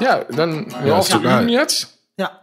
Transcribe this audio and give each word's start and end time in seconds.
Ja, 0.00 0.24
dann 0.24 0.66
hör 0.80 0.86
Ja, 0.88 0.96
auf 0.98 1.08
zu 1.08 1.18
üben 1.18 1.48
jetzt. 1.48 1.98
Ja. 2.18 2.40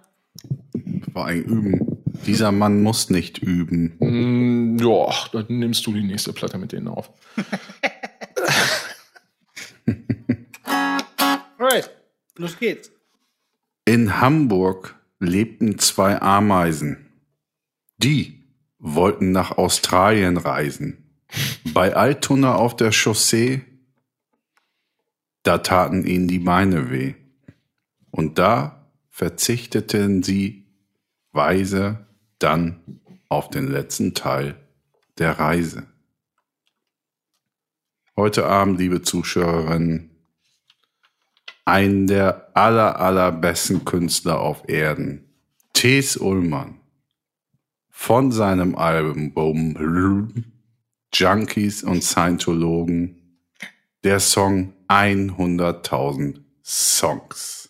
Vor 1.14 1.26
allem 1.26 1.44
üben. 1.44 1.98
Dieser 2.26 2.52
Mann 2.52 2.82
muss 2.82 3.10
nicht 3.10 3.40
üben. 3.40 3.96
Mm, 4.00 4.78
ja, 4.80 5.08
dann 5.32 5.46
nimmst 5.50 5.86
du 5.86 5.94
die 5.94 6.04
nächste 6.04 6.32
Platte 6.34 6.58
mit 6.58 6.72
denen 6.72 6.88
auf. 6.88 7.10
Alright. 11.58 11.90
Los 12.38 12.58
geht's. 12.58 12.92
In 13.86 14.22
Hamburg 14.22 14.96
lebten 15.20 15.78
zwei 15.80 16.22
Ameisen. 16.22 17.10
Die 17.98 18.44
wollten 18.80 19.32
nach 19.32 19.58
Australien 19.58 20.38
reisen. 20.38 20.98
Bei 21.74 21.96
Altona 21.96 22.56
auf 22.56 22.76
der 22.76 22.92
Chaussee, 22.92 23.62
da 25.44 25.58
taten 25.60 26.06
ihnen 26.06 26.28
die 26.28 26.40
Beine 26.40 26.92
weh. 26.92 27.16
Und 28.16 28.38
da 28.38 28.88
verzichteten 29.10 30.22
sie 30.22 30.68
weise 31.32 32.06
dann 32.38 33.02
auf 33.28 33.50
den 33.50 33.68
letzten 33.68 34.14
Teil 34.14 34.56
der 35.18 35.40
Reise. 35.40 35.88
Heute 38.16 38.46
Abend, 38.46 38.78
liebe 38.78 39.02
Zuschauerinnen, 39.02 40.12
einen 41.66 42.06
der 42.06 42.56
aller, 42.56 43.00
allerbesten 43.00 43.84
Künstler 43.84 44.40
auf 44.40 44.70
Erden, 44.70 45.28
Thes 45.74 46.16
Ullmann, 46.16 46.80
von 47.90 48.32
seinem 48.32 48.76
Album 48.76 49.34
Junkies 51.12 51.82
und 51.82 52.04
Scientologen, 52.04 53.40
der 54.04 54.20
Song 54.20 54.74
100.000 54.88 56.42
Songs. 56.64 57.63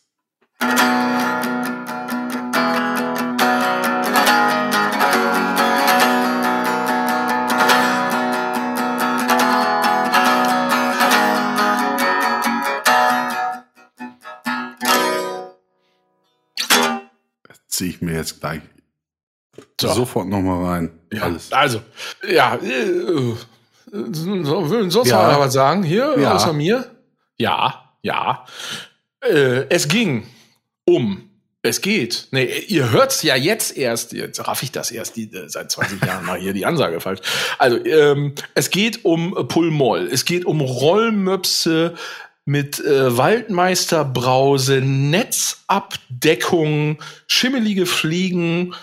Ziehe 17.67 17.89
ich 17.89 18.01
mir 18.01 18.15
jetzt 18.15 18.39
gleich 18.39 18.61
So. 19.81 19.89
sofort 19.93 20.27
nochmal 20.27 20.63
rein. 20.65 20.99
Ja, 21.11 21.23
Alles. 21.23 21.51
also, 21.51 21.81
ja, 22.27 22.55
äh, 22.55 23.35
so, 23.91 24.69
will 24.69 24.89
sonst 24.89 25.09
Ja. 25.09 25.39
was 25.39 25.53
sagen 25.53 25.83
hier, 25.83 26.15
Ja. 26.19 26.33
außer 26.35 26.53
mir? 26.53 26.89
Ja, 27.37 27.95
ja. 28.01 28.45
Äh, 29.21 29.67
es 29.69 29.87
ging 29.87 30.27
um, 30.85 31.29
es 31.61 31.81
geht. 31.81 32.27
Nee, 32.31 32.59
ihr 32.67 32.91
hört's 32.91 33.23
ja 33.23 33.37
jetzt 33.37 33.77
erst, 33.77 34.11
jetzt 34.11 34.45
raff 34.47 34.63
ich 34.63 34.71
das 34.71 34.91
erst 34.91 35.15
die, 35.15 35.33
äh, 35.33 35.47
seit 35.47 35.71
20 35.71 36.03
Jahren 36.05 36.25
mal 36.25 36.39
hier 36.39 36.53
die 36.53 36.65
Ansage 36.65 36.99
falsch. 36.99 37.21
Also, 37.57 37.83
ähm, 37.85 38.33
es 38.53 38.69
geht 38.69 39.05
um 39.05 39.47
Pullmoll, 39.47 40.09
es 40.11 40.25
geht 40.25 40.45
um 40.45 40.59
Rollmöpse 40.61 41.95
mit 42.45 42.81
äh, 42.81 43.17
Waldmeisterbrause, 43.17 44.81
Netzabdeckung, 44.81 47.01
schimmelige 47.27 47.85
Fliegen, 47.85 48.75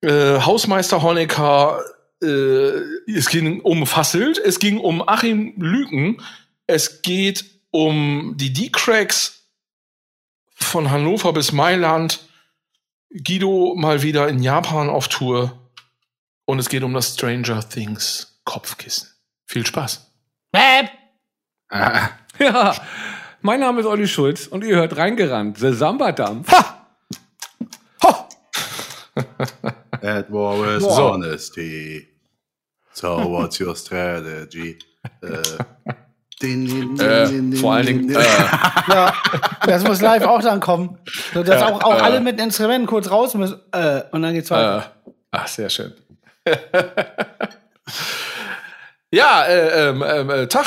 äh, 0.00 0.40
Hausmeister 0.40 1.02
Honecker, 1.02 1.82
äh, 2.22 2.80
es 3.06 3.28
ging 3.28 3.60
um 3.60 3.86
Fasselt, 3.86 4.38
es 4.38 4.58
ging 4.58 4.78
um 4.78 5.06
Achim 5.06 5.52
Lüken, 5.58 6.22
es 6.66 7.02
geht 7.02 7.44
um 7.70 8.32
die 8.38 8.54
D-Cracks 8.54 9.33
von 10.64 10.90
Hannover 10.90 11.32
bis 11.32 11.52
Mailand, 11.52 12.20
Guido 13.10 13.74
mal 13.76 14.02
wieder 14.02 14.28
in 14.28 14.42
Japan 14.42 14.88
auf 14.90 15.08
Tour 15.08 15.52
und 16.46 16.58
es 16.58 16.68
geht 16.68 16.82
um 16.82 16.92
das 16.94 17.14
Stranger 17.14 17.66
Things 17.68 18.40
Kopfkissen. 18.44 19.08
Viel 19.46 19.64
Spaß. 19.66 20.10
Bäb. 20.50 20.90
Ah, 21.70 22.10
Ja, 22.38 22.74
mein 23.42 23.60
Name 23.60 23.80
ist 23.80 23.86
Olli 23.86 24.08
Schulz 24.08 24.46
und 24.48 24.64
ihr 24.64 24.76
hört 24.76 24.96
reingerannt, 24.96 25.58
The 25.58 25.72
Samba-Dampf. 25.72 26.50
Ha! 26.50 26.86
Ha! 28.02 28.28
that 30.00 30.26
was 30.30 30.82
So. 30.82 31.12
honesty. 31.12 32.08
So 32.92 33.16
what's 33.28 33.60
your 33.60 33.74
strategy? 33.76 34.78
Äh, 35.22 35.42
din, 36.42 36.66
din, 36.66 36.96
din, 36.96 37.52
Äh, 37.52 37.56
vor 37.56 37.74
allen 37.74 37.86
Dingen, 37.86 38.08
din. 38.08 38.16
äh, 38.16 38.22
Ja, 38.88 39.12
das 39.66 39.84
muss 39.84 40.00
live 40.00 40.24
auch 40.24 40.40
dann 40.42 40.60
kommen. 40.60 40.98
So, 41.32 41.42
dass 41.42 41.60
Ja, 41.60 41.68
auch, 41.68 41.82
auch 41.82 41.96
äh. 41.98 42.00
alle 42.02 42.20
mit 42.20 42.40
Instrumenten 42.40 42.86
kurz 42.86 43.10
raus 43.10 43.34
müssen. 43.34 43.58
Äh, 43.72 44.02
und 44.12 44.22
dann 44.22 44.34
geht's 44.34 44.50
weiter. 44.50 44.92
Äh, 45.06 45.10
ach, 45.32 45.46
sehr 45.48 45.70
schön. 45.70 45.92
ja, 49.10 49.42
äh, 49.44 49.88
ähm, 49.90 50.04
ähm, 50.06 50.30
äh, 50.30 50.46
Tag. 50.46 50.66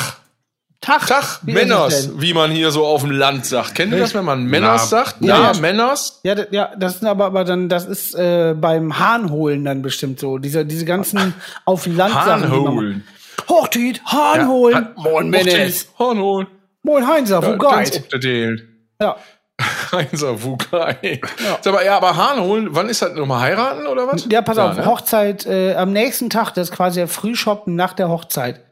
Tag. 0.80 1.06
Tag, 1.08 1.40
Wie 1.42 1.52
Männers, 1.54 2.20
wie 2.20 2.32
man 2.32 2.52
hier 2.52 2.70
so 2.70 2.86
auf 2.86 3.00
dem 3.02 3.10
Land 3.10 3.44
sagt. 3.46 3.74
Kennt 3.74 3.92
ihr 3.92 3.98
das, 3.98 4.14
wenn 4.14 4.24
man 4.24 4.44
Männers 4.44 4.82
Na, 4.82 4.86
sagt? 5.04 5.16
ja, 5.20 5.36
Ja, 5.36 5.52
ja. 5.52 5.60
Männers. 5.60 6.20
Ja, 6.22 6.36
ja, 6.52 6.70
das 6.78 6.94
ist 6.96 7.04
aber, 7.04 7.26
aber 7.26 7.42
dann, 7.44 7.68
das 7.68 7.84
ist 7.84 8.14
äh, 8.14 8.54
beim 8.56 8.96
Hahn 8.96 9.30
holen 9.30 9.64
dann 9.64 9.82
bestimmt 9.82 10.20
so. 10.20 10.38
Diese, 10.38 10.64
diese 10.64 10.84
ganzen 10.84 11.34
auf 11.64 11.82
dem 11.82 11.96
Land 11.96 12.14
Hahnholen. 12.14 13.04
Hochtit, 13.48 14.02
Hahn 14.04 14.48
holen. 14.48 14.88
Moin, 14.96 15.28
Männers. 15.30 15.88
Hahnholen. 15.98 16.46
Moin 16.82 17.06
Heinzer, 17.06 17.42
wo 17.42 17.56
geht's? 17.56 17.96
abgedehlt. 17.98 18.64
Ja. 19.00 19.16
Heinzer 19.92 20.42
Wukai. 20.42 21.20
Sag 21.60 21.74
mal, 21.74 21.84
ja, 21.84 21.96
aber 21.96 22.16
Hahn 22.16 22.40
holen, 22.40 22.68
wann 22.70 22.88
ist 22.88 23.02
das 23.02 23.14
nochmal 23.14 23.40
heiraten 23.40 23.86
oder 23.86 24.06
was? 24.06 24.26
Ja, 24.30 24.40
pass 24.42 24.56
auf, 24.58 24.76
ne? 24.76 24.86
Hochzeit 24.86 25.46
äh, 25.46 25.74
am 25.74 25.92
nächsten 25.92 26.30
Tag, 26.30 26.52
das 26.54 26.70
ist 26.70 26.76
quasi 26.76 27.00
der 27.00 27.08
Frühshoppen 27.08 27.74
nach 27.74 27.92
der 27.92 28.08
Hochzeit. 28.08 28.64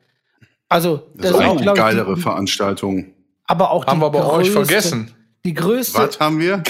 Also, 0.68 1.02
das, 1.14 1.32
Das 1.32 1.40
ist 1.40 1.46
auch, 1.46 1.60
ich, 1.60 1.74
geilere 1.74 2.14
die, 2.14 2.20
Veranstaltung. 2.20 3.06
aber 3.46 3.70
auch 3.72 3.86
Haben 3.86 3.98
die 4.00 4.06
wir 4.06 4.10
bei 4.10 4.24
euch 4.24 4.48
größte- 4.48 4.52
vergessen. 4.52 5.14
Die 5.44 5.54
größte. 5.54 5.98
Was 5.98 6.20
haben 6.20 6.38
wir? 6.40 6.62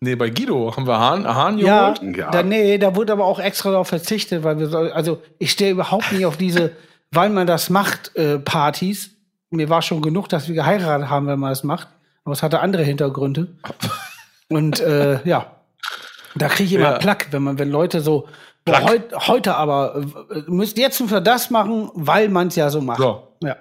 Nee, 0.00 0.16
bei 0.16 0.30
Guido 0.30 0.76
haben 0.76 0.86
wir 0.86 0.98
Hahn, 0.98 1.26
Hahn 1.26 1.58
Ja, 1.58 1.92
geholt. 1.92 2.16
Ja. 2.16 2.30
Da, 2.30 2.42
nee, 2.42 2.76
da 2.78 2.94
wurde 2.96 3.12
aber 3.12 3.24
auch 3.24 3.38
extra 3.40 3.70
darauf 3.70 3.88
verzichtet, 3.88 4.42
weil 4.44 4.58
wir, 4.58 4.66
soll- 4.66 4.90
also 4.92 5.22
ich 5.38 5.50
stehe 5.52 5.70
überhaupt 5.70 6.10
nicht 6.12 6.26
auf 6.26 6.36
diese, 6.36 6.72
weil 7.14 7.30
man 7.30 7.46
das 7.46 7.70
macht, 7.70 8.14
äh, 8.16 8.38
Partys. 8.38 9.10
Mir 9.50 9.68
war 9.68 9.82
schon 9.82 10.02
genug, 10.02 10.28
dass 10.28 10.48
wir 10.48 10.54
geheiratet 10.54 11.08
haben, 11.08 11.26
wenn 11.26 11.38
man 11.38 11.50
das 11.50 11.62
macht. 11.64 11.88
Aber 12.24 12.32
es 12.32 12.42
hatte 12.42 12.60
andere 12.60 12.82
Hintergründe. 12.82 13.48
Und 14.48 14.80
äh, 14.80 15.20
ja, 15.26 15.52
da 16.34 16.48
kriege 16.48 16.64
ich 16.64 16.72
immer 16.74 16.92
Ja. 16.92 16.98
Plack, 16.98 17.28
wenn 17.30 17.42
man, 17.42 17.58
wenn 17.58 17.70
Leute 17.70 18.00
so, 18.00 18.28
boah, 18.64 18.82
heut, 18.82 19.12
heute 19.28 19.54
aber 19.56 20.04
äh, 20.30 20.42
müsst 20.48 20.76
jetzt 20.78 21.00
müssen 21.00 21.12
wir 21.12 21.20
das 21.20 21.50
machen, 21.50 21.90
weil 21.94 22.28
man 22.28 22.48
es 22.48 22.56
ja 22.56 22.70
so 22.70 22.80
macht. 22.80 22.98
So. 22.98 23.28
Ja. 23.42 23.56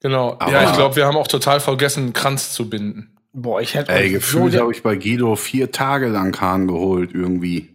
Genau. 0.00 0.36
Aber- 0.38 0.50
ja, 0.52 0.64
ich 0.64 0.72
glaube, 0.72 0.96
wir 0.96 1.06
haben 1.06 1.16
auch 1.16 1.28
total 1.28 1.60
vergessen, 1.60 2.04
einen 2.04 2.12
Kranz 2.12 2.52
zu 2.52 2.68
binden. 2.68 3.16
Boah, 3.32 3.60
ich 3.60 3.74
hätte 3.74 3.92
Ey, 3.92 4.08
so 4.08 4.14
gefühlt 4.14 4.54
der- 4.54 4.62
habe 4.62 4.72
ich 4.72 4.82
bei 4.82 4.96
Guido 4.96 5.36
vier 5.36 5.70
Tage 5.70 6.08
lang 6.08 6.38
Hahn 6.40 6.66
geholt, 6.66 7.10
irgendwie. 7.14 7.68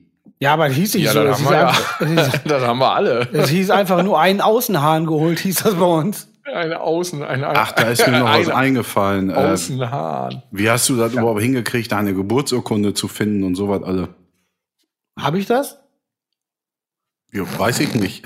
Ja, 0.46 0.54
aber 0.54 0.68
das 0.68 0.78
hieß 0.78 0.94
nicht 0.96 1.04
Ja, 1.06 1.12
so. 1.14 1.24
das 1.24 1.40
Es 1.40 1.46
haben 1.46 1.48
hieß, 1.48 1.50
wir 1.52 1.58
ja. 1.58 1.68
einfach, 1.68 2.00
hieß, 2.34 2.42
das 2.46 2.64
haben 2.64 2.80
wir 2.80 2.94
alle. 2.94 3.28
es 3.34 3.50
hieß 3.50 3.70
einfach 3.72 4.04
nur 4.04 4.20
einen 4.20 4.42
Außenhahn 4.42 5.06
geholt, 5.08 5.40
hieß 5.40 5.64
das 5.64 5.74
bei 5.76 5.86
uns. 5.86 6.28
Eine 6.54 6.80
Außen, 6.80 7.24
eine 7.24 7.48
Ach, 7.50 7.72
da 7.72 7.84
ist 7.90 8.06
mir 8.08 8.20
noch 8.20 8.32
was 8.32 8.50
eingefallen. 8.50 9.32
Äh, 9.32 9.34
Außenhahn. 9.34 10.44
wie 10.52 10.70
hast 10.70 10.88
du 10.90 10.96
das 10.98 11.14
überhaupt 11.14 11.42
hingekriegt, 11.42 11.92
deine 11.92 12.14
Geburtsurkunde 12.14 12.94
zu 12.94 13.08
finden 13.08 13.44
und 13.44 13.56
sowas 13.56 13.82
alle? 13.84 14.10
Habe 15.20 15.40
ich 15.40 15.48
das? 15.48 15.80
Ja, 17.34 17.42
weiß 17.58 17.80
ich 17.80 17.96
nicht. 17.96 18.24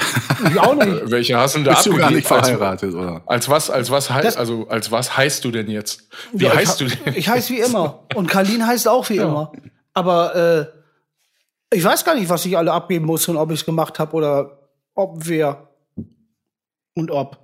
Ich 0.51 0.59
auch 0.59 0.75
nicht. 0.75 1.09
Welche 1.09 1.37
hast 1.37 1.55
du 1.55 1.59
denn 1.59 1.65
da 1.65 1.71
Bist 1.71 1.85
du 1.87 1.95
gar 1.95 2.11
nicht 2.11 2.27
verheiratet, 2.27 2.93
oder? 2.93 3.23
als 3.25 3.49
was, 3.49 3.69
als 3.71 3.89
was 3.89 4.09
heißt, 4.11 4.25
Das- 4.27 4.37
also 4.37 4.67
als 4.67 4.91
was 4.91 5.15
heißt 5.17 5.43
du 5.45 5.51
denn 5.51 5.69
jetzt? 5.69 6.09
Wie 6.33 6.45
Ja, 6.45 6.53
heißt 6.55 6.81
du 6.81 6.85
ich, 6.85 7.01
denn? 7.01 7.15
Ich 7.15 7.29
heiße 7.29 7.53
wie 7.53 7.59
immer. 7.59 8.03
Und 8.15 8.27
Karlin 8.27 8.67
heißt 8.67 8.87
auch 8.87 9.09
wie 9.09 9.17
immer. 9.17 9.51
Aber 9.93 10.35
äh, 10.35 10.78
ich 11.71 11.83
weiß 11.83 12.03
gar 12.05 12.15
nicht, 12.15 12.29
was 12.29 12.45
ich 12.45 12.57
alle 12.57 12.71
abgeben 12.73 13.05
muss 13.05 13.27
und 13.27 13.37
ob 13.37 13.51
ich 13.51 13.59
es 13.61 13.65
gemacht 13.65 13.99
habe 13.99 14.13
oder 14.15 14.59
ob 14.95 15.27
wer 15.27 15.69
und 16.95 17.11
ob. 17.11 17.37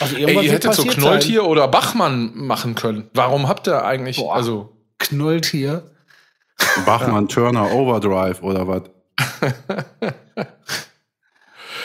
Also 0.00 0.16
Ey, 0.16 0.22
irgendwas 0.22 0.44
ihr 0.44 0.52
hättet 0.52 0.74
so 0.74 0.82
Knolltier 0.84 1.44
oder 1.46 1.68
Bachmann 1.68 2.32
machen 2.34 2.74
können. 2.74 3.08
Warum 3.14 3.48
habt 3.48 3.68
ihr 3.68 3.84
eigentlich, 3.84 4.16
Boah. 4.16 4.34
also, 4.34 4.72
sein. 5.00 5.08
Knolltier. 5.18 5.90
Bachmann 6.86 7.28
Turner 7.28 7.70
Overdrive 7.72 8.42
oder 8.42 8.66
was? 8.66 8.82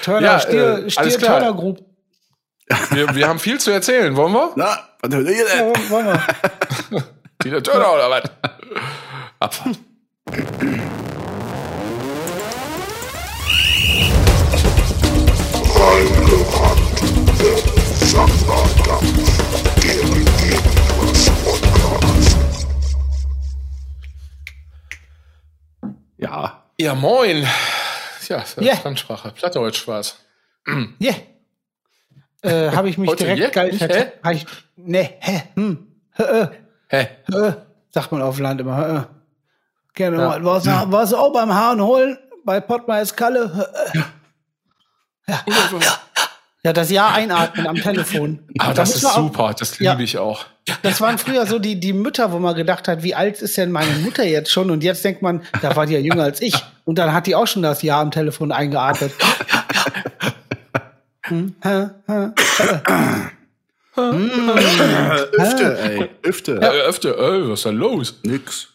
Turner, 0.04 0.22
Ja, 0.22 0.40
Stier, 0.40 0.86
äh, 0.86 0.90
Stier. 0.90 1.20
Turner 1.20 1.54
Group. 1.54 1.86
wir, 2.92 3.14
wir 3.16 3.28
haben 3.28 3.40
viel 3.40 3.60
zu 3.60 3.70
erzählen, 3.72 4.16
wollen 4.16 4.34
wir? 4.34 4.52
Na, 4.56 4.80
was 5.02 5.14
hört 5.14 5.28
ihr 5.28 5.36
Ja, 5.36 5.72
denn? 5.72 5.90
wollen 5.90 6.06
wir. 6.08 7.04
Wieder 7.44 7.62
Turner 7.64 7.94
oder 7.94 8.10
was? 8.10 8.24
Abfahrt. 9.40 9.80
Ja. 26.18 26.64
Ja, 26.78 26.96
moin. 26.96 27.48
Ja, 28.28 28.38
das 28.40 28.58
yeah. 28.58 28.76
Fremdsprache. 28.78 29.32
Plattdeutsch 29.32 29.88
war's. 29.88 30.16
Yeah. 31.02 31.16
Äh, 32.44 32.72
habe 32.72 32.90
ich 32.90 32.98
mich 32.98 33.14
direkt 33.16 33.40
yeah? 33.40 33.50
geil 33.50 33.74
vertan. 33.74 34.12
Hä? 34.24 34.34
Ich, 34.34 34.46
nee, 34.76 35.18
hä? 35.20 35.44
Hm. 35.56 35.88
Hä? 36.12 36.24
Äh. 36.24 36.48
Hä? 36.88 37.10
Äh. 37.34 37.54
Sagt 37.90 38.12
man 38.12 38.22
auf 38.22 38.40
Land 38.40 38.62
immer. 38.62 38.78
Hä? 38.78 38.98
Äh. 38.98 39.04
Gerne 39.96 40.18
ja. 40.18 40.28
mal. 40.28 40.44
War's, 40.44 40.66
ja. 40.66 40.86
war's 40.92 41.14
auch 41.14 41.34
beim 41.34 41.54
Hahn 41.54 41.82
holen? 41.82 42.18
Bei 42.46 42.60
Pottmeier 42.60 43.06
Kalle? 43.08 43.68
Ja. 43.94 44.06
Hä, 45.28 45.34
äh. 45.46 45.52
Ja. 45.80 46.00
ja, 46.64 46.74
das 46.74 46.90
Ja 46.92 47.08
einatmen 47.10 47.68
am 47.68 47.76
Telefon. 47.76 48.40
Ah, 48.60 48.68
Da 48.70 48.74
das 48.74 48.96
ist 48.96 49.06
auch- 49.06 49.16
super. 49.16 49.56
Das 49.58 49.80
Ja. 49.80 49.92
liebe 49.92 50.04
ich 50.04 50.18
auch. 50.18 50.46
Das 50.84 51.02
waren 51.02 51.18
früher 51.18 51.46
so 51.48 51.58
die, 51.60 51.80
die 51.80 51.92
Mütter, 51.94 52.32
wo 52.32 52.40
man 52.40 52.56
gedacht 52.56 52.88
hat, 52.88 53.02
wie 53.04 53.16
alt 53.16 53.42
ist 53.42 53.58
denn 53.58 53.72
meine 53.72 53.94
Mutter 54.00 54.24
jetzt 54.24 54.52
schon? 54.52 54.70
Und 54.72 54.84
jetzt 54.84 55.04
denkt 55.04 55.22
man, 55.22 55.42
da 55.62 55.76
war 55.76 55.86
die 55.88 55.94
ja 55.94 56.00
jünger 56.00 56.24
als 56.24 56.42
ich. 56.42 56.54
Und 56.86 56.98
dann 56.98 57.14
hat 57.14 57.26
die 57.28 57.36
auch 57.36 57.48
schon 57.48 57.64
das 57.64 57.82
Ja 57.82 58.00
am 58.00 58.12
Telefon 58.12 58.52
eingeatmet. 58.52 59.12
Hm, 61.24 61.56
hä, 61.64 61.88
hä, 62.08 62.28
Öfte, 65.38 65.78
ey. 65.80 66.10
Öfte. 66.24 66.60
Ja. 66.62 66.70
Öfter, 66.72 67.18
äh, 67.18 67.50
was 67.50 67.60
ist 67.60 67.66
da 67.66 67.70
los? 67.72 68.20
Nix. 68.24 68.68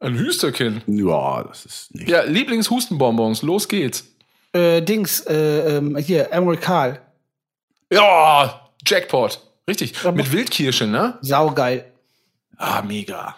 Ein 0.00 0.16
Hüsterchen. 0.18 0.82
Ja, 0.86 1.44
das 1.44 1.66
ist 1.66 1.94
nicht. 1.94 2.08
Ja, 2.08 2.22
Lieblingshustenbonbons, 2.22 3.42
los 3.42 3.68
geht's. 3.68 4.04
Äh, 4.52 4.80
Dings, 4.82 5.20
äh, 5.26 5.76
ähm, 5.76 5.96
hier, 5.96 6.32
Emerald 6.32 6.60
Karl. 6.60 7.00
Ja, 7.92 8.68
Jackpot. 8.86 9.40
Richtig. 9.68 9.94
Mit 10.12 10.32
Wildkirsche, 10.32 10.86
ne? 10.86 11.18
Saugeil. 11.22 11.84
Ah, 12.56 12.82
mega. 12.82 13.34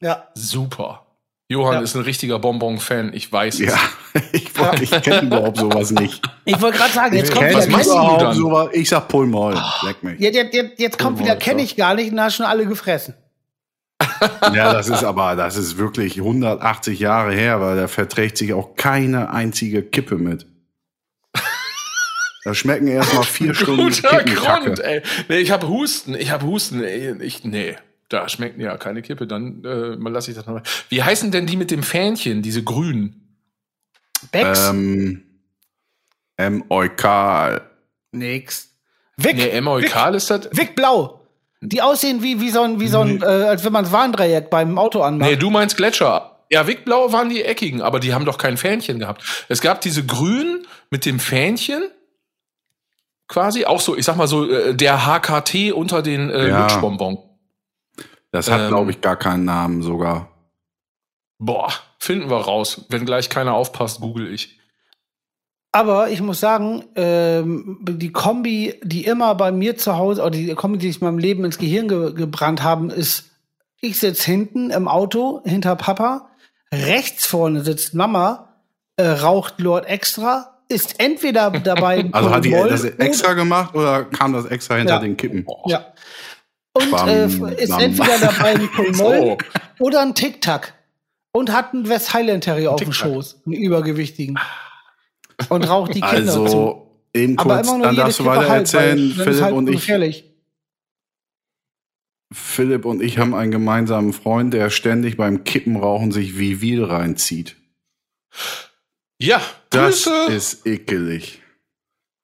Ja. 0.00 0.28
Super. 0.34 1.02
Johann 1.48 1.74
Ja. 1.74 1.80
ist 1.80 1.94
ein 1.94 2.02
richtiger 2.02 2.38
Bonbon-Fan, 2.40 3.12
ich 3.14 3.30
weiß 3.32 3.60
es. 3.60 3.72
Ja, 3.72 3.78
ich, 4.32 4.50
ich 4.82 5.02
kenne 5.02 5.20
überhaupt 5.26 5.58
sowas 5.58 5.92
nicht. 5.92 6.20
Ich 6.44 6.60
wollte 6.60 6.78
gerade 6.78 6.92
sagen, 6.92 7.14
jetzt 7.16 7.28
Ich 7.28 7.34
kommt 7.34 7.48
wieder, 7.50 7.68
meinst 7.68 7.90
du 7.90 7.94
dann? 8.18 8.34
sowas. 8.34 8.68
Ich 8.72 8.88
sag 8.88 9.06
Pol 9.08 9.26
Moll. 9.26 9.56
Leck 9.82 10.02
mich. 10.02 10.18
jetzt, 10.18 10.34
jetzt, 10.34 10.54
jetzt, 10.54 10.80
jetzt 10.80 10.98
kommt 10.98 11.20
wieder, 11.20 11.36
kenne 11.36 11.62
ich 11.62 11.76
gar 11.76 11.94
nicht, 11.94 12.10
und 12.10 12.16
da 12.16 12.30
schon 12.30 12.46
alle 12.46 12.66
gefressen. 12.66 13.14
Ja, 14.54 14.72
das 14.72 14.88
ist 14.88 15.04
aber, 15.04 15.36
das 15.36 15.56
ist 15.56 15.76
wirklich 15.78 16.18
180 16.18 16.98
Jahre 16.98 17.32
her, 17.34 17.60
weil 17.60 17.76
da 17.76 17.86
verträgt 17.88 18.38
sich 18.38 18.52
auch 18.54 18.74
keine 18.74 19.30
einzige 19.30 19.82
Kippe 19.82 20.16
mit. 20.16 20.46
Da 22.46 22.54
schmecken 22.54 22.86
erstmal 22.86 23.24
vier 23.24 23.54
Stunden 23.56 23.90
Guter. 23.90 24.22
Grund, 24.22 24.78
ey. 24.78 25.02
Nee, 25.28 25.38
ich 25.38 25.50
habe 25.50 25.66
Husten, 25.66 26.14
ich 26.14 26.30
habe 26.30 26.46
Husten, 26.46 26.80
ey. 26.84 27.20
Ich, 27.20 27.42
nee, 27.42 27.74
da 28.08 28.28
schmeckt 28.28 28.60
ja 28.60 28.76
keine 28.76 29.02
Kippe, 29.02 29.26
dann 29.26 29.64
äh, 29.64 29.96
mal 29.96 30.12
lasse 30.12 30.30
ich 30.30 30.36
das 30.36 30.46
noch. 30.46 30.60
Wie 30.88 31.02
heißen 31.02 31.32
denn 31.32 31.46
die 31.46 31.56
mit 31.56 31.72
dem 31.72 31.82
Fähnchen, 31.82 32.42
diese 32.42 32.62
grünen? 32.62 33.36
Becks? 34.30 34.68
Ähm, 34.68 35.24
M. 36.36 36.62
Eukal. 36.68 37.68
Nix. 38.12 38.70
Wick. 39.16 39.34
Nee, 39.38 39.48
Emma 39.48 39.72
Eukal 39.72 40.14
ist 40.14 40.30
das? 40.30 40.48
Wick 40.52 40.76
Blau. 40.76 41.26
Die 41.62 41.82
aussehen 41.82 42.22
wie, 42.22 42.40
wie 42.40 42.50
so 42.50 42.62
ein, 42.62 42.78
wie 42.78 42.86
so 42.86 43.00
ein, 43.00 43.22
äh, 43.22 43.24
als 43.24 43.64
wenn 43.64 43.72
man 43.72 43.82
das 43.82 43.92
Warndreieck 43.92 44.50
beim 44.50 44.78
Auto 44.78 45.02
anmacht. 45.02 45.28
Nee, 45.28 45.36
du 45.36 45.50
meinst 45.50 45.76
Gletscher. 45.76 46.44
Ja, 46.48 46.68
Wickblau 46.68 47.10
waren 47.12 47.28
die 47.28 47.42
eckigen, 47.42 47.82
aber 47.82 47.98
die 47.98 48.14
haben 48.14 48.24
doch 48.24 48.38
kein 48.38 48.56
Fähnchen 48.56 49.00
gehabt. 49.00 49.24
Es 49.48 49.60
gab 49.60 49.80
diese 49.80 50.06
grünen 50.06 50.64
mit 50.90 51.04
dem 51.04 51.18
Fähnchen. 51.18 51.82
Quasi 53.28 53.64
auch 53.64 53.80
so, 53.80 53.96
ich 53.96 54.04
sag 54.04 54.16
mal 54.16 54.28
so, 54.28 54.48
äh, 54.48 54.74
der 54.74 55.06
HKT 55.06 55.72
unter 55.72 56.02
den 56.02 56.30
äh, 56.30 56.48
Ja. 56.48 56.62
Lutschbonbon. 56.62 57.18
Das 58.30 58.50
hat, 58.50 58.60
Ähm, 58.60 58.68
glaube 58.68 58.90
ich, 58.90 59.00
gar 59.00 59.16
keinen 59.16 59.44
Namen 59.44 59.82
sogar. 59.82 60.30
Boah, 61.38 61.72
finden 61.98 62.30
wir 62.30 62.36
raus. 62.38 62.86
Wenn 62.88 63.04
gleich 63.04 63.28
keiner 63.28 63.54
aufpasst, 63.54 64.00
google 64.00 64.32
ich. 64.32 64.58
Aber 65.72 66.08
ich 66.08 66.22
muss 66.22 66.40
sagen, 66.40 66.84
ähm, 66.94 67.78
die 67.82 68.10
Kombi, 68.12 68.80
die 68.82 69.04
immer 69.04 69.34
bei 69.34 69.52
mir 69.52 69.76
zu 69.76 69.96
Hause, 69.98 70.22
oder 70.22 70.30
die 70.30 70.54
Kombi, 70.54 70.78
die 70.78 70.86
sich 70.90 71.02
in 71.02 71.06
meinem 71.06 71.18
Leben 71.18 71.44
ins 71.44 71.58
Gehirn 71.58 71.88
ge 71.88 72.14
gebrannt 72.14 72.62
haben, 72.62 72.88
ist, 72.88 73.30
ich 73.80 73.98
sitz 73.98 74.22
hinten 74.24 74.70
im 74.70 74.88
Auto 74.88 75.42
hinter 75.44 75.76
Papa, 75.76 76.30
rechts 76.72 77.26
vorne 77.26 77.62
sitzt 77.62 77.92
Mama, 77.94 78.54
äh, 78.96 79.06
raucht 79.06 79.60
Lord 79.60 79.84
Extra, 79.86 80.55
ist 80.68 80.98
entweder 80.98 81.50
dabei 81.50 82.08
Also 82.12 82.30
hat 82.30 82.44
die 82.44 82.50
das 82.50 82.84
extra 82.84 83.34
gemacht 83.34 83.74
oder 83.74 84.04
kam 84.04 84.32
das 84.32 84.46
extra 84.46 84.76
hinter 84.76 84.94
Ja. 84.94 85.00
den 85.00 85.16
Kippen? 85.16 85.46
Ja. 85.66 85.92
Und 86.72 86.90
Bam, 86.90 87.08
äh, 87.08 87.24
ist 87.26 87.70
bam. 87.70 87.80
entweder 87.80 88.18
dabei 88.20 88.54
ein 88.54 88.68
Pulmoll 88.70 89.38
So. 89.78 89.84
oder 89.84 90.02
ein 90.02 90.14
Tic-Tac. 90.14 90.74
Und 91.32 91.52
hat 91.52 91.74
einen 91.74 91.88
West 91.88 92.14
Highland 92.14 92.44
Terrier 92.44 92.72
auf 92.72 92.80
dem. 92.80 92.92
Schoß, 92.92 93.42
einen 93.44 93.54
übergewichtigen. 93.54 94.38
Und 95.50 95.64
raucht 95.68 95.94
die 95.94 96.00
Kinder 96.00 96.32
zu. 96.32 96.42
Also, 96.44 96.90
eben 97.12 97.38
Aber 97.38 97.56
kurz, 97.56 97.66
immer 97.66 97.76
nur 97.76 97.86
dann 97.86 97.94
jede 97.94 98.04
darfst 98.04 98.20
du 98.20 98.24
weiter 98.24 98.48
halb, 98.48 98.60
erzählen. 98.60 99.10
Philipp 99.12 99.40
halt 99.42 99.54
und 99.54 99.68
ich, 99.68 99.74
gefährlich. 99.76 100.24
Philipp 102.32 102.84
und 102.84 103.02
ich 103.02 103.18
haben 103.18 103.34
einen 103.34 103.50
gemeinsamen 103.52 104.12
Freund, 104.12 104.52
der 104.52 104.70
ständig 104.70 105.16
beim 105.16 105.44
Kippenrauchen 105.44 106.10
sich 106.10 106.38
wie 106.38 106.60
Wiel 106.60 106.84
reinzieht. 106.84 107.56
Ja, 109.18 109.40
Das 109.76 110.04
Grüße. 110.04 110.32
ist 110.32 110.66
ekelig. 110.66 111.42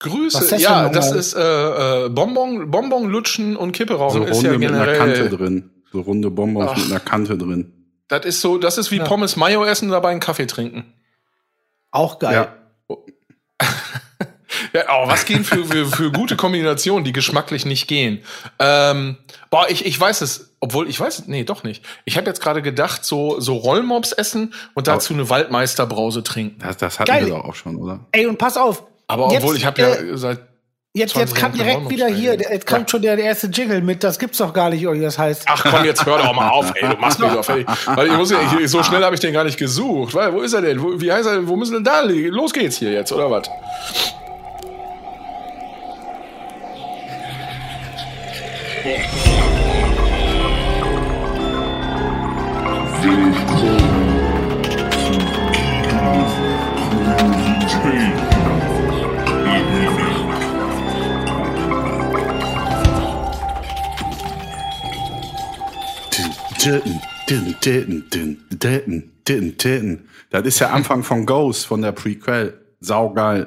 Grüße. 0.01 0.39
ist 0.43 0.53
das 0.53 0.63
Ja, 0.63 0.89
das 0.89 1.13
ist 1.13 1.35
äh, 1.35 2.07
äh, 2.07 2.09
Bonbon, 2.09 2.71
Bonbon 2.71 3.05
lutschen 3.09 3.57
und 3.57 3.73
Kippe 3.73 3.95
So 3.95 3.99
rauchen 4.01 4.23
ist 4.25 4.37
runde 4.39 4.53
ja 4.53 4.59
mit 4.59 4.71
einer 4.73 4.93
Kante 4.97 5.15
generell. 5.29 5.37
drin. 5.39 5.71
So 5.93 6.01
runde 6.01 6.31
Bonbons 6.31 6.71
Ach. 6.73 6.77
mit 6.77 6.87
einer 6.87 7.01
Kante 7.01 7.39
drin. 7.39 7.73
Das 8.09 8.25
ist 8.27 8.41
so, 8.41 8.59
das 8.59 8.79
ist 8.79 8.91
wie 8.91 8.97
Ja. 8.97 9.05
Pommes 9.05 9.37
Mayo 9.37 9.65
essen 9.65 9.87
und 9.87 9.93
dabei 9.93 10.11
einen 10.11 10.21
Kaffee 10.21 10.47
trinken. 10.47 10.93
Auch 11.91 12.19
geil. 12.19 12.49
Ja. 12.89 13.69
Ja, 14.75 14.85
oh, 14.91 15.07
was 15.09 15.25
gehen 15.27 15.45
für, 15.45 15.65
für, 15.65 15.87
für 15.87 16.11
gute 16.13 16.37
Kombinationen, 16.37 17.05
die 17.05 17.13
geschmacklich 17.13 17.67
nicht 17.67 17.89
gehen? 17.89 18.23
Ähm, 18.59 19.17
boah, 19.51 19.67
ich, 19.69 19.85
ich 19.85 19.99
weiß 20.01 20.23
es, 20.23 20.52
obwohl 20.63 20.89
ich 20.89 20.99
weiß 20.99 21.25
nee, 21.27 21.43
doch 21.43 21.65
nicht. 21.65 21.85
Ich 22.05 22.17
habe 22.17 22.29
jetzt 22.29 22.41
gerade 22.41 22.63
gedacht, 22.63 23.05
so, 23.05 23.41
so 23.41 23.57
Rollmops 23.57 24.13
essen 24.13 24.55
und 24.75 24.87
dazu 24.87 25.13
eine 25.13 25.29
Waldmeisterbrause 25.29 26.23
trinken. 26.23 26.61
Das, 26.61 26.77
das 26.77 27.01
hatten 27.01 27.11
Geil. 27.11 27.27
wir 27.27 27.35
doch 27.35 27.45
auch 27.45 27.55
schon, 27.57 27.77
oder? 27.77 27.99
Ey, 28.13 28.27
und 28.27 28.39
pass 28.39 28.57
auf. 28.57 28.85
Aber 29.09 29.33
Jetzt, 29.33 29.43
obwohl 29.43 29.57
ich 29.57 29.67
habe 29.67 29.83
äh, 29.83 30.11
ja 30.11 30.17
seit 30.17 30.39
Jetzt, 30.95 31.15
20 31.15 31.31
jetzt 31.31 31.41
kann 31.41 31.53
direkt 31.53 31.91
wieder 31.91 32.07
hier, 32.07 32.35
jetzt 32.35 32.67
kommt 32.67 32.83
Ja. 32.83 32.89
schon 32.89 33.03
der, 33.03 33.17
der 33.17 33.25
erste 33.25 33.49
Jingle 33.49 33.81
mit, 33.81 34.05
das 34.05 34.19
gibt's 34.19 34.39
doch 34.39 34.53
gar 34.53 34.71
nicht, 34.71 34.87
oder 34.87 34.97
wie 34.99 35.03
das 35.03 35.19
heißt. 35.19 35.45
Ach 35.47 35.65
komm, 35.69 35.85
jetzt 35.85 36.07
hör 36.07 36.19
doch 36.19 36.33
mal 36.35 36.51
auf, 36.51 36.71
ey, 36.77 36.89
du 36.89 36.97
machst 36.97 37.19
mich 37.19 37.33
doch 37.33 37.45
fertig. 37.45 37.67
Weil 37.87 38.07
ich 38.09 38.13
muss 38.13 38.31
ja, 38.31 38.39
ich, 38.61 38.71
so 38.71 38.83
schnell 38.83 39.03
habe 39.03 39.15
ich 39.15 39.21
den 39.21 39.33
gar 39.33 39.45
nicht 39.45 39.59
gesucht. 39.59 40.15
Weil, 40.15 40.33
wo 40.33 40.43
ist 40.43 40.53
er 40.53 40.61
denn? 40.61 40.81
Wo, 40.81 41.01
wie 41.01 41.11
heißt 41.11 41.27
er 41.27 41.37
denn? 41.37 41.49
Wo 41.49 41.57
müssen 41.57 41.73
wir 41.73 41.79
denn 41.79 41.85
da 41.85 42.03
liegen? 42.03 42.29
Los 42.29 42.53
geht's 42.53 42.77
hier 42.77 42.93
jetzt, 42.93 43.11
oder 43.11 43.31
was? 43.31 43.49
Das 70.31 70.43
ist 70.47 70.61
der 70.61 70.73
Anfang 70.73 71.03
von 71.03 71.27
Ghost, 71.27 71.67
von 71.67 71.83
der 71.83 71.93
Prequel. 71.93 72.59
Saugeil. 72.81 73.47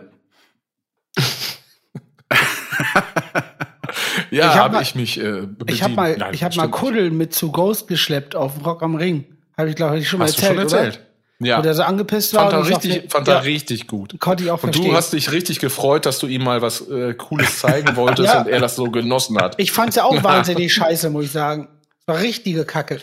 Ja, 4.32 4.50
Ich 4.50 4.56
hab 4.56 4.56
habe 4.56 4.74
mal- 4.76 4.82
ich 4.82 4.96
mich 4.96 5.20
äh, 5.20 5.48
Ich 5.68 5.84
habe 5.84 5.94
mal, 5.94 6.18
Nein, 6.18 6.34
ich 6.34 6.44
hab 6.44 6.56
mal 6.56 6.64
stimmt. 6.64 6.76
Kuddel 6.76 7.12
mit 7.12 7.34
zu 7.34 7.52
Ghost 7.52 7.88
geschleppt 7.88 8.36
auf 8.36 8.66
Rock 8.66 8.84
am 8.84 8.96
Ring. 8.96 9.26
Habe 9.58 9.70
ich, 9.70 9.76
glaube 9.76 9.98
ich, 10.00 10.08
schon 10.10 10.20
mal 10.20 10.26
Hast 10.26 10.38
du 10.38 10.42
erzählt, 10.42 10.70
schon 10.70 10.78
erzählt? 10.80 10.96
oder? 10.96 11.48
Ja. 11.48 11.58
Wo 11.58 11.62
der 11.64 11.74
so 11.74 11.84
angepisst 11.84 12.34
war. 12.34 12.44
Fand 12.50 12.54
er 12.54 12.60
und 12.60 12.66
ich 12.66 12.72
richtig, 12.76 12.94
dachte, 12.96 13.10
fand 13.10 13.28
ja, 13.28 13.34
er 13.36 13.44
richtig 13.44 13.88
gut. 13.88 14.18
Konnte 14.20 14.44
ich 14.46 14.50
auch 14.52 14.56
Und 14.64 14.72
verstehen. 14.74 14.90
du 14.90 14.96
hast 14.96 15.12
dich 15.12 15.32
richtig 15.34 15.60
gefreut, 15.60 16.06
dass 16.06 16.20
du 16.20 16.28
ihm 16.28 16.44
mal 16.44 16.62
was 16.62 16.88
äh, 16.90 17.14
Cooles 17.14 17.60
zeigen 17.60 17.96
wolltest 17.98 18.34
Ja. 18.34 18.42
und 18.42 18.48
er 18.48 18.60
das 18.62 18.76
so 18.78 18.86
genossen 18.86 19.38
hat. 19.38 19.56
Ich 19.58 19.72
fand's 19.74 19.98
ja 19.98 20.06
auch 20.06 20.24
wahnsinnig 20.24 20.74
scheiße, 20.74 21.10
muss 21.10 21.26
ich 21.26 21.32
sagen. 21.32 21.68
Es 22.02 22.08
war 22.08 22.22
richtige 22.22 22.64
Kacke. 22.64 23.02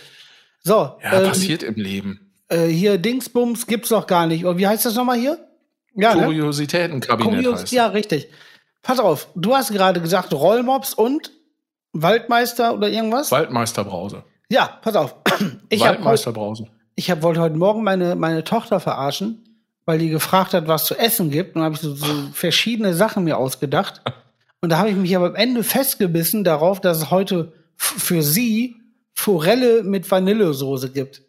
So, 0.62 0.96
Ja, 1.02 1.20
ähm, 1.20 1.28
passiert 1.28 1.62
im 1.62 1.74
Leben. 1.74 2.32
äh, 2.48 2.66
hier 2.68 2.96
Dingsbums 2.96 3.66
gibt's 3.66 3.90
doch 3.90 4.06
gar 4.06 4.26
nicht. 4.26 4.44
Und 4.46 4.56
wie 4.58 4.66
heißt 4.66 4.86
das 4.86 4.94
nochmal 4.94 5.18
hier? 5.18 5.38
Ja, 5.94 6.14
ne? 6.14 6.24
Kuriositätenkabinett 6.24 7.34
Kurios, 7.44 7.62
heißt. 7.62 7.72
ja, 7.72 7.88
richtig. 7.88 8.28
Pass 8.82 8.98
auf, 8.98 9.28
du 9.34 9.54
hast 9.54 9.72
gerade 9.72 10.00
gesagt 10.00 10.32
Rollmops 10.32 10.94
und 10.94 11.32
Waldmeister 11.92 12.72
oder 12.74 12.88
irgendwas? 12.88 13.30
Waldmeisterbrause. 13.30 14.24
Ja, 14.52 14.78
pass 14.82 14.94
auf. 14.96 15.14
Ich 15.70 15.84
habe 15.86 15.96
Waldmeisterbrause. 15.96 16.66
ich 16.94 17.10
hab, 17.10 17.22
wollte 17.22 17.40
heute 17.40 17.56
Morgen 17.56 17.82
meine, 17.82 18.14
meine 18.14 18.44
Tochter 18.44 18.80
verarschen, 18.80 19.42
weil 19.86 19.98
die 19.98 20.10
gefragt 20.10 20.52
hat, 20.52 20.68
was 20.68 20.84
zu 20.84 20.94
essen 20.94 21.30
gibt. 21.30 21.56
Und 21.56 21.62
dann 21.62 21.64
habe 21.64 21.74
ich 21.74 21.80
so, 21.80 21.94
so 21.94 22.06
verschiedene 22.34 22.92
Sachen 22.94 23.24
mir 23.24 23.38
ausgedacht. 23.38 24.02
Und 24.60 24.70
da 24.70 24.78
habe 24.78 24.90
ich 24.90 24.96
mich 24.96 25.16
aber 25.16 25.26
am 25.26 25.34
Ende 25.34 25.64
festgebissen 25.64 26.44
darauf, 26.44 26.80
dass 26.80 26.98
es 26.98 27.10
heute 27.10 27.52
für 27.76 28.22
sie 28.22 28.76
Forelle 29.14 29.82
mit 29.82 30.08
Vanillesoße 30.08 30.90
gibt. 30.90 31.22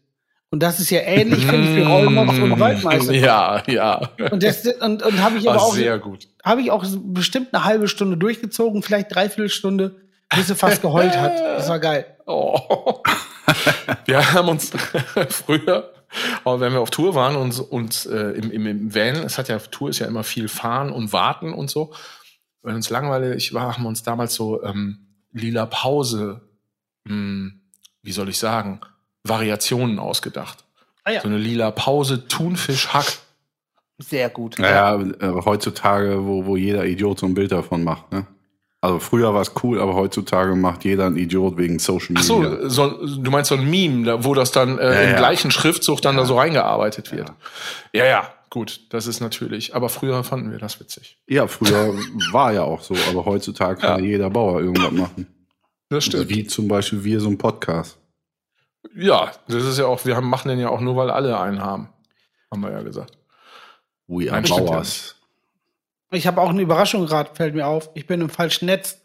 Und 0.51 0.61
das 0.61 0.79
ist 0.79 0.91
ja 0.91 0.99
ähnlich, 0.99 1.45
finde 1.47 1.67
ich, 1.67 1.75
für 1.75 1.87
Rollmops 1.87 2.37
und 2.37 2.59
Waldmeister. 2.59 3.13
Ja, 3.13 3.63
ja. 3.67 4.09
Und, 4.31 4.43
das, 4.43 4.67
und, 4.67 5.01
und 5.01 5.23
habe 5.23 5.37
ich 5.37 5.49
aber 5.49 5.59
War 5.59 5.65
auch, 5.65 5.73
sehr 5.73 5.97
gut. 5.97 6.27
habe 6.43 6.61
ich 6.61 6.69
auch 6.69 6.85
bestimmt 7.05 7.53
eine 7.53 7.63
halbe 7.63 7.87
Stunde 7.87 8.17
durchgezogen, 8.17 8.83
vielleicht 8.83 9.15
dreiviertel 9.15 9.49
Stunde, 9.49 9.95
bis 10.35 10.47
sie 10.47 10.55
fast 10.55 10.81
geheult 10.81 11.15
hat. 11.17 11.37
Das 11.39 11.69
war 11.69 11.79
geil. 11.79 12.05
Oh. 12.25 13.01
wir 14.05 14.33
haben 14.33 14.49
uns 14.49 14.71
früher, 15.29 15.93
aber 16.43 16.59
wenn 16.59 16.73
wir 16.73 16.81
auf 16.81 16.89
Tour 16.89 17.15
waren 17.15 17.35
und, 17.35 17.59
und 17.59 18.05
äh, 18.05 18.31
im, 18.31 18.51
im, 18.51 18.67
im 18.67 18.95
Van, 18.95 19.15
es 19.23 19.37
hat 19.37 19.49
ja, 19.49 19.59
Tour 19.59 19.89
ist 19.89 19.99
ja 19.99 20.07
immer 20.07 20.23
viel 20.23 20.47
fahren 20.47 20.91
und 20.91 21.13
warten 21.13 21.53
und 21.53 21.69
so. 21.69 21.93
Wenn 22.61 22.75
uns 22.75 22.89
langweilig 22.89 23.53
war, 23.53 23.73
haben 23.73 23.83
wir 23.83 23.89
uns 23.89 24.03
damals 24.03 24.35
so 24.35 24.63
ähm, 24.63 25.17
lila 25.31 25.65
Pause, 25.65 26.41
hm, 27.07 27.61
wie 28.01 28.11
soll 28.11 28.29
ich 28.29 28.37
sagen, 28.37 28.79
Variationen 29.23 29.99
ausgedacht. 29.99 30.63
Ah 31.03 31.11
ja. 31.11 31.21
So 31.21 31.27
eine 31.27 31.37
lila 31.37 31.71
Pause, 31.71 32.27
Thunfisch, 32.27 32.93
Hack. 32.93 33.17
Sehr 33.99 34.29
gut. 34.29 34.57
Naja, 34.59 34.99
äh, 34.99 35.45
heutzutage, 35.45 36.25
wo, 36.25 36.45
wo 36.45 36.55
jeder 36.55 36.85
Idiot 36.85 37.19
so 37.19 37.25
ein 37.25 37.33
Bild 37.33 37.51
davon 37.51 37.83
macht, 37.83 38.11
ne? 38.11 38.25
Also 38.83 38.99
früher 38.99 39.33
war 39.33 39.39
es 39.41 39.53
cool, 39.63 39.79
aber 39.79 39.95
heutzutage 39.95 40.55
macht 40.55 40.83
jeder 40.83 41.05
ein 41.05 41.15
Idiot 41.15 41.55
wegen 41.55 41.79
Social 41.79 42.15
Ach 42.17 42.27
Media. 42.27 42.69
so, 42.69 43.07
so, 43.07 43.17
du 43.21 43.31
meinst 43.31 43.47
so 43.47 43.55
ein 43.55 43.69
Meme, 43.69 44.25
wo 44.25 44.33
das 44.33 44.51
dann 44.51 44.77
äh, 44.77 44.93
Ja, 44.93 45.01
im 45.03 45.09
ja. 45.11 45.15
gleichen 45.15 45.51
Schriftzug 45.51 46.01
dann 46.01 46.17
da 46.17 46.25
so 46.25 46.37
reingearbeitet 46.37 47.13
wird. 47.13 47.31
Ja, 47.93 48.05
ja, 48.05 48.33
gut, 48.49 48.81
das 48.89 49.07
ist 49.07 49.21
natürlich. 49.21 49.73
Aber 49.73 49.87
früher 49.87 50.21
fanden 50.25 50.51
wir 50.51 50.57
das 50.59 50.81
witzig. 50.81 51.17
Ja, 51.27 51.47
früher 51.47 51.93
war 52.33 52.51
ja 52.51 52.63
auch 52.63 52.81
so, 52.81 52.93
aber 53.09 53.23
heutzutage 53.23 53.79
kann 53.79 54.03
ja 54.03 54.05
jeder 54.05 54.29
Bauer 54.29 54.59
irgendwas 54.59 54.91
machen. 54.91 55.27
Das 55.87 56.03
stimmt. 56.03 56.27
Wie 56.27 56.45
zum 56.45 56.67
Beispiel 56.67 57.05
wir 57.05 57.21
so 57.21 57.29
ein 57.29 57.37
Podcast. 57.37 57.97
Ja, 58.97 59.31
das 59.47 59.63
ist 59.63 59.79
ja 59.79 59.85
auch, 59.85 60.03
wir 60.03 60.17
haben, 60.17 60.27
machen 60.27 60.49
den 60.49 60.59
ja 60.59 60.67
auch 60.67 60.81
nur, 60.81 60.97
weil 60.97 61.09
alle 61.09 61.39
einen 61.39 61.61
haben. 61.61 61.87
Haben 62.51 62.61
wir 62.61 62.71
ja 62.71 62.81
gesagt. 62.81 63.17
We 64.07 64.29
are 64.29 64.43
ja 64.43 64.57
Bauers. 64.57 65.12
Ich 66.13 66.27
habe 66.27 66.41
auch 66.41 66.49
eine 66.49 66.61
Überraschung 66.61 67.05
gerade, 67.05 67.33
fällt 67.33 67.55
mir 67.55 67.67
auf. 67.67 67.89
Ich 67.93 68.07
bin 68.07 68.21
im 68.21 68.29
falschen 68.29 68.65
Netz. 68.65 68.99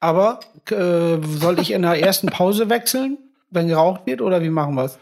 Aber 0.00 0.40
äh, 0.70 1.18
soll 1.22 1.58
ich 1.60 1.72
in 1.72 1.82
der 1.82 2.00
ersten 2.00 2.28
Pause 2.28 2.70
wechseln, 2.70 3.18
wenn 3.50 3.68
geraucht 3.68 4.02
wird, 4.06 4.20
oder 4.20 4.42
wie 4.42 4.50
machen 4.50 4.74
wir 4.74 4.84
es? 4.84 4.98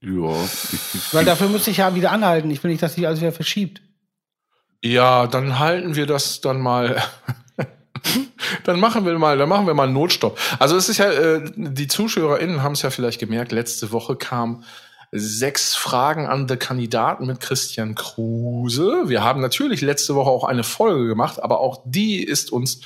Ja, 0.00 0.32
Weil 1.12 1.24
dafür 1.24 1.48
müsste 1.48 1.70
ich 1.70 1.78
ja 1.78 1.94
wieder 1.94 2.12
anhalten. 2.12 2.50
Ich 2.50 2.62
will 2.62 2.70
nicht, 2.70 2.82
dass 2.82 2.94
sich 2.94 3.06
alles 3.06 3.20
wieder 3.20 3.32
verschiebt. 3.32 3.82
Ja, 4.82 5.26
dann 5.26 5.58
halten 5.58 5.96
wir 5.96 6.06
das 6.06 6.40
dann 6.40 6.60
mal. 6.60 7.02
dann 8.64 8.78
machen 8.78 9.04
wir 9.04 9.18
mal, 9.18 9.36
dann 9.36 9.48
machen 9.48 9.66
wir 9.66 9.74
mal 9.74 9.84
einen 9.84 9.94
Notstopp. 9.94 10.38
Also 10.60 10.76
es 10.76 10.88
ist 10.88 10.98
ja, 10.98 11.10
äh, 11.10 11.42
die 11.56 11.88
ZuschauerInnen 11.88 12.62
haben 12.62 12.72
es 12.72 12.82
ja 12.82 12.90
vielleicht 12.90 13.18
gemerkt, 13.18 13.50
letzte 13.50 13.90
Woche 13.90 14.14
kam 14.14 14.62
sechs 15.10 15.74
Fragen 15.74 16.26
an 16.26 16.46
die 16.46 16.56
Kandidaten 16.56 17.26
mit 17.26 17.40
Christian 17.40 17.94
Kruse. 17.94 19.08
Wir 19.08 19.22
haben 19.22 19.40
natürlich 19.40 19.80
letzte 19.80 20.14
Woche 20.14 20.30
auch 20.30 20.44
eine 20.44 20.64
Folge 20.64 21.06
gemacht, 21.06 21.42
aber 21.42 21.60
auch 21.60 21.82
die 21.84 22.22
ist 22.22 22.52
uns 22.52 22.80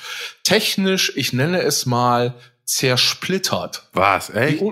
technisch, 0.45 1.13
ich 1.17 1.33
nenne 1.33 1.63
es 1.63 1.87
mal, 1.87 2.35
zersplittert. 2.65 3.89
was, 3.93 4.31
echt? 4.31 4.63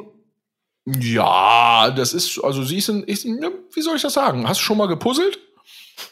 Ja, 0.86 1.90
das 1.90 2.14
ist, 2.14 2.42
also 2.42 2.64
sie 2.64 2.80
sind, 2.80 3.08
ich, 3.08 3.24
wie 3.24 3.82
soll 3.82 3.96
ich 3.96 4.02
das 4.02 4.14
sagen? 4.14 4.48
Hast 4.48 4.60
du 4.60 4.64
schon 4.64 4.78
mal 4.78 4.88
gepuzzelt? 4.88 5.38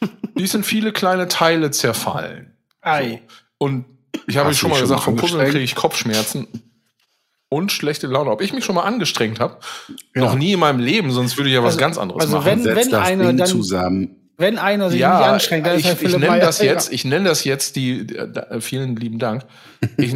Die 0.38 0.46
sind 0.46 0.66
viele 0.66 0.92
kleine 0.92 1.26
Teile 1.26 1.70
zerfallen. 1.70 2.54
Ei. 2.82 3.22
Und 3.56 3.86
ich 4.26 4.36
habe 4.36 4.54
schon 4.54 4.70
mal 4.70 4.80
gesagt, 4.80 5.02
vom 5.02 5.16
Puzzeln 5.16 5.50
kriege 5.50 5.64
ich 5.64 5.74
Kopfschmerzen 5.74 6.67
und 7.50 7.72
schlechte 7.72 8.06
Laune. 8.06 8.30
Ob 8.30 8.40
ich 8.42 8.52
mich 8.52 8.64
schon 8.64 8.74
mal 8.74 8.82
angestrengt 8.82 9.40
habe? 9.40 9.58
Ja. 10.14 10.22
Noch 10.22 10.34
nie 10.34 10.52
in 10.52 10.60
meinem 10.60 10.80
Leben, 10.80 11.10
sonst 11.10 11.36
würde 11.36 11.48
ich 11.50 11.54
ja 11.54 11.60
was 11.62 11.68
Also- 11.74 11.80
ganz 11.80 11.98
anderes 11.98 12.20
also 12.22 12.36
machen. 12.38 12.46
wenn- 12.46 12.62
Setz 12.62 12.88
das 12.90 13.06
einer 13.08 13.28
Ding 13.28 13.36
dann- 13.38 13.46
zusammen. 13.46 14.14
Wenn 14.40 14.56
einer 14.56 14.84
sich 14.88 14.98
nicht 14.98 15.00
ja, 15.00 15.32
anstrengt, 15.32 15.66
dann 15.66 15.72
ich, 15.74 15.80
ist 15.80 15.86
ja 15.86 15.92
ich 15.94 15.98
Philipp 15.98 16.20
nenne 16.20 16.38
das 16.40 16.60
jetzt, 16.62 16.92
ich 16.92 17.04
nenne 17.04 17.28
das 17.28 17.42
jetzt 17.42 17.74
die, 17.74 18.06
da- 18.06 18.60
vielen 18.60 18.94
lieben 18.96 19.18
Dank. 19.18 19.44
Ich, 19.96 20.14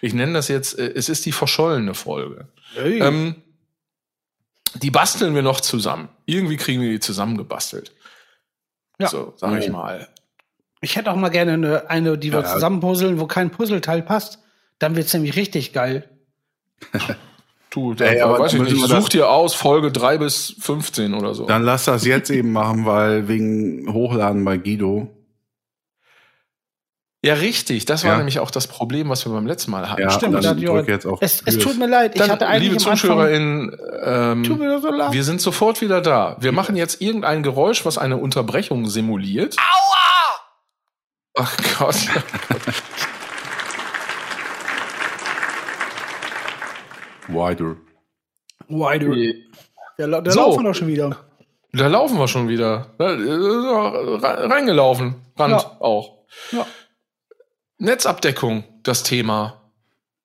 ich 0.00 0.14
nenne 0.14 0.32
das 0.34 0.46
jetzt, 0.48 0.76
es 0.78 1.08
ist 1.08 1.24
die 1.26 1.32
verschollene 1.32 1.94
Folge. 1.94 2.48
Ey. 2.76 3.00
Ähm, 3.00 3.36
die 4.74 4.90
basteln 4.90 5.34
wir 5.34 5.42
noch 5.42 5.60
zusammen. 5.60 6.08
Irgendwie 6.26 6.56
kriegen 6.56 6.82
wir 6.82 6.90
die 6.90 7.00
zusammengebastelt. 7.00 7.92
Ja. 9.00 9.08
So, 9.08 9.32
sag 9.36 9.58
ich 9.60 9.70
mal. 9.70 10.08
Ich 10.80 10.96
hätte 10.96 11.10
auch 11.10 11.16
mal 11.16 11.28
gerne 11.30 11.52
eine, 11.54 11.90
eine 11.90 12.18
die 12.18 12.32
wir 12.32 12.40
Ja. 12.40 12.52
zusammenpuzzeln, 12.54 13.18
wo 13.18 13.26
kein 13.26 13.50
Puzzleteil 13.50 14.02
passt. 14.02 14.38
Dann 14.78 14.94
wird's 14.96 15.14
nämlich 15.14 15.36
richtig 15.36 15.72
geil. 15.72 16.08
Du, 17.70 17.92
da, 17.94 18.06
Ey, 18.06 18.20
aber 18.22 18.38
weiß 18.38 18.54
ich 18.54 18.60
nicht, 18.62 18.86
such 18.86 19.10
dir 19.10 19.28
aus, 19.28 19.54
Folge 19.54 19.92
3 19.92 20.16
bis 20.18 20.54
15 20.60 21.12
oder 21.12 21.34
so. 21.34 21.44
Dann 21.46 21.62
lass 21.62 21.84
das 21.84 22.06
jetzt 22.06 22.30
eben 22.30 22.52
machen, 22.52 22.86
weil 22.86 23.28
wegen 23.28 23.92
Hochladen 23.92 24.44
bei 24.46 24.56
Guido. 24.56 25.08
ja, 27.22 27.34
richtig. 27.34 27.84
Das 27.84 28.04
war 28.04 28.12
Ja. 28.12 28.16
nämlich 28.18 28.38
auch 28.38 28.50
das 28.50 28.66
Problem, 28.66 29.08
was 29.10 29.26
wir 29.26 29.32
beim 29.32 29.46
letzten 29.46 29.72
Mal 29.72 29.90
hatten. 29.90 30.00
Ja, 30.00 30.10
Stimmt, 30.10 30.42
dann 30.42 30.58
drück 30.58 30.88
jetzt 30.88 31.04
auf 31.06 31.18
Es, 31.20 31.42
es 31.44 31.58
tut 31.58 31.76
mir 31.78 31.86
leid, 31.88 32.12
ich 32.14 32.20
Dann, 32.20 32.30
hatte 32.30 32.46
eigentlich 32.46 32.70
liebe 32.70 32.76
ZuschauerInnen, 32.82 33.76
ähm, 34.04 34.44
so 34.44 34.58
wir 34.58 35.24
sind 35.24 35.40
sofort 35.42 35.80
wieder 35.82 36.00
da. 36.00 36.36
Wir 36.40 36.52
machen 36.52 36.76
jetzt 36.76 37.02
irgendein 37.02 37.42
Geräusch, 37.42 37.84
was 37.84 37.98
eine 37.98 38.16
Unterbrechung 38.16 38.88
simuliert. 38.88 39.56
Aua! 39.58 41.44
Ach 41.44 41.56
Gott. 41.78 41.96
Wider. 47.28 47.76
Wider. 48.68 49.34
Der, 49.98 50.06
la- 50.06 50.20
der 50.20 50.32
So. 50.32 50.40
laufen 50.40 50.64
doch 50.64 50.74
schon 50.74 50.88
wieder. 50.88 51.16
Da 51.72 51.88
laufen 51.88 52.18
wir 52.18 52.28
schon 52.28 52.48
wieder. 52.48 52.94
Da, 52.98 53.10
äh, 53.10 53.14
re- 53.14 54.50
Reingelaufen. 54.50 55.16
Rand 55.38 55.52
Ja. 55.62 55.76
auch. 55.80 56.24
Ja. 56.52 56.66
Netzabdeckung, 57.78 58.64
das 58.82 59.02
Thema. 59.02 59.60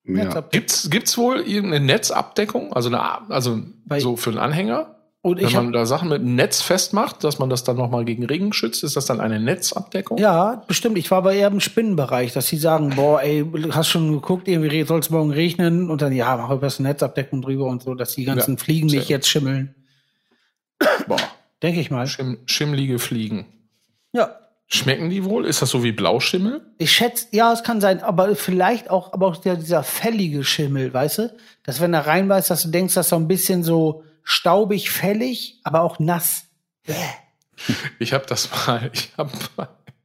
Ja. 0.03 0.13
Netzabdeckung. 0.13 0.49
Gibt's, 0.51 0.89
gibt's 0.89 1.17
wohl 1.17 1.41
irgendeine 1.41 1.85
Netzabdeckung? 1.85 2.73
Also, 2.73 2.89
eine, 2.89 3.29
also 3.29 3.59
Bei- 3.85 3.99
so 3.99 4.15
für 4.15 4.29
einen 4.29 4.39
Anhänger? 4.39 4.95
Und 5.23 5.37
Wenn 5.39 5.53
man 5.53 5.67
hab, 5.67 5.73
da 5.73 5.85
Sachen 5.85 6.09
mit 6.09 6.21
dem 6.21 6.35
Netz 6.35 6.61
festmacht, 6.63 7.23
dass 7.23 7.37
man 7.37 7.47
das 7.49 7.63
dann 7.63 7.77
nochmal 7.77 8.05
gegen 8.05 8.25
Regen 8.25 8.53
schützt, 8.53 8.83
ist 8.83 8.95
das 8.95 9.05
dann 9.05 9.19
eine 9.21 9.39
Netzabdeckung? 9.39 10.17
ja, 10.17 10.63
bestimmt. 10.67 10.97
Ich 10.97 11.11
war 11.11 11.19
aber 11.19 11.33
eher 11.33 11.47
im 11.49 11.59
Spinnenbereich, 11.59 12.33
dass 12.33 12.47
sie 12.47 12.57
sagen, 12.57 12.93
boah, 12.95 13.21
ey, 13.21 13.45
hast 13.71 13.89
schon 13.89 14.11
geguckt, 14.11 14.47
irgendwie 14.47 14.83
soll 14.83 14.99
es 14.99 15.11
morgen 15.11 15.29
regnen 15.31 15.91
und 15.91 16.01
dann, 16.01 16.11
ja, 16.11 16.35
mach 16.37 16.55
besser 16.57 16.79
eine 16.79 16.89
Netzabdeckung 16.89 17.43
drüber 17.43 17.65
und 17.65 17.83
so, 17.83 17.93
dass 17.93 18.13
die 18.13 18.25
ganzen 18.25 18.55
Ja, 18.55 18.63
Fliegen 18.63 18.87
nicht 18.87 19.09
jetzt 19.09 19.29
schimmeln. 19.29 19.75
Boah, 21.07 21.19
Denke 21.61 21.79
ich 21.79 21.91
mal. 21.91 22.07
Schimm, 22.07 22.39
schimmlige 22.47 22.97
Fliegen. 22.97 23.45
Ja. 24.13 24.35
Schmecken 24.65 25.09
die 25.09 25.25
wohl? 25.25 25.45
Ist 25.45 25.61
das 25.61 25.69
so 25.69 25.83
wie 25.83 25.91
Blauschimmel? 25.91 26.61
Ich 26.77 26.91
schätze, 26.93 27.27
ja, 27.31 27.51
es 27.53 27.61
kann 27.61 27.81
sein, 27.81 28.01
aber 28.01 28.35
vielleicht 28.35 28.89
auch, 28.89 29.13
aber 29.13 29.27
auch 29.27 29.37
der, 29.37 29.57
dieser 29.57 29.83
fällige 29.83 30.43
Schimmel, 30.43 30.91
weißt 30.93 31.17
du? 31.19 31.35
Dass 31.63 31.81
wenn 31.81 31.93
er 31.93 32.07
reinbeißt, 32.07 32.49
dass 32.49 32.63
du 32.63 32.69
denkst, 32.69 32.95
dass 32.95 33.09
so 33.09 33.17
ein 33.17 33.27
bisschen 33.27 33.63
so 33.63 34.03
staubig, 34.23 34.91
fällig, 34.91 35.59
aber 35.63 35.81
auch 35.81 35.99
nass. 35.99 36.45
Ich 37.99 38.13
habe 38.13 38.25
das 38.25 38.49
mal, 38.67 38.89
ich 38.93 39.11
habe 39.17 39.31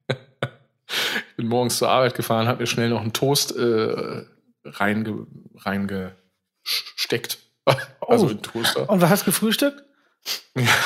ich 0.08 0.16
bin 1.37 1.49
morgens 1.49 1.78
zur 1.78 1.88
Arbeit 1.88 2.14
gefahren, 2.14 2.49
habe 2.49 2.61
mir 2.61 2.66
schnell 2.66 2.90
noch 2.90 3.00
einen 3.00 3.12
Toast 3.12 3.56
äh, 3.56 4.25
reinge, 4.64 5.26
reingesteckt. 5.56 7.38
Also 8.08 8.26
Oh. 8.26 8.30
in 8.30 8.40
Toaster. 8.42 8.88
Und 8.88 9.00
was 9.00 9.11
hast 9.11 9.23
du 9.23 9.26
gefrühstückt? 9.26 9.82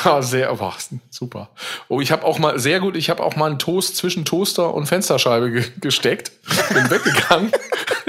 Ja, 0.03 0.21
sehr, 0.23 0.55
boah, 0.55 0.73
super. 1.11 1.51
Oh, 1.87 2.01
ich 2.01 2.11
habe 2.11 2.23
auch 2.25 2.39
mal, 2.39 2.57
sehr 2.57 2.79
gut, 2.79 2.95
ich 2.95 3.11
habe 3.11 3.23
auch 3.23 3.35
mal 3.35 3.45
einen 3.51 3.59
Toast 3.59 3.95
zwischen 3.97 4.25
Toaster 4.25 4.73
und 4.73 4.87
Fensterscheibe 4.87 5.51
ge 5.51 5.63
gesteckt. 5.79 6.31
Bin 6.73 6.89
weggegangen. 6.89 7.51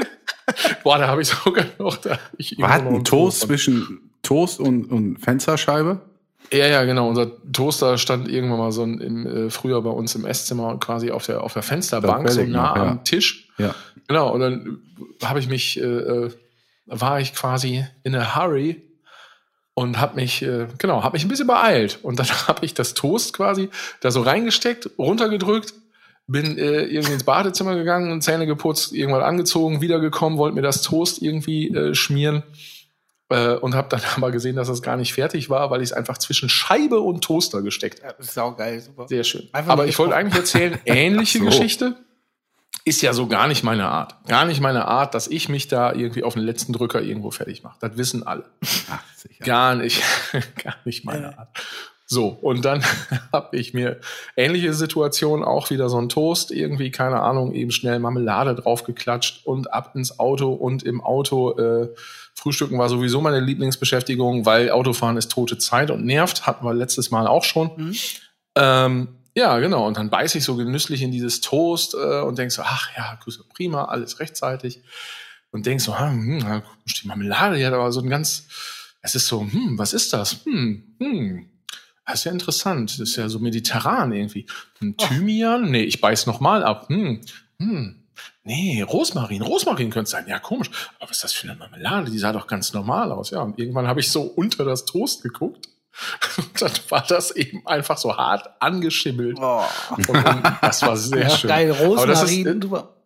Boah, 0.83 0.99
da 0.99 1.07
habe 1.09 1.23
ich 1.23 1.29
sogar 1.29 1.67
noch. 1.79 1.97
Da 1.99 2.13
hab 2.13 2.21
ich 2.39 2.59
ein 2.59 2.65
einen 2.65 3.05
Toast 3.05 3.41
zwischen 3.41 4.12
Toast 4.23 4.61
und, 4.61 4.91
und 4.91 5.19
Fensterscheibe? 5.19 6.01
Ja, 6.53 6.67
ja, 6.67 6.85
genau. 6.85 7.09
Unser 7.09 7.31
Toaster 7.53 7.99
stand 7.99 8.29
irgendwann 8.29 8.59
mal 8.59 8.73
so 8.73 8.83
im, 8.83 9.27
äh, 9.27 9.51
früher 9.51 9.81
bei 9.83 9.91
uns 9.91 10.15
im 10.15 10.25
Esszimmer 10.25 10.79
quasi 10.79 11.11
auf 11.11 11.27
der, 11.27 11.43
auf 11.43 11.55
der 11.55 11.63
Fensterbank, 11.63 12.29
so 12.31 12.43
nah 12.43 12.77
ja. 12.77 12.89
am 12.91 13.05
Tisch. 13.05 13.49
Ja. 13.59 13.75
Genau, 14.07 14.31
und 14.33 14.41
dann 14.41 14.79
habe 15.23 15.39
ich 15.39 15.49
mich, 15.49 15.81
äh, 15.81 15.85
äh, 15.85 16.31
war 16.87 17.21
ich 17.21 17.35
quasi 17.35 17.87
in 18.03 18.15
a 18.15 18.37
hurry 18.37 18.83
und 19.75 19.99
habe 19.99 20.17
mich, 20.17 20.43
äh, 20.43 20.67
genau, 20.79 21.03
habe 21.03 21.15
mich 21.15 21.25
ein 21.25 21.29
bisschen 21.29 21.47
beeilt. 21.47 22.01
Und 22.03 22.19
dann 22.19 22.27
habe 22.49 22.65
ich 22.67 22.75
das 22.75 22.95
Toast 22.95 23.33
quasi 23.33 23.71
da 24.01 24.11
so 24.11 24.21
reingesteckt, 24.21 24.91
runtergedrückt, 24.99 25.73
bin 26.27 26.59
äh, 26.59 26.83
irgendwie 26.83 27.15
ins 27.15 27.25
Badezimmer 27.25 27.75
gegangen 27.77 28.21
Zähne 28.21 28.47
geputzt, 28.47 28.93
irgendwann 28.93 29.23
angezogen, 29.23 29.81
wiedergekommen, 29.81 30.39
wollte 30.39 30.55
mir 30.55 30.63
das 30.63 30.83
Toast 30.83 31.23
irgendwie 31.23 31.69
äh, 31.69 31.95
schmieren 31.95 32.43
äh, 33.33 33.57
und 33.57 33.75
habe 33.75 33.89
dann 33.89 34.01
aber 34.17 34.31
gesehen, 34.31 34.57
dass 34.57 34.69
das 34.69 34.83
gar 34.83 34.97
nicht 34.97 35.15
fertig 35.15 35.51
war, 35.51 35.71
weil 35.71 35.83
ich 35.83 35.91
es 35.91 35.93
einfach 35.93 36.19
zwischen 36.19 36.49
Scheibe 36.49 37.01
und 37.01 37.23
Toaster 37.23 37.63
gesteckt 37.63 38.01
habe. 38.01 38.13
Ja, 38.13 38.15
das 38.19 38.29
ist 38.29 38.35
saugeil, 38.35 38.81
super. 38.81 39.09
Sehr 39.09 39.25
schön. 39.25 39.49
Einfach 39.53 39.73
Aber 39.73 39.87
ich 39.87 39.99
wollte 39.99 40.15
eigentlich 40.15 40.39
erzählen, 40.39 40.79
ähnliche 40.85 41.39
so. 41.39 41.45
Geschichte. 41.47 41.97
Ist 42.85 43.01
ja 43.01 43.13
so 43.13 43.29
gar 43.29 43.47
nicht 43.47 43.63
meine 43.63 43.89
Art. 43.89 44.17
Gar 44.27 44.45
nicht 44.45 44.61
meine 44.61 44.87
Art, 44.87 45.15
dass 45.15 45.29
ich 45.29 45.49
mich 45.49 45.69
da 45.69 45.93
irgendwie 45.93 46.25
auf 46.25 46.35
den 46.35 46.43
letzten 46.43 46.73
Drücker 46.73 47.01
irgendwo 47.01 47.31
fertig 47.31 47.63
mache. 47.63 47.77
Das 47.81 47.97
wissen 47.97 48.27
alle. 48.27 48.45
Ach. 48.91 49.01
Gar 49.45 49.77
nicht, 49.77 50.03
gar 50.65 50.75
nicht 50.85 51.05
meine 51.05 51.39
Art. 51.39 51.49
So, 52.13 52.29
und 52.29 52.67
dann 52.67 52.85
habe 53.33 53.57
ich 53.57 53.73
mir 53.73 53.99
ähnliche 54.37 54.75
Situation, 54.75 55.43
auch 55.43 55.71
wieder 55.71 55.89
so 55.89 55.97
ein 55.99 56.11
Toast, 56.11 56.51
irgendwie, 56.51 56.91
keine 56.91 57.21
Ahnung, 57.21 57.55
eben 57.55 57.71
schnell 57.71 58.01
Marmelade 58.01 58.55
draufgeklatscht 58.55 59.47
und 59.47 59.73
ab 59.73 59.93
ins 59.95 60.19
Auto 60.19 60.53
und 60.53 60.83
im 60.83 61.01
Auto 61.01 61.57
äh, 61.57 61.89
Frühstücken 62.35 62.79
war 62.79 62.89
sowieso 62.89 63.21
meine 63.21 63.41
Lieblingsbeschäftigung, 63.41 64.47
weil 64.47 64.71
Autofahren 64.71 65.17
ist 65.17 65.31
tote 65.31 65.59
Zeit 65.59 65.91
und 65.91 66.05
nervt, 66.05 66.47
hatten 66.47 66.65
wir 66.65 66.75
letztes 66.75 67.11
Mal 67.11 67.27
auch 67.27 67.45
schon. 67.45 67.71
Mhm. 67.77 67.97
Ähm, 68.57 69.09
ja, 69.35 69.59
genau. 69.59 69.87
Und 69.87 69.97
dann 69.97 70.11
beiß 70.11 70.35
ich 70.35 70.45
so 70.45 70.57
genüsslich 70.57 71.03
in 71.03 71.11
dieses 71.11 71.41
Toast 71.41 71.95
äh, 71.95 72.21
und 72.21 72.39
denk 72.39 72.53
so, 72.53 72.63
ach 72.63 72.91
ja, 72.97 73.19
prima, 73.55 73.85
alles 73.85 74.21
rechtzeitig. 74.21 74.83
Und 75.51 75.67
denk 75.67 75.81
so, 75.81 75.99
hm, 75.99 76.63
die 76.87 77.07
Marmelade, 77.07 77.57
die 77.57 77.67
hat 77.67 77.75
aber 77.75 77.93
so 77.93 78.01
ein 78.01 78.09
ganz, 78.09 78.49
es 79.03 79.15
ist 79.15 79.27
so, 79.27 79.43
hm, 79.43 79.79
was 79.79 79.93
ist 79.93 80.13
das? 80.13 80.45
Hm, 80.45 80.97
hm, 80.99 81.51
das 82.07 82.21
ist 82.21 82.25
ja 82.25 82.33
interessant. 82.33 82.91
Das 82.91 82.99
ist 82.99 83.17
ja 83.17 83.29
so 83.29 83.39
mediterran 83.39 84.13
irgendwie. 84.13 84.47
Ein 84.81 84.97
Thymian? 84.97 85.71
Nee, 85.71 85.85
ich 85.85 86.01
beiß 86.01 86.27
noch 86.27 86.41
mal 86.41 86.65
ab. 86.65 86.89
Hm, 86.89 87.21
hm. 87.59 88.02
Nee, 88.45 88.83
Rosmarin. 88.83 89.43
Rosmarin 89.43 89.91
könnte 89.91 90.11
sein. 90.11 90.25
Ja, 90.27 90.39
komisch. 90.41 90.71
Aber 90.99 91.11
was 91.11 91.19
ist 91.19 91.25
das 91.25 91.33
für 91.33 91.49
eine 91.49 91.57
Marmelade? 91.57 92.11
Die 92.11 92.19
sah 92.19 92.33
doch 92.33 92.47
ganz 92.49 92.73
normal 92.73 93.13
aus. 93.13 93.31
Ja, 93.31 93.41
und 93.43 93.59
irgendwann 93.59 93.87
habe 93.87 94.01
ich 94.01 94.11
so 94.11 94.23
unter 94.23 94.65
das 94.65 94.85
Toast 94.85 95.23
geguckt. 95.23 95.69
Und 96.39 96.49
dann 96.63 96.73
war 96.89 97.05
das 97.07 97.31
eben 97.33 97.65
einfach 97.67 97.99
so 97.99 98.17
hart 98.17 98.49
angeschimmelt. 98.61 99.39
Oh. 99.41 99.63
Das 100.61 100.83
war 100.83 100.97
sehr 100.97 101.23
Ja, 101.23 101.31
schön. 101.31 101.49
geil, 101.49 101.71
Rosmarin. 101.71 102.61
drüber. 102.61 102.97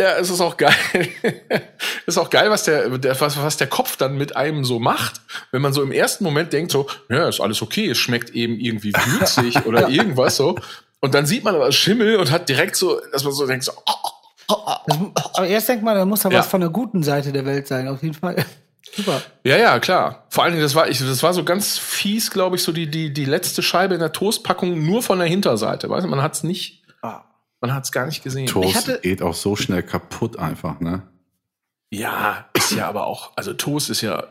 ja, 0.00 0.16
es 0.16 0.30
ist 0.30 0.40
auch 0.40 0.56
geil. 0.56 0.74
ist 2.06 2.18
auch 2.18 2.30
geil, 2.30 2.50
was 2.50 2.64
der, 2.64 2.88
der 2.98 3.20
was, 3.20 3.36
was 3.40 3.58
der 3.58 3.66
Kopf 3.68 3.96
dann 3.96 4.16
mit 4.16 4.34
einem 4.36 4.64
so 4.64 4.80
macht, 4.80 5.20
wenn 5.52 5.60
man 5.62 5.72
so 5.74 5.82
im 5.82 5.92
ersten 5.92 6.24
Moment 6.24 6.52
denkt 6.52 6.72
so, 6.72 6.88
ja, 7.10 7.28
ist 7.28 7.40
alles 7.40 7.60
okay, 7.62 7.90
es 7.90 7.98
schmeckt 7.98 8.30
eben 8.30 8.58
irgendwie 8.58 8.92
würzig 8.94 9.54
oder 9.66 9.88
irgendwas 9.88 10.36
so. 10.36 10.56
Und 11.00 11.14
dann 11.14 11.26
sieht 11.26 11.44
man 11.44 11.54
aber 11.54 11.70
Schimmel 11.72 12.16
und 12.16 12.30
hat 12.30 12.48
direkt 12.48 12.74
so, 12.74 13.00
dass 13.12 13.22
man 13.22 13.32
so 13.34 13.46
denkt 13.46 13.64
so, 13.64 13.72
oh, 13.86 14.10
aber 14.50 15.46
erst 15.46 15.68
denkt 15.68 15.84
man, 15.84 15.94
da 15.94 16.04
muss 16.04 16.20
da 16.22 16.30
Ja. 16.30 16.38
was 16.40 16.46
von 16.46 16.60
der 16.60 16.70
guten 16.70 17.02
Seite 17.02 17.32
der 17.32 17.44
Welt 17.46 17.66
sein, 17.66 17.88
auf 17.88 18.02
jeden 18.02 18.14
Fall. 18.14 18.36
Super. 18.96 19.20
ja, 19.44 19.56
ja, 19.56 19.78
klar. 19.78 20.24
Vor 20.30 20.42
allen 20.44 20.52
Dingen, 20.54 20.62
das 20.64 20.74
war, 20.74 20.88
ich, 20.88 20.98
das 20.98 21.22
war 21.22 21.32
so 21.34 21.44
ganz 21.44 21.78
fies, 21.78 22.30
glaube 22.30 22.56
ich, 22.56 22.62
so 22.62 22.72
die, 22.72 22.90
die, 22.90 23.12
die 23.12 23.24
letzte 23.26 23.62
Scheibe 23.62 23.94
in 23.94 24.00
der 24.00 24.12
Toastpackung 24.12 24.84
nur 24.84 25.02
von 25.02 25.18
der 25.18 25.28
Hinterseite. 25.28 25.88
Weißt 25.90 26.04
du, 26.04 26.08
man 26.10 26.22
hat's 26.22 26.42
nicht, 26.42 26.82
Ah. 27.02 27.22
man 27.60 27.72
hat's 27.74 27.92
gar 27.92 28.06
nicht 28.06 28.24
gesehen. 28.24 28.46
Toast 28.46 28.74
hatte- 28.74 29.00
geht 29.02 29.22
auch 29.22 29.34
so 29.34 29.54
schnell 29.54 29.82
kaputt 29.82 30.38
einfach, 30.38 30.80
ne? 30.80 31.02
Ja, 31.92 32.46
ist 32.54 32.72
ja 32.72 32.88
aber 32.88 33.06
auch, 33.06 33.32
also 33.36 33.52
Toast 33.52 33.90
ist 33.90 34.00
ja 34.00 34.24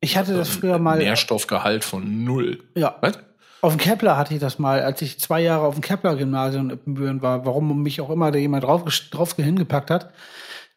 Ich 0.00 0.16
hatte 0.16 0.34
das 0.36 0.48
früher 0.48 0.78
mal. 0.78 0.98
Nährstoffgehalt 0.98 1.84
von 1.84 2.24
null. 2.24 2.62
Ja. 2.74 2.96
Was? 3.02 3.18
Auf 3.62 3.76
dem 3.76 3.78
Kepler 3.78 4.16
hatte 4.16 4.34
ich 4.34 4.40
das 4.40 4.58
mal, 4.58 4.82
als 4.82 5.02
ich 5.02 5.20
zwei 5.20 5.40
Jahre 5.40 5.66
auf 5.66 5.74
dem 5.74 5.82
Kepler-Gymnasium 5.82 6.70
in 6.70 6.76
Ippenbüren 6.76 7.22
war, 7.22 7.44
warum 7.44 7.82
mich 7.82 8.00
auch 8.00 8.10
immer 8.10 8.30
da 8.30 8.38
jemand 8.38 8.64
drauf, 8.64 8.84
drauf 9.10 9.34
hingepackt 9.36 9.90
hat. 9.90 10.12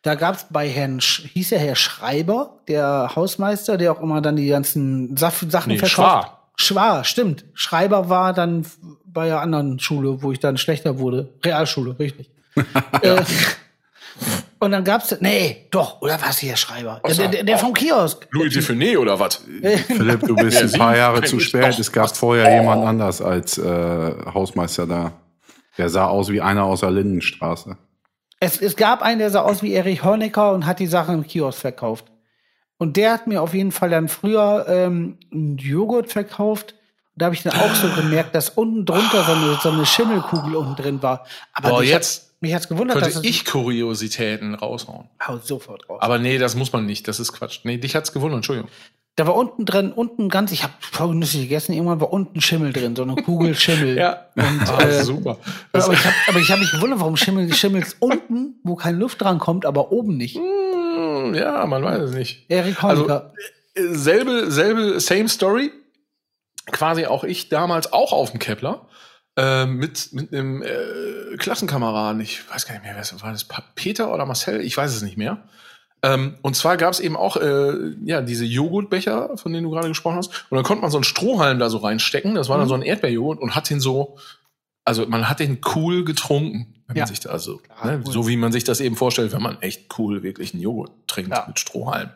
Da 0.01 0.15
gab's 0.15 0.47
bei 0.49 0.67
Herrn, 0.67 0.99
Sch 0.99 1.29
hieß 1.33 1.53
er 1.53 1.59
Herr 1.59 1.75
Schreiber, 1.75 2.59
der 2.67 3.11
Hausmeister, 3.15 3.77
der 3.77 3.93
auch 3.93 4.01
immer 4.01 4.19
dann 4.19 4.35
die 4.35 4.47
ganzen 4.47 5.15
Saf 5.15 5.45
Sachen 5.47 5.71
Nee, 5.71 5.77
verkauft. 5.77 5.95
Schwar. 5.95 6.39
Schwar, 6.55 7.03
stimmt. 7.05 7.45
Schreiber 7.53 8.09
war 8.09 8.33
dann 8.33 8.65
bei 9.05 9.27
der 9.27 9.39
anderen 9.39 9.79
Schule, 9.79 10.21
wo 10.21 10.31
ich 10.33 10.39
dann 10.39 10.57
schlechter 10.57 10.99
wurde. 10.99 11.29
Realschule, 11.43 11.97
richtig. 11.97 12.29
äh, 13.01 13.23
und 14.63 14.71
dann 14.71 14.83
gab's, 14.83 15.15
nee, 15.19 15.67
doch, 15.71 16.01
oder 16.01 16.19
was 16.21 16.39
hier, 16.39 16.55
Schreiber? 16.55 17.01
Der, 17.05 17.15
der, 17.15 17.27
der, 17.27 17.43
der 17.43 17.57
vom 17.57 17.73
Kiosk. 17.73 18.27
Louis 18.31 18.53
Dufiné 18.55 18.97
oder 18.97 19.19
was? 19.19 19.35
Philipp, 19.87 20.21
du 20.21 20.35
bist 20.35 20.61
ein 20.61 20.71
paar 20.71 20.95
Jahre 20.95 21.21
zu 21.23 21.39
spät. 21.39 21.77
Es 21.77 21.91
gab 21.91 22.15
vorher 22.15 22.53
jemand 22.55 22.85
anders 22.85 23.21
als 23.21 23.57
äh, 23.57 23.63
Hausmeister 24.33 24.87
da. 24.87 25.13
Der 25.77 25.89
sah 25.89 26.07
aus 26.07 26.29
wie 26.29 26.41
einer 26.41 26.63
aus 26.63 26.81
der 26.81 26.91
Lindenstraße. 26.91 27.77
Es, 28.39 28.61
es 28.61 28.75
gab 28.75 29.01
einen, 29.01 29.19
der 29.19 29.29
sah 29.29 29.41
aus 29.41 29.63
wie 29.63 29.73
Erich 29.73 30.03
Honecker 30.03 30.53
und 30.53 30.65
hat 30.65 30.79
die 30.79 30.87
Sachen 30.87 31.15
im 31.15 31.27
Kiosk 31.27 31.59
verkauft. 31.59 32.05
Und 32.77 32.97
der 32.97 33.13
hat 33.13 33.27
mir 33.27 33.41
auf 33.41 33.53
jeden 33.53 33.71
Fall 33.71 33.89
dann 33.89 34.09
früher 34.09 34.65
ähm, 34.67 35.17
einen 35.31 35.57
Joghurt 35.57 36.11
verkauft. 36.11 36.75
Da 37.15 37.25
habe 37.25 37.35
ich 37.35 37.43
dann 37.43 37.53
auch 37.53 37.75
so 37.75 37.87
gemerkt, 37.89 38.33
dass 38.33 38.49
unten 38.49 38.85
drunter 38.85 39.23
so 39.23 39.31
eine, 39.33 39.57
so 39.61 39.69
eine 39.69 39.85
Schimmelkugel 39.85 40.55
unten 40.55 40.75
drin 40.75 41.01
war. 41.01 41.25
Aber 41.53 41.69
Boah, 41.69 41.83
jetzt 41.83 42.23
hat, 42.23 42.32
mich 42.43 42.53
hat's 42.53 42.67
gewundert, 42.69 42.97
dass 42.97 43.13
Könnte 43.13 43.19
es 43.19 43.25
ich 43.35 43.45
Kuriositäten 43.45 44.53
raushauen. 44.55 45.09
haut 45.27 45.45
sofort 45.47 45.89
raus. 45.89 45.99
Aber 46.01 46.19
nee, 46.19 46.37
das 46.37 46.55
muss 46.55 46.71
man 46.71 46.85
nicht. 46.85 47.07
Das 47.07 47.19
ist 47.19 47.33
Quatsch. 47.33 47.59
Nee, 47.63 47.77
dich 47.77 47.95
hat's 47.95 48.13
gewundert. 48.13 48.37
Entschuldigung. 48.37 48.69
Da 49.15 49.27
war 49.27 49.35
unten 49.35 49.65
drin, 49.65 49.91
unten 49.91 50.27
ganz, 50.27 50.51
ich 50.51 50.63
habe 50.63 51.15
Nüsse 51.15 51.37
gegessen, 51.37 51.73
irgendwann 51.73 52.01
war 52.01 52.11
unten 52.11 52.41
Schimmel 52.41 52.73
drin, 52.73 52.95
so 52.95 53.03
eine 53.03 53.13
Kugel 53.15 53.53
Schimmel. 53.55 53.95
Ja. 53.99 54.25
Und, 54.35 54.69
Ah, 54.69 54.81
äh, 54.81 55.03
super. 55.03 55.37
Das, 55.71 55.85
aber 55.85 55.93
ich 55.93 56.03
habe 56.03 56.49
hab 56.49 56.59
mich 56.59 56.71
gewundert, 56.71 56.99
warum 56.99 57.15
Schimmel, 57.15 57.53
Schimmels 57.53 57.95
unten, 57.99 58.55
wo 58.63 58.75
keine 58.75 58.97
Luft 58.97 59.21
dran 59.21 59.37
kommt, 59.37 59.67
aber 59.67 59.91
oben 59.91 60.17
nicht. 60.17 60.35
Hm, 60.37 61.35
ja, 61.35 61.63
man 61.67 61.83
weiß 61.83 62.01
es 62.01 62.11
nicht. 62.15 62.45
Erik 62.49 62.83
Also, 62.83 63.03
Honecker. 63.03 63.33
äh, 63.75 63.81
selbe, 63.93 64.49
selbe, 64.49 64.99
same 64.99 65.29
Story. 65.29 65.71
Quasi 66.71 67.05
auch 67.05 67.23
ich 67.23 67.49
damals 67.49 67.93
auch 67.93 68.13
auf 68.13 68.31
dem 68.31 68.39
Kepler. 68.39 68.87
Äh, 69.35 69.65
mit, 69.65 70.13
mit 70.13 70.31
einem 70.31 70.61
äh, 70.61 71.37
Klassenkameraden, 71.37 72.21
ich 72.21 72.47
weiß 72.51 72.67
gar 72.67 72.73
nicht 72.75 72.83
mehr, 72.83 72.93
wer 72.93 73.01
es 73.01 73.21
war, 73.23 73.31
das 73.31 73.47
Peter 73.75 74.13
oder 74.13 74.25
Marcel, 74.27 74.61
ich 74.61 74.77
weiß 74.77 74.93
es 74.95 75.01
nicht 75.01 75.17
mehr. 75.17 75.43
Ähm, 76.03 76.35
und 76.43 76.55
zwar 76.55 76.77
gab 76.77 76.91
es 76.93 76.99
eben 76.99 77.15
auch 77.15 77.37
äh, 77.37 77.73
ja 78.03 78.21
diese 78.21 78.45
Joghurtbecher, 78.45 79.37
von 79.37 79.51
denen 79.53 79.63
du 79.63 79.71
gerade 79.71 79.87
gesprochen 79.87 80.17
hast. 80.17 80.45
Und 80.49 80.55
dann 80.57 80.63
konnte 80.65 80.81
man 80.81 80.91
so 80.91 80.97
einen 80.97 81.03
Strohhalm 81.05 81.57
da 81.59 81.69
so 81.69 81.77
reinstecken. 81.77 82.35
Das 82.35 82.49
war 82.49 82.57
dann 82.59 82.67
so 82.67 82.75
ein 82.75 82.81
Erdbeerjoghurt 82.83 83.39
und 83.39 83.55
hat 83.55 83.69
den 83.69 83.79
so, 83.79 84.17
also 84.85 85.07
man 85.07 85.29
hat 85.29 85.39
den 85.39 85.59
cool 85.75 86.03
getrunken, 86.03 86.75
wenn 86.87 86.97
Ja. 86.97 87.03
man 87.03 87.07
sich 87.07 87.21
da, 87.21 87.29
also 87.29 87.57
Klar, 87.57 87.85
ne, 87.85 88.03
cool. 88.05 88.11
so 88.11 88.27
wie 88.27 88.35
man 88.37 88.51
sich 88.51 88.65
das 88.65 88.81
eben 88.81 88.95
vorstellt, 88.97 89.31
wenn 89.31 89.41
man 89.41 89.59
echt 89.61 89.97
cool 89.97 90.21
wirklich 90.23 90.53
einen 90.53 90.61
Joghurt 90.61 90.91
trinkt 91.07 91.31
Ja. 91.31 91.45
mit 91.47 91.57
Strohhalm. 91.59 92.09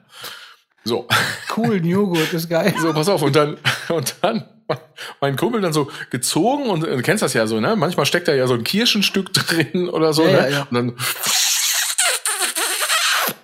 So, 0.83 1.07
Coolen 1.49 1.83
Joghurt 1.85 2.31
ist 2.33 2.49
geil. 2.49 2.73
so 2.79 2.93
pass 2.93 3.09
auf 3.09 3.21
und 3.21 3.35
dann 3.35 3.57
und 3.89 4.15
dann 4.21 4.43
mein 5.21 5.35
Kumpel 5.35 5.61
dann 5.61 5.73
so 5.73 5.89
gezogen 6.09 6.69
und 6.69 6.83
äh, 6.83 6.95
du 6.95 7.01
kennst 7.01 7.21
das 7.23 7.33
ja 7.33 7.47
so, 7.47 7.59
ne? 7.59 7.75
Manchmal 7.75 8.05
steckt 8.05 8.27
da 8.27 8.33
ja 8.33 8.47
so 8.47 8.53
ein 8.53 8.63
Kirschenstück 8.63 9.33
drin 9.33 9.89
oder 9.89 10.13
so, 10.13 10.23
Ja, 10.23 10.31
ne? 10.31 10.37
ja, 10.37 10.47
ja. 10.49 10.67
Und 10.69 10.73
dann 10.73 10.95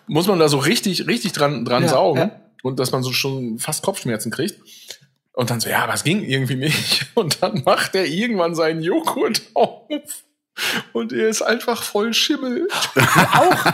muss 0.08 0.28
man 0.28 0.40
da 0.40 0.48
so 0.50 0.58
richtig, 0.58 1.08
richtig 1.08 1.32
dran, 1.32 1.66
dran 1.66 1.88
saugen 1.88 2.32
und 2.62 2.80
dass 2.80 2.92
man 2.92 3.04
so 3.04 3.12
schon 3.14 3.60
fast 3.60 3.84
Kopfschmerzen 3.84 4.32
kriegt. 4.32 4.60
Und 5.34 5.50
dann 5.50 5.60
so, 5.60 5.70
ja, 5.70 5.84
aber 5.84 5.94
es 5.96 6.04
ging 6.04 6.24
irgendwie 6.24 6.56
nicht. 6.56 7.08
Und 7.16 7.42
dann 7.42 7.64
macht 7.66 7.96
er 7.96 8.06
irgendwann 8.06 8.54
seinen 8.54 8.84
Joghurt 8.84 9.42
auf. 9.56 9.90
Und 10.94 11.12
er 11.12 11.28
ist 11.28 11.42
einfach 11.42 11.82
voll 11.82 12.14
Schimmel. 12.14 12.68
Auch. 13.34 13.66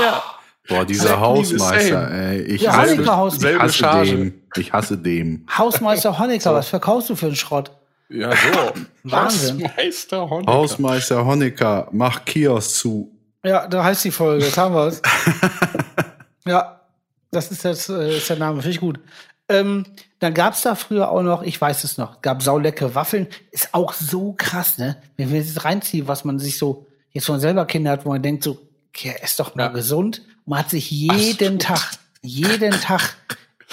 ja. 0.00 0.39
Boah, 0.70 0.84
dieser 0.86 1.20
Hausmeister, 1.20 2.10
ey. 2.10 2.40
Ich, 2.42 2.62
Ja, 2.62 2.76
hasse, 2.76 2.92
Honecker 2.96 3.26
ich 3.28 3.34
selbe 3.40 3.62
hasse 3.62 3.74
Charge. 3.74 4.10
dem. 4.16 4.34
Ich 4.56 4.72
hasse 4.72 4.96
dem. 4.98 5.46
Hausmeister 5.56 6.18
Honecker, 6.18 6.54
was 6.54 6.68
verkaufst 6.68 7.10
du 7.10 7.16
für 7.16 7.26
einen 7.26 7.36
Schrott? 7.36 7.70
Ja, 8.08 8.30
so. 8.32 8.72
Wahnsinn. 9.04 9.62
Hausmeister 9.64 10.30
Honecker. 10.30 10.52
Hausmeister 10.52 11.24
Honecker, 11.26 11.88
mach 11.92 12.24
Kiosk 12.24 12.70
zu. 12.76 13.12
Ja, 13.44 13.66
da 13.68 13.84
heißt 13.84 14.04
die 14.04 14.10
Folge, 14.10 14.44
jetzt 14.44 14.56
haben 14.58 14.74
wir 14.74 14.86
es. 14.88 15.00
ja, 16.46 16.80
das 17.30 17.50
ist, 17.50 17.64
das, 17.64 17.88
äh, 17.88 18.16
ist 18.16 18.28
der 18.28 18.36
Name, 18.38 18.60
finde 18.62 18.74
ich 18.74 18.80
gut. 18.80 19.00
Ähm, 19.48 19.84
dann 20.20 20.34
gab's 20.34 20.62
da 20.62 20.74
früher 20.74 21.10
auch 21.10 21.22
noch, 21.22 21.42
ich 21.42 21.60
weiß 21.60 21.84
es 21.84 21.98
noch, 21.98 22.20
gab 22.22 22.42
sauleckere 22.42 22.94
Waffeln. 22.94 23.26
Ist 23.50 23.70
auch 23.72 23.92
so 23.92 24.34
krass, 24.36 24.78
ne? 24.78 24.96
Wenn 25.16 25.30
wir 25.32 25.40
jetzt 25.40 25.64
reinziehen, 25.64 26.06
was 26.08 26.24
man 26.24 26.38
sich 26.38 26.58
so, 26.58 26.86
jetzt 27.12 27.26
von 27.26 27.40
selber 27.40 27.64
Kinder 27.66 27.92
hat, 27.92 28.04
wo 28.04 28.10
man 28.10 28.22
denkt 28.22 28.44
so, 28.44 28.58
okay, 28.94 29.14
ist 29.22 29.40
doch 29.40 29.54
mal 29.54 29.64
Ja. 29.64 29.68
gesund. 29.68 30.22
Man 30.50 30.58
hat 30.58 30.70
sich 30.70 30.90
jeden 30.90 31.58
Tag, 31.60 31.92
jeden 32.22 32.72
Tag 32.72 33.16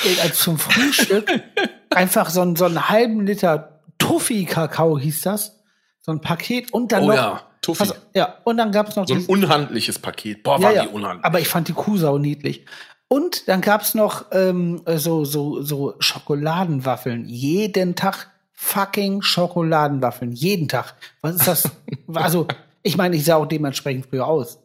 äh, 0.06 0.22
als 0.22 0.38
zum 0.40 0.60
Frühstück 0.60 1.28
einfach 1.90 2.30
so, 2.30 2.42
einen- 2.42 2.56
so 2.56 2.66
einen 2.66 2.88
halben 2.90 3.26
Liter 3.26 3.80
Tuffy-Kakao 3.98 5.00
hieß 5.00 5.22
das. 5.24 5.56
So 6.02 6.12
ein 6.12 6.22
Paket 6.22 6.72
und 6.72 6.92
dann 6.92 7.04
Oh 7.06 7.08
noch. 7.08 7.16
ja, 7.16 7.42
Tuffy. 7.62 7.80
Pass- 7.88 7.96
ja, 8.14 8.38
und 8.44 8.58
dann 8.58 8.72
gab's 8.72 8.96
noch 8.96 9.08
So 9.08 9.16
ein 9.16 9.26
unhandliches 9.26 9.98
Paket. 10.00 10.44
Boah, 10.44 10.62
war 10.62 10.72
die 10.72 10.88
unhandlich. 10.88 11.26
aber 11.26 11.40
ich 11.40 11.48
fand 11.48 11.68
die 11.68 11.74
Kuh 11.74 11.98
sau 11.98 12.18
niedlich. 12.20 12.64
Und 13.10 13.48
dann 13.48 13.62
gab's 13.62 13.96
noch 13.96 14.26
ähm, 14.32 14.82
so, 14.98 15.26
so, 15.26 15.62
so 15.64 15.96
Schokoladenwaffeln. 16.00 17.26
Jeden 17.28 17.96
Tag 17.96 18.28
fucking 18.54 19.22
Schokoladenwaffeln. 19.24 20.32
Jeden 20.32 20.68
Tag. 20.68 20.94
Was 21.22 21.36
ist 21.38 21.48
das? 21.48 21.72
also, 22.14 22.48
ich 22.84 22.98
meine, 22.98 23.16
ich 23.16 23.26
sah 23.26 23.38
auch 23.38 23.46
dementsprechend 23.48 24.06
früher 24.06 24.28
aus. 24.28 24.60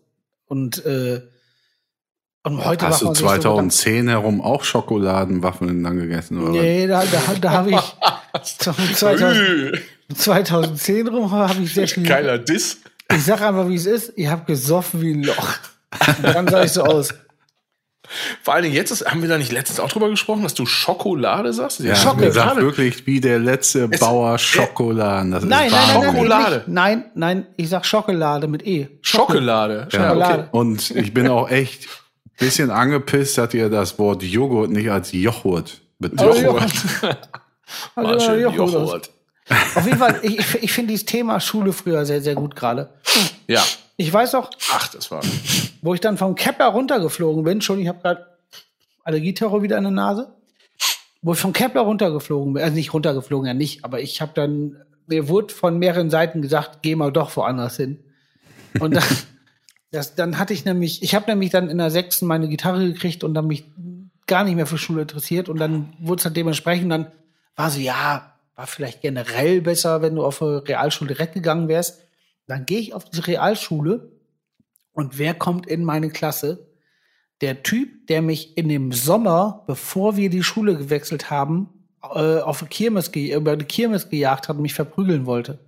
Und, 0.47 0.85
äh, 0.85 1.23
und 2.45 2.65
heute 2.65 2.87
Hast 2.89 3.03
du 3.03 3.07
man 3.07 3.15
sich 3.15 3.21
so 3.25 3.27
Gedanken- 3.29 3.71
2010 3.71 4.09
herum 4.09 4.41
auch 4.41 4.65
Schokoladenwaffeln 4.65 5.83
dann 5.85 5.97
gegessen? 5.99 6.41
Oder? 6.43 6.51
Nee, 6.61 6.87
da, 6.87 7.03
da, 7.05 7.35
da 7.41 7.51
habe 7.51 7.71
ich 7.71 7.97
2000, 8.43 9.23
Ü, 9.37 9.79
2010 10.15 11.09
rum 11.09 11.31
habe 11.31 11.63
ich 11.63 11.73
sehr 11.75 11.87
viel. 11.89 12.05
Geiler 12.07 12.39
Diss. 12.39 12.79
Ich 13.15 13.25
sag 13.25 13.43
einfach, 13.43 13.69
wie 13.69 13.75
es 13.77 13.87
ist. 13.87 14.13
Ich 14.17 14.27
habe 14.27 14.45
gesoffen 14.47 15.01
wie 15.03 15.13
ein 15.13 15.23
Loch. 15.25 15.49
Und 16.23 16.35
dann 16.35 16.49
sah 16.49 16.65
ich 16.65 16.73
so 16.73 16.83
aus. 16.83 17.13
Vor 18.43 18.55
allen 18.55 18.65
Dingen 18.65 18.75
jetzt 18.75 18.91
ist, 18.91 19.07
haben 19.11 19.23
wir 19.23 19.29
da 19.29 19.39
nicht 19.39 19.53
letztens 19.53 19.79
auch 19.81 19.89
drüber 19.91 20.11
gesprochen, 20.11 20.43
dass 20.43 20.55
du 20.55 20.67
Schokolade 20.67 21.53
sagst? 21.53 21.81
Ja, 21.81 21.95
Schokolade. 21.95 22.33
sagt 22.33 22.57
wirklich 22.57 23.07
wie 23.07 23.21
der 23.21 23.39
letzte 23.39 23.89
Bauer 23.89 24.39
Schokoladen. 24.39 25.31
Das 25.31 25.45
Nein, 25.45 25.69
ist 25.69 25.73
nein, 25.73 25.83
nein, 26.01 26.05
Schokolade. 26.15 26.65
Nein, 26.67 27.05
nein, 27.15 27.47
ich 27.57 27.69
sag 27.69 27.87
Schokolade 27.87 28.49
mit 28.49 28.67
E. 28.67 28.89
Schokolade. 29.03 29.89
Ja, 29.93 30.01
Schokolade. 30.09 30.49
Und 30.51 30.91
ich 30.91 31.15
bin 31.15 31.29
auch 31.29 31.49
echt 31.49 31.89
bisschen 32.39 32.71
angepisst, 32.71 33.39
dass 33.39 33.55
ihr 33.55 33.69
das 33.69 33.99
Wort 33.99 34.23
Joghurt 34.23 34.71
nicht 34.71 34.91
als 34.91 35.13
Joghurt 35.13 35.81
betont. 35.99 36.39
Joghurt. 36.43 36.63
Also, 37.95 38.11
War 38.11 38.21
schön, 38.21 38.41
Joghurt. 38.41 38.73
Joghurt. 38.73 39.11
Auf 39.75 39.85
jeden 39.87 39.99
Fall, 39.99 40.21
ich, 40.23 40.55
ich- 40.63 40.73
finde 40.73 40.93
dieses 40.93 41.07
Thema 41.07 41.41
Schule 41.41 41.73
früher 41.73 42.05
sehr, 42.07 42.21
sehr 42.23 42.35
gut 42.35 42.55
gerade. 42.57 42.91
Ja. 43.49 43.63
Ich 43.97 44.13
weiß 44.13 44.35
auch, 44.37 44.51
Ach, 44.73 44.89
das 44.89 45.11
war. 45.11 45.21
wo 45.83 45.95
ich 45.95 46.01
dann 46.01 46.17
vom 46.17 46.35
Kepler 46.35 46.67
runtergeflogen 46.67 47.45
bin, 47.45 47.61
schon, 47.61 47.79
ich 47.81 47.89
habe 47.89 48.01
gerade 48.01 48.27
Allergieterror 49.05 49.63
wieder 49.63 49.77
in 49.79 49.85
der 49.85 49.93
Nase, 49.93 50.33
wo 51.23 51.33
ich 51.35 51.39
vom 51.39 51.53
Kepler 51.53 51.83
runtergeflogen 51.83 52.55
bin, 52.55 52.63
also 52.63 52.75
nicht 52.75 52.95
runtergeflogen, 52.95 53.47
ja 53.47 53.55
nicht, 53.55 53.85
aber 53.85 54.01
ich 54.01 54.21
habe 54.21 54.33
dann, 54.35 54.77
mir 55.07 55.29
wurde 55.29 55.53
von 55.53 55.79
mehreren 55.79 56.09
Seiten 56.11 56.41
gesagt, 56.41 56.79
geh 56.83 56.95
mal 56.97 57.13
doch 57.13 57.37
woanders 57.37 57.77
hin. 57.77 58.03
Und 58.81 58.95
dann, 58.97 59.05
das, 59.93 60.15
dann 60.15 60.39
hatte 60.39 60.53
ich 60.55 60.65
nämlich, 60.65 61.03
ich 61.03 61.15
habe 61.15 61.31
nämlich 61.31 61.51
dann 61.51 61.69
in 61.71 61.79
der 61.79 61.91
sechsten 61.91 62.27
meine 62.27 62.49
Gitarre 62.49 62.85
gekriegt 62.93 63.23
und 63.25 63.35
dann 63.35 63.47
mich 63.47 63.65
gar 64.27 64.45
nicht 64.45 64.57
mehr 64.57 64.67
für 64.67 64.79
Schule 64.79 65.03
interessiert 65.03 65.49
und 65.49 65.59
dann 65.59 65.93
wurde 66.01 66.21
es 66.21 66.25
halt 66.25 66.37
dementsprechend, 66.37 66.91
dann 66.91 67.07
war 67.57 67.71
so, 67.71 67.79
ja, 67.81 68.33
war 68.57 68.67
vielleicht 68.67 69.03
generell 69.03 69.61
besser, 69.61 70.03
wenn 70.03 70.15
du 70.15 70.25
auf 70.25 70.43
eine 70.43 70.67
Realschule 70.67 71.15
direkt 71.15 71.35
gegangen 71.35 71.69
wärst. 71.69 72.03
Dann 72.47 72.67
gehe 72.67 72.79
ich 72.81 72.95
auf 72.95 73.05
diese 73.05 73.27
Realschule 73.27 74.11
und 74.93 75.19
wer 75.19 75.35
kommt 75.35 75.67
in 75.67 75.85
meine 75.85 76.11
Klasse? 76.11 76.67
Der 77.41 77.63
Typ, 77.63 78.07
der 78.07 78.23
mich 78.23 78.57
in 78.57 78.69
dem 78.69 78.93
Sommer, 78.93 79.65
bevor 79.67 80.17
wir 80.17 80.31
die 80.31 80.43
Schule 80.43 80.77
gewechselt 80.77 81.31
haben, 81.31 81.69
äh, 82.15 82.39
auf 82.39 82.61
die 82.61 82.67
Kirmes, 82.67 83.11
ge- 83.13 83.35
über 83.35 83.57
die 83.57 83.65
Kirmes 83.65 84.09
gejagt 84.09 84.49
hat 84.49 84.57
und 84.57 84.63
mich 84.63 84.75
verprügeln 84.75 85.27
wollte. 85.27 85.59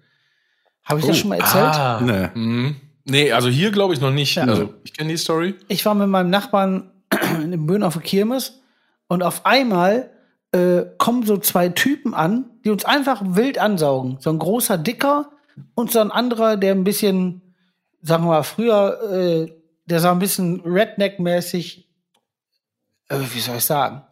Habe 0.84 1.00
ich 1.00 1.06
das 1.06 1.18
schon 1.18 1.30
mal 1.30 1.40
erzählt? 1.40 1.64
Ah. 1.74 2.00
Nee. 2.02 2.28
Mhm. 2.38 2.76
Nee, 3.04 3.32
also 3.32 3.48
hier 3.48 3.70
glaube 3.70 3.94
ich 3.94 4.00
noch 4.00 4.10
nicht. 4.10 4.34
Ja. 4.36 4.44
Also 4.44 4.74
ich 4.84 4.94
kenne 4.94 5.10
die 5.10 5.16
Story. 5.16 5.54
Ich 5.68 5.84
war 5.84 5.94
mit 5.94 6.08
meinem 6.08 6.30
Nachbarn 6.30 6.90
in 7.42 7.66
Böen 7.66 7.82
auf 7.82 7.94
der 7.94 8.02
Kirmes 8.02 8.60
und 9.08 9.22
auf 9.22 9.44
einmal 9.44 10.10
äh, 10.52 10.84
kommen 10.98 11.26
so 11.26 11.36
zwei 11.36 11.68
Typen 11.68 12.14
an, 12.14 12.46
die 12.64 12.70
uns 12.70 12.84
einfach 12.84 13.22
wild 13.24 13.58
ansaugen. 13.58 14.18
So 14.20 14.30
ein 14.30 14.38
großer 14.38 14.78
Dicker 14.78 15.30
und 15.74 15.90
so 15.92 16.00
ein 16.00 16.10
anderer, 16.10 16.56
der 16.56 16.72
ein 16.72 16.84
bisschen, 16.84 17.42
sagen 18.02 18.24
wir 18.24 18.28
mal, 18.28 18.42
früher, 18.42 19.12
äh, 19.12 19.52
der 19.86 20.00
sah 20.00 20.12
ein 20.12 20.18
bisschen 20.18 20.62
Redneck-mäßig, 20.62 21.88
äh, 23.08 23.18
wie 23.32 23.40
soll 23.40 23.56
ich 23.56 23.64
sagen? 23.64 24.02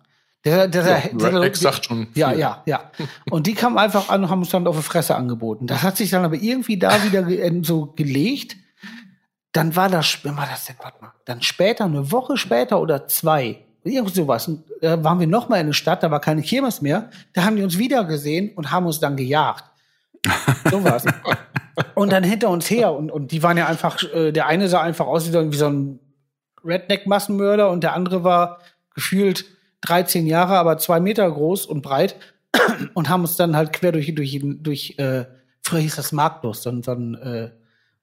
Der, 0.44 0.66
der, 0.66 0.82
der, 0.82 1.08
der, 1.08 1.32
Redneck 1.32 1.56
sagt 1.56 1.86
schon. 1.86 2.08
ja, 2.14 2.30
viel. 2.30 2.40
ja, 2.40 2.62
ja. 2.66 2.90
Und 3.30 3.46
die 3.46 3.54
kamen 3.54 3.78
einfach 3.78 4.08
an 4.08 4.24
und 4.24 4.30
haben 4.30 4.40
uns 4.40 4.50
dann 4.50 4.66
auf 4.66 4.76
die 4.76 4.82
Fresse 4.82 5.14
angeboten. 5.14 5.68
Das 5.68 5.82
hat 5.82 5.96
sich 5.96 6.10
dann 6.10 6.24
aber 6.24 6.34
irgendwie 6.34 6.76
da 6.76 7.04
wieder 7.04 7.22
ge 7.22 7.38
äh, 7.40 7.62
so 7.62 7.86
gelegt. 7.94 8.56
Dann 9.52 9.76
war 9.76 9.88
das, 9.90 10.18
wann 10.22 10.36
war 10.36 10.46
das 10.46 10.64
denn, 10.66 10.76
warte 10.82 11.00
mal, 11.02 11.12
dann 11.26 11.42
später, 11.42 11.84
eine 11.84 12.10
Woche 12.10 12.36
später 12.36 12.80
oder 12.80 13.06
zwei, 13.06 13.58
irgend 13.84 14.14
sowas, 14.14 14.48
und, 14.48 14.64
äh, 14.80 15.02
waren 15.04 15.20
wir 15.20 15.26
noch 15.26 15.48
mal 15.48 15.60
in 15.60 15.66
der 15.66 15.72
Stadt, 15.74 16.02
da 16.02 16.10
war 16.10 16.20
keine 16.20 16.42
Kirmes 16.42 16.80
mehr, 16.80 17.10
da 17.34 17.44
haben 17.44 17.56
die 17.56 17.62
uns 17.62 17.76
wieder 17.78 18.04
gesehen 18.04 18.52
und 18.54 18.70
haben 18.70 18.86
uns 18.86 18.98
dann 19.00 19.16
gejagt. 19.16 19.64
So 20.70 20.82
war's. 20.84 21.04
und 21.96 22.12
dann 22.12 22.22
hinter 22.22 22.48
uns 22.48 22.70
her 22.70 22.92
und, 22.92 23.10
und 23.10 23.32
die 23.32 23.42
waren 23.42 23.56
ja 23.58 23.66
einfach, 23.66 24.00
äh, 24.14 24.30
der 24.32 24.46
eine 24.46 24.68
sah 24.68 24.80
einfach 24.80 25.06
aus 25.06 25.26
wie 25.26 25.56
so, 25.56 25.66
ein- 25.66 25.98
Redneck-Massenmörder 26.64 27.70
und 27.70 27.82
der 27.82 27.94
andere 27.94 28.24
war 28.24 28.58
gefühlt 28.94 29.44
13 29.82 30.26
Jahre, 30.26 30.56
aber 30.58 30.78
zwei 30.78 31.00
Meter 31.00 31.28
groß 31.30 31.66
und 31.66 31.82
breit 31.82 32.16
und 32.94 33.08
haben 33.08 33.22
uns 33.22 33.36
dann 33.36 33.56
halt 33.56 33.72
quer 33.72 33.90
durch, 33.92 34.14
durch, 34.14 34.40
durch 34.60 34.94
äh, 34.98 35.24
früher 35.62 35.80
hieß 35.80 35.96
das 35.96 36.12
Marktlos, 36.12 36.62
so, 36.62 36.70
ein- 36.70 36.82
so 36.82 36.92
ein, 36.92 37.14
äh, 37.16 37.50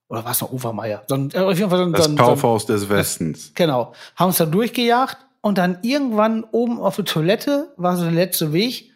oder 0.09 0.25
war 0.25 0.31
es 0.31 0.41
noch 0.41 0.51
Overmeier? 0.51 1.03
So 1.07 1.15
ein, 1.15 1.31
äh, 1.33 1.37
auf 1.37 1.57
jeden 1.57 1.69
Fall 1.69 1.81
ein, 1.83 1.93
Das 1.93 2.07
ein, 2.07 2.17
Kaufhaus 2.17 2.65
des 2.65 2.89
Westens. 2.89 3.51
Genau. 3.55 3.93
Haben 4.15 4.27
uns 4.27 4.37
da 4.37 4.45
durchgejagt 4.45 5.17
und 5.41 5.57
dann 5.57 5.77
irgendwann 5.83 6.43
oben 6.51 6.79
auf 6.79 6.97
der 6.97 7.05
Toilette 7.05 7.73
war 7.77 7.95
so 7.95 8.03
der 8.03 8.11
letzte 8.11 8.51
Weg 8.51 8.91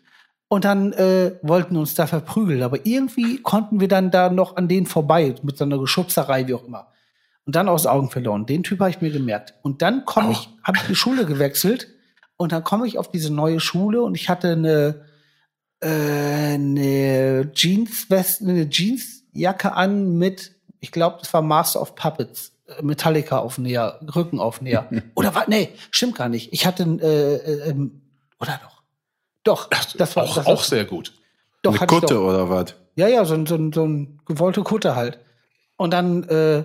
und 0.49 0.65
dann 0.65 0.91
äh, 0.93 1.36
wollten 1.41 1.78
uns 1.78 1.95
da 1.95 2.08
verprügeln. 2.08 2.63
Aber 2.63 2.86
irgendwie 2.86 3.41
konnten 3.41 3.80
wir 3.80 3.88
dann 3.88 4.12
da 4.12 4.30
noch 4.30 4.58
an 4.58 4.67
denen 4.67 4.86
vorbei 4.86 5.36
mit 5.43 5.58
so 5.58 5.63
einer 5.63 5.80
Geschubserei, 5.80 6.47
wie 6.47 6.56
auch 6.56 6.65
immer. 6.65 6.88
Und 7.45 7.56
dann 7.56 7.67
aus 7.69 7.86
Augen 7.86 8.10
verloren. 8.10 8.45
Den 8.45 8.63
Typ 8.63 8.80
habe 8.80 8.89
ich 8.89 9.02
mir 9.02 9.12
gemerkt. 9.12 9.54
Und 9.62 9.82
dann 9.82 10.06
komme 10.06 10.32
ich, 10.32 10.49
habe 10.63 10.78
ich 10.78 10.84
die 10.84 10.95
Schule 10.95 11.26
gewechselt 11.26 11.88
und 12.38 12.52
dann 12.52 12.63
komme 12.63 12.88
ich 12.88 12.97
auf 12.97 13.10
diese 13.10 13.34
neue 13.34 13.60
Schule 13.60 14.02
und 14.02 14.15
ich 14.15 14.30
hatte 14.30 14.54
eine, 14.54 15.06
äh, 15.82 16.54
eine 16.54 17.52
Jeansweste, 17.54 18.45
eine 18.45 18.69
Jeansjacke 18.69 19.73
an 19.73 20.17
mit, 20.17 20.56
ich 20.83 20.91
glaube, 20.91 21.17
das 21.21 21.33
war 21.33 21.41
Master 21.41 21.81
of 21.81 21.95
Puppets. 21.95 22.51
äh, 22.67 22.81
Metallica-Aufnäher, 22.83 23.99
Rückenaufnäher. 24.15 24.87
Oder 25.15 25.33
was? 25.33 25.47
Nee, 25.47 25.69
stimmt 25.91 26.15
gar 26.15 26.29
nicht. 26.29 26.51
Ich 26.53 26.65
hatte, 26.65 26.83
äh, 26.83 27.35
äh, 27.35 27.69
ähm, 27.69 28.01
oder 28.39 28.59
doch? 28.63 28.81
Doch, 29.45 29.69
das 29.97 30.15
war 30.15 30.23
auch, 30.25 30.35
das 30.35 30.45
auch 30.45 30.57
war, 30.57 30.63
sehr 30.63 30.85
gut. 30.85 31.13
doch, 31.61 31.77
Eine 31.77 31.87
Kutte 31.87 32.13
doch. 32.15 32.21
oder 32.23 32.49
was? 32.49 32.75
Ja, 32.95 33.07
ja, 33.07 33.23
so, 33.25 33.33
ein- 33.33 33.45
so, 33.45 33.57
so 33.73 33.85
ein 33.85 34.19
gewollte 34.25 34.61
Kutte 34.63 34.95
halt. 34.95 35.19
Und 35.77 35.91
dann, 35.91 36.23
äh, 36.29 36.63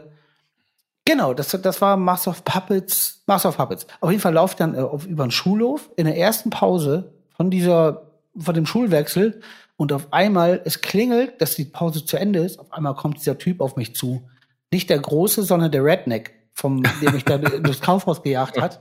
genau, 1.05 1.35
das, 1.35 1.49
das 1.63 1.81
war 1.81 1.97
Master 1.97 2.31
of 2.33 2.45
Puppets, 2.45 3.23
Master 3.27 3.49
of 3.51 3.57
Puppets. 3.57 3.87
Auf 4.01 4.11
jeden 4.11 4.21
Fall 4.23 4.35
laufe 4.35 4.57
dann 4.57 4.75
äh, 4.75 4.81
auf, 4.81 5.07
über 5.07 5.25
den 5.27 5.31
Schulhof 5.31 5.89
in 5.97 6.07
der 6.07 6.17
ersten 6.17 6.51
Pause 6.51 7.13
von 7.37 7.51
dieser, 7.51 8.03
von 8.39 8.55
dem 8.55 8.67
Schulwechsel 8.67 9.41
und 9.79 9.93
auf 9.93 10.13
einmal, 10.13 10.61
es 10.65 10.81
klingelt, 10.81 11.41
dass 11.41 11.55
die 11.55 11.65
Pause 11.65 12.05
zu 12.05 12.17
Ende 12.17 12.41
ist, 12.41 12.59
auf 12.59 12.73
einmal 12.73 12.97
kommt 12.97 13.19
dieser 13.19 13.39
Typ 13.39 13.61
auf 13.61 13.77
mich 13.77 13.95
zu. 13.95 14.29
Nicht 14.73 14.91
der 14.91 14.99
Große, 14.99 15.45
sondern 15.45 15.71
der 15.71 15.85
Redneck, 15.85 16.33
vom, 16.53 16.83
der 17.01 17.13
mich 17.13 17.25
da 17.25 17.39
durchs 17.39 17.81
Kaufhaus 17.81 18.21
gejagt 18.25 18.61
hat 18.61 18.81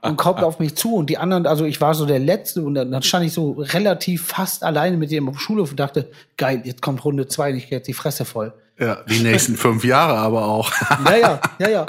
und 0.00 0.16
kommt 0.16 0.44
auf 0.44 0.60
mich 0.60 0.76
zu 0.76 0.94
und 0.94 1.10
die 1.10 1.18
anderen, 1.18 1.44
also 1.44 1.64
ich 1.64 1.80
war 1.80 1.92
so 1.92 2.06
der 2.06 2.20
Letzte 2.20 2.62
und 2.62 2.76
dann, 2.76 2.92
dann 2.92 3.02
stand 3.02 3.26
ich 3.26 3.32
so 3.32 3.50
relativ 3.58 4.26
fast 4.26 4.62
alleine 4.62 4.96
mit 4.96 5.10
dem 5.10 5.28
auf 5.28 5.40
Schulhof 5.40 5.72
und 5.72 5.80
dachte, 5.80 6.08
geil, 6.36 6.62
jetzt 6.64 6.82
kommt 6.82 7.04
Runde 7.04 7.26
zwei, 7.26 7.50
ich 7.50 7.64
krieg 7.64 7.72
jetzt 7.72 7.88
die 7.88 7.92
Fresse 7.92 8.24
voll. 8.24 8.54
Ja, 8.78 9.02
die 9.10 9.18
nächsten 9.18 9.56
fünf 9.56 9.84
Jahre 9.84 10.18
aber 10.18 10.46
auch. 10.46 10.70
Ja, 11.04 11.16
ja, 11.16 11.40
ja, 11.58 11.68
ja. 11.68 11.86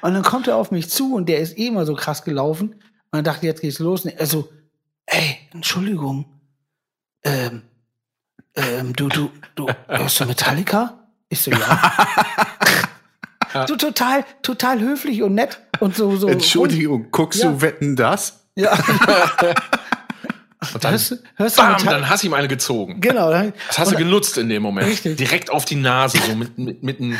Und 0.00 0.14
dann 0.14 0.22
kommt 0.22 0.48
er 0.48 0.56
auf 0.56 0.70
mich 0.70 0.88
zu 0.88 1.14
und 1.14 1.28
der 1.28 1.40
ist 1.40 1.58
eh 1.58 1.66
immer 1.66 1.84
so 1.84 1.94
krass 1.94 2.24
gelaufen. 2.24 2.70
Und 2.70 2.80
dann 3.12 3.24
dachte 3.24 3.40
ich, 3.40 3.48
jetzt 3.48 3.60
geht's 3.60 3.78
los. 3.78 4.06
Und 4.06 4.18
Also, 4.18 4.48
ey, 5.04 5.36
Entschuldigung. 5.52 6.24
Ähm, 7.24 7.62
ähm, 8.54 8.92
du, 8.94 9.08
du, 9.08 9.30
du, 9.54 9.66
hörst 9.88 10.20
du 10.20 10.26
Metallica? 10.26 10.98
Ich 11.28 11.40
so, 11.42 11.50
ja. 11.50 11.92
so 13.66 13.76
total, 13.76 14.24
total 14.42 14.80
höflich 14.80 15.22
und 15.22 15.34
nett 15.34 15.58
und 15.80 15.96
so, 15.96 16.16
so. 16.16 16.28
Entschuldigung, 16.28 17.10
guckst 17.10 17.42
Ja. 17.42 17.50
du 17.50 17.60
Wetten 17.62 17.96
das? 17.96 18.44
Ja. 18.56 18.72
Und 20.72 20.82
dann, 20.82 20.92
Hörst, 20.92 21.10
du- 21.10 21.16
hörst 21.36 21.58
du 21.58 21.62
bam, 21.62 21.84
dann 21.84 22.08
hast 22.08 22.22
du 22.22 22.26
ihm 22.28 22.32
eine 22.34 22.48
gezogen. 22.48 22.98
Genau. 23.02 23.30
Dann, 23.30 23.52
Das 23.68 23.78
hast 23.80 23.92
du 23.92 23.96
genutzt 23.96 24.38
in 24.38 24.48
dem 24.48 24.62
Moment. 24.62 24.88
Richtig. 24.88 25.18
Direkt 25.18 25.50
auf 25.50 25.66
die 25.66 25.74
Nase, 25.76 26.16
so 26.26 26.34
mit, 26.34 26.56
mit, 26.56 26.82
mit 26.82 27.00
einem, 27.00 27.18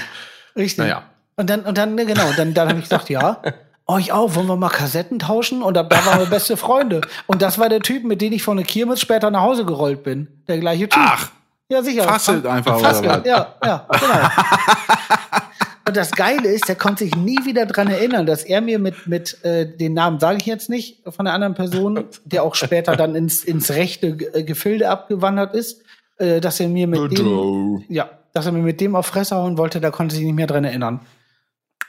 Richtig. 0.56 0.78
naja. 0.78 1.02
Und 1.36 1.50
dann, 1.50 1.60
und 1.60 1.76
dann, 1.76 1.94
ne, 1.94 2.06
genau, 2.06 2.32
dann, 2.38 2.54
dann 2.54 2.68
habe 2.70 2.78
ich 2.78 2.84
gesagt, 2.86 3.10
ja, 3.10 3.42
euch 3.86 4.12
auch, 4.12 4.34
wollen 4.34 4.46
wir 4.46 4.56
mal 4.56 4.70
Kassetten 4.70 5.18
tauschen? 5.18 5.62
Und 5.62 5.74
da, 5.74 5.82
da 5.82 6.06
waren 6.06 6.20
wir 6.20 6.26
beste 6.30 6.56
Freunde. 6.56 7.02
Und 7.26 7.42
das 7.42 7.58
war 7.58 7.68
der 7.68 7.80
Typ, 7.80 8.04
mit 8.04 8.20
dem 8.20 8.32
ich 8.32 8.42
von 8.42 8.56
der 8.56 8.66
Kirmes 8.66 9.00
später 9.00 9.30
nach 9.30 9.42
Hause 9.42 9.64
gerollt 9.64 10.02
bin. 10.02 10.28
Der 10.48 10.58
gleiche 10.58 10.88
Typ. 10.88 11.02
Ach, 11.04 11.30
ja, 11.68 11.82
sicher. 11.82 12.04
fasselt 12.04 12.46
einfach, 12.46 12.76
oder 12.76 12.88
Fasselt, 12.88 13.08
was? 13.08 13.26
ja, 13.26 13.54
ja, 13.64 13.86
genau. 13.90 14.28
Und 15.86 15.96
das 15.98 16.12
Geile 16.12 16.48
ist, 16.48 16.66
der 16.66 16.76
konnte 16.76 17.04
sich 17.04 17.14
nie 17.14 17.44
wieder 17.44 17.66
dran 17.66 17.88
erinnern, 17.88 18.24
dass 18.24 18.42
er 18.42 18.62
mir 18.62 18.78
mit, 18.78 19.06
mit 19.06 19.44
äh, 19.44 19.66
den 19.66 19.92
Namen 19.92 20.18
sage 20.18 20.38
ich 20.38 20.46
jetzt 20.46 20.70
nicht 20.70 21.02
von 21.06 21.26
einer 21.26 21.34
anderen 21.34 21.54
Person, 21.54 22.04
der 22.24 22.42
auch 22.42 22.54
später 22.54 22.96
dann 22.96 23.14
ins, 23.14 23.44
ins 23.44 23.70
rechte 23.70 24.06
äh, 24.06 24.44
Gefilde 24.44 24.88
abgewandert 24.88 25.54
ist, 25.54 25.82
äh, 26.16 26.40
dass 26.40 26.58
er 26.58 26.68
mir 26.68 26.86
mit 26.86 27.18
dem, 27.18 27.84
ja, 27.88 28.08
dass 28.32 28.46
er 28.46 28.52
mir 28.52 28.62
mit 28.62 28.80
dem 28.80 28.96
auf 28.96 29.06
Fresse 29.06 29.36
hauen 29.36 29.58
wollte, 29.58 29.80
da 29.80 29.90
konnte 29.90 30.14
sich 30.14 30.24
nicht 30.24 30.34
mehr 30.34 30.46
dran 30.46 30.64
erinnern. 30.64 31.00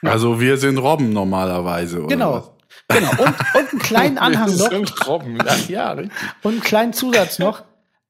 Also 0.03 0.39
wir 0.39 0.57
sind 0.57 0.77
Robben 0.77 1.11
normalerweise, 1.11 2.03
oder 2.03 2.05
was? 2.05 2.09
Genau. 2.09 2.51
Genau. 2.87 3.11
Und, 3.11 3.19
und 3.19 3.71
einen 3.71 3.79
kleinen 3.79 4.17
Anhang 4.19 4.47
Das 4.47 4.57
noch 4.59 4.69
sind 4.69 5.07
Robben. 5.07 5.37
Ja, 5.37 5.55
ja, 5.67 5.91
richtig. 5.93 6.11
und 6.43 6.51
einen 6.51 6.61
kleinen 6.61 6.93
Zusatz 6.93 7.39
noch. 7.39 7.63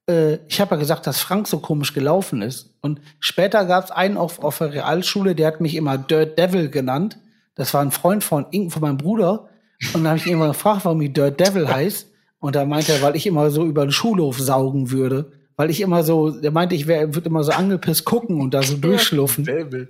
Äh, 0.08 0.38
ich 0.48 0.60
habe 0.60 0.74
ja 0.74 0.80
gesagt, 0.80 1.06
dass 1.06 1.20
Frank 1.20 1.48
so 1.48 1.58
komisch 1.58 1.94
gelaufen 1.94 2.42
ist. 2.42 2.74
Und 2.82 3.00
später 3.18 3.64
gab 3.64 3.84
es 3.84 3.90
einen 3.90 4.16
auf, 4.16 4.42
auf 4.42 4.58
der 4.58 4.72
Realschule, 4.72 5.34
der 5.34 5.46
hat 5.48 5.60
mich 5.60 5.74
immer 5.74 5.98
Dirt 5.98 6.38
Devil 6.38 6.68
genannt. 6.68 7.18
Das 7.54 7.72
war 7.72 7.80
ein 7.80 7.90
Freund 7.90 8.22
von, 8.22 8.46
von 8.70 8.82
meinem 8.82 8.98
Bruder. 8.98 9.48
Und 9.94 10.04
dann 10.04 10.08
habe 10.08 10.18
ich 10.18 10.26
ihn 10.26 10.34
immer 10.34 10.48
gefragt, 10.48 10.84
warum 10.84 11.00
ich 11.00 11.12
Dirt 11.12 11.40
Devil 11.40 11.68
heißt. 11.68 12.10
Und 12.38 12.54
da 12.54 12.64
meinte 12.64 12.92
er, 12.92 13.02
weil 13.02 13.16
ich 13.16 13.26
immer 13.26 13.50
so 13.50 13.64
über 13.64 13.86
den 13.86 13.92
Schulhof 13.92 14.38
saugen 14.38 14.90
würde. 14.90 15.32
Weil 15.56 15.70
ich 15.70 15.80
immer 15.80 16.02
so, 16.02 16.30
der 16.30 16.50
meinte, 16.50 16.74
ich 16.74 16.86
würde 16.86 17.20
immer 17.24 17.42
so 17.42 17.52
angepisst 17.52 18.04
gucken 18.04 18.40
und 18.40 18.52
da 18.52 18.62
so 18.62 18.76
durchschluffen. 18.76 19.88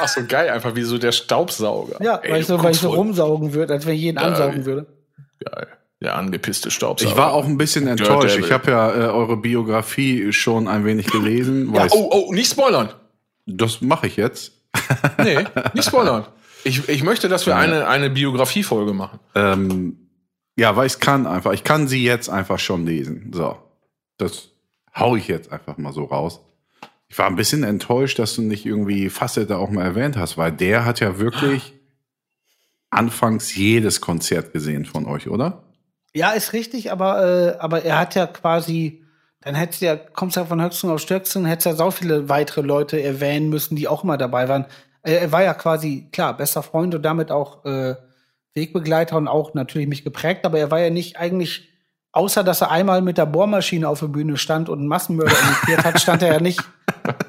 Ach 0.00 0.08
so 0.08 0.20
geil, 0.26 0.50
einfach 0.50 0.74
wie 0.74 0.82
so 0.82 0.98
der 0.98 1.12
Staubsauger. 1.12 2.02
Ja, 2.02 2.16
Ey, 2.16 2.32
weil 2.32 2.40
ich 2.40 2.46
so, 2.46 2.62
weil 2.62 2.72
ich 2.72 2.80
so 2.80 2.90
rumsaugen 2.90 3.54
würde, 3.54 3.74
als 3.74 3.86
wenn 3.86 3.94
ich 3.94 4.00
jeden 4.00 4.18
Ja, 4.18 4.24
ansaugen 4.24 4.64
würde. 4.64 4.86
Geil. 5.44 5.68
Der 6.02 6.16
angepisste 6.16 6.70
Staubsauger. 6.70 7.10
Ich 7.10 7.16
war 7.16 7.32
auch 7.32 7.44
ein 7.44 7.58
bisschen 7.58 7.86
enttäuscht. 7.86 8.38
Ich 8.38 8.50
habe 8.50 8.70
ja 8.70 8.90
äh, 8.90 9.08
eure 9.10 9.36
Biografie 9.36 10.32
schon 10.32 10.66
ein 10.66 10.84
wenig 10.84 11.06
gelesen. 11.06 11.72
Ja, 11.74 11.86
oh, 11.90 12.10
oh, 12.10 12.32
nicht 12.32 12.50
spoilern. 12.50 12.88
Das 13.46 13.80
mache 13.80 14.06
ich 14.06 14.16
jetzt. 14.16 14.52
Nee, 15.22 15.44
nicht 15.74 15.86
spoilern. 15.86 16.26
Ich, 16.64 16.88
ich 16.88 17.02
möchte, 17.02 17.28
dass 17.28 17.46
wir 17.46 17.56
eine, 17.56 17.86
eine 17.86 18.10
Biografiefolge 18.10 18.92
machen. 18.92 19.18
Ähm, 19.34 19.96
ja, 20.56 20.74
weil 20.76 20.86
ich 20.86 20.98
kann 20.98 21.26
einfach. 21.26 21.52
Ich 21.52 21.64
kann 21.64 21.88
sie 21.88 22.02
jetzt 22.02 22.28
einfach 22.28 22.58
schon 22.58 22.86
lesen. 22.86 23.30
So, 23.34 23.56
das 24.18 24.49
hau 24.94 25.16
ich 25.16 25.28
jetzt 25.28 25.52
einfach 25.52 25.76
mal 25.78 25.92
so 25.92 26.04
raus. 26.04 26.40
Ich 27.08 27.18
war 27.18 27.26
ein 27.26 27.36
bisschen 27.36 27.64
enttäuscht, 27.64 28.18
dass 28.18 28.36
du 28.36 28.42
nicht 28.42 28.64
irgendwie 28.66 29.10
Facette 29.10 29.58
auch 29.58 29.70
mal 29.70 29.84
erwähnt 29.84 30.16
hast, 30.16 30.38
weil 30.38 30.52
der 30.52 30.84
hat 30.84 31.00
ja 31.00 31.18
wirklich 31.18 31.74
anfangs 32.90 33.54
jedes 33.54 34.00
Konzert 34.00 34.52
gesehen 34.52 34.84
von 34.84 35.06
euch, 35.06 35.28
oder? 35.28 35.64
Ja, 36.12 36.32
ist 36.32 36.52
richtig, 36.52 36.90
aber, 36.90 37.24
äh, 37.24 37.58
aber 37.58 37.84
er 37.84 37.98
hat 37.98 38.14
ja 38.14 38.26
quasi, 38.26 39.04
dann 39.40 39.54
hättest 39.54 39.80
ja, 39.80 39.96
kommst 39.96 40.36
ja 40.36 40.44
von 40.44 40.62
Höchsten 40.62 40.90
auf 40.90 41.00
Stöcksten, 41.00 41.46
hättest 41.46 41.66
ja 41.66 41.74
so 41.74 41.90
viele 41.90 42.28
weitere 42.28 42.62
Leute 42.62 43.00
erwähnen 43.00 43.48
müssen, 43.48 43.76
die 43.76 43.88
auch 43.88 44.02
immer 44.02 44.18
dabei 44.18 44.48
waren. 44.48 44.66
Er 45.02 45.32
war 45.32 45.42
ja 45.42 45.54
quasi, 45.54 46.08
klar, 46.12 46.36
bester 46.36 46.62
Freund 46.62 46.94
und 46.94 47.02
damit 47.02 47.30
auch 47.30 47.64
äh, 47.64 47.94
Wegbegleiter 48.54 49.16
und 49.16 49.28
auch 49.28 49.54
natürlich 49.54 49.88
mich 49.88 50.04
geprägt, 50.04 50.44
aber 50.44 50.58
er 50.58 50.70
war 50.70 50.80
ja 50.80 50.90
nicht 50.90 51.16
eigentlich, 51.16 51.69
außer 52.12 52.44
dass 52.44 52.60
er 52.60 52.70
einmal 52.70 53.02
mit 53.02 53.18
der 53.18 53.26
Bohrmaschine 53.26 53.88
auf 53.88 54.00
der 54.00 54.08
Bühne 54.08 54.36
stand 54.36 54.68
und 54.68 54.78
einen 54.80 54.88
Massenmörder 54.88 55.36
imitiert 55.38 55.84
hat, 55.84 56.00
stand 56.00 56.22
er 56.22 56.34
ja 56.34 56.40
nicht, 56.40 56.60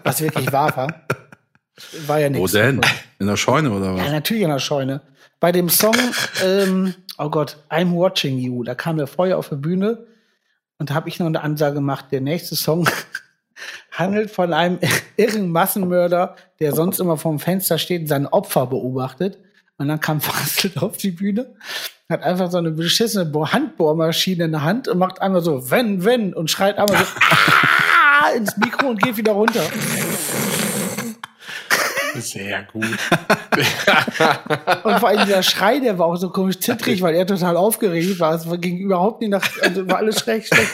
was 0.04 0.22
wirklich 0.22 0.52
wahr 0.52 0.76
war. 0.76 1.08
War 2.08 2.20
ja 2.20 2.28
Wo 2.30 2.34
nichts. 2.34 2.52
denn? 2.52 2.82
In 3.20 3.28
der 3.28 3.38
Scheune 3.38 3.72
oder 3.72 3.96
was? 3.96 4.06
Ja, 4.06 4.12
natürlich 4.12 4.44
in 4.44 4.50
der 4.50 4.60
Scheune. 4.60 5.02
Bei 5.40 5.52
dem 5.52 5.70
Song, 5.70 5.96
ähm, 6.44 6.94
oh 7.18 7.30
Gott, 7.30 7.58
I'm 7.70 7.94
Watching 7.96 8.38
You, 8.38 8.64
da 8.64 8.76
kam 8.76 8.98
der 8.98 9.08
vorher 9.08 9.38
auf 9.38 9.50
der 9.50 9.56
Bühne 9.56 10.06
und 10.78 10.90
da 10.90 10.94
habe 10.94 11.10
ich 11.10 11.20
noch 11.20 11.28
eine 11.28 11.42
Ansage 11.42 11.76
gemacht. 11.76 12.06
Der 12.12 12.22
nächste 12.22 12.56
Song 12.56 12.88
handelt 13.92 14.32
von 14.32 14.54
einem 14.54 14.80
irren 15.18 15.50
Massenmörder, 15.50 16.36
der 16.60 16.74
sonst 16.74 17.00
immer 17.00 17.18
vorm 17.18 17.40
Fenster 17.40 17.78
steht 17.78 18.02
und 18.02 18.08
sein 18.08 18.28
Opfer 18.28 18.68
beobachtet. 18.68 19.40
Und 19.78 19.88
dann 19.88 20.00
kam 20.00 20.22
Fastelt 20.22 20.78
auf 20.82 20.98
die 20.98 21.12
Bühne, 21.12 21.56
hat 22.12 22.24
einfach 22.24 22.52
so 22.52 22.58
eine 22.58 22.72
beschissene 22.72 23.26
Bo- 23.26 23.48
Handbohrmaschine 23.52 24.46
in 24.46 24.52
der 24.52 24.64
Hand 24.64 24.88
und 24.88 24.98
macht 24.98 25.22
einmal 25.22 25.42
so, 25.42 25.70
wenn, 25.72 26.04
wenn, 26.06 26.34
und 26.34 26.52
schreit 26.52 26.78
einmal 26.78 26.98
so, 26.98 27.06
ah, 27.20 28.30
ins 28.36 28.56
Mikro 28.58 28.88
und 28.90 29.02
geht 29.02 29.18
wieder 29.18 29.32
runter. 29.32 29.62
Sehr 32.16 32.64
gut. 32.64 32.86
Und 34.84 35.00
vor 35.00 35.10
allem 35.10 35.26
dieser 35.26 35.42
Schrei, 35.44 35.80
der 35.80 35.98
war 35.98 36.08
auch 36.08 36.18
so 36.18 36.30
komisch 36.30 36.60
zittrig, 36.60 37.02
weil 37.02 37.16
er 37.16 37.26
total 37.26 37.56
aufgeregt 37.56 38.20
war. 38.20 38.36
Es 38.36 38.46
ging 38.60 38.78
überhaupt 38.80 39.22
nicht 39.22 39.30
nach, 39.30 39.44
also 39.62 39.88
war 39.88 39.98
alles 39.98 40.20
schlecht, 40.20 40.54
schlecht. 40.54 40.72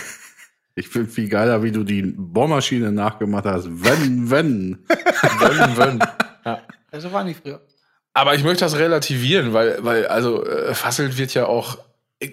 Ich 0.74 0.88
finde 0.90 1.10
viel 1.12 1.30
geiler, 1.30 1.62
wie 1.62 1.72
du 1.72 1.84
die 1.84 2.02
Bohrmaschine 2.02 2.92
nachgemacht 2.92 3.46
hast. 3.46 3.68
Wenn, 3.70 4.30
wenn. 4.32 4.80
Wön, 5.40 5.78
wön. 5.78 6.00
Also 6.92 7.12
war 7.12 7.24
nicht 7.24 7.40
früher. 7.42 7.62
Aber 8.18 8.34
ich 8.34 8.44
möchte 8.44 8.66
das 8.66 8.78
relativieren, 8.80 9.54
weil, 9.54 9.78
weil 9.82 10.08
also 10.08 10.44
äh, 10.44 10.74
Fasselt 10.74 11.20
wird 11.20 11.36
ja 11.36 11.46
auch, 11.46 11.78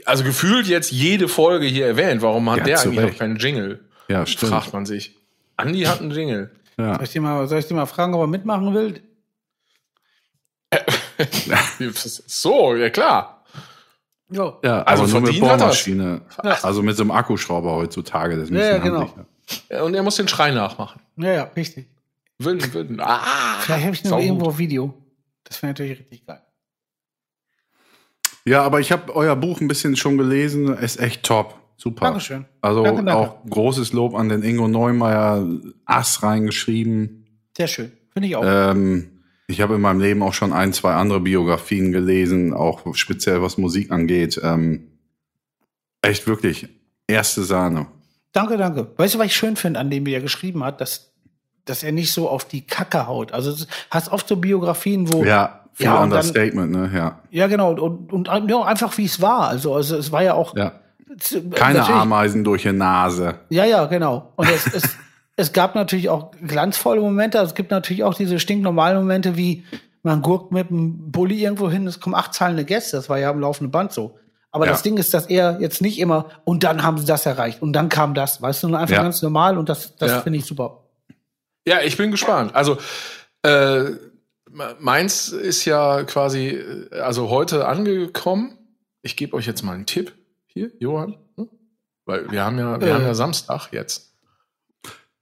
also 0.06 0.24
gefühlt 0.24 0.66
jetzt 0.66 0.90
jede 0.90 1.28
Folge 1.28 1.66
hier 1.66 1.86
erwähnt. 1.86 2.22
Warum 2.22 2.48
hat 2.48 2.60
Ja, 2.60 2.64
der 2.64 2.80
eigentlich 2.80 3.10
noch 3.12 3.18
keinen 3.18 3.36
Jingle? 3.36 3.84
Ja, 4.08 4.24
stimmt. 4.24 4.50
Fragt 4.52 4.72
man 4.72 4.86
sich. 4.86 5.14
Andi 5.58 5.82
hat 5.82 6.00
einen 6.00 6.10
Jingle. 6.10 6.50
Ja. 6.78 6.94
Soll 6.94 7.04
ich, 7.04 7.10
dir 7.10 7.20
mal, 7.20 7.46
soll 7.48 7.58
ich 7.58 7.66
dir 7.66 7.74
mal 7.74 7.84
fragen, 7.84 8.14
ob 8.14 8.22
er 8.22 8.26
mitmachen 8.26 8.72
will? 8.74 9.02
so, 12.26 12.74
ja 12.76 12.88
klar. 12.88 13.44
Ja. 14.30 14.54
Ja, 14.64 14.82
Also 14.84 15.06
nur 15.06 15.20
mit. 15.20 15.38
Bohrmaschine. 15.38 16.22
Also 16.62 16.82
mit 16.82 16.96
so 16.96 17.02
einem 17.02 17.10
Akkuschrauber 17.10 17.72
heutzutage. 17.72 18.36
Das 18.36 18.48
ist 18.48 18.56
Ja, 18.56 18.66
ja, 18.68 18.78
genau. 18.78 19.00
handlicher. 19.00 19.84
Und 19.84 19.94
er 19.94 20.02
muss 20.02 20.16
den 20.16 20.28
Schrei 20.28 20.50
nachmachen. 20.50 21.00
Ja, 21.18 21.30
ja, 21.32 21.42
richtig. 21.54 21.86
Wün, 22.38 22.58
wün. 22.72 22.98
Ah, 23.00 23.20
Vielleicht 23.60 23.84
habe 23.84 23.94
ich 23.94 24.04
noch 24.04 24.18
irgendwo 24.18 24.48
ein 24.50 24.58
Video. 24.58 24.94
Das 25.44 25.62
wäre 25.62 25.70
natürlich 25.70 25.98
richtig 26.00 26.26
geil. 26.26 26.42
Ja, 28.46 28.62
aber 28.62 28.80
ich 28.80 28.92
habe 28.92 29.14
euer 29.14 29.36
Buch 29.36 29.60
ein 29.60 29.68
bisschen 29.68 29.96
schon 29.96 30.18
gelesen. 30.18 30.74
Ist 30.76 31.00
echt 31.00 31.22
top. 31.22 31.58
Super. 31.76 32.06
Dankeschön. 32.06 32.44
Also 32.60 32.84
Danke, 32.84 33.04
danke. 33.04 33.20
auch 33.20 33.44
großes 33.48 33.92
Lob 33.92 34.14
an 34.14 34.28
den 34.28 34.42
Ingo 34.42 34.68
Neumeier. 34.68 35.46
Ass 35.84 36.22
reingeschrieben. 36.22 37.26
Sehr 37.56 37.68
schön. 37.68 37.92
Finde 38.12 38.28
ich 38.28 38.36
auch. 38.36 38.42
Ähm, 38.44 39.22
ich 39.46 39.60
habe 39.60 39.74
in 39.74 39.80
meinem 39.80 40.00
Leben 40.00 40.22
auch 40.22 40.34
schon 40.34 40.52
ein, 40.52 40.72
zwei 40.72 40.94
andere 40.94 41.20
Biografien 41.20 41.92
gelesen, 41.92 42.54
auch 42.54 42.94
speziell 42.94 43.42
was 43.42 43.58
Musik 43.58 43.90
angeht. 43.90 44.40
Ähm, 44.42 44.92
echt 46.00 46.26
wirklich 46.26 46.68
erste 47.06 47.42
Sahne. 47.42 47.86
Danke, 48.32 48.56
danke. 48.56 48.92
Weißt 48.96 49.14
du, 49.14 49.18
was 49.18 49.26
ich 49.26 49.36
schön 49.36 49.56
finde 49.56 49.80
an 49.80 49.90
dem, 49.90 50.06
wie 50.06 50.14
er 50.14 50.20
geschrieben 50.20 50.64
hat, 50.64 50.80
dass, 50.80 51.13
dass 51.64 51.82
er 51.82 51.92
nicht 51.92 52.12
so 52.12 52.28
auf 52.28 52.44
die 52.44 52.62
Kacke 52.66 53.06
haut. 53.06 53.32
Also 53.32 53.52
du 53.54 53.64
hast 53.90 54.10
oft 54.12 54.28
so 54.28 54.36
Biografien, 54.36 55.12
wo 55.12 55.24
Ja, 55.24 55.60
viel 55.72 55.86
Ja, 55.86 55.94
und 56.02 56.10
dann- 56.10 56.20
Understatement, 56.20 56.70
ne? 56.72 56.90
Ja. 56.94 57.18
Ja, 57.30 57.46
genau. 57.46 57.72
Und, 57.72 58.12
und, 58.12 58.28
und 58.28 58.50
ja, 58.50 58.62
einfach 58.62 58.96
wie 58.98 59.04
es 59.06 59.20
war. 59.22 59.48
Also, 59.48 59.74
also 59.74 59.96
es 59.96 60.12
war 60.12 60.22
ja 60.22 60.34
auch. 60.34 60.54
ja. 60.56 60.72
z- 61.18 61.54
Keine 61.54 61.84
Ameisen 61.86 62.44
durch 62.44 62.62
die 62.62 62.72
Nase. 62.72 63.36
Ja, 63.48 63.64
ja, 63.64 63.84
genau. 63.86 64.32
Und 64.36 64.48
es, 64.50 64.66
es, 64.74 64.82
es 65.36 65.52
gab 65.52 65.74
natürlich 65.74 66.08
auch 66.10 66.32
glanzvolle 66.46 67.00
Momente. 67.00 67.38
Also 67.38 67.50
es 67.50 67.54
gibt 67.54 67.70
natürlich 67.70 68.04
auch 68.04 68.14
diese 68.14 68.38
stinknormalen 68.38 68.98
Momente, 68.98 69.36
wie 69.36 69.64
man 70.02 70.20
gurkt 70.20 70.52
mit 70.52 70.68
dem 70.68 71.10
Bulli 71.10 71.42
irgendwo 71.42 71.70
hin, 71.70 71.86
es 71.86 71.98
kommen 71.98 72.14
acht 72.14 72.34
zahlende 72.34 72.64
Gäste. 72.66 72.96
Das 72.98 73.08
war 73.08 73.18
ja 73.18 73.30
am 73.30 73.40
laufenden 73.40 73.70
Band 73.70 73.90
so. 73.92 74.18
Aber 74.52 74.66
Ja. 74.66 74.72
das 74.72 74.82
Ding 74.82 74.98
ist, 74.98 75.14
dass 75.14 75.26
er 75.26 75.58
jetzt 75.60 75.80
nicht 75.82 75.98
immer, 75.98 76.26
und 76.44 76.62
dann 76.62 76.82
haben 76.82 76.98
sie 76.98 77.06
das 77.06 77.24
erreicht, 77.26 77.60
und 77.62 77.72
dann 77.72 77.88
kam 77.88 78.12
das. 78.14 78.40
Weißt 78.42 78.62
du, 78.62 78.68
nur 78.68 78.78
einfach 78.78 78.94
Ja. 78.96 79.02
ganz 79.02 79.20
normal 79.22 79.56
und 79.58 79.68
das, 79.68 79.96
das 79.96 80.10
Ja. 80.10 80.20
finde 80.20 80.38
ich 80.38 80.44
super. 80.44 80.82
Ja, 81.66 81.80
ich 81.82 81.96
bin 81.96 82.10
gespannt. 82.10 82.54
Also 82.54 82.78
äh, 83.42 83.90
meins 84.78 85.28
ist 85.28 85.64
ja 85.64 86.04
quasi 86.04 86.48
äh, 86.48 87.00
also 87.00 87.30
heute 87.30 87.66
angekommen. 87.66 88.58
Ich 89.02 89.16
gebe 89.16 89.36
euch 89.36 89.46
jetzt 89.46 89.62
mal 89.62 89.72
einen 89.72 89.86
Tipp 89.86 90.12
hier, 90.46 90.70
Johann, 90.78 91.16
hm? 91.36 91.48
weil 92.04 92.30
wir 92.30 92.44
haben 92.44 92.58
ja 92.58 92.80
wir 92.80 92.88
Äh. 92.88 92.92
haben 92.92 93.04
ja 93.04 93.14
Samstag 93.14 93.68
jetzt. 93.72 94.12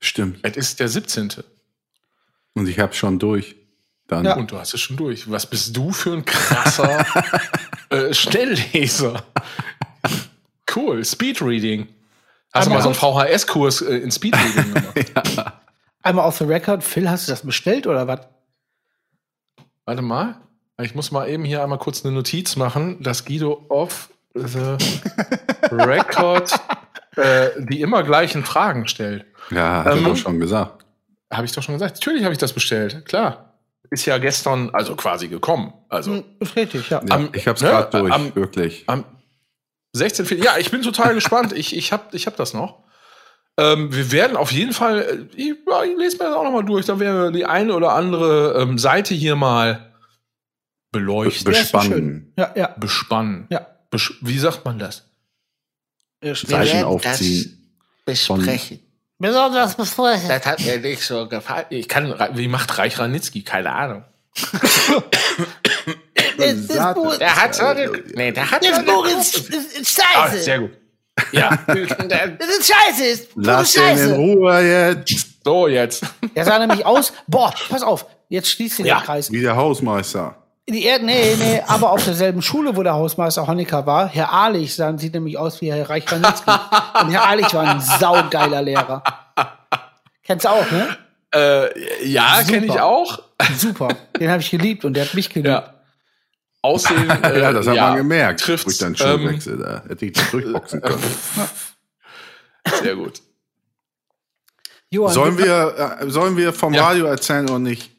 Stimmt. 0.01 0.41
Es 0.43 0.57
ist 0.57 0.81
der 0.81 0.89
17. 0.89 1.33
Und 2.55 2.69
ich 2.69 2.79
habe 2.81 2.93
schon 2.95 3.19
durch. 3.19 3.55
Dann. 4.09 4.25
Ja. 4.25 4.37
Und 4.37 4.51
du 4.51 4.59
hast 4.59 4.75
es 4.75 4.81
schon 4.81 4.97
durch. 4.97 5.31
Was 5.31 5.47
bist 5.47 5.77
du 5.77 5.93
für 5.93 6.13
ein 6.13 6.25
krasser 6.25 7.07
äh, 7.91 8.13
Schnellleser? 8.13 9.25
Cool, 10.75 11.05
Speedreading. 11.05 11.89
Hast 12.53 12.67
du 12.67 12.73
Aber 12.73 12.83
mal 12.83 12.95
so 12.95 13.19
einen 13.21 13.29
VHS-Kurs 13.31 13.83
äh, 13.83 13.97
in 13.99 14.11
Speedreading 14.11 14.75
gemacht? 14.75 15.53
Einmal 16.03 16.27
off 16.27 16.39
the 16.39 16.45
record, 16.45 16.83
Phil, 16.83 17.09
hast 17.09 17.29
du 17.29 17.33
das 17.33 17.43
bestellt 17.43 17.87
oder 17.87 18.07
was? 18.09 18.21
Warte 19.85 20.03
mal. 20.03 20.37
Ich 20.81 20.95
muss 20.95 21.13
mal 21.13 21.29
eben 21.29 21.45
hier 21.45 21.63
einmal 21.63 21.79
kurz 21.79 22.05
eine 22.05 22.15
Notiz 22.15 22.57
machen, 22.57 23.03
dass 23.03 23.25
Guido 23.25 23.67
off 23.69 24.09
the 24.35 24.77
record 25.71 26.53
äh, 27.17 27.51
die 27.59 27.81
immer 27.83 28.03
gleichen 28.03 28.45
Fragen 28.45 28.89
stellt. 28.89 29.27
Ja, 29.51 29.85
hat 29.85 29.97
Ähm, 29.97 30.05
er 30.05 30.11
doch 30.11 30.17
schon 30.17 30.41
gesagt. 30.41 30.85
Habe 31.33 31.45
ich 31.45 31.53
doch 31.53 31.63
schon 31.63 31.75
gesagt. 31.75 31.97
Natürlich 31.97 32.25
habe 32.25 32.33
ich 32.33 32.39
das 32.39 32.53
bestellt. 32.53 33.05
Klar. 33.05 33.55
Ist 33.91 34.07
ja 34.07 34.17
gestern 34.19 34.71
also 34.71 34.97
quasi 34.97 35.29
gekommen. 35.29 35.73
Also 35.89 36.13
Hm, 36.15 36.25
Ist 36.41 36.57
richtig, 36.57 36.89
ja. 36.91 37.03
Ja, 37.07 37.15
am- 37.17 37.31
ich 37.35 37.47
habe 37.47 37.57
es 37.57 37.63
ne, 37.63 37.69
gerade 37.69 37.99
durch, 38.01 38.13
am- 38.13 38.35
wirklich. 38.35 38.85
am 38.89 39.05
16. 39.93 40.25
Fe- 40.25 40.37
Ja, 40.37 40.57
ich 40.59 40.71
bin 40.71 40.81
total 40.83 41.15
gespannt. 41.15 41.53
Ich, 41.53 41.77
ich 41.77 41.93
habe 41.93 42.05
ich 42.17 42.27
hab 42.27 42.37
das 42.37 42.55
noch. 42.55 42.79
Ähm, 43.59 43.95
wir 43.95 44.11
werden 44.13 44.37
auf 44.37 44.51
jeden 44.51 44.73
Fall, 44.73 45.01
äh, 45.03 45.37
ich, 45.37 45.55
ja, 45.69 45.85
ich 45.85 45.97
lese 45.99 46.17
mir 46.19 46.25
das 46.25 46.35
auch 46.35 46.45
noch 46.45 46.53
mal 46.53 46.65
durch, 46.65 46.87
dann 46.87 46.99
werden 47.01 47.23
wir 47.23 47.31
die 47.33 47.45
eine 47.45 47.75
oder 47.75 47.93
andere 47.93 48.59
ähm, 48.63 48.79
Seite 48.79 49.15
hier 49.15 49.37
mal 49.37 49.93
beleuchten, 50.91 51.53
Bespannen. 51.53 52.33
Ja, 52.37 52.53
ja, 52.57 52.69
bespannen. 52.79 53.47
ja. 53.51 53.67
Besch 53.91 54.15
wie 54.23 54.39
sagt 54.39 54.65
man 54.65 54.79
das? 54.79 55.05
Zeichen 56.23 56.49
werden 56.49 56.85
aufziehen. 56.85 57.77
besprechen. 58.07 58.81
Besonders 59.19 59.75
besprechen. 59.77 60.29
Das 60.29 60.47
hat 60.47 60.61
mir 60.61 60.79
nicht 60.79 61.03
so 61.03 61.29
gefallen. 61.29 61.67
Ich 61.71 61.89
kann, 61.89 62.15
wie 62.35 62.49
macht 62.49 62.77
Reich 62.79 62.99
Ranitzky? 62.99 63.43
Keine 63.43 63.73
Ahnung. 63.73 64.05
Der 66.39 67.37
hat 67.37 67.55
so 67.55 67.65
eine, 67.67 67.91
nee, 68.15 68.33
der 68.33 68.51
hat 68.51 68.65
so 68.65 68.71
Das 68.71 68.79
eine, 68.79 68.87
Buch 68.93 69.07
ist, 69.07 69.37
ist, 69.51 69.79
ist 69.79 70.01
Ah, 70.15 70.29
scheiße. 70.31 70.43
sehr 70.43 70.59
gut. 70.61 70.71
Ja, 71.33 71.57
der, 71.69 72.29
Das 72.39 72.49
ist 72.49 72.73
scheiße. 72.73 73.05
Ist 73.05 73.35
pure 73.35 73.47
Lass 73.47 73.77
ihn 73.77 73.83
in 73.83 73.89
scheiße. 73.89 74.15
Ruhe 74.17 74.61
jetzt. 74.61 75.27
so 75.45 75.69
jetzt. 75.69 76.05
Er 76.35 76.45
sah 76.45 76.59
nämlich 76.59 76.87
aus, 76.87 77.13
boah, 77.27 77.53
pass 77.69 77.83
auf, 77.83 78.07
jetzt 78.29 78.49
schließt 78.51 78.77
sich 78.79 78.87
Ja. 78.87 78.97
der 78.97 79.05
Kreis. 79.05 79.31
Wie 79.31 79.41
der 79.43 79.55
Hausmeister. 79.57 80.37
Die 80.69 80.87
er 80.87 81.01
nee, 81.01 81.35
nee, 81.39 81.61
aber 81.67 81.91
auf 81.91 82.05
derselben 82.05 82.41
Schule, 82.41 82.77
wo 82.77 82.83
der 82.85 82.95
Hausmeister 82.95 83.47
Honecker 83.47 83.85
war, 83.85 84.07
Herr 84.09 84.33
Ahlich, 84.33 84.75
sah- 84.77 84.97
sieht 84.97 85.13
nämlich 85.13 85.37
aus 85.37 85.61
wie 85.61 85.73
Herr 85.73 85.91
Reich-Ranitzky. 85.91 86.51
Und 87.03 87.11
Herr 87.11 87.27
Ahlich 87.29 87.53
war 87.53 87.65
ein 87.69 87.81
saugeiler 87.81 88.63
Lehrer. 88.63 89.03
Kennst 90.25 90.45
du 90.45 90.51
auch, 90.51 90.71
ne? 90.71 90.97
Äh, 91.35 92.07
ja, 92.09 92.43
kenne 92.49 92.67
ich 92.67 92.79
auch. 92.81 93.19
Super. 93.59 93.89
Den 94.21 94.31
habe 94.31 94.41
ich 94.41 94.51
geliebt 94.51 94.85
und 94.85 94.95
der 94.95 95.05
hat 95.07 95.15
mich 95.15 95.29
geliebt. 95.31 95.49
Ja. 95.49 95.72
Aussehen. 96.63 97.11
Äh, 97.11 97.41
ja, 97.41 97.53
das 97.53 97.67
hat 97.67 97.77
man 97.77 97.97
gemerkt. 97.97 98.41
Trifft 98.41 98.67
Durch 98.67 98.79
deinen 98.79 98.95
ähm, 98.95 98.97
Schulwechsel, 98.97 99.59
da 99.59 99.83
hätte 99.89 100.07
ich 100.07 100.13
das 100.13 100.31
durchboxen 100.31 100.81
können. 100.81 101.03
Sehr 102.83 102.97
gut. 102.97 103.21
Johann, 104.91 105.15
Sollen 105.15 105.39
wir, 105.39 105.99
äh, 106.01 106.11
sollen 106.11 106.37
wir 106.37 106.53
vom 106.53 106.75
Ja. 106.75 106.87
Radio 106.87 107.07
erzählen 107.07 107.49
oder 107.49 107.59
nicht? 107.59 107.91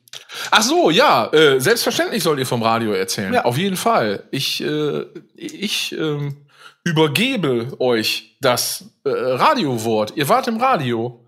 Ach 0.52 0.62
so, 0.62 0.90
ja, 0.90 1.28
äh, 1.34 1.60
selbstverständlich 1.60 2.24
sollt 2.24 2.40
ihr 2.40 2.46
vom 2.46 2.64
Radio 2.64 2.94
erzählen. 2.94 3.34
Ja. 3.34 3.46
Auf 3.46 3.58
jeden 3.58 3.78
Fall. 3.78 4.24
Ich, 4.32 4.64
äh, 4.64 5.06
ich 5.36 5.92
ähm, 5.94 6.46
übergebe 6.84 7.76
euch 7.80 8.38
das 8.42 8.86
äh, 9.04 9.10
Radiowort. 9.10 10.16
Ihr 10.16 10.30
wart 10.30 10.48
im 10.48 10.58
Radio. 10.58 11.28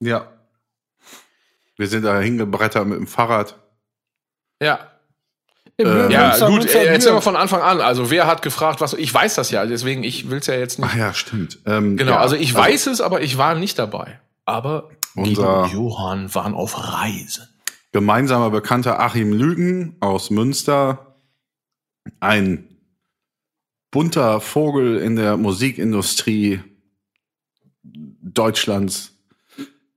Ja. 0.00 0.32
Wir 1.76 1.88
sind 1.88 2.04
da 2.04 2.18
hingebrettert 2.20 2.86
mit 2.86 2.98
dem 2.98 3.06
Fahrrad. 3.06 3.58
Ja. 4.60 4.91
Äh, 5.78 5.84
Höhenmünster, 5.84 6.10
Ja, 6.10 6.46
gut, 6.48 6.58
Münster, 6.60 6.80
äh, 6.82 6.86
erzähl 6.86 7.12
mal 7.12 7.20
von 7.20 7.36
Anfang 7.36 7.60
an. 7.62 7.80
Also, 7.80 8.10
wer 8.10 8.26
hat 8.26 8.42
gefragt, 8.42 8.80
was. 8.80 8.92
Ich 8.94 9.12
weiß 9.12 9.34
das 9.34 9.50
ja, 9.50 9.64
deswegen, 9.66 10.04
ich 10.04 10.30
will's 10.30 10.46
ja 10.46 10.54
jetzt 10.54 10.78
nicht. 10.78 10.88
Ach 10.92 10.96
ja, 10.96 11.14
stimmt. 11.14 11.58
Ähm, 11.66 11.96
Genau, 11.96 12.12
ja, 12.12 12.18
also 12.20 12.36
ich 12.36 12.54
weiß 12.54 12.86
es, 12.88 13.00
aber 13.00 13.22
ich 13.22 13.38
war 13.38 13.54
nicht 13.54 13.78
dabei. 13.78 14.20
Aber 14.44 14.90
Unser- 15.14 15.64
und 15.64 15.72
Johann 15.72 16.34
waren 16.34 16.54
auf 16.54 16.76
Reisen. 16.92 17.46
gemeinsamer 17.92 18.50
Bekannter 18.50 19.00
Achim 19.00 19.32
Lügen 19.32 19.96
aus 20.00 20.30
Münster, 20.30 21.16
ein 22.20 22.68
bunter 23.90 24.40
Vogel 24.40 24.96
in 24.98 25.16
der 25.16 25.36
Musikindustrie 25.36 26.60
Deutschlands, 27.84 29.12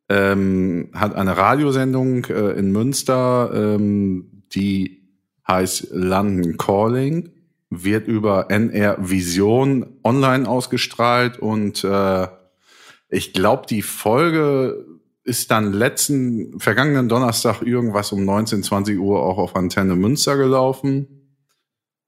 ähm, 0.10 0.90
hat 0.94 1.16
eine 1.16 1.36
Radiosendung 1.38 2.26
äh, 2.26 2.52
in 2.52 2.72
Münster, 2.72 3.52
ähm, 3.54 4.44
die 4.54 5.05
heißt 5.48 5.90
London 5.92 6.58
Calling, 6.58 7.32
wird 7.70 8.08
über 8.08 8.50
NR 8.50 8.98
Vision 9.00 9.86
online 10.04 10.48
ausgestrahlt 10.48 11.40
und 11.40 11.84
äh, 11.84 12.28
ich 13.10 13.34
glaube, 13.34 13.68
die 13.68 13.82
Folge 13.82 14.86
ist 15.24 15.50
dann 15.52 15.74
letzten, 15.74 16.60
vergangenen 16.60 17.10
Donnerstag 17.10 17.62
irgendwas 17.62 18.12
um 18.12 18.26
19, 18.26 18.64
20 18.64 19.00
Uhr 19.00 19.24
auch 19.24 19.38
auf 19.38 19.56
Antenne 19.56 19.96
Münster 19.96 20.38
gelaufen. 20.38 21.08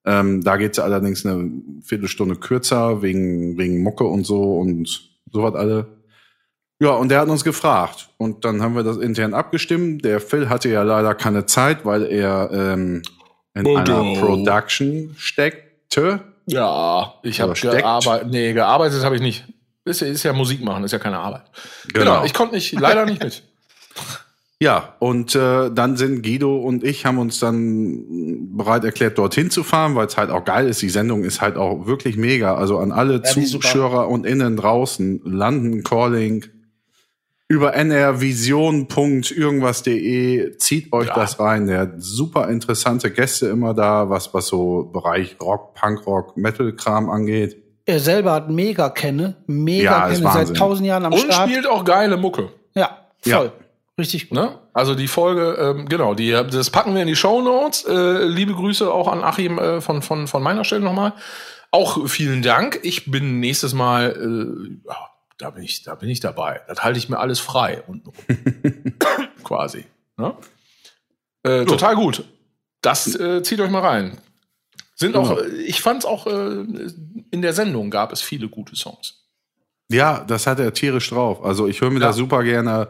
Ähm, 0.06 0.44
da 0.44 0.58
geht's 0.58 0.80
allerdings 0.80 1.26
eine 1.26 1.52
Viertelstunde 1.82 2.36
kürzer, 2.36 3.02
wegen, 3.02 3.58
wegen 3.58 3.82
Mucke 3.82 4.06
und 4.06 4.26
so 4.26 4.58
und 4.60 5.10
sowas 5.32 5.56
alle. 5.56 5.98
Ja, 6.80 6.92
und 6.92 7.10
der 7.10 7.22
hat 7.22 7.28
uns 7.28 7.44
gefragt. 7.44 8.10
Und 8.18 8.46
dann 8.46 8.62
haben 8.62 8.76
wir 8.76 8.84
das 8.84 8.98
intern 8.98 9.34
abgestimmt. 9.34 10.06
Der 10.06 10.22
Phil 10.22 10.48
hatte 10.48 10.70
ja 10.70 10.84
leider 10.84 11.16
keine 11.16 11.48
Zeit, 11.48 11.86
weil 11.86 12.06
er 12.06 12.52
ähm, 12.54 13.02
in 13.60 13.66
Oh, 13.68 13.76
einer. 13.78 14.20
Production 14.20 15.16
steckte. 15.18 16.22
Ja, 16.46 17.14
ich 17.24 17.42
habe 17.42 17.54
gearbeitet. 17.54 18.30
Nee, 18.30 18.54
gearbeitet 18.54 19.04
habe 19.04 19.16
ich 19.16 19.22
nicht. 19.22 19.44
Ist, 19.86 20.02
ja- 20.02 20.08
ist 20.08 20.24
ja 20.24 20.34
Musik 20.34 20.64
machen, 20.64 20.84
ist 20.84 20.92
ja 20.92 21.00
keine 21.00 21.20
Arbeit. 21.20 21.44
Genau, 21.94 22.14
Genau. 22.14 22.26
ich 22.26 22.34
konnte 22.34 22.56
nicht, 22.56 22.72
leider 22.80 23.06
nicht 23.06 23.24
mit. 23.24 23.44
Ja, 24.60 24.96
und 24.98 25.36
äh, 25.36 25.70
dann 25.70 25.98
sind 25.98 26.24
Guido 26.24 26.58
und 26.58 26.84
ich 26.84 27.06
haben 27.06 27.20
uns 27.20 27.40
dann 27.40 28.58
bereit 28.58 28.84
erklärt, 28.86 29.20
dorthin 29.20 29.52
zu 29.52 29.64
fahren, 29.64 29.94
weil 29.94 30.08
es 30.08 30.18
halt 30.18 30.32
auch 30.32 30.46
geil 30.46 30.68
ist. 30.68 30.82
Die 30.82 30.90
Sendung 30.90 31.24
ist 31.24 31.42
halt 31.42 31.58
auch 31.58 31.86
wirklich 31.86 32.18
mega. 32.18 32.56
Also 32.56 32.80
an 32.80 32.92
alle 32.92 33.22
super. 33.24 33.46
Zuschauer 33.46 34.08
und 34.08 34.26
innen 34.26 34.58
draußen, 34.58 35.22
London 35.26 35.84
Calling 35.84 36.44
über 37.50 37.74
nrvision.irgendwas.de, 37.76 40.58
zieht 40.58 40.92
euch 40.94 41.08
Ja. 41.08 41.16
das 41.16 41.40
rein. 41.40 41.66
Der 41.68 41.80
hat 41.80 41.92
super 41.98 42.48
interessante 42.50 43.10
Gäste 43.12 43.48
immer 43.48 43.74
da, 43.74 44.10
was, 44.10 44.34
was 44.34 44.48
so 44.48 44.84
Bereich 44.92 45.38
Rock, 45.42 45.74
Punkrock, 45.76 46.36
Metal-Kram 46.38 47.10
angeht. 47.10 47.56
Er 47.86 48.00
selber 48.02 48.34
hat 48.34 48.50
mega 48.50 48.90
Kenne, 48.90 49.38
mega 49.48 50.10
Ja, 50.10 50.14
Kenne, 50.14 50.30
seit 50.34 50.54
tausend 50.58 50.86
Jahren 50.88 51.06
am 51.06 51.14
Und 51.14 51.20
Start. 51.22 51.50
spielt 51.50 51.66
auch 51.68 51.86
geile 51.86 52.18
Mucke. 52.18 52.50
Ja, 52.76 52.98
Ja. 53.26 53.38
voll. 53.38 53.52
Richtig 54.00 54.30
gut. 54.30 54.38
Ne? 54.38 54.60
Also 54.74 54.94
die 54.94 55.08
Folge, 55.08 55.58
ähm, 55.60 55.88
genau, 55.90 56.14
die, 56.14 56.30
das 56.32 56.70
packen 56.70 56.94
wir 56.94 57.02
in 57.02 57.08
die 57.08 57.16
Show 57.16 57.42
Notes. 57.42 57.84
Äh, 57.86 58.26
liebe 58.26 58.54
Grüße 58.54 58.92
auch 58.92 59.08
an 59.08 59.24
Achim 59.24 59.58
äh, 59.58 59.82
von, 59.82 60.04
von, 60.04 60.28
von 60.28 60.44
meiner 60.44 60.64
Stelle 60.66 60.84
nochmal. 60.84 61.14
Auch 61.72 62.08
vielen 62.08 62.44
Dank. 62.44 62.80
Ich 62.84 63.10
bin 63.10 63.40
nächstes 63.40 63.74
Mal, 63.74 64.12
äh, 64.12 64.88
ja, 64.88 64.96
da 65.38 65.50
bin 65.52 65.64
ich, 65.64 65.84
da 65.84 65.96
bin 65.96 66.10
ich 66.10 66.20
dabei. 66.20 66.62
Das 66.68 66.84
halte 66.84 66.98
ich 67.00 67.10
mir 67.10 67.20
alles 67.20 67.40
frei 67.40 67.84
und 67.88 68.04
quasi. 69.44 69.86
Ne? 70.18 70.36
Äh, 71.44 71.66
total 71.66 71.96
gut. 71.96 72.24
Das 72.82 73.16
äh, 73.16 73.42
zieht 73.44 73.60
euch 73.60 73.70
mal 73.72 73.82
rein. 73.86 74.18
Sind 74.96 75.16
auch, 75.16 75.30
Genau. 75.30 75.42
äh, 75.42 75.62
ich 75.62 75.82
fand 75.82 76.00
es 76.00 76.06
auch 76.06 76.26
äh, 76.28 76.66
in 77.32 77.42
der 77.42 77.54
Sendung 77.54 77.90
gab 77.92 78.12
es 78.12 78.22
viele 78.22 78.50
gute 78.50 78.76
Songs. 78.76 79.26
Ja, 79.90 80.24
das 80.26 80.48
hat 80.48 80.60
er 80.60 80.74
tierisch 80.74 81.10
drauf. 81.10 81.44
Also 81.44 81.68
ich 81.68 81.82
höre 81.82 81.92
mir 81.92 82.00
Ja. 82.00 82.08
das 82.08 82.16
super 82.18 82.44
gerne, 82.44 82.88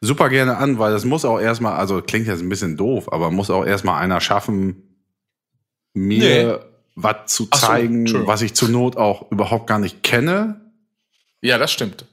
super 0.00 0.28
gerne 0.28 0.56
an, 0.58 0.78
weil 0.78 0.92
das 0.92 1.04
muss 1.04 1.24
auch 1.24 1.38
erstmal, 1.40 1.74
also 1.74 2.02
klingt 2.02 2.26
jetzt 2.26 2.40
ein 2.42 2.48
bisschen 2.48 2.76
doof, 2.76 3.12
aber 3.12 3.30
muss 3.30 3.50
auch 3.50 3.64
erstmal 3.64 4.02
einer 4.02 4.20
schaffen, 4.20 4.82
mir 5.94 6.64
was 6.96 7.32
zu 7.32 7.48
Ach 7.50 7.58
so, 7.58 7.66
zeigen, 7.66 8.00
Entschuldigung. 8.00 8.28
was 8.32 8.42
ich 8.42 8.54
zur 8.54 8.68
Not 8.68 8.96
auch 8.96 9.30
überhaupt 9.30 9.66
gar 9.66 9.78
nicht 9.78 10.02
kenne. 10.02 10.60
Ja, 11.44 11.58
das 11.58 11.70
stimmt. 11.72 12.06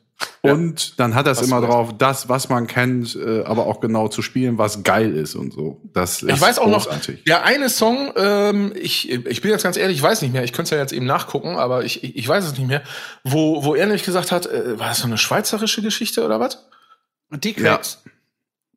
Ja. 0.44 0.54
Und 0.54 1.00
dann 1.00 1.16
hat 1.16 1.26
das 1.26 1.40
Hast 1.40 1.48
immer 1.48 1.62
drauf, 1.62 1.94
das, 1.98 2.30
was 2.30 2.50
man 2.50 2.68
kennt, 2.68 3.16
äh, 3.16 3.44
aber 3.44 3.66
auch 3.66 3.80
genau 3.80 4.08
zu 4.08 4.22
spielen, 4.22 4.58
was 4.58 4.84
geil 4.84 5.16
ist 5.16 5.34
und 5.36 5.52
so. 5.54 5.82
Das 5.94 6.22
ist 6.22 6.30
Ich 6.30 6.42
weiß 6.42 6.60
auch 6.60 6.68
noch, 6.68 6.86
großartig. 6.86 7.24
der 7.24 7.44
eine 7.44 7.70
Song, 7.70 8.12
ähm, 8.16 8.72
ich, 8.76 9.10
ich 9.12 9.42
bin 9.42 9.50
jetzt 9.50 9.64
ganz 9.64 9.78
ehrlich, 9.78 9.98
ich 9.98 10.04
weiß 10.04 10.22
nicht 10.22 10.34
mehr, 10.34 10.44
ich 10.44 10.52
könnte 10.54 10.64
es 10.66 10.70
ja 10.72 10.78
jetzt 10.78 10.94
eben 10.94 11.06
nachgucken, 11.06 11.56
aber 11.56 11.86
ich, 11.86 12.04
ich, 12.04 12.28
weiß 12.28 12.46
es 12.46 12.52
nicht 12.58 12.68
mehr, 12.68 12.84
wo, 13.24 13.64
wo 13.64 13.74
er 13.74 13.86
nämlich 13.86 14.04
gesagt 14.04 14.32
hat, 14.32 14.46
äh, 14.46 14.78
war 14.78 14.90
das 14.90 15.00
so 15.00 15.08
eine 15.08 15.18
schweizerische 15.18 15.82
Geschichte 15.82 16.24
oder 16.24 16.40
was? 16.40 16.68
Die 17.32 17.56
Ja. 17.58 17.76
Cracks. 17.76 18.04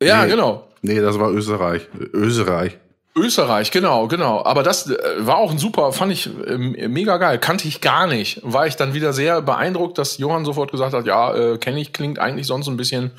Ja, 0.01 0.23
Nee. 0.23 0.31
genau. 0.31 0.67
Nee, 0.81 0.99
das 0.99 1.19
war 1.19 1.31
Österreich. 1.31 1.87
Österreich. 2.13 2.77
Österreich, 3.17 3.71
genau, 3.71 4.07
genau. 4.07 4.43
Aber 4.43 4.61
das 4.61 4.89
äh, 4.89 4.97
war 5.19 5.37
auch 5.37 5.51
ein 5.51 5.57
super, 5.57 5.93
fand 5.93 6.11
ich 6.11 6.29
ähm, 6.47 6.75
mega 6.91 7.17
geil. 7.17 7.39
Kannte 7.39 7.67
ich 7.67 7.79
gar 7.79 8.07
nicht. 8.07 8.41
War 8.43 8.67
ich 8.67 8.75
dann 8.75 8.93
wieder 8.93 9.13
sehr 9.13 9.41
beeindruckt, 9.41 9.97
dass 9.97 10.17
Johann 10.17 10.43
sofort 10.43 10.71
gesagt 10.71 10.93
hat, 10.93 11.05
ja, 11.05 11.33
äh, 11.33 11.57
kenne 11.57 11.79
ich, 11.79 11.93
klingt 11.93 12.19
eigentlich 12.19 12.45
sonst 12.45 12.67
ein 12.67 12.77
bisschen 12.77 13.11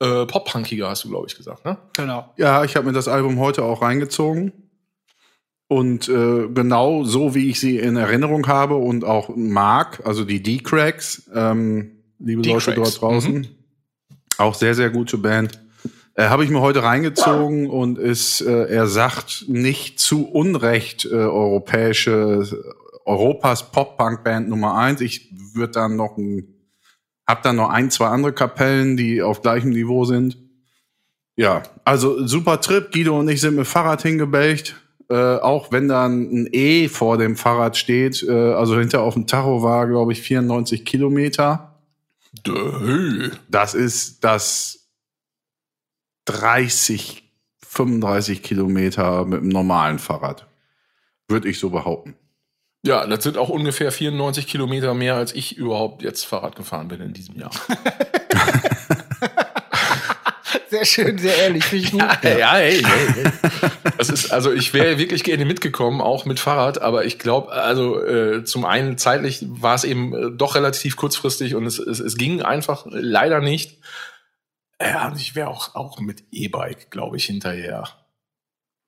äh, 0.00 0.26
pop-punkiger, 0.26 0.88
hast 0.88 1.04
du, 1.04 1.08
glaube 1.08 1.26
ich, 1.28 1.36
gesagt, 1.36 1.64
ne? 1.64 1.78
Genau. 1.94 2.32
Ja, 2.36 2.64
ich 2.64 2.76
habe 2.76 2.86
mir 2.86 2.92
das 2.92 3.08
Album 3.08 3.38
heute 3.38 3.62
auch 3.62 3.82
reingezogen. 3.82 4.52
Und 5.68 6.08
äh, 6.08 6.48
genau 6.48 7.04
so, 7.04 7.34
wie 7.34 7.50
ich 7.50 7.58
sie 7.58 7.78
in 7.78 7.96
Erinnerung 7.96 8.46
habe 8.46 8.76
und 8.76 9.04
auch 9.04 9.30
mag, 9.34 10.00
also 10.04 10.24
die 10.24 10.42
D-Cracks, 10.42 11.28
ähm, 11.34 12.02
liebe 12.18 12.42
Leute 12.42 12.72
dort 12.74 13.00
draußen, 13.00 13.48
auch 14.38 14.54
sehr, 14.54 14.74
sehr 14.74 14.90
gute 14.90 15.18
Band, 15.18 15.58
äh, 16.16 16.28
habe 16.28 16.44
ich 16.44 16.50
mir 16.50 16.60
heute 16.60 16.82
reingezogen 16.82 17.68
und 17.68 17.98
ist, 17.98 18.40
äh, 18.40 18.68
er 18.68 18.86
sagt, 18.86 19.44
nicht 19.48 20.00
zu 20.00 20.26
Unrecht 20.26 21.04
äh, 21.04 21.14
europäische, 21.14 22.74
Europas 23.04 23.70
Pop-Punk-Band 23.70 24.48
Nummer 24.48 24.74
eins. 24.76 25.00
Ich 25.00 25.30
würde 25.54 25.72
dann 25.72 25.96
noch 25.96 26.16
ein, 26.16 26.48
hab 27.26 27.42
dann 27.42 27.56
noch 27.56 27.68
ein, 27.68 27.90
zwei 27.90 28.06
andere 28.08 28.32
Kapellen, 28.32 28.96
die 28.96 29.22
auf 29.22 29.42
gleichem 29.42 29.70
Niveau 29.70 30.04
sind. 30.04 30.38
Ja, 31.36 31.62
also 31.84 32.26
super 32.26 32.62
Trip. 32.62 32.90
Guido 32.90 33.18
und 33.18 33.28
ich 33.28 33.42
sind 33.42 33.54
mit 33.54 33.66
Fahrrad 33.66 34.02
hingebelcht. 34.02 34.74
Äh, 35.08 35.36
auch 35.36 35.70
wenn 35.70 35.86
dann 35.86 36.22
ein 36.22 36.48
E 36.50 36.88
vor 36.88 37.18
dem 37.18 37.36
Fahrrad 37.36 37.76
steht, 37.76 38.24
äh, 38.24 38.32
also 38.32 38.78
hinter 38.78 39.02
auf 39.02 39.14
dem 39.14 39.26
Tacho 39.26 39.62
war, 39.62 39.86
glaube 39.86 40.12
ich, 40.12 40.22
94 40.22 40.84
Kilometer. 40.84 41.78
Dö. 42.44 43.30
Das 43.48 43.74
ist 43.74 44.24
das 44.24 44.85
30, 46.26 47.24
35 47.66 48.42
Kilometer 48.42 49.24
mit 49.24 49.40
einem 49.40 49.48
normalen 49.48 49.98
Fahrrad. 49.98 50.46
Würde 51.28 51.48
ich 51.48 51.58
so 51.58 51.70
behaupten. 51.70 52.14
Ja, 52.84 53.06
das 53.06 53.24
sind 53.24 53.36
auch 53.36 53.48
ungefähr 53.48 53.90
94 53.90 54.46
Kilometer 54.46 54.94
mehr, 54.94 55.16
als 55.16 55.34
ich 55.34 55.56
überhaupt 55.56 56.02
jetzt 56.02 56.24
Fahrrad 56.24 56.54
gefahren 56.54 56.86
bin 56.88 57.00
in 57.00 57.12
diesem 57.12 57.36
Jahr. 57.36 57.50
Sehr 60.68 60.84
schön, 60.84 61.18
sehr 61.18 61.36
ehrlich. 61.38 61.64
Finde 61.64 61.84
ich 61.84 61.92
gut. 61.92 62.00
ja, 62.00 62.54
hey, 62.56 62.82
hey, 62.82 63.08
hey. 63.14 63.70
Das 63.98 64.10
ist, 64.10 64.32
also 64.32 64.52
ich 64.52 64.74
wäre 64.74 64.98
wirklich 64.98 65.22
gerne 65.22 65.44
mitgekommen, 65.44 66.00
auch 66.00 66.24
mit 66.24 66.40
Fahrrad, 66.40 66.82
aber 66.82 67.04
ich 67.04 67.18
glaube, 67.18 67.52
also 67.52 68.04
äh, 68.04 68.44
zum 68.44 68.64
einen 68.64 68.98
zeitlich 68.98 69.44
war 69.48 69.74
es 69.74 69.84
eben 69.84 70.12
äh, 70.12 70.30
doch 70.32 70.54
relativ 70.54 70.96
kurzfristig 70.96 71.54
und 71.54 71.66
es, 71.66 71.78
es, 71.78 72.00
es 72.00 72.16
ging 72.16 72.42
einfach 72.42 72.84
leider 72.90 73.40
nicht. 73.40 73.78
Ja, 74.80 75.08
und 75.08 75.16
ich 75.20 75.34
wäre 75.34 75.48
auch, 75.48 75.74
auch 75.74 76.00
mit 76.00 76.24
E-Bike, 76.30 76.90
glaube 76.90 77.16
ich, 77.16 77.24
hinterher. 77.26 77.84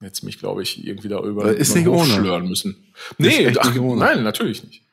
jetzt 0.03 0.23
mich, 0.23 0.39
glaube 0.39 0.63
ich, 0.63 0.87
irgendwie 0.87 1.09
da 1.09 1.19
über 1.21 1.47
Äh, 1.47 1.57
ist 1.57 1.75
nicht 1.75 1.89
ohne. 1.89 2.05
schlören 2.13 2.47
müssen. 2.49 2.93
Nee, 3.17 3.47
echt 3.47 3.59
ach, 3.61 3.71
nicht 3.71 3.81
ohne. 3.81 4.01
nein, 4.05 4.23
natürlich 4.23 4.63
nicht. 4.65 4.85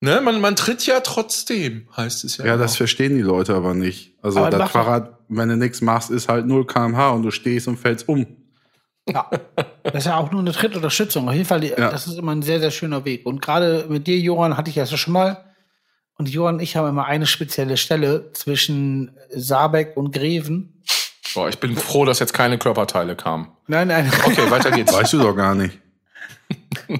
Ne, 0.00 0.20
man, 0.20 0.40
man 0.40 0.54
tritt 0.54 0.86
ja 0.86 1.00
trotzdem, 1.00 1.88
heißt 1.96 2.22
es 2.24 2.36
ja. 2.36 2.44
Ja, 2.46 2.54
immer. 2.54 2.62
das 2.62 2.76
verstehen 2.76 3.16
die 3.16 3.22
Leute 3.22 3.54
aber 3.56 3.74
nicht. 3.74 4.14
Also 4.22 4.38
Aber 4.38 4.50
das 4.50 4.60
mach- 4.60 4.70
Fahrrad, 4.70 5.18
wenn 5.28 5.48
du 5.48 5.56
nichts 5.56 5.80
machst, 5.80 6.10
ist 6.10 6.28
halt 6.28 6.46
0 6.46 6.66
kmh 6.66 7.08
und 7.10 7.22
du 7.24 7.30
stehst 7.32 7.66
und 7.66 7.78
fällst 7.78 8.08
um. 8.08 8.24
Ja. 9.08 9.28
Das 9.82 9.94
ist 9.94 10.04
ja 10.06 10.16
auch 10.18 10.30
nur 10.30 10.40
eine 10.40 10.52
Trittunterstützung. 10.52 11.26
Auf 11.28 11.34
jeden 11.34 11.46
Fall, 11.46 11.60
die, 11.60 11.68
Ja. 11.68 11.90
das 11.90 12.06
ist 12.06 12.18
immer 12.18 12.32
ein 12.32 12.42
sehr, 12.42 12.60
sehr 12.60 12.70
schöner 12.70 13.04
Weg. 13.06 13.26
Und 13.26 13.40
gerade 13.42 13.86
mit 13.88 14.06
dir, 14.06 14.18
Johann, 14.18 14.56
hatte 14.56 14.68
ich 14.70 14.76
das 14.76 14.90
ja 14.90 14.98
schon 14.98 15.14
mal. 15.14 15.44
Und 16.18 16.28
Johann 16.28 16.56
und 16.56 16.60
ich 16.60 16.76
haben 16.76 16.88
immer 16.88 17.06
eine 17.06 17.26
spezielle 17.26 17.76
Stelle 17.76 18.32
zwischen 18.32 19.16
Saarbeck 19.30 19.96
und 19.96 20.12
Greven. 20.12 20.82
Boah, 21.32 21.48
ich 21.48 21.58
bin 21.58 21.76
froh, 21.76 22.04
dass 22.04 22.18
jetzt 22.18 22.32
keine 22.32 22.58
Körperteile 22.58 23.14
kamen. 23.14 23.48
Nein, 23.68 23.88
nein. 23.88 24.10
Okay, 24.24 24.50
weiter 24.50 24.72
geht's. 24.72 24.92
Weißt 24.92 25.12
du 25.12 25.18
doch 25.18 25.34
gar 25.34 25.54
nicht. 25.54 25.78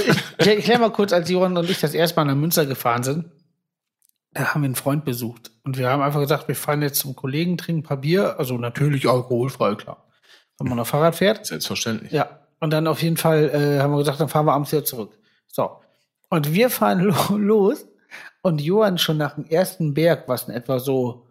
Ich 0.00 0.08
ich 0.38 0.46
erkläre 0.46 0.78
mal 0.78 0.90
kurz, 0.90 1.12
als 1.12 1.28
Johann 1.28 1.56
und 1.56 1.68
ich 1.68 1.78
das 1.78 1.92
erste 1.92 2.16
Mal 2.16 2.24
nach 2.24 2.34
Münster 2.34 2.64
gefahren 2.64 3.02
sind, 3.02 3.26
da 4.32 4.54
haben 4.54 4.62
wir 4.62 4.66
einen 4.66 4.74
Freund 4.74 5.04
besucht. 5.04 5.50
Und 5.64 5.76
wir 5.76 5.90
haben 5.90 6.02
einfach 6.02 6.20
gesagt, 6.20 6.48
wir 6.48 6.56
fahren 6.56 6.80
jetzt 6.80 7.00
zum 7.00 7.14
Kollegen, 7.14 7.58
trinken 7.58 7.80
ein 7.80 7.84
paar 7.84 7.98
Bier, 7.98 8.38
also 8.38 8.56
natürlich 8.56 9.08
alkoholfrei, 9.08 9.74
klar. 9.74 10.08
Wenn 10.58 10.68
man 10.68 10.78
noch 10.78 10.86
Fahrrad 10.86 11.16
fährt. 11.16 11.44
Selbstverständlich. 11.44 12.12
Ja. 12.12 12.40
Und 12.60 12.70
dann 12.70 12.86
auf 12.86 13.02
jeden 13.02 13.16
Fall 13.16 13.50
äh, 13.50 13.80
haben 13.82 13.92
wir 13.92 13.98
gesagt, 13.98 14.20
dann 14.20 14.28
fahren 14.28 14.46
wir 14.46 14.54
abends 14.54 14.72
wieder 14.72 14.84
zurück. 14.84 15.18
So. 15.48 15.81
Und 16.32 16.54
wir 16.54 16.70
fahren 16.70 17.00
lo 17.28 17.36
los 17.36 17.86
und 18.40 18.62
Johann 18.62 18.96
schon 18.96 19.18
nach 19.18 19.34
dem 19.34 19.44
ersten 19.44 19.92
Berg, 19.92 20.28
was 20.28 20.48
in 20.48 20.54
etwa 20.54 20.78
so, 20.78 21.26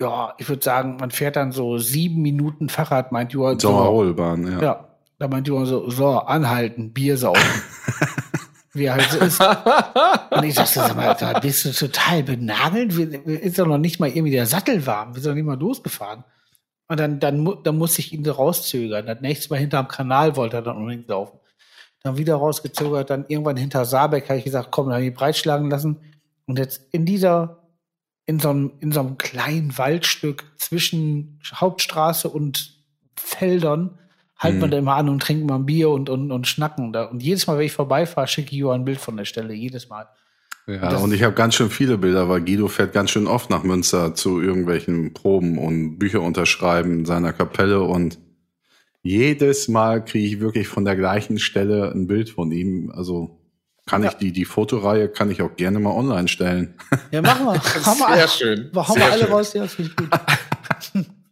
ja, 0.00 0.32
ich 0.38 0.48
würde 0.48 0.64
sagen, 0.64 0.96
man 0.96 1.10
fährt 1.10 1.36
dann 1.36 1.52
so 1.52 1.76
sieben 1.76 2.22
Minuten 2.22 2.70
Fahrrad, 2.70 3.12
meint 3.12 3.34
Johann. 3.34 3.60
so, 3.60 3.68
Sommerrollbahn, 3.68 4.52
ja. 4.52 4.62
ja, 4.62 4.88
da 5.18 5.28
meint 5.28 5.46
Johann 5.48 5.66
so, 5.66 5.90
so, 5.90 6.06
anhalten, 6.20 6.94
Bier 6.94 7.18
saufen. 7.18 7.42
Wie 8.72 8.86
er 8.86 8.94
halt 8.94 9.10
so 9.10 9.18
ist. 9.18 9.38
Und 9.38 10.44
ich 10.44 10.54
dachte, 10.54 10.80
sag 10.80 10.96
mal, 10.96 11.14
da 11.14 11.38
bist 11.38 11.66
du 11.66 11.72
total 11.72 12.22
benagelt. 12.22 12.94
Ist 13.26 13.58
doch 13.58 13.66
noch 13.66 13.76
nicht 13.76 14.00
mal 14.00 14.08
irgendwie 14.08 14.32
der 14.32 14.46
Sattel 14.46 14.86
warm. 14.86 15.14
Wir 15.14 15.20
sind 15.20 15.32
doch 15.32 15.36
nicht 15.36 15.44
mal 15.44 15.60
losgefahren. 15.60 16.24
Und 16.88 16.98
dann, 16.98 17.20
dann, 17.20 17.58
dann 17.64 17.76
musste 17.76 18.00
ich 18.00 18.14
ihn 18.14 18.24
so 18.24 18.32
rauszögern. 18.32 19.04
Das 19.04 19.20
nächste 19.20 19.50
Mal 19.50 19.60
hinterm 19.60 19.88
Kanal 19.88 20.36
wollte 20.36 20.56
er 20.56 20.62
dann 20.62 20.78
unbedingt 20.78 21.06
laufen. 21.08 21.38
Dann 22.04 22.18
wieder 22.18 22.34
rausgezögert, 22.36 23.10
dann 23.10 23.24
irgendwann 23.28 23.56
hinter 23.56 23.84
Saarbeck 23.84 24.28
habe 24.28 24.38
ich 24.38 24.44
gesagt, 24.44 24.68
komm, 24.72 24.86
dann 24.86 24.94
habe 24.96 25.04
ich 25.06 25.14
breitschlagen 25.14 25.70
lassen. 25.70 25.98
Und 26.46 26.58
jetzt 26.58 26.82
in 26.90 27.06
dieser, 27.06 27.68
in 28.26 28.40
so 28.40 28.50
einem, 28.50 28.72
in 28.80 28.90
so 28.92 29.00
einem 29.00 29.18
kleinen 29.18 29.76
Waldstück 29.78 30.44
zwischen 30.58 31.38
Hauptstraße 31.54 32.28
und 32.28 32.76
Feldern 33.16 33.98
halten 34.38 34.58
wir 34.60 34.66
Mhm. 34.66 34.70
da 34.72 34.78
immer 34.78 34.96
an 34.96 35.08
und 35.08 35.22
trinken 35.22 35.46
mal 35.46 35.54
ein 35.56 35.66
Bier 35.66 35.90
und, 35.90 36.10
und, 36.10 36.32
und 36.32 36.48
schnacken 36.48 36.92
da. 36.92 37.04
Und 37.04 37.22
jedes 37.22 37.46
Mal, 37.46 37.58
wenn 37.58 37.66
ich 37.66 37.72
vorbeifahre, 37.72 38.26
schicke 38.26 38.50
ich 38.50 38.56
Johann 38.58 38.80
ein 38.80 38.84
Bild 38.84 38.98
von 38.98 39.16
der 39.16 39.24
Stelle. 39.24 39.54
Jedes 39.54 39.88
Mal. 39.88 40.08
Ja, 40.66 40.90
Das- 40.90 41.02
und 41.02 41.12
ich 41.12 41.22
habe 41.22 41.34
ganz 41.34 41.54
schön 41.54 41.70
viele 41.70 41.98
Bilder, 41.98 42.28
weil 42.28 42.40
Guido 42.40 42.66
fährt 42.66 42.92
ganz 42.92 43.10
schön 43.12 43.28
oft 43.28 43.50
nach 43.50 43.62
Münster 43.62 44.14
zu 44.14 44.40
irgendwelchen 44.40 45.12
Proben 45.14 45.58
und 45.58 45.98
Bücher 45.98 46.20
unterschreiben 46.22 47.00
in 47.00 47.04
seiner 47.04 47.32
Kapelle 47.32 47.82
und 47.82 48.18
jedes 49.02 49.68
Mal 49.68 50.04
kriege 50.04 50.26
ich 50.26 50.40
wirklich 50.40 50.68
von 50.68 50.84
der 50.84 50.96
gleichen 50.96 51.38
Stelle 51.38 51.90
ein 51.92 52.06
Bild 52.06 52.30
von 52.30 52.52
ihm. 52.52 52.92
Also 52.94 53.38
kann 53.86 54.04
ich 54.04 54.12
die, 54.12 54.32
die 54.32 54.44
Fotoreihe 54.44 55.08
kann 55.08 55.30
ich 55.30 55.42
auch 55.42 55.56
gerne 55.56 55.80
mal 55.80 55.90
online 55.90 56.28
stellen. 56.28 56.74
Ja, 57.10 57.20
machen 57.20 57.46
wir. 57.46 57.54
Haben 57.86 58.14
Sehr 58.14 58.28
schön. 58.28 58.70
Haben 58.74 58.86
Sehr 58.86 58.96
wir 58.96 59.12
alle 59.12 59.24
schön. 59.24 59.32
raus, 59.32 59.52
ja, 59.54 59.66
finde 59.66 59.90
ich 59.90 59.96
gut. 59.96 60.08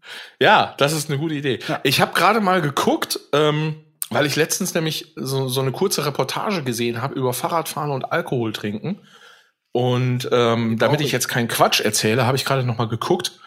Ja, 0.43 0.75
das 0.79 0.93
ist 0.95 1.11
eine 1.11 1.19
gute 1.19 1.35
Idee. 1.35 1.59
Ja. 1.69 1.81
Ich 1.83 2.01
habe 2.01 2.15
gerade 2.15 2.41
mal 2.41 2.63
geguckt, 2.63 3.21
ähm, 3.35 3.77
weil 4.09 4.25
ich 4.25 4.37
letztens 4.37 4.73
nämlich 4.75 5.13
so, 5.17 5.49
so 5.49 5.61
eine 5.61 5.71
kurze 5.71 6.07
Reportage 6.07 6.63
gesehen 6.63 7.03
habe 7.03 7.15
über 7.15 7.35
Fahrradfahren 7.35 7.91
und 7.91 8.11
Alkohol 8.11 8.53
trinken. 8.53 9.01
Und 9.73 10.29
ähm, 10.33 10.79
damit 10.79 11.03
ich 11.03 11.13
jetzt 11.13 11.29
keinen 11.29 11.47
Quatsch 11.47 11.81
erzähle, 11.81 12.27
habe 12.27 12.37
ich 12.39 12.47
gerade 12.47 12.65
noch 12.65 12.79
mal 12.79 12.89
geguckt. 12.89 13.39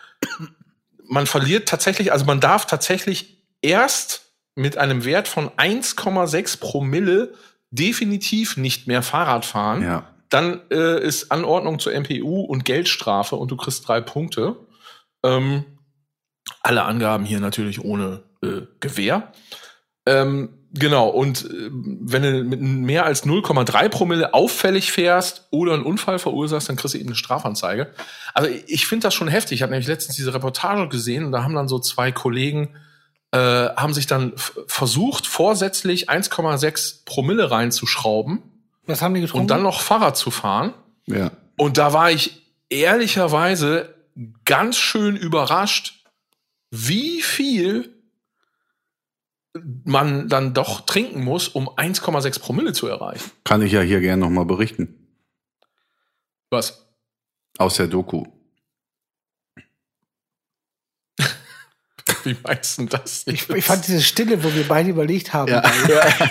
Man 1.05 1.25
verliert 1.25 1.67
tatsächlich, 1.67 2.11
also 2.11 2.25
man 2.25 2.39
darf 2.39 2.67
tatsächlich 2.67 3.42
erst 3.63 4.33
mit 4.55 4.77
einem 4.77 5.05
Wert 5.05 5.27
von 5.27 5.49
1,6 5.49 6.59
Promille 6.59 7.33
definitiv 7.71 8.57
nicht 8.57 8.87
mehr 8.87 9.01
Fahrrad 9.01 9.45
fahren. 9.45 9.81
Ja. 9.81 10.07
Dann 10.29 10.61
äh, 10.71 11.03
ist 11.03 11.31
Anordnung 11.31 11.79
zur 11.79 11.93
MPU 11.93 12.41
und 12.41 12.65
Geldstrafe 12.65 13.35
und 13.35 13.49
du 13.51 13.57
kriegst 13.57 13.87
drei 13.87 14.01
Punkte. 14.01 14.55
Ähm, 15.23 15.65
alle 16.61 16.83
Angaben 16.83 17.25
hier 17.25 17.39
natürlich 17.39 17.83
ohne 17.83 18.23
äh, 18.43 18.61
Gewähr. 18.79 19.31
Ähm, 20.05 20.49
genau, 20.73 21.07
und 21.07 21.45
äh, 21.45 21.69
wenn 21.71 22.23
du 22.23 22.43
mit 22.43 22.61
mehr 22.61 23.05
als 23.05 23.25
0,3 23.25 23.89
Promille 23.89 24.33
auffällig 24.33 24.91
fährst 24.91 25.47
oder 25.49 25.73
einen 25.73 25.83
Unfall 25.83 26.19
verursachst, 26.19 26.69
dann 26.69 26.75
kriegst 26.75 26.93
du 26.93 26.99
eben 26.99 27.09
eine 27.09 27.15
Strafanzeige. 27.15 27.93
Also 28.33 28.49
ich 28.67 28.85
finde 28.85 29.07
das 29.07 29.13
schon 29.13 29.27
heftig. 29.27 29.57
Ich 29.57 29.61
habe 29.61 29.71
nämlich 29.71 29.87
letztens 29.87 30.15
diese 30.15 30.33
Reportage 30.33 30.89
gesehen 30.89 31.25
und 31.25 31.31
da 31.31 31.43
haben 31.43 31.55
dann 31.55 31.67
so 31.67 31.79
zwei 31.79 32.11
Kollegen 32.11 32.75
äh, 33.33 33.75
haben 33.75 33.95
sich 33.95 34.05
dann 34.05 34.33
versucht, 34.67 35.25
vorsätzlich 35.25 36.07
1,6 36.07 37.03
Promille 37.03 37.49
reinzuschrauben 37.49 38.43
Was 38.85 39.01
haben 39.01 39.15
die 39.15 39.21
getrunken? 39.21 39.41
und 39.41 39.47
dann 39.47 39.63
noch 39.63 39.81
Fahrrad 39.81 40.15
zu 40.15 40.29
fahren. 40.29 40.75
Ja. 41.07 41.31
Und 41.57 41.79
da 41.79 41.93
war 41.93 42.11
ich 42.11 42.43
ehrlicherweise 42.69 43.95
ganz 44.45 44.77
schön 44.77 45.15
überrascht, 45.15 46.05
wie 46.69 47.23
viel 47.23 47.89
man 49.83 50.29
dann 50.29 50.53
doch 50.53 50.81
trinken 50.81 51.23
muss, 51.23 51.47
um 51.47 51.67
1,6 51.67 52.39
Promille 52.39 52.73
zu 52.73 52.85
erreichen. 52.85 53.31
Kann 53.43 53.63
ich 53.63 53.71
ja 53.71 53.81
hier 53.81 53.99
gerne 53.99 54.21
nochmal 54.21 54.45
berichten. 54.45 55.07
Was? 56.51 56.87
Aus 57.57 57.77
der 57.77 57.87
Doku. 57.87 58.25
Wie 62.23 62.35
meinst 62.43 62.77
du 62.77 62.85
das? 62.85 63.23
ich, 63.25 63.49
ich 63.49 63.65
fand 63.65 63.87
diese 63.87 64.01
Stille, 64.01 64.43
wo 64.43 64.53
wir 64.53 64.67
beide 64.67 64.89
überlegt 64.89 65.33
haben. 65.33 65.51
ja, 65.51 65.63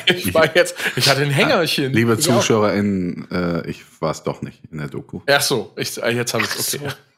ich 0.06 0.32
war 0.34 0.54
jetzt, 0.54 0.74
ich 0.96 1.08
hatte 1.08 1.22
ein 1.22 1.30
Hängerchen. 1.30 1.92
Liebe. 1.92 2.18
ZuschauerInnen, 2.18 3.30
äh, 3.30 3.70
ich 3.70 3.82
war 4.00 4.10
es 4.10 4.22
doch 4.22 4.42
nicht 4.42 4.60
in 4.70 4.78
der 4.78 4.88
Doku. 4.88 5.20
Ach 5.26 5.42
so, 5.42 5.72
ich, 5.76 6.02
äh, 6.02 6.10
jetzt 6.10 6.34
habe 6.34 6.44
ich 6.44 6.50
es 6.50 6.74
okay. 6.74 6.84
Heidewitzka. 6.84 7.11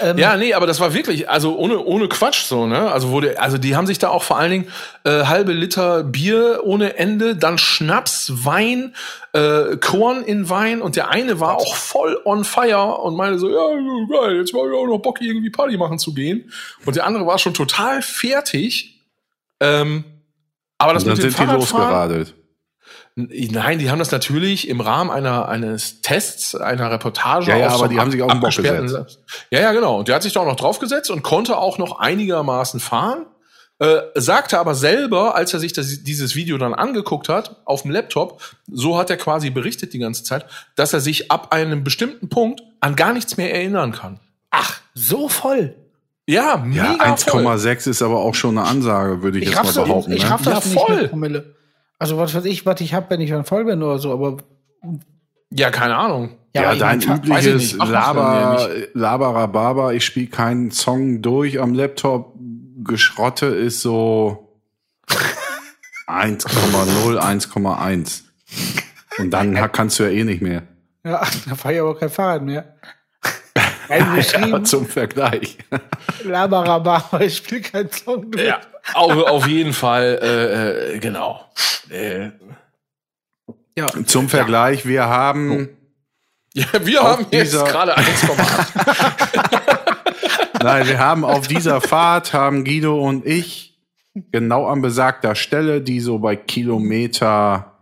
Ähm, 0.00 0.18
Ja, 0.18 0.36
nee, 0.36 0.54
aber 0.54 0.66
das 0.66 0.80
war 0.80 0.94
wirklich, 0.94 1.28
also 1.28 1.56
ohne, 1.56 1.78
ohne 1.78 2.08
Quatsch 2.08 2.44
so, 2.44 2.66
ne? 2.66 2.90
Also 2.90 3.10
wurde, 3.10 3.40
also 3.40 3.58
die 3.58 3.76
haben 3.76 3.86
sich 3.86 3.98
da 3.98 4.08
auch 4.08 4.22
vor 4.22 4.38
allen 4.38 4.50
Dingen 4.50 4.68
äh, 5.04 5.24
halbe 5.24 5.52
Liter 5.52 6.04
Bier 6.04 6.60
ohne 6.64 6.96
Ende, 6.96 7.36
dann 7.36 7.58
Schnaps, 7.58 8.32
Wein, 8.44 8.94
äh, 9.32 9.76
Korn 9.76 10.22
in 10.22 10.48
Wein 10.48 10.82
und 10.82 10.96
der 10.96 11.08
eine 11.10 11.40
war 11.40 11.56
auch 11.56 11.76
voll 11.76 12.18
on 12.24 12.44
fire 12.44 12.98
und 12.98 13.16
meinte 13.16 13.38
so, 13.38 13.48
ja, 13.50 13.68
geil, 14.10 14.36
jetzt 14.36 14.54
war 14.54 14.66
ich 14.66 14.76
auch 14.76 14.86
noch 14.86 14.98
Bock, 14.98 15.20
irgendwie 15.20 15.50
Party 15.50 15.76
machen 15.76 15.98
zu 15.98 16.14
gehen. 16.14 16.50
Und 16.84 16.96
der 16.96 17.06
andere 17.06 17.26
war 17.26 17.38
schon 17.38 17.54
total 17.54 18.02
fertig. 18.02 19.00
Ähm, 19.60 20.04
aber 20.78 20.94
das 20.94 21.04
Und 21.04 21.10
dann 21.10 21.16
mit 21.16 21.24
dem 21.24 21.30
sind 21.30 21.48
die 21.48 21.54
losgeradelt. 21.54 22.34
Nein, 23.14 23.78
die 23.78 23.90
haben 23.90 23.98
das 23.98 24.10
natürlich 24.10 24.68
im 24.68 24.80
Rahmen 24.80 25.10
einer, 25.10 25.46
eines 25.48 26.00
Tests, 26.00 26.54
einer 26.54 26.90
Reportage. 26.90 27.50
Ja, 27.50 27.58
ja, 27.58 27.68
aber 27.68 27.88
die 27.88 27.98
haben 28.00 28.10
sich 28.10 28.22
auf 28.22 28.30
den 28.30 28.40
Bock 28.40 28.48
abgesperrten 28.48 28.84
gesetzt. 28.86 29.18
Sa- 29.26 29.34
Ja, 29.50 29.60
ja, 29.60 29.72
genau. 29.72 29.98
Und 29.98 30.08
der 30.08 30.14
hat 30.14 30.22
sich 30.22 30.32
da 30.32 30.40
auch 30.40 30.46
noch 30.46 30.56
draufgesetzt 30.56 31.10
und 31.10 31.22
konnte 31.22 31.58
auch 31.58 31.76
noch 31.78 31.98
einigermaßen 31.98 32.80
fahren. 32.80 33.26
Äh, 33.78 33.96
sagte 34.14 34.58
aber 34.58 34.74
selber, 34.74 35.34
als 35.34 35.52
er 35.52 35.60
sich 35.60 35.72
das, 35.72 36.04
dieses 36.04 36.34
Video 36.36 36.56
dann 36.56 36.72
angeguckt 36.72 37.28
hat, 37.28 37.56
auf 37.64 37.82
dem 37.82 37.90
Laptop, 37.90 38.40
so 38.70 38.96
hat 38.96 39.10
er 39.10 39.16
quasi 39.16 39.50
berichtet 39.50 39.92
die 39.92 39.98
ganze 39.98 40.22
Zeit, 40.24 40.46
dass 40.76 40.92
er 40.92 41.00
sich 41.00 41.30
ab 41.30 41.52
einem 41.52 41.82
bestimmten 41.84 42.28
Punkt 42.28 42.62
an 42.80 42.96
gar 42.96 43.12
nichts 43.12 43.36
mehr 43.36 43.52
erinnern 43.52 43.92
kann. 43.92 44.20
Ach, 44.50 44.80
so 44.94 45.28
voll. 45.28 45.74
Ja, 46.26 46.64
Ja, 46.72 46.92
mega 46.92 47.16
voll. 47.16 47.44
1,6 47.44 47.88
ist 47.90 48.00
aber 48.02 48.20
auch 48.20 48.34
schon 48.36 48.56
eine 48.56 48.66
Ansage, 48.68 49.22
würde 49.22 49.38
ich, 49.38 49.48
Ich 49.48 49.54
jetzt 49.54 49.74
mal 49.76 49.84
behaupten. 49.84 50.12
ich 50.12 50.22
ne? 50.22 50.30
raff 50.30 50.42
das 50.42 50.64
Ja, 50.64 50.70
nicht 50.70 50.80
voll. 51.10 51.10
Also 52.02 52.18
was 52.18 52.34
weiß 52.34 52.46
ich, 52.46 52.66
was 52.66 52.80
ich 52.80 52.94
hab, 52.94 53.10
wenn 53.10 53.20
ich 53.20 53.30
dann 53.30 53.44
voll 53.44 53.64
bin 53.64 53.80
oder 53.80 54.00
so, 54.00 54.12
aber 54.12 54.38
Ja, 55.50 55.70
keine 55.70 55.94
Ahnung. 55.94 56.30
Ja, 56.52 56.72
ich 56.72 56.80
dein 56.80 57.00
übliches 57.00 57.74
Laber, 57.74 58.68
Laberababa, 58.92 59.92
ich 59.92 60.04
spiele 60.04 60.26
keinen 60.26 60.72
Song 60.72 61.22
durch 61.22 61.60
am 61.60 61.74
Laptop, 61.74 62.34
Geschrotte 62.82 63.46
ist 63.46 63.82
so 63.82 64.52
1,0, 66.08 67.18
1,1. 67.20 68.22
Und 69.18 69.30
dann 69.30 69.54
kannst 69.70 70.00
du 70.00 70.02
ja 70.02 70.10
eh 70.10 70.24
nicht 70.24 70.42
mehr. 70.42 70.64
ja, 71.04 71.22
da 71.48 71.54
fahre 71.54 71.74
ich 71.74 71.80
aber 71.82 71.96
kein 71.96 72.10
Fahrrad 72.10 72.42
mehr. 72.42 72.74
Aber 73.88 74.64
zum 74.64 74.86
Vergleich. 74.86 75.56
Labarababa, 76.24 77.20
ich 77.20 77.36
spiele 77.36 77.60
keinen 77.60 77.92
Song 77.92 78.28
durch. 78.30 78.44
Ja, 78.44 78.60
auf, 78.94 79.12
auf 79.24 79.46
jeden 79.46 79.72
Fall, 79.72 80.18
äh, 80.22 80.94
äh, 80.94 80.98
genau. 80.98 81.40
Äh, 81.90 82.30
ja, 83.76 83.86
Zum 84.06 84.28
Vergleich, 84.28 84.84
wir 84.86 85.06
haben, 85.06 85.68
Ja, 86.54 86.66
wir 86.80 87.02
haben 87.02 87.26
jetzt 87.30 87.52
gerade 87.52 87.96
1,8. 87.96 89.62
nein, 90.62 90.86
wir 90.86 90.98
haben 90.98 91.24
auf 91.24 91.48
dieser 91.48 91.80
Fahrt, 91.80 92.34
haben 92.34 92.64
Guido 92.64 93.00
und 93.00 93.26
ich 93.26 93.78
genau 94.30 94.66
an 94.66 94.82
besagter 94.82 95.34
Stelle, 95.34 95.80
die 95.80 96.00
so 96.00 96.18
bei 96.18 96.36
Kilometer 96.36 97.72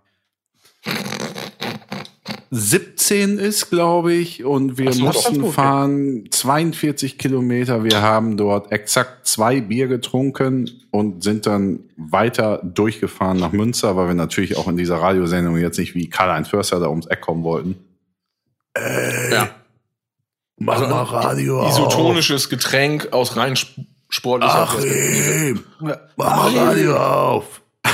17 2.53 3.38
ist, 3.38 3.70
glaube 3.70 4.12
ich, 4.12 4.44
und 4.44 4.76
wir 4.76 4.92
so, 4.92 5.05
mussten 5.05 5.40
gut, 5.40 5.55
fahren 5.55 6.24
42 6.30 7.16
Kilometer. 7.16 7.84
Wir 7.84 8.03
haben 8.03 8.36
dort 8.36 8.72
exakt 8.72 9.26
zwei 9.28 9.61
Bier 9.61 9.86
getrunken 9.86 10.68
und 10.90 11.22
sind 11.22 11.46
dann 11.46 11.80
weiter 11.96 12.61
durchgefahren 12.64 13.38
nach 13.38 13.53
Münster, 13.53 13.96
weil 13.96 14.09
wir 14.09 14.14
natürlich 14.14 14.57
auch 14.57 14.66
in 14.66 14.76
dieser 14.76 14.96
Radiosendung 14.96 15.57
jetzt 15.59 15.78
nicht 15.78 15.94
wie 15.94 16.09
Karl-Heinz 16.11 16.48
Förster 16.48 16.80
da 16.80 16.88
ums 16.88 17.07
Eck 17.07 17.20
kommen 17.20 17.44
wollten. 17.44 17.76
Ja. 19.30 19.51
Mach 20.57 20.80
mal 20.80 21.03
Radio 21.05 21.66
Isotonisches 21.68 22.48
Getränk 22.48 23.12
aus 23.12 23.36
rein 23.36 23.55
sp- 23.55 23.86
sportlicher 24.09 24.66
Perspektive. 24.66 25.61
Ja. 25.82 25.96
Mach 26.16 26.53
mal 26.53 26.59
Radio 26.66 26.96
auf. 26.96 27.62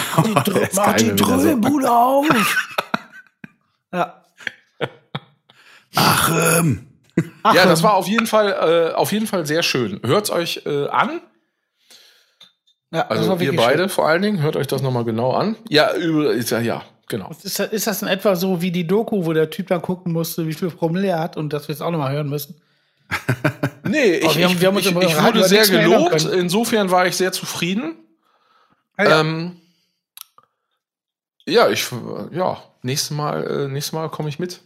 Ist 0.63 0.75
mach 0.75 0.95
die 0.97 1.15
Dröhnbude 1.15 1.91
auf. 1.91 2.27
ja. 3.93 4.23
Achim. 5.97 6.87
Ja, 7.55 7.65
das 7.65 7.83
war 7.83 7.95
auf 7.95 8.07
jeden 8.09 8.27
Fall, 8.27 8.91
äh, 8.93 8.95
auf 8.95 9.11
jeden 9.13 9.27
Fall 9.27 9.47
sehr 9.47 9.63
schön. 9.63 10.01
Hört's 10.05 10.31
euch 10.31 10.63
äh, 10.67 10.87
an. 10.89 11.21
ja 12.93 13.07
Also 13.09 13.29
wirklich 13.41 13.57
beide 13.57 13.85
schön. 13.85 13.89
vor 13.89 14.07
allen 14.09 14.23
Dingen, 14.23 14.43
hört 14.43 14.57
euch 14.57 14.67
das 14.67 14.83
nochmal 14.83 15.05
genau 15.05 15.33
an. 15.33 15.57
Ja, 15.71 15.95
über, 15.97 16.33
ist 16.33 16.51
ja, 16.51 16.61
ja, 16.61 16.83
genau. 17.09 17.31
Ist 17.43 17.59
das, 17.59 17.73
ist 17.73 17.87
das 17.87 18.03
in 18.03 18.09
etwa 18.09 18.37
so 18.37 18.61
wie 18.61 18.71
die 18.71 18.87
Doku, 18.87 19.25
wo 19.25 19.33
der 19.33 19.49
Typ 19.51 19.69
dann 19.69 19.81
gucken 19.81 20.13
musste, 20.13 20.47
wie 20.47 20.53
viel 20.53 20.69
Promille 20.71 21.09
er 21.09 21.21
hat 21.21 21.37
und 21.39 21.53
dass 21.55 21.69
wir 21.69 21.75
es 21.75 21.81
auch 21.81 21.91
nochmal 21.91 22.13
hören 22.13 22.29
müssen? 22.29 22.61
Nee, 23.89 24.17
ich, 24.17 24.37
wir 24.37 24.49
haben- 24.49 24.53
ich, 24.79 24.93
wir 24.93 25.01
ich, 25.03 25.11
ich 25.11 25.23
wurde 25.23 25.45
sehr 25.45 25.65
gelobt. 25.69 26.25
Insofern 26.25 26.91
war 26.91 27.07
ich 27.07 27.17
sehr 27.17 27.31
zufrieden. 27.31 27.95
Ah, 28.97 29.05
Ja, 29.05 29.09
ja. 29.11 29.21
ähm, 29.21 29.61
ja 31.47 31.69
ich, 31.71 31.87
ja, 32.33 32.59
nächstes 32.83 33.13
Mal, 33.17 33.45
äh, 33.47 33.69
nächstes 33.69 33.93
Mal 33.93 34.09
komme 34.09 34.29
ich 34.29 34.41
mit. 34.41 34.61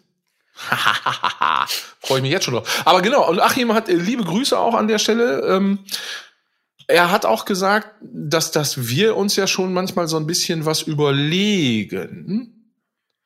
Freue 2.01 2.19
ich 2.19 2.23
mich 2.23 2.31
jetzt 2.33 2.45
schon 2.45 2.55
drauf. 2.55 2.83
Aber 2.85 3.03
genau, 3.03 3.29
und 3.29 3.41
Achim 3.41 3.73
hat 3.73 3.89
äh, 3.89 3.95
liebe 3.95 4.25
Grüße 4.25 4.59
auch 4.59 4.75
an 4.75 4.89
der 4.89 4.99
Stelle. 4.99 5.41
Ähm, 5.47 5.81
er 6.87 7.11
hat 7.11 7.25
auch 7.25 7.45
gesagt, 7.45 7.89
dass, 8.03 8.51
dass 8.51 8.89
wir 8.89 9.17
uns 9.17 9.37
ja 9.37 9.47
schon 9.47 9.73
manchmal 9.73 10.09
so 10.09 10.17
ein 10.17 10.27
bisschen 10.27 10.67
was 10.67 10.83
überlegen. 10.83 12.57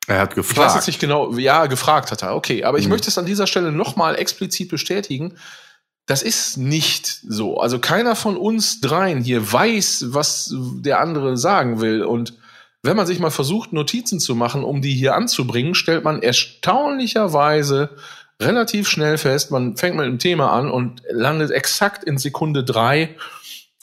Er 0.07 0.19
hat 0.19 0.33
Ich 0.33 0.37
weiß 0.37 0.45
jetzt 0.47 0.55
gefragt. 0.57 0.87
nicht 0.87 0.99
genau, 0.99 1.35
ja, 1.37 1.65
gefragt 1.65 2.11
hat 2.11 2.21
er, 2.21 2.35
okay. 2.35 2.63
Aber 2.63 2.77
ich 2.77 2.85
Mhm. 2.85 2.91
möchte 2.91 3.09
es 3.09 3.17
an 3.17 3.25
dieser 3.25 3.47
Stelle 3.47 3.71
nochmal 3.71 4.15
explizit 4.17 4.69
bestätigen. 4.69 5.37
Das 6.05 6.21
ist 6.21 6.57
nicht 6.57 7.07
so. 7.27 7.57
Also 7.57 7.79
keiner 7.79 8.15
von 8.15 8.37
uns 8.37 8.79
dreien 8.81 9.23
hier 9.23 9.51
weiß, 9.51 10.05
was 10.09 10.53
der 10.55 10.99
andere 10.99 11.35
sagen 11.37 11.81
will. 11.81 12.03
Und 12.03 12.33
wenn 12.85 12.97
man 12.97 13.07
sich 13.07 13.19
mal 13.19 13.31
versucht, 13.31 13.73
Notizen 13.73 14.19
zu 14.19 14.35
machen, 14.35 14.63
um 14.63 14.81
die 14.81 14.93
hier 14.93 15.15
anzubringen, 15.15 15.75
stellt 15.75 16.03
man 16.03 16.21
erstaunlicherweise 16.21 17.89
relativ 18.39 18.87
schnell 18.89 19.17
fest, 19.17 19.51
man 19.51 19.77
fängt 19.77 19.95
mit 19.95 20.05
einem 20.05 20.19
Thema 20.19 20.51
an 20.51 20.69
und 20.69 21.01
landet 21.09 21.51
exakt 21.51 22.03
in 22.03 22.17
Sekunde 22.17 22.63
drei 22.63 23.15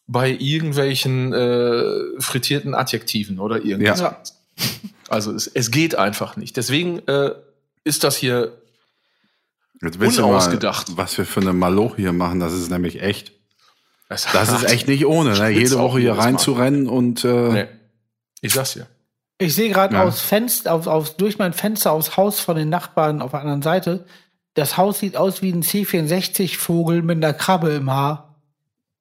bei 0.06 0.30
irgendwelchen 0.30 1.32
äh, 1.32 2.20
frittierten 2.20 2.74
Adjektiven 2.74 3.38
oder 3.38 3.64
irgendwas. 3.64 4.00
Ja. 4.00 4.22
Also 5.08 5.32
es, 5.32 5.46
es 5.46 5.70
geht 5.70 5.94
einfach 5.94 6.36
nicht. 6.36 6.56
Deswegen 6.56 6.98
äh, 7.08 7.32
ist 7.84 8.04
das 8.04 8.16
hier 8.16 8.58
Jetzt 9.80 9.96
ihr 9.96 10.22
mal, 10.22 10.28
unausgedacht. 10.28 10.96
was 10.96 11.16
wir 11.18 11.24
für 11.24 11.40
eine 11.40 11.52
Maloche 11.52 11.96
hier 11.96 12.12
machen. 12.12 12.40
Das 12.40 12.52
ist 12.52 12.70
nämlich 12.70 13.02
echt. 13.02 13.32
Das, 14.08 14.26
Das 14.32 14.52
ist 14.52 14.64
echt 14.64 14.86
nicht 14.86 15.06
ohne, 15.06 15.38
ne? 15.38 15.48
Jede 15.50 15.78
Woche 15.78 16.00
hier 16.00 16.12
reinzurennen 16.12 16.86
und 16.88 17.24
äh, 17.24 17.48
Nee. 17.48 17.66
Ich 18.42 18.52
sag's 18.52 18.74
dir. 18.74 18.86
Ich 19.38 19.54
sehe 19.54 19.70
gerade 19.70 19.94
Ja. 19.94 20.02
aus 20.04 20.20
Fenster, 20.20 20.72
auf, 20.74 20.86
auf, 20.86 21.16
durch 21.16 21.38
mein 21.38 21.52
Fenster 21.54 21.92
aufs 21.92 22.16
Haus 22.16 22.38
von 22.40 22.56
den 22.56 22.68
Nachbarn 22.68 23.22
auf 23.22 23.30
der 23.30 23.40
anderen 23.40 23.62
Seite. 23.62 24.04
Das 24.54 24.76
Haus 24.76 24.98
sieht 24.98 25.16
aus 25.16 25.40
wie 25.40 25.50
ein 25.50 25.62
C64-Vogel 25.62 27.02
mit 27.02 27.16
einer 27.16 27.32
Krabbe 27.32 27.70
im 27.70 27.90
Haar. 27.90 28.36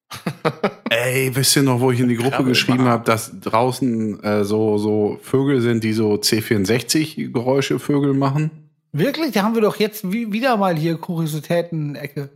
ey, 0.89 1.33
wisst 1.35 1.55
ihr 1.55 1.63
noch, 1.63 1.79
wo 1.79 1.91
ich 1.91 1.99
in 1.99 2.07
die 2.09 2.15
Gruppe 2.15 2.31
Krabbe 2.37 2.49
geschrieben 2.49 2.85
habe, 2.85 3.03
dass 3.05 3.31
draußen 3.39 4.23
äh, 4.23 4.43
so, 4.45 4.77
so 4.77 5.19
Vögel 5.21 5.61
sind, 5.61 5.83
die 5.83 5.93
so 5.93 6.13
C64-Geräusche 6.15 7.79
Vögel 7.79 8.13
machen? 8.13 8.51
Wirklich? 8.93 9.31
Da 9.31 9.43
haben 9.43 9.55
wir 9.55 9.61
doch 9.61 9.77
jetzt 9.77 10.11
wie, 10.11 10.31
wieder 10.31 10.57
mal 10.57 10.75
hier 10.75 10.97
Kuriositäten-Ecke. 10.97 12.29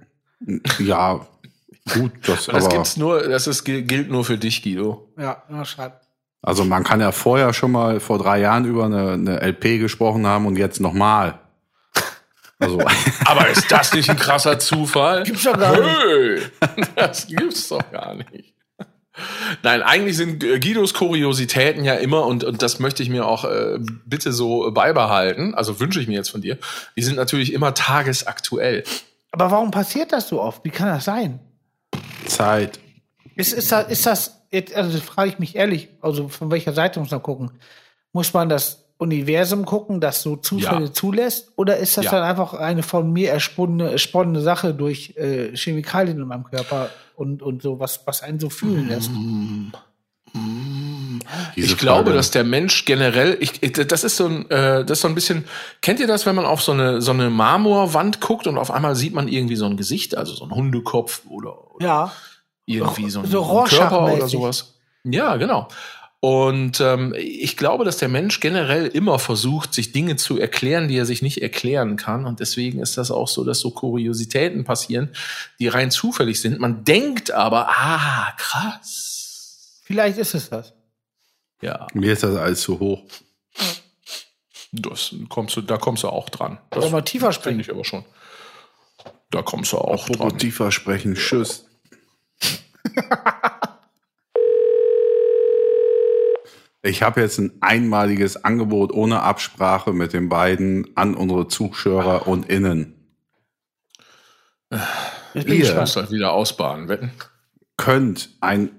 Ja, 0.79 1.25
gut, 1.93 2.11
das, 2.25 2.45
Das 2.45 2.65
aber. 2.65 2.75
gibt's 2.75 2.97
nur, 2.97 3.27
das 3.27 3.47
ist, 3.47 3.63
gilt 3.65 4.09
nur 4.09 4.23
für 4.23 4.37
dich, 4.37 4.61
Guido. 4.63 5.09
Ja, 5.17 5.43
na, 5.49 5.65
schade. 5.65 5.99
Also 6.45 6.63
man 6.63 6.83
kann 6.83 7.01
ja 7.01 7.11
vorher 7.11 7.53
schon 7.53 7.71
mal 7.71 7.99
vor 7.99 8.19
drei 8.19 8.39
Jahren 8.39 8.65
über 8.65 8.85
eine, 8.85 9.13
eine 9.13 9.41
LP 9.41 9.79
gesprochen 9.79 10.27
haben 10.27 10.45
und 10.45 10.57
jetzt 10.57 10.79
nochmal. 10.79 11.39
Also, 12.59 12.79
Aber 13.25 13.49
ist 13.49 13.71
das 13.71 13.91
nicht 13.93 14.11
ein 14.11 14.17
krasser 14.17 14.59
Zufall? 14.59 15.23
Gibt's 15.23 15.43
doch 15.43 15.57
gar 15.57 15.75
nicht. 15.75 16.51
Hey, 16.61 16.83
das 16.95 17.25
gibt's 17.25 17.67
doch 17.69 17.91
gar 17.91 18.13
nicht. 18.13 18.53
Nein, 19.63 19.81
eigentlich 19.81 20.17
sind 20.17 20.39
Guidos 20.39 20.93
Kuriositäten 20.93 21.83
ja 21.83 21.95
immer, 21.95 22.27
und, 22.27 22.43
und 22.43 22.61
das 22.61 22.77
möchte 22.79 23.01
ich 23.01 23.09
mir 23.09 23.25
auch 23.25 23.45
äh, 23.45 23.79
bitte 24.05 24.31
so 24.31 24.71
beibehalten, 24.71 25.55
also 25.55 25.79
wünsche 25.79 25.99
ich 25.99 26.07
mir 26.07 26.13
jetzt 26.13 26.29
von 26.29 26.41
dir, 26.41 26.59
die 26.95 27.01
sind 27.01 27.15
natürlich 27.15 27.53
immer 27.53 27.73
tagesaktuell. 27.73 28.83
Aber 29.31 29.49
warum 29.49 29.71
passiert 29.71 30.11
das 30.11 30.27
so 30.27 30.41
oft? 30.41 30.63
Wie 30.63 30.69
kann 30.69 30.89
das 30.89 31.05
sein? 31.05 31.39
Zeit. 32.27 32.79
Ist, 33.35 33.53
ist 33.53 33.71
das, 33.71 33.87
ist 33.89 34.05
das, 34.05 34.44
also 34.75 34.97
frage 34.99 35.29
ich 35.29 35.39
mich 35.39 35.55
ehrlich, 35.55 35.89
also 36.01 36.27
von 36.27 36.51
welcher 36.51 36.73
Seite 36.73 36.99
muss 36.99 37.11
man 37.11 37.21
gucken? 37.23 37.51
Muss 38.13 38.33
man 38.33 38.49
das 38.49 38.83
Universum 38.97 39.65
gucken, 39.65 39.99
das 39.99 40.21
so 40.21 40.37
Zufälle 40.37 40.85
Ja. 40.85 40.93
zulässt? 40.93 41.51
Oder 41.57 41.77
ist 41.77 41.97
das 41.97 42.05
Ja. 42.05 42.11
dann 42.11 42.23
einfach 42.23 42.53
eine 42.53 42.81
von 42.83 43.11
mir 43.11 43.31
ersponnene, 43.31 43.91
ersponnene 43.91 44.41
Sache 44.41 44.73
durch 44.73 45.13
äh, 45.17 45.55
Chemikalien 45.55 46.19
in 46.19 46.27
meinem 46.27 46.45
Körper 46.45 46.91
und, 47.15 47.41
und 47.41 47.61
so, 47.61 47.79
was, 47.79 48.01
was 48.05 48.23
einen 48.23 48.39
so 48.39 48.49
fühlen 48.49 48.87
lässt? 48.87 49.11
Diese 51.55 51.67
ich 51.67 51.77
glaube, 51.77 52.13
dass 52.13 52.31
der 52.31 52.43
Mensch 52.43 52.85
generell, 52.85 53.37
ich, 53.39 53.63
ich, 53.63 53.71
das 53.73 54.03
ist 54.03 54.17
so 54.17 54.27
ein, 54.27 54.49
äh, 54.51 54.83
das 54.85 54.97
ist 54.99 55.01
so 55.01 55.07
ein 55.07 55.15
bisschen, 55.15 55.45
kennt 55.81 55.99
ihr 55.99 56.07
das, 56.07 56.25
wenn 56.25 56.35
man 56.35 56.45
auf 56.45 56.61
so 56.61 56.71
eine, 56.71 57.01
so 57.01 57.11
eine 57.11 57.29
Marmorwand 57.29 58.19
guckt 58.21 58.47
und 58.47 58.57
auf 58.57 58.69
einmal 58.71 58.95
sieht 58.95 59.13
man 59.13 59.27
irgendwie 59.27 59.55
so 59.55 59.65
ein 59.65 59.77
Gesicht, 59.77 60.15
also 60.17 60.33
so 60.33 60.43
ein 60.45 60.51
Hundekopf 60.51 61.23
oder, 61.29 61.73
oder 61.75 61.85
Ja. 61.85 62.11
Irgendwie 62.65 63.09
so 63.09 63.19
ein, 63.19 63.25
So 63.27 63.43
so 63.43 63.59
ein 63.61 63.67
Körper 63.67 64.13
oder 64.13 64.27
sowas. 64.27 64.73
Ja, 65.03 65.35
genau. 65.37 65.67
Und 66.19 66.79
ähm, 66.81 67.13
ich 67.15 67.55
glaube, 67.55 67.85
dass 67.85 67.97
der 67.97 68.09
Mensch 68.09 68.39
generell 68.39 68.87
immer 68.87 69.19
versucht, 69.19 69.75
sich 69.75 69.91
Dinge 69.91 70.15
zu 70.15 70.39
erklären, 70.39 70.87
die 70.87 70.97
er 70.97 71.05
sich 71.05 71.21
nicht 71.21 71.43
erklären 71.43 71.97
kann. 71.97 72.25
Und 72.25 72.39
deswegen 72.39 72.79
ist 72.79 72.97
das 72.97 73.11
auch 73.11 73.27
so, 73.27 73.43
dass 73.43 73.59
so 73.59 73.69
Kuriositäten 73.69 74.63
passieren, 74.63 75.11
die 75.59 75.67
rein 75.67 75.91
zufällig 75.91 76.41
sind. 76.41 76.59
Man 76.59 76.83
denkt 76.83 77.29
aber, 77.29 77.67
ah, 77.69 78.33
krass. 78.37 79.81
Vielleicht 79.83 80.17
ist 80.17 80.33
es 80.33 80.49
das. 80.49 80.73
Ja, 81.61 81.85
Mir 81.93 82.13
ist 82.13 82.23
das 82.23 82.35
alles 82.35 82.61
zu 82.61 82.79
hoch. 82.79 83.03
das 84.71 85.13
kommst 85.29 85.55
du, 85.55 85.61
da 85.61 85.77
kommst 85.77 86.01
du 86.03 86.09
auch 86.09 86.29
dran. 86.29 86.57
Das 86.71 86.91
wir 86.91 87.05
tiefer 87.05 87.31
finde 87.31 87.33
sprechen? 87.33 87.59
ich 87.59 87.69
aber 87.69 87.85
schon. 87.85 88.03
Da 89.29 89.43
kommst 89.43 89.73
du 89.73 89.77
auch 89.77 90.05
Apropos 90.05 90.29
dran. 90.29 90.39
tiefer 90.39 90.71
sprechen. 90.71 91.13
Tschüss. 91.13 91.65
Ich 96.85 97.01
habe 97.01 97.19
jetzt 97.19 97.39
ein 97.39 97.51
einmaliges 97.61 98.45
Angebot 98.45 98.93
ohne 98.93 99.23
Absprache 99.23 99.91
mit 99.91 100.13
den 100.13 100.29
beiden 100.29 100.95
an 100.95 101.15
unsere 101.15 101.47
Zuschauer 101.47 102.27
und 102.27 102.47
Innen. 102.47 102.93
Jetzt 105.33 105.47
bin 105.47 105.55
Ihr. 105.55 105.63
ich 105.63 105.69
Ich 105.69 105.93
das 105.93 106.11
wieder 106.11 106.31
ausbaden, 106.31 106.87
wetten. 106.87 107.11
Könnt 107.77 108.37
ein 108.39 108.69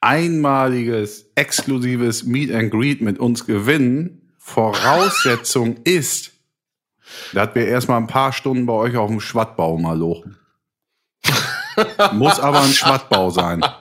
einmaliges, 0.00 1.32
exklusives 1.34 2.24
Meet 2.24 2.52
and 2.52 2.70
Greet 2.70 3.00
mit 3.00 3.18
uns 3.18 3.44
gewinnen. 3.46 4.30
Voraussetzung 4.38 5.78
ist, 5.82 6.30
dass 7.32 7.54
wir 7.56 7.66
erstmal 7.66 8.00
ein 8.00 8.06
paar 8.06 8.32
Stunden 8.32 8.66
bei 8.66 8.74
euch 8.74 8.96
auf 8.96 9.10
dem 9.10 9.20
Schwattbau 9.20 9.76
mal 9.76 9.98
lochen. 9.98 10.39
Muss 12.12 12.38
aber 12.40 12.62
ein 12.62 12.72
Schwattbau 12.72 13.30
sein. 13.30 13.64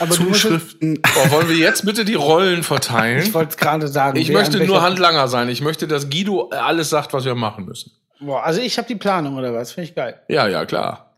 Aber 0.00 0.16
du 0.16 0.24
musst, 0.24 0.40
Zuschriften. 0.42 0.98
Oh, 1.16 1.30
wollen 1.30 1.48
wir 1.48 1.56
jetzt 1.56 1.84
bitte 1.84 2.04
die 2.04 2.14
Rollen 2.14 2.60
ich 2.60 2.66
verteilen? 2.66 3.32
wollte 3.32 3.50
es 3.50 3.56
gerade 3.56 3.86
sagen. 3.86 4.18
Ich 4.18 4.30
möchte 4.32 4.58
nur 4.66 4.82
Handlanger 4.82 5.28
sein. 5.28 5.48
Ich 5.48 5.60
möchte, 5.60 5.86
dass 5.86 6.10
Guido 6.10 6.48
alles 6.50 6.90
sagt, 6.90 7.12
was 7.12 7.24
wir 7.24 7.36
machen 7.36 7.64
müssen. 7.64 7.92
Boah, 8.18 8.42
also 8.42 8.60
ich 8.60 8.76
habe 8.78 8.88
die 8.88 8.96
Planung 8.96 9.36
oder 9.36 9.54
was? 9.54 9.70
Finde 9.72 9.88
ich 9.90 9.94
geil. 9.94 10.20
Ja, 10.28 10.48
ja, 10.48 10.66
klar. 10.66 11.14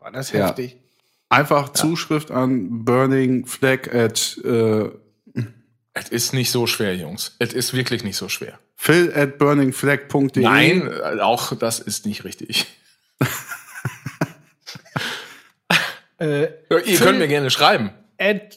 Boah, 0.00 0.10
das 0.10 0.32
Ja. 0.32 0.46
heftig. 0.48 0.76
Einfach 1.28 1.68
Zuschrift 1.72 2.30
an 2.32 2.84
Burning 2.84 3.46
Flag 3.46 3.92
at 3.94 4.38
äh, 4.44 4.88
Es 5.94 6.08
ist 6.08 6.32
nicht 6.32 6.50
so 6.50 6.66
schwer, 6.66 6.96
Jungs. 6.96 7.36
Es 7.38 7.52
ist 7.52 7.74
wirklich 7.74 8.02
nicht 8.02 8.16
so 8.16 8.28
schwer. 8.28 8.58
phil 8.74 9.12
at 9.14 9.38
burningflag.de. 9.38 10.42
Nein, 10.42 10.88
äh, 10.90 11.20
auch 11.20 11.54
das 11.56 11.78
ist 11.78 12.06
nicht 12.06 12.24
richtig. 12.24 12.66
Äh, 16.18 16.42
Ja, 16.70 16.78
ihr 16.78 16.98
könnt 16.98 17.18
mir 17.18 17.28
gerne 17.28 17.50
schreiben. 17.50 17.90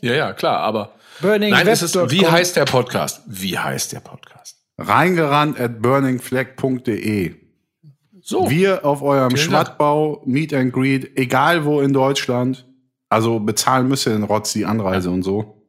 Ja, 0.02 0.14
ja, 0.14 0.34
klar, 0.34 0.60
aber 0.60 0.96
burning 1.20 1.52
nein, 1.52 1.68
es 1.68 1.82
ist, 1.82 1.96
wie 1.96 2.20
web.com. 2.22 2.32
heißt 2.32 2.56
der 2.56 2.66
Podcast? 2.66 3.22
Wie 3.28 3.58
heißt 3.60 3.92
der 3.92 4.00
Podcast? 4.00 4.58
Reingerannt 4.78 5.60
at 5.60 5.82
burningflag.de. 5.82 7.36
So, 8.22 8.50
Wir 8.50 8.86
auf 8.86 9.02
eurem 9.02 9.32
Vielen 9.32 9.52
Dank. 9.52 9.68
Schwattbau, 9.68 10.22
Meet 10.26 10.54
and 10.54 10.72
Greet, 10.72 11.18
egal 11.18 11.66
wo 11.66 11.82
in 11.82 11.92
Deutschland. 11.92 12.66
Also 13.10 13.40
bezahlen 13.40 13.88
müsst 13.90 14.06
ihr 14.06 14.14
den 14.14 14.24
Rotz 14.24 14.54
die 14.54 14.66
Anreise 14.66 15.10
und 15.10 15.24
so. 15.24 15.66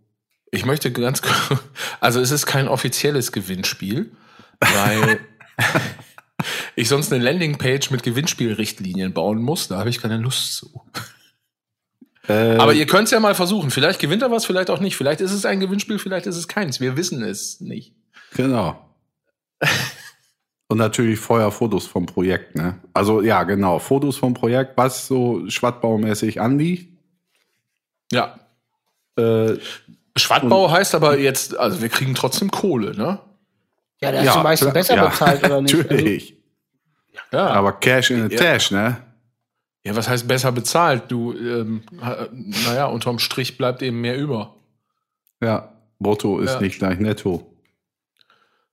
ich 0.52 0.64
möchte 0.66 0.92
ganz 0.92 1.22
kurz, 1.22 1.60
also 2.00 2.20
es 2.20 2.30
ist 2.30 2.46
kein 2.46 2.68
offizielles 2.68 3.32
Gewinnspiel, 3.32 4.12
weil 4.60 5.18
ich 6.76 6.88
sonst 6.88 7.12
eine 7.12 7.22
Landingpage 7.24 7.90
mit 7.90 8.02
Gewinnspielrichtlinien 8.02 9.12
bauen 9.12 9.42
muss. 9.42 9.68
Da 9.68 9.78
habe 9.78 9.90
ich 9.90 10.00
keine 10.00 10.18
Lust 10.18 10.56
zu. 10.56 10.82
Äh, 12.28 12.56
Aber 12.56 12.74
ihr 12.74 12.86
könnt 12.86 13.06
es 13.06 13.10
ja 13.10 13.20
mal 13.20 13.34
versuchen. 13.34 13.70
Vielleicht 13.70 13.98
gewinnt 13.98 14.22
er 14.22 14.30
was, 14.30 14.44
vielleicht 14.44 14.70
auch 14.70 14.80
nicht. 14.80 14.96
Vielleicht 14.96 15.20
ist 15.20 15.32
es 15.32 15.44
ein 15.44 15.60
Gewinnspiel, 15.60 15.98
vielleicht 15.98 16.26
ist 16.26 16.36
es 16.36 16.48
keins. 16.48 16.80
Wir 16.80 16.96
wissen 16.96 17.22
es 17.22 17.60
nicht. 17.60 17.94
Genau. 18.34 18.78
Und 20.68 20.78
natürlich 20.78 21.18
vorher 21.18 21.50
Fotos 21.50 21.86
vom 21.86 22.06
Projekt, 22.06 22.54
ne? 22.54 22.78
Also 22.94 23.22
ja, 23.22 23.42
genau, 23.42 23.80
Fotos 23.80 24.16
vom 24.16 24.34
Projekt, 24.34 24.76
was 24.76 25.08
so 25.08 25.48
schwattbaumäßig 25.48 26.40
anliegt. 26.40 26.96
Ja. 28.12 28.38
Äh, 29.16 29.56
Schwattbau 30.16 30.70
heißt 30.70 30.94
aber 30.94 31.18
jetzt, 31.18 31.58
also 31.58 31.82
wir 31.82 31.88
kriegen 31.88 32.14
trotzdem 32.14 32.50
Kohle, 32.52 32.96
ne? 32.96 33.18
Ja, 34.02 34.12
der 34.12 34.20
ist 34.20 34.26
ja, 34.26 34.42
Beispiel 34.42 34.66
klar, 34.66 34.74
besser 34.74 34.96
ja, 34.96 35.08
bezahlt, 35.08 35.44
oder 35.44 35.60
nicht? 35.60 35.74
Also, 35.74 35.88
Natürlich. 35.88 36.36
Ja. 37.32 37.46
Aber 37.48 37.72
Cash 37.74 38.10
in 38.10 38.28
the 38.28 38.34
Ja. 38.34 38.42
Tash, 38.42 38.70
ne? 38.70 38.96
ja, 39.84 39.94
was 39.96 40.08
heißt 40.08 40.26
besser 40.26 40.52
bezahlt? 40.52 41.04
Du, 41.10 41.32
ähm, 41.32 41.82
naja, 41.92 42.86
unterm 42.86 43.18
Strich 43.18 43.56
bleibt 43.58 43.82
eben 43.82 44.00
mehr 44.00 44.16
über. 44.16 44.56
Ja. 45.42 45.72
Brutto 45.98 46.38
ist 46.40 46.54
Ja. 46.54 46.60
nicht 46.60 46.78
gleich 46.78 46.98
netto. 46.98 47.46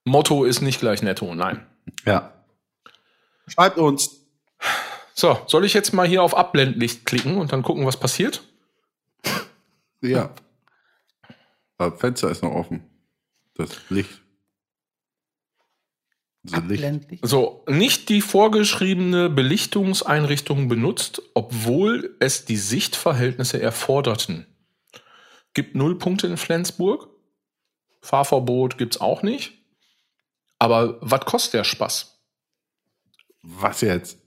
Motto 0.05 0.45
ist 0.45 0.61
nicht 0.61 0.79
gleich 0.79 1.01
netto, 1.03 1.35
nein. 1.35 1.65
Ja. 2.05 2.33
Schreibt 3.47 3.77
uns. 3.77 4.21
So, 5.13 5.37
soll 5.47 5.65
ich 5.65 5.73
jetzt 5.73 5.93
mal 5.93 6.07
hier 6.07 6.23
auf 6.23 6.35
Abblendlicht 6.37 7.05
klicken 7.05 7.37
und 7.37 7.51
dann 7.51 7.63
gucken, 7.63 7.85
was 7.85 7.97
passiert? 7.99 8.43
Ja. 10.01 10.29
Das 11.77 11.99
Fenster 11.99 12.29
ist 12.31 12.43
noch 12.43 12.53
offen. 12.53 12.83
Das 13.55 13.69
Licht. 13.89 14.21
Abblendlich. 16.51 17.19
So, 17.23 17.63
nicht 17.67 18.09
die 18.09 18.21
vorgeschriebene 18.21 19.29
Belichtungseinrichtung 19.29 20.67
benutzt, 20.67 21.21
obwohl 21.33 22.15
es 22.19 22.45
die 22.45 22.57
Sichtverhältnisse 22.57 23.61
erforderten. 23.61 24.45
Gibt 25.53 25.75
null 25.75 25.97
Punkte 25.97 26.27
in 26.27 26.37
Flensburg. 26.37 27.09
Fahrverbot 28.01 28.77
gibt's 28.77 29.01
auch 29.01 29.23
nicht. 29.23 29.53
Aber 30.59 30.97
was 31.01 31.21
kostet 31.21 31.53
der 31.55 31.63
Spaß? 31.63 32.19
Was 33.41 33.81
jetzt? 33.81 34.17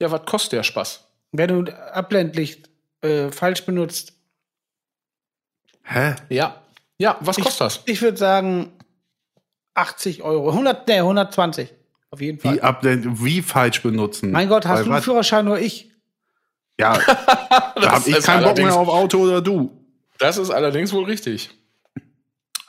Ja, 0.00 0.10
was 0.10 0.24
kostet 0.24 0.52
der 0.52 0.62
Spaß? 0.62 1.04
Wenn 1.32 1.64
du 1.64 1.72
Abblendlicht 1.94 2.70
äh, 3.02 3.30
falsch 3.30 3.64
benutzt, 3.64 4.14
Hä? 5.84 6.14
Ja. 6.28 6.62
Ja, 6.98 7.16
was 7.20 7.36
kostet 7.36 7.60
das? 7.62 7.82
ich 7.86 8.00
würde 8.02 8.16
sagen 8.16 8.72
80 9.80 10.22
Euro. 10.22 10.50
100, 10.50 10.86
nee, 10.88 10.98
120. 10.98 11.72
Auf 12.10 12.20
jeden 12.20 12.38
Fall. 12.38 12.54
Wie 12.56 12.60
abblenden, 12.60 13.24
wie 13.24 13.40
falsch 13.42 13.82
benutzen? 13.82 14.30
mein 14.32 14.48
Gott, 14.48 14.66
hast 14.66 14.78
Weil 14.80 14.84
du 14.84 14.92
einen 14.92 15.02
Führerschein 15.02 15.46
oder 15.48 15.60
ich? 15.60 15.90
Ja, 16.78 16.94
da 17.06 17.72
Das 17.76 17.86
hab 17.86 18.06
ich 18.06 18.16
ist 18.16 18.24
keinen 18.26 18.44
Bock 18.44 18.56
mehr 18.56 18.66
allerdings- 18.66 18.74
auf 18.76 18.88
Auto 18.88 19.18
oder 19.18 19.40
du. 19.40 19.76
Das 20.18 20.36
ist 20.38 20.50
allerdings 20.50 20.92
wohl 20.92 21.04
richtig. 21.04 21.50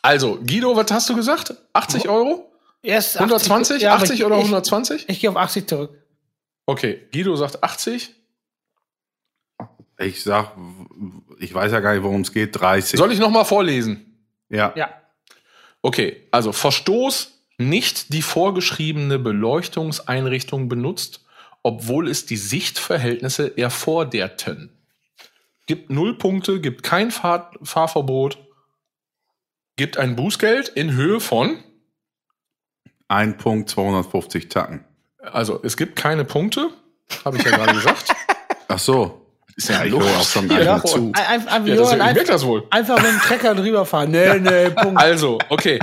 Also, 0.01 0.37
Guido, 0.37 0.75
was 0.75 0.89
hast 0.91 1.09
du 1.09 1.15
gesagt? 1.15 1.53
80 1.73 2.07
Euro? 2.09 2.51
Erst 2.81 3.17
120? 3.19 3.81
ja, 3.83 3.93
aber 3.93 4.03
80 4.03 4.19
ich, 4.19 4.25
oder 4.25 4.35
ich, 4.37 4.41
120? 4.43 5.09
Ich 5.09 5.19
gehe 5.19 5.29
auf 5.29 5.37
80 5.37 5.67
zurück. 5.67 5.91
Okay, 6.65 7.07
Guido 7.11 7.35
sagt 7.35 7.63
80. 7.63 8.15
Ich 9.99 10.23
sag, 10.23 10.53
ich 11.39 11.53
weiß 11.53 11.71
ja 11.71 11.79
gar 11.79 11.93
nicht, 11.93 12.03
worum 12.03 12.21
es 12.21 12.31
geht. 12.31 12.59
30. 12.59 12.97
Soll 12.97 13.11
ich 13.11 13.19
noch 13.19 13.29
mal 13.29 13.43
vorlesen? 13.43 14.17
ja. 14.49 14.73
Ja. 14.75 14.89
Okay, 15.81 16.27
also 16.31 16.51
Verstoß 16.51 17.39
nicht 17.57 18.13
die 18.13 18.21
vorgeschriebene 18.21 19.19
Beleuchtungseinrichtung 19.19 20.67
benutzt, 20.69 21.25
obwohl 21.63 22.09
es 22.09 22.25
die 22.25 22.37
Sichtverhältnisse 22.37 23.57
erforderten. 23.57 24.71
Gibt 25.67 25.89
null 25.91 26.17
Punkte, 26.17 26.59
gibt 26.59 26.83
kein 26.83 27.11
Fahr 27.11 27.51
Fahrverbot, 27.61 28.37
gibt 29.75 29.97
ein 29.97 30.15
Bußgeld 30.15 30.69
in 30.69 30.93
Höhe 30.93 31.19
von, 31.19 31.63
Ein 33.07 33.37
Punkt 33.37 33.69
250 33.69 34.49
Tacken. 34.49 34.85
also 35.19 35.61
es 35.63 35.77
gibt 35.77 35.95
keine 35.95 36.25
Punkte, 36.25 36.69
habe 37.25 37.37
ich 37.37 37.43
ja 37.43 37.51
gerade 37.51 37.73
gesagt. 37.73 38.11
Ach 38.67 38.79
so. 38.79 39.20
Ist 39.55 39.69
Ja, 39.69 39.83
ich 39.83 39.91
höre 39.91 40.01
auch 40.01 40.23
schon 40.23 40.49
Ja, 40.49 40.57
einfach 40.75 40.83
zu. 40.85 41.11
Ein- 41.13 41.47
ein- 41.47 41.65
Ja, 41.67 41.75
das, 41.75 41.91
einfach, 41.91 42.23
das 42.25 42.45
wohl. 42.45 42.63
einfach 42.69 42.95
mit 43.01 43.11
dem 43.11 43.19
Trecker 43.19 43.55
drüber 43.55 43.85
fahren. 43.85 44.11
Nee, 44.11 44.33
nee, 44.39 44.69
Punkt. 44.69 44.99
Also, 45.01 45.39
okay. 45.49 45.79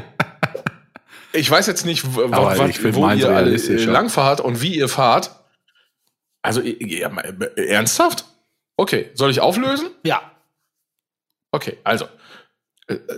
Ich 1.33 1.51
weiß 1.51 1.67
jetzt 1.67 1.85
nicht, 1.85 2.05
wo 2.15 2.27
meins 2.29 3.21
ihr 3.21 3.29
alle 3.31 3.55
äh, 3.55 3.85
lang 3.85 4.09
fahrt 4.09 4.41
und 4.41 4.63
wie 4.63 4.75
ihr 4.77 4.89
fahrt. 4.89 5.31
Also, 6.43 6.63
ja, 6.63 7.11
äh, 7.57 7.67
ernsthaft? 7.67 8.25
Okay, 8.77 9.11
soll 9.15 9.31
ich 9.31 9.41
auflösen? 9.41 9.91
Ja. 10.05 10.23
Okay, 11.53 11.79
also 11.85 12.07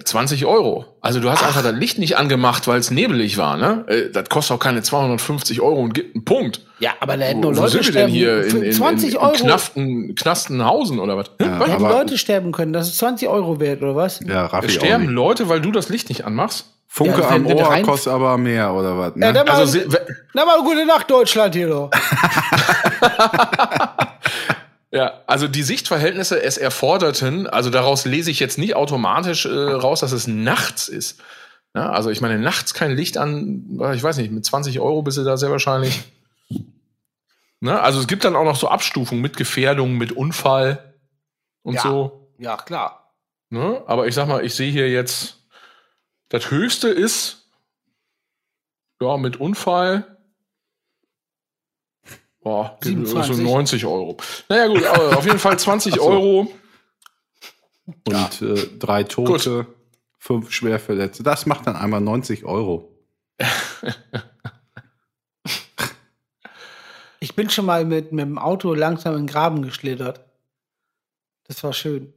20 0.04 0.46
Euro. 0.46 0.84
Also 1.00 1.20
du 1.20 1.30
hast 1.30 1.44
einfach 1.44 1.62
das 1.62 1.74
Licht 1.74 1.98
nicht 1.98 2.16
angemacht, 2.16 2.66
weil 2.66 2.80
es 2.80 2.90
nebelig 2.90 3.38
war, 3.38 3.56
ne? 3.56 3.84
Äh, 3.86 4.10
Das 4.10 4.28
kostet 4.28 4.56
auch 4.56 4.60
keine 4.60 4.82
250 4.82 5.60
Euro 5.60 5.80
und 5.80 5.94
gibt 5.94 6.16
einen 6.16 6.24
Punkt. 6.24 6.62
Ja, 6.80 6.90
aber 7.00 7.16
da 7.16 7.24
hätten 7.26 7.38
Wo, 7.44 7.50
nur 7.52 7.54
Leute 7.54 7.70
sind 7.70 7.86
wir 7.86 7.92
denn 7.92 8.10
sterben 8.10 8.12
hier? 8.12 8.44
In, 8.44 8.50
für 8.50 8.56
in, 8.58 8.62
in, 8.64 8.72
20 8.72 9.10
in 9.12 9.16
Euro. 9.18 9.32
Knaften, 9.32 10.14
Knastenhausen 10.16 10.98
oder 10.98 11.16
was? 11.16 11.26
Hä? 11.40 11.44
Ja? 11.46 11.58
Da 11.60 11.66
hätten 11.66 11.82
Leute 11.82 12.18
sterben 12.18 12.50
können. 12.52 12.72
Das 12.72 12.88
ist 12.88 12.98
20 12.98 13.28
Euro 13.28 13.60
wert, 13.60 13.80
oder 13.82 13.94
was? 13.94 14.20
Ja, 14.26 14.46
Raffi 14.46 14.66
auch 14.66 14.70
Sterben. 14.72 15.08
Leute, 15.08 15.48
weil 15.48 15.60
du 15.60 15.70
das 15.70 15.88
Licht 15.88 16.08
nicht 16.08 16.24
anmachst? 16.24 16.66
Funke 16.88 17.20
Ja, 17.20 17.28
am 17.28 17.46
Ohr 17.46 17.70
rein- 17.70 17.86
kostet 17.86 18.12
aber 18.12 18.36
mehr, 18.38 18.72
oder 18.74 18.98
was? 18.98 19.14
Ne? 19.14 19.26
Ja, 19.26 19.32
dann 19.32 19.46
mal, 19.46 19.54
Also, 19.54 19.78
we- 19.78 20.06
dann 20.34 20.46
mal 20.46 20.58
gute 20.64 20.84
Nacht, 20.84 21.08
Deutschland 21.08 21.54
hier 21.54 21.68
doch. 21.68 21.90
Ja, 24.92 25.22
also 25.26 25.46
die 25.46 25.62
Sichtverhältnisse 25.62 26.42
es 26.42 26.58
erforderten, 26.58 27.46
also 27.46 27.70
daraus 27.70 28.04
lese 28.06 28.30
ich 28.30 28.40
jetzt 28.40 28.58
nicht 28.58 28.74
automatisch 28.74 29.46
äh, 29.46 29.48
raus, 29.50 30.00
dass 30.00 30.10
es 30.12 30.26
nachts 30.26 30.88
ist. 30.88 31.20
Ja, 31.76 31.90
also 31.90 32.10
ich 32.10 32.20
meine, 32.20 32.38
nachts 32.40 32.74
kein 32.74 32.96
Licht 32.96 33.16
an, 33.16 33.78
ich 33.94 34.02
weiß 34.02 34.16
nicht, 34.16 34.32
mit 34.32 34.44
20 34.44 34.80
Euro 34.80 35.02
bist 35.02 35.18
du 35.18 35.22
da 35.22 35.36
sehr 35.36 35.52
wahrscheinlich. 35.52 36.02
Ne? 37.60 37.78
Also 37.80 38.00
es 38.00 38.08
gibt 38.08 38.24
dann 38.24 38.34
auch 38.34 38.44
noch 38.44 38.56
so 38.56 38.68
Abstufungen 38.68 39.22
mit 39.22 39.36
Gefährdung, 39.36 39.96
mit 39.96 40.10
Unfall 40.12 40.94
und 41.62 41.74
Ja. 41.74 41.82
so. 41.82 42.32
Ja, 42.38 42.56
klar. 42.56 43.14
Ne? 43.50 43.82
Aber 43.86 44.08
ich 44.08 44.14
sag 44.14 44.26
mal, 44.26 44.44
ich 44.44 44.54
sehe 44.54 44.72
hier 44.72 44.90
jetzt, 44.90 45.38
das 46.30 46.50
höchste 46.50 46.88
ist, 46.88 47.48
ja, 49.00 49.16
mit 49.18 49.36
Unfall, 49.38 50.18
boah, 52.40 52.78
so 52.82 52.90
27. 52.90 53.44
90 53.44 53.86
Euro. 53.86 54.16
Naja, 54.48 54.66
gut, 54.68 54.86
auf 54.86 55.26
jeden 55.26 55.38
Fall 55.38 55.58
20 55.58 56.00
Euro. 56.00 56.52
Und 57.86 58.42
äh, 58.42 58.66
drei 58.78 59.04
Tote, 59.04 59.66
fünf 60.18 60.52
Schwerverletzte. 60.52 61.22
Das 61.22 61.46
macht 61.46 61.66
dann 61.66 61.76
einmal 61.76 62.00
90 62.00 62.44
Euro. 62.44 62.88
Ich 67.22 67.36
bin 67.36 67.50
schon 67.50 67.66
mal 67.66 67.84
mit, 67.84 68.12
mit 68.12 68.24
dem 68.24 68.38
Auto 68.38 68.72
langsam 68.72 69.14
in 69.14 69.22
den 69.22 69.26
Graben 69.26 69.62
geschlittert. 69.62 70.24
Das 71.44 71.62
war 71.62 71.74
schön. 71.74 72.14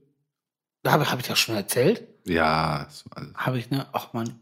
Habe 0.88 1.11
hab 1.11 1.19
ich 1.19 1.28
das 1.28 1.39
schon 1.39 1.55
erzählt? 1.55 2.07
Ja, 2.26 2.88
Habe 3.36 3.59
ich, 3.59 3.69
ne? 3.69 3.86
Ach 3.91 4.13
man. 4.13 4.39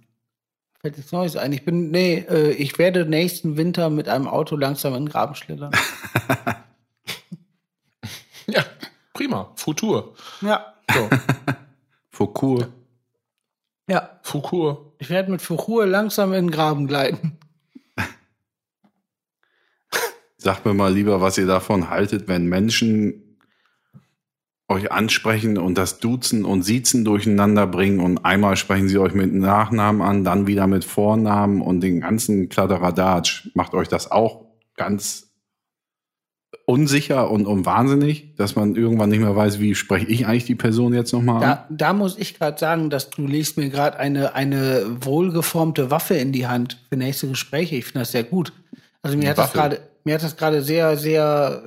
Fällt 0.82 0.98
jetzt 0.98 1.14
Neues 1.14 1.36
ein. 1.36 1.54
Ich 1.54 1.64
bin, 1.64 1.92
nee, 1.92 2.26
äh, 2.28 2.52
ich 2.52 2.78
werde 2.80 3.06
nächsten 3.06 3.56
Winter 3.56 3.90
mit 3.90 4.10
einem 4.10 4.28
Auto 4.28 4.56
langsam 4.56 4.96
in 4.96 5.06
den 5.06 5.10
Graben 5.10 5.36
schlittern. 5.36 5.72
Ja, 8.48 8.66
prima. 9.14 9.54
Futur. 9.56 10.14
ja. 10.42 10.74
So, 10.92 11.08
Foucault. 12.10 12.68
Ja. 13.92 14.20
Fukur. 14.24 14.94
Ich 15.00 15.10
werde 15.10 15.32
mit 15.32 15.42
Fuchur 15.42 15.86
langsam 15.86 16.34
in 16.34 16.46
den 16.46 16.52
Graben 16.52 16.88
gleiten. 16.88 17.38
Sagt 20.38 20.66
mir 20.66 20.74
mal 20.74 20.94
lieber, 20.94 21.22
was 21.22 21.38
ihr 21.38 21.46
davon 21.46 21.90
haltet, 21.90 22.28
wenn 22.28 22.48
Menschen 22.48 23.31
euch 24.72 24.92
ansprechen 24.92 25.58
und 25.58 25.78
das 25.78 26.00
Duzen 26.00 26.46
und 26.46 26.64
Siezen 26.64 27.06
durcheinander 27.06 27.68
bringen 27.68 28.00
und 28.00 28.26
einmal 28.26 28.56
sprechen 28.56 28.88
sie 28.88 28.98
euch 28.98 29.14
mit 29.14 29.34
Nachnamen 29.34 30.02
an, 30.02 30.24
dann 30.24 30.48
wieder 30.48 30.68
mit 30.68 30.84
Vornamen 30.84 31.62
und 31.62 31.82
den 31.82 32.02
ganzen 32.02 32.50
Kladderadatsch. 32.50 33.50
Macht 33.54 33.74
euch 33.74 33.88
das 33.88 34.10
auch 34.10 34.46
ganz 34.76 35.32
unsicher 36.66 37.30
und, 37.30 37.46
und 37.46 37.66
wahnsinnig, 37.66 38.36
dass 38.36 38.56
man 38.56 38.76
irgendwann 38.76 39.10
nicht 39.10 39.20
mehr 39.20 39.36
weiß, 39.36 39.60
wie 39.60 39.76
spreche 39.76 40.08
ich 40.08 40.26
eigentlich 40.26 40.46
die 40.46 40.56
Person 40.56 40.94
jetzt 40.94 41.12
nochmal 41.12 41.36
an. 41.36 41.42
Da, 41.42 41.68
da 41.70 41.94
muss 41.94 42.18
ich 42.18 42.38
gerade 42.38 42.58
sagen, 42.58 42.90
dass 42.90 43.10
du 43.10 43.28
legst 43.28 43.58
mir 43.58 43.70
gerade 43.70 43.98
eine, 44.00 44.36
eine 44.36 44.84
wohlgeformte 45.02 45.92
Waffe 45.92 46.16
in 46.16 46.32
die 46.32 46.48
Hand 46.48 46.78
für 46.90 46.98
nächste 46.98 47.28
Gespräche. 47.28 47.76
Ich 47.76 47.86
finde 47.86 48.00
das 48.00 48.12
sehr 48.12 48.24
gut. 48.24 48.54
Also 49.02 49.18
mir 49.18 49.30
hat 49.30 49.38
das 49.38 49.54
gerade, 49.54 49.82
mir 50.04 50.16
hat 50.16 50.24
das 50.24 50.38
gerade 50.38 50.62
sehr, 50.62 50.98
sehr, 50.98 51.64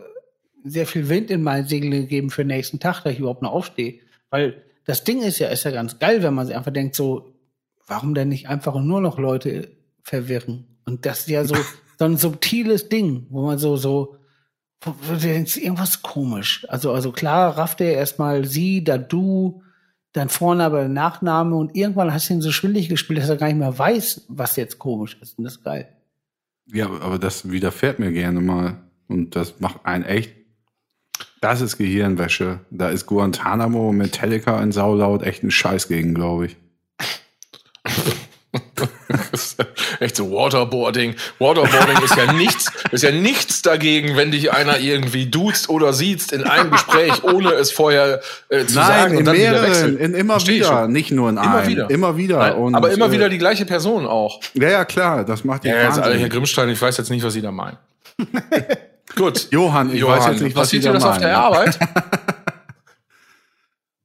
sehr 0.64 0.86
viel 0.86 1.08
Wind 1.08 1.30
in 1.30 1.42
meinen 1.42 1.68
Segeln 1.68 1.92
gegeben 1.92 2.30
für 2.30 2.42
den 2.42 2.48
nächsten 2.48 2.80
Tag, 2.80 3.02
dass 3.02 3.12
ich 3.12 3.20
überhaupt 3.20 3.42
noch 3.42 3.52
aufstehe. 3.52 4.00
Weil 4.30 4.62
das 4.86 5.04
Ding 5.04 5.22
ist 5.22 5.38
ja, 5.38 5.48
ist 5.48 5.64
ja 5.64 5.70
ganz 5.70 5.98
geil, 5.98 6.22
wenn 6.22 6.34
man 6.34 6.46
sich 6.46 6.56
einfach 6.56 6.72
denkt, 6.72 6.94
so, 6.94 7.34
warum 7.86 8.14
denn 8.14 8.28
nicht 8.30 8.48
einfach 8.48 8.74
nur 8.80 9.00
noch 9.00 9.18
Leute 9.18 9.68
verwirren? 10.02 10.64
Und 10.86 11.06
das 11.06 11.20
ist 11.20 11.28
ja 11.28 11.44
so, 11.44 11.54
so 11.98 12.04
ein 12.04 12.16
subtiles 12.16 12.88
Ding, 12.88 13.26
wo 13.28 13.46
man 13.46 13.58
so, 13.58 13.76
so, 13.76 14.16
wo 14.80 14.94
wo 15.02 15.14
du 15.14 15.20
denkst, 15.20 15.58
irgendwas 15.58 16.02
komisch. 16.02 16.66
Also, 16.68 16.92
also 16.92 17.12
klar, 17.12 17.56
rafft 17.56 17.80
er 17.80 17.92
erstmal 17.92 18.44
sie, 18.44 18.82
dann 18.82 19.06
du, 19.08 19.62
dann 20.12 20.28
Vorname, 20.28 20.82
dann 20.82 20.92
Nachname 20.92 21.56
und 21.56 21.76
irgendwann 21.76 22.12
hast 22.12 22.30
du 22.30 22.34
ihn 22.34 22.42
so 22.42 22.52
schwindig 22.52 22.88
gespielt, 22.88 23.20
dass 23.20 23.28
er 23.28 23.36
gar 23.36 23.48
nicht 23.48 23.58
mehr 23.58 23.78
weiß, 23.78 24.26
was 24.28 24.56
jetzt 24.56 24.78
komisch 24.78 25.18
ist. 25.20 25.38
Und 25.38 25.44
das 25.44 25.56
ist 25.56 25.64
geil. 25.64 25.88
Ja, 26.72 26.86
aber 26.86 27.18
das 27.18 27.50
widerfährt 27.50 27.98
mir 27.98 28.12
gerne 28.12 28.40
mal. 28.40 28.78
Und 29.08 29.36
das 29.36 29.60
macht 29.60 29.84
einen 29.84 30.04
echt. 30.04 30.43
Das 31.44 31.60
ist 31.60 31.76
Gehirnwäsche. 31.76 32.60
Da 32.70 32.88
ist 32.88 33.04
Guantanamo 33.04 33.92
Metallica 33.92 34.62
in 34.62 34.72
Saulaut 34.72 35.22
echt 35.22 35.42
ein 35.42 35.50
Scheiß 35.50 35.88
gegen, 35.88 36.14
glaube 36.14 36.46
ich. 36.46 36.56
Echt 40.00 40.16
so 40.16 40.30
Waterboarding. 40.30 41.16
Waterboarding 41.38 42.02
ist 42.02 42.16
ja 42.16 42.32
nichts, 42.32 42.72
ist 42.92 43.04
ja 43.04 43.10
nichts 43.10 43.60
dagegen, 43.60 44.16
wenn 44.16 44.30
dich 44.30 44.52
einer 44.52 44.78
irgendwie 44.78 45.26
duzt 45.26 45.68
oder 45.68 45.92
sieht 45.92 46.32
in 46.32 46.44
einem 46.44 46.70
Gespräch, 46.70 47.22
ohne 47.24 47.52
es 47.52 47.70
vorher 47.70 48.22
äh, 48.48 48.64
zu 48.64 48.72
sagen 48.72 49.12
in 49.12 49.18
und 49.18 49.24
dann 49.26 49.36
wieder 49.36 49.50
mehreren, 49.50 49.70
wechseln. 49.70 49.98
in 49.98 50.14
immer 50.14 50.34
Versteh 50.34 50.54
wieder, 50.54 50.88
nicht 50.88 51.10
nur 51.10 51.28
in 51.28 51.36
Immer 51.36 51.56
einem. 51.56 51.68
wieder. 51.68 51.90
Immer 51.90 52.16
wieder. 52.16 52.38
Nein, 52.38 52.54
und, 52.54 52.74
aber 52.74 52.90
immer 52.90 53.08
äh, 53.08 53.12
wieder 53.12 53.28
die 53.28 53.38
gleiche 53.38 53.66
Person 53.66 54.06
auch. 54.06 54.40
Ja, 54.54 54.70
ja, 54.70 54.84
klar, 54.86 55.26
das 55.26 55.44
macht 55.44 55.64
die 55.64 55.68
Ja, 55.68 55.82
jetzt, 55.82 55.98
wahnsinnig. 55.98 56.22
Herr 56.22 56.28
Grimmstein, 56.30 56.70
ich 56.70 56.80
weiß 56.80 56.96
jetzt 56.96 57.10
nicht, 57.10 57.22
was 57.22 57.34
Sie 57.34 57.42
da 57.42 57.52
meinen. 57.52 57.76
Gut. 59.16 59.48
Johann, 59.50 59.94
ich 59.94 60.04
weiß 60.04 60.26
jetzt 60.26 60.42
nicht, 60.42 60.56
was 60.56 60.70
Sie 60.70 60.78
passiert 60.78 60.84
dir 60.84 60.88
da 60.88 60.94
das 60.94 61.04
auf 61.04 61.18
der 61.18 61.32
meinen. 61.32 61.44
Arbeit? 61.44 61.78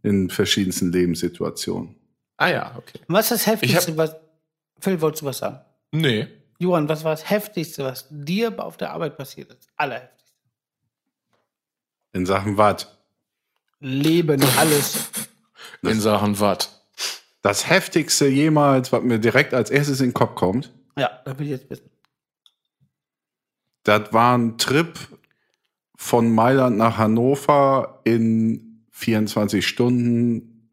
In 0.04 0.30
verschiedensten 0.30 0.92
Lebenssituationen. 0.92 1.96
ah 2.38 2.48
ja, 2.48 2.76
okay. 2.78 3.00
Was 3.08 3.26
ist 3.26 3.32
das 3.32 3.48
Heftigste, 3.48 3.98
was, 3.98 4.16
Phil, 4.80 5.02
wolltest 5.02 5.22
du 5.24 5.26
was 5.28 5.40
sagen? 5.40 5.60
Nee. 5.92 6.28
Johann, 6.60 6.88
was 6.88 7.04
war 7.04 7.12
das 7.12 7.30
Heftigste, 7.30 7.84
was 7.84 8.08
dir 8.10 8.54
auf 8.64 8.78
der 8.78 8.92
Arbeit 8.92 9.18
passiert 9.18 9.50
ist? 9.52 9.68
Allerheftigste. 9.76 10.32
In 12.14 12.26
Sachen 12.26 12.58
Watt. 12.58 12.98
Leben, 13.80 14.42
alles. 14.58 15.10
In 15.82 16.00
Sachen 16.02 16.40
was? 16.40 16.82
Das 17.42 17.70
heftigste 17.70 18.28
jemals, 18.28 18.92
was 18.92 19.02
mir 19.04 19.20
direkt 19.20 19.54
als 19.54 19.70
erstes 19.70 20.02
in 20.02 20.08
den 20.08 20.14
Kopf 20.14 20.36
kommt, 20.36 20.74
Ja, 20.98 21.10
da 21.24 21.38
will 21.40 21.46
ich 21.46 21.52
jetzt 21.52 21.70
wissen. 21.70 21.90
Das 23.84 24.14
war 24.14 24.38
ein 24.38 24.58
Trip 24.58 24.98
von 25.96 26.34
Mailand 26.34 26.78
nach 26.78 26.98
Hannover 26.98 28.02
in 28.06 28.86
24 28.92 29.66
Stunden. 29.68 30.72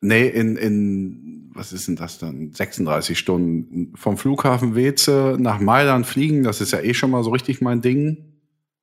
Nee, 0.00 0.26
in, 0.26 0.56
in, 0.56 1.50
was 1.54 1.72
ist 1.72 1.88
denn 1.88 1.96
das 1.96 2.18
dann? 2.18 2.52
36 2.52 3.18
Stunden. 3.18 3.92
Vom 3.94 4.16
Flughafen 4.16 4.74
Weze 4.74 5.36
nach 5.38 5.60
Mailand 5.60 6.06
fliegen, 6.06 6.42
das 6.42 6.60
ist 6.60 6.72
ja 6.72 6.80
eh 6.80 6.94
schon 6.94 7.10
mal 7.10 7.22
so 7.22 7.30
richtig 7.30 7.60
mein 7.60 7.82
Ding. 7.82 8.32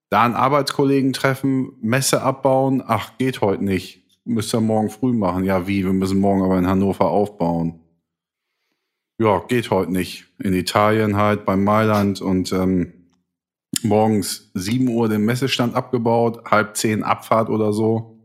Da 0.09 0.23
einen 0.23 0.35
Arbeitskollegen 0.35 1.13
treffen, 1.13 1.73
Messe 1.81 2.21
abbauen. 2.21 2.83
Ach, 2.85 3.17
geht 3.17 3.41
heute 3.41 3.63
nicht. 3.63 4.05
Müsst 4.25 4.53
ihr 4.53 4.61
morgen 4.61 4.89
früh 4.89 5.13
machen. 5.13 5.43
Ja, 5.43 5.67
wie? 5.67 5.83
Wir 5.83 5.93
müssen 5.93 6.19
morgen 6.19 6.43
aber 6.43 6.57
in 6.57 6.67
Hannover 6.67 7.09
aufbauen. 7.09 7.79
Ja, 9.19 9.39
geht 9.47 9.69
heute 9.69 9.91
nicht. 9.91 10.27
In 10.39 10.53
Italien 10.53 11.15
halt, 11.15 11.45
bei 11.45 11.55
Mailand 11.55 12.21
und 12.21 12.51
ähm, 12.53 12.93
morgens 13.83 14.51
7 14.53 14.87
Uhr 14.87 15.09
den 15.09 15.25
Messestand 15.25 15.75
abgebaut, 15.75 16.43
halb 16.49 16.75
zehn 16.77 17.03
Abfahrt 17.03 17.49
oder 17.49 17.73
so. 17.73 18.15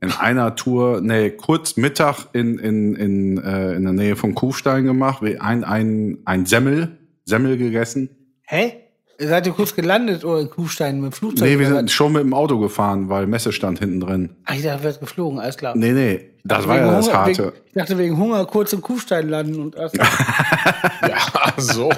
In 0.00 0.12
einer 0.12 0.54
Tour, 0.56 1.00
nee, 1.00 1.30
kurz 1.30 1.76
Mittag 1.76 2.26
in, 2.34 2.58
in, 2.58 2.94
in, 2.94 3.38
äh, 3.42 3.72
in 3.74 3.84
der 3.84 3.92
Nähe 3.94 4.14
von 4.16 4.34
Kufstein 4.34 4.84
gemacht, 4.84 5.22
wie 5.22 5.38
ein, 5.38 5.64
ein, 5.64 6.18
ein 6.26 6.44
Semmel, 6.46 6.98
Semmel 7.24 7.56
gegessen. 7.56 8.10
Hä? 8.42 8.74
Seid 9.18 9.46
ihr 9.46 9.54
kurz 9.54 9.74
gelandet 9.74 10.26
oder 10.26 10.42
in 10.42 10.50
Kufstein 10.50 11.00
mit 11.00 11.10
dem 11.10 11.12
Flugzeug? 11.12 11.48
Nee, 11.48 11.58
wir 11.58 11.68
sind 11.68 11.90
schon 11.90 12.12
mit 12.12 12.22
dem 12.22 12.34
Auto 12.34 12.58
gefahren, 12.58 13.08
weil 13.08 13.26
Messestand 13.26 13.78
hinten 13.78 14.00
drin. 14.00 14.36
Ach, 14.44 14.54
ich 14.54 14.62
dachte, 14.62 14.82
wird 14.82 15.00
geflogen, 15.00 15.38
alles 15.40 15.56
klar. 15.56 15.74
Nee, 15.74 15.92
nee, 15.92 16.32
das 16.44 16.68
war 16.68 16.76
ja 16.76 16.90
das 16.90 17.06
Hunger- 17.06 17.18
Harte. 17.18 17.46
Wegen, 17.46 17.52
ich 17.64 17.72
dachte 17.72 17.96
wegen 17.96 18.18
Hunger 18.18 18.44
kurz 18.44 18.74
im 18.74 18.82
Kufstein 18.82 19.30
landen 19.30 19.58
und 19.60 19.74
erst. 19.74 19.96
Ja, 21.08 21.18
so. 21.56 21.90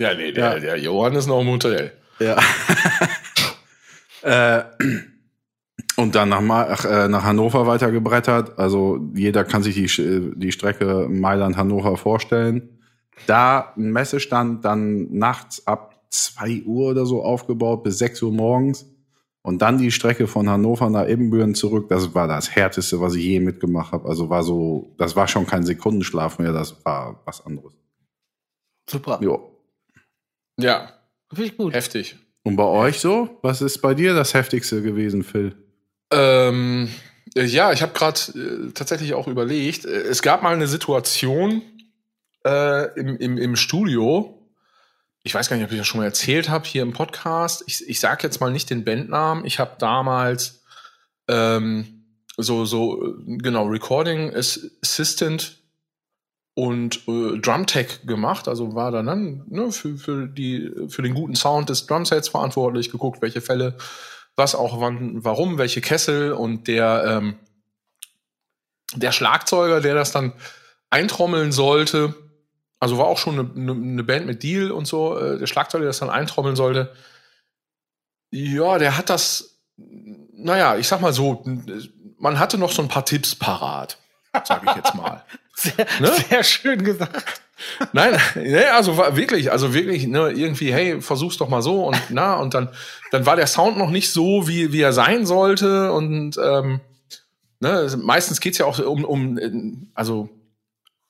Ja, 0.00 0.14
nee, 0.14 0.32
der, 0.32 0.54
Ja. 0.54 0.58
der 0.58 0.76
Johann 0.78 1.14
ist 1.14 1.26
noch 1.26 1.40
im 1.42 1.48
Hotel. 1.48 1.92
Ja. 2.18 2.36
äh, 4.22 4.64
und 5.96 6.14
dann 6.14 6.28
nach, 6.30 6.84
äh, 6.84 7.08
nach 7.08 7.24
Hannover 7.24 7.66
weitergebrettert. 7.66 8.58
Also 8.58 8.98
jeder 9.14 9.44
kann 9.44 9.62
sich 9.62 9.74
die, 9.74 9.88
Sch- 9.88 10.32
die 10.34 10.52
Strecke 10.52 11.06
Mailand-Hannover 11.08 11.96
vorstellen. 11.96 12.78
Da 13.26 13.74
ein 13.76 13.92
Messestand, 13.92 14.64
dann 14.64 15.12
nachts 15.12 15.66
ab 15.66 16.02
2 16.10 16.62
Uhr 16.64 16.90
oder 16.90 17.04
so 17.06 17.22
aufgebaut 17.22 17.82
bis 17.84 17.98
6 17.98 18.22
Uhr 18.22 18.32
morgens. 18.32 18.86
Und 19.42 19.62
dann 19.62 19.78
die 19.78 19.90
Strecke 19.90 20.26
von 20.26 20.48
Hannover 20.50 20.90
nach 20.90 21.06
Ebenbüren 21.08 21.54
zurück. 21.54 21.88
Das 21.88 22.14
war 22.14 22.28
das 22.28 22.54
Härteste, 22.54 23.00
was 23.00 23.14
ich 23.14 23.24
je 23.24 23.40
mitgemacht 23.40 23.92
habe. 23.92 24.08
Also 24.08 24.28
war 24.28 24.42
so, 24.42 24.94
das 24.98 25.16
war 25.16 25.28
schon 25.28 25.46
kein 25.46 25.64
Sekundenschlaf 25.64 26.38
mehr, 26.38 26.52
das 26.52 26.82
war 26.84 27.20
was 27.24 27.44
anderes. 27.46 27.72
Super. 28.88 29.18
Jo. 29.22 29.49
Ja, 30.62 30.92
Finde 31.32 31.44
ich 31.44 31.56
gut. 31.56 31.74
heftig. 31.74 32.16
Und 32.42 32.56
bei 32.56 32.64
euch 32.64 32.98
so? 33.00 33.38
Was 33.42 33.60
ist 33.62 33.78
bei 33.82 33.94
dir 33.94 34.14
das 34.14 34.34
Heftigste 34.34 34.82
gewesen, 34.82 35.22
Phil? 35.22 35.54
Ähm, 36.12 36.88
äh, 37.36 37.44
ja, 37.44 37.72
ich 37.72 37.82
habe 37.82 37.92
gerade 37.92 38.18
äh, 38.68 38.72
tatsächlich 38.72 39.14
auch 39.14 39.28
überlegt. 39.28 39.84
äh, 39.84 39.88
Es 40.02 40.22
gab 40.22 40.42
mal 40.42 40.54
eine 40.54 40.66
Situation 40.66 41.62
äh, 42.46 42.98
im, 42.98 43.16
im, 43.18 43.38
im 43.38 43.56
Studio. 43.56 44.36
Ich 45.22 45.34
weiß 45.34 45.48
gar 45.50 45.56
nicht, 45.56 45.66
ob 45.66 45.70
ich 45.72 45.78
das 45.78 45.86
schon 45.86 46.00
mal 46.00 46.06
erzählt 46.06 46.48
habe 46.48 46.66
hier 46.66 46.82
im 46.82 46.94
Podcast. 46.94 47.62
Ich, 47.66 47.86
ich 47.88 48.00
sage 48.00 48.22
jetzt 48.22 48.40
mal 48.40 48.50
nicht 48.50 48.70
den 48.70 48.84
Bandnamen. 48.84 49.44
Ich 49.44 49.58
habe 49.58 49.76
damals 49.78 50.64
ähm, 51.28 52.06
so 52.38 52.64
so 52.64 53.04
äh, 53.06 53.36
genau 53.36 53.66
Recording 53.66 54.34
Ass- 54.34 54.70
Assistant 54.82 55.58
und 56.60 57.08
äh, 57.08 57.38
Drumtech 57.38 58.06
gemacht. 58.06 58.46
Also 58.46 58.74
war 58.74 58.90
dann, 58.90 59.06
dann 59.06 59.44
ne, 59.48 59.72
für, 59.72 59.96
für, 59.96 60.26
die, 60.26 60.70
für 60.88 61.00
den 61.00 61.14
guten 61.14 61.34
Sound 61.34 61.70
des 61.70 61.86
Drumsets 61.86 62.28
verantwortlich, 62.28 62.90
geguckt, 62.90 63.22
welche 63.22 63.40
Fälle 63.40 63.78
was 64.36 64.54
auch 64.54 64.78
wann, 64.78 65.24
warum, 65.24 65.56
welche 65.56 65.80
Kessel 65.80 66.32
und 66.32 66.68
der, 66.68 67.04
ähm, 67.06 67.38
der 68.94 69.10
Schlagzeuger, 69.12 69.80
der 69.80 69.94
das 69.94 70.12
dann 70.12 70.34
eintrommeln 70.90 71.50
sollte, 71.50 72.14
also 72.78 72.98
war 72.98 73.06
auch 73.06 73.18
schon 73.18 73.38
eine, 73.38 73.50
eine, 73.54 73.72
eine 73.72 74.04
Band 74.04 74.26
mit 74.26 74.42
Deal 74.42 74.70
und 74.70 74.86
so, 74.86 75.18
äh, 75.18 75.38
der 75.38 75.46
Schlagzeuger, 75.46 75.84
der 75.84 75.90
das 75.90 76.00
dann 76.00 76.10
eintrommeln 76.10 76.56
sollte, 76.56 76.92
ja, 78.30 78.78
der 78.78 78.98
hat 78.98 79.08
das, 79.08 79.62
naja, 79.76 80.76
ich 80.76 80.88
sag 80.88 81.00
mal 81.00 81.14
so, 81.14 81.42
man 82.18 82.38
hatte 82.38 82.58
noch 82.58 82.70
so 82.70 82.82
ein 82.82 82.88
paar 82.88 83.06
Tipps 83.06 83.34
parat, 83.34 83.98
sag 84.44 84.62
ich 84.64 84.76
jetzt 84.76 84.94
mal. 84.94 85.24
Sehr, 85.54 85.86
Ne? 86.00 86.10
sehr 86.28 86.42
schön 86.42 86.82
gesagt. 86.82 87.42
Nein, 87.92 88.18
nee, 88.34 88.64
also 88.64 88.96
wirklich, 88.96 89.52
also 89.52 89.74
wirklich, 89.74 90.06
ne, 90.06 90.30
irgendwie, 90.30 90.72
hey, 90.72 91.02
versuch's 91.02 91.36
doch 91.36 91.50
mal 91.50 91.60
so 91.60 91.84
und 91.84 92.00
na, 92.08 92.36
und 92.36 92.54
dann, 92.54 92.70
dann 93.10 93.26
war 93.26 93.36
der 93.36 93.46
Sound 93.46 93.76
noch 93.76 93.90
nicht 93.90 94.10
so, 94.10 94.48
wie, 94.48 94.72
wie 94.72 94.80
er 94.80 94.94
sein 94.94 95.26
sollte 95.26 95.92
und 95.92 96.38
ähm, 96.42 96.80
ne, 97.58 97.94
meistens 98.02 98.40
geht's 98.40 98.56
ja 98.56 98.64
auch 98.64 98.78
um, 98.78 99.04
um, 99.04 99.36
äh, 99.36 99.50
also 99.94 100.30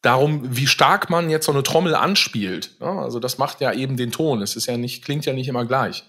darum, 0.02 0.40
wie 0.56 0.66
stark 0.66 1.10
man 1.10 1.30
jetzt 1.30 1.46
so 1.46 1.52
eine 1.52 1.62
Trommel 1.62 1.94
anspielt. 1.94 2.72
Ne? 2.80 2.88
Also 2.88 3.20
das 3.20 3.38
macht 3.38 3.60
ja 3.60 3.72
eben 3.72 3.96
den 3.96 4.10
Ton. 4.10 4.42
Es 4.42 4.56
ist 4.56 4.66
ja 4.66 4.76
nicht, 4.76 5.04
klingt 5.04 5.26
ja 5.26 5.32
nicht 5.32 5.48
immer 5.48 5.64
gleich. 5.64 6.04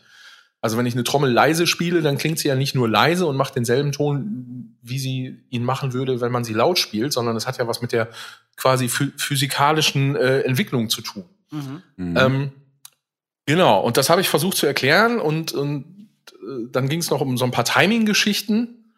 Also 0.61 0.77
wenn 0.77 0.85
ich 0.85 0.93
eine 0.93 1.03
Trommel 1.03 1.31
leise 1.31 1.65
spiele, 1.65 2.01
dann 2.01 2.17
klingt 2.17 2.37
sie 2.37 2.47
ja 2.47 2.55
nicht 2.55 2.75
nur 2.75 2.87
leise 2.87 3.25
und 3.25 3.35
macht 3.35 3.55
denselben 3.55 3.91
Ton, 3.91 4.77
wie 4.83 4.99
sie 4.99 5.43
ihn 5.49 5.63
machen 5.63 5.93
würde, 5.93 6.21
wenn 6.21 6.31
man 6.31 6.43
sie 6.43 6.53
laut 6.53 6.77
spielt, 6.77 7.11
sondern 7.13 7.35
es 7.35 7.47
hat 7.47 7.57
ja 7.57 7.67
was 7.67 7.81
mit 7.81 7.91
der 7.91 8.09
quasi 8.57 8.87
phy 8.87 9.11
physikalischen 9.17 10.15
äh, 10.15 10.41
Entwicklung 10.41 10.89
zu 10.89 11.01
tun. 11.01 11.25
Mhm. 11.49 11.81
Ähm, 11.97 12.51
genau, 13.47 13.81
und 13.81 13.97
das 13.97 14.09
habe 14.09 14.21
ich 14.21 14.29
versucht 14.29 14.55
zu 14.55 14.67
erklären 14.67 15.19
und, 15.19 15.51
und 15.51 16.09
äh, 16.27 16.69
dann 16.71 16.89
ging 16.89 16.99
es 16.99 17.09
noch 17.09 17.21
um 17.21 17.37
so 17.37 17.45
ein 17.45 17.51
paar 17.51 17.65
Timing-Geschichten 17.65 18.93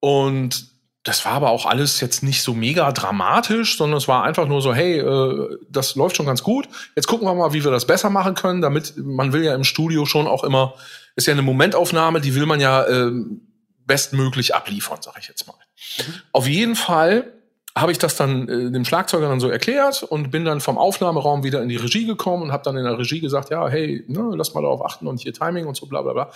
und 0.00 0.74
das 1.04 1.24
war 1.26 1.32
aber 1.32 1.50
auch 1.50 1.66
alles 1.66 2.00
jetzt 2.00 2.22
nicht 2.22 2.42
so 2.42 2.54
mega 2.54 2.90
dramatisch, 2.90 3.76
sondern 3.76 3.98
es 3.98 4.08
war 4.08 4.24
einfach 4.24 4.48
nur 4.48 4.62
so, 4.62 4.74
hey, 4.74 4.98
äh, 4.98 5.58
das 5.68 5.94
läuft 5.96 6.16
schon 6.16 6.26
ganz 6.26 6.42
gut. 6.42 6.66
Jetzt 6.96 7.06
gucken 7.06 7.28
wir 7.28 7.34
mal, 7.34 7.52
wie 7.52 7.62
wir 7.62 7.70
das 7.70 7.86
besser 7.86 8.08
machen 8.08 8.34
können, 8.34 8.62
damit 8.62 8.94
man 8.96 9.34
will 9.34 9.44
ja 9.44 9.54
im 9.54 9.64
Studio 9.64 10.06
schon 10.06 10.26
auch 10.26 10.44
immer, 10.44 10.74
ist 11.16 11.26
ja 11.26 11.32
eine 11.32 11.42
Momentaufnahme, 11.42 12.20
die 12.20 12.34
will 12.34 12.46
man 12.46 12.60
ja 12.60 12.86
ähm, 12.86 13.40
bestmöglich 13.86 14.54
abliefern, 14.54 14.98
sag 15.00 15.18
ich 15.18 15.28
jetzt 15.28 15.46
mal. 15.46 15.54
Auf 16.32 16.46
jeden 16.46 16.76
Fall 16.76 17.32
habe 17.76 17.92
ich 17.92 17.98
das 17.98 18.16
dann 18.16 18.48
äh, 18.48 18.70
dem 18.70 18.84
Schlagzeuger 18.84 19.28
dann 19.28 19.40
so 19.40 19.48
erklärt 19.48 20.02
und 20.02 20.30
bin 20.30 20.44
dann 20.44 20.60
vom 20.60 20.78
Aufnahmeraum 20.78 21.42
wieder 21.42 21.62
in 21.62 21.68
die 21.68 21.76
Regie 21.76 22.06
gekommen 22.06 22.44
und 22.44 22.52
habe 22.52 22.62
dann 22.62 22.76
in 22.76 22.84
der 22.84 22.98
Regie 22.98 23.20
gesagt, 23.20 23.50
ja, 23.50 23.68
hey, 23.68 24.04
ne, 24.06 24.32
lass 24.36 24.54
mal 24.54 24.62
darauf 24.62 24.84
achten 24.84 25.06
und 25.06 25.20
hier 25.20 25.32
Timing 25.32 25.66
und 25.66 25.76
so 25.76 25.86
bla 25.86 26.02
bla 26.02 26.12
bla. 26.12 26.30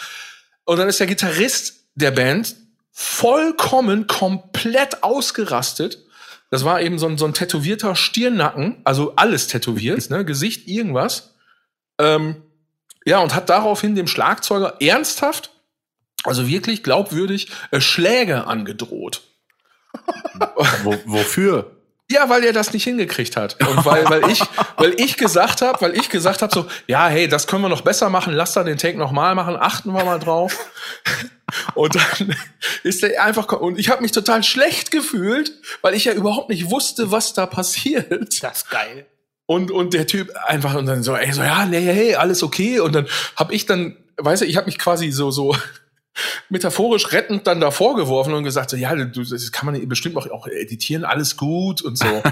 Und 0.64 0.78
dann 0.78 0.88
ist 0.88 1.00
der 1.00 1.06
Gitarrist 1.06 1.84
der 1.94 2.10
Band 2.10 2.56
vollkommen 2.90 4.06
komplett 4.08 5.02
ausgerastet. 5.04 6.04
Das 6.50 6.64
war 6.64 6.80
eben 6.80 6.98
so 6.98 7.06
ein, 7.06 7.18
so 7.18 7.26
ein 7.26 7.34
tätowierter 7.34 7.94
Stirnnacken, 7.94 8.78
also 8.84 9.14
alles 9.14 9.46
tätowiert, 9.46 10.10
ne, 10.10 10.24
Gesicht, 10.24 10.66
irgendwas. 10.66 11.34
Ähm, 11.98 12.42
ja, 13.09 13.20
und 13.20 13.34
hat 13.34 13.48
daraufhin 13.48 13.94
dem 13.94 14.06
Schlagzeuger 14.06 14.74
ernsthaft, 14.80 15.50
also 16.24 16.46
wirklich 16.46 16.82
glaubwürdig, 16.82 17.48
äh, 17.70 17.80
Schläge 17.80 18.46
angedroht. 18.46 19.22
Wo, 20.82 20.94
wofür? 21.06 21.74
Ja, 22.11 22.28
weil 22.28 22.44
er 22.44 22.52
das 22.52 22.74
nicht 22.74 22.84
hingekriegt 22.84 23.36
hat. 23.36 23.56
Und 23.66 23.84
weil, 23.86 24.04
weil 24.11 24.30
ich, 24.30 24.42
weil 24.76 24.98
ich 25.00 25.16
gesagt 25.16 25.62
habe, 25.62 25.80
weil 25.80 25.94
ich 25.94 26.11
gesagt 26.11 26.42
habe, 26.42 26.52
so, 26.52 26.66
ja, 26.86 27.09
hey, 27.09 27.28
das 27.28 27.46
können 27.46 27.62
wir 27.62 27.68
noch 27.70 27.80
besser 27.80 28.11
machen, 28.11 28.34
lass 28.34 28.52
da 28.52 28.62
den 28.62 28.76
Take 28.76 28.98
nochmal 28.98 29.34
machen, 29.34 29.56
achten 29.56 29.92
wir 29.92 30.04
mal 30.04 30.18
drauf. 30.18 30.54
Und 31.74 31.94
dann 31.94 32.36
ist 32.82 33.02
er 33.02 33.24
einfach, 33.24 33.50
und 33.52 33.78
ich 33.78 33.88
habe 33.88 34.02
mich 34.02 34.12
total 34.12 34.42
schlecht 34.42 34.90
gefühlt, 34.90 35.52
weil 35.80 35.94
ich 35.94 36.04
ja 36.04 36.12
überhaupt 36.12 36.50
nicht 36.50 36.70
wusste, 36.70 37.11
was 37.11 37.32
da 37.32 37.46
passiert. 37.46 38.11
Das 38.42 38.59
ist 38.59 38.70
geil. 38.70 39.06
Und, 39.51 39.70
und 39.70 39.94
der 39.94 40.07
Typ 40.07 40.30
einfach 40.44 40.74
und 40.74 40.84
dann 40.84 41.03
so, 41.03 41.16
ey, 41.16 41.32
so, 41.32 41.42
ja, 41.42 41.64
nee, 41.64 41.80
hey, 41.80 42.16
alles 42.16 42.42
okay. 42.42 42.80
Und 42.80 42.94
dann 42.94 43.07
hab 43.34 43.51
ich 43.51 43.64
dann, 43.64 43.96
weißt 44.18 44.42
du, 44.42 44.46
ich 44.46 44.59
habe 44.59 44.66
mich 44.66 44.78
quasi 44.78 45.11
so, 45.11 45.30
so 45.30 45.57
metaphorisch 46.51 47.12
rettend 47.12 47.46
dann 47.46 47.59
davor 47.59 47.96
geworfen 47.96 48.34
und 48.34 48.44
gesagt, 48.44 48.68
so, 48.68 48.76
ja, 48.76 48.94
du, 48.94 49.24
das 49.24 49.51
kann 49.51 49.64
man 49.64 49.88
bestimmt 49.88 50.18
auch, 50.18 50.30
auch 50.30 50.46
editieren, 50.49 51.07
alles 51.07 51.38
gut 51.38 51.80
und 51.80 51.96
so. 51.96 52.22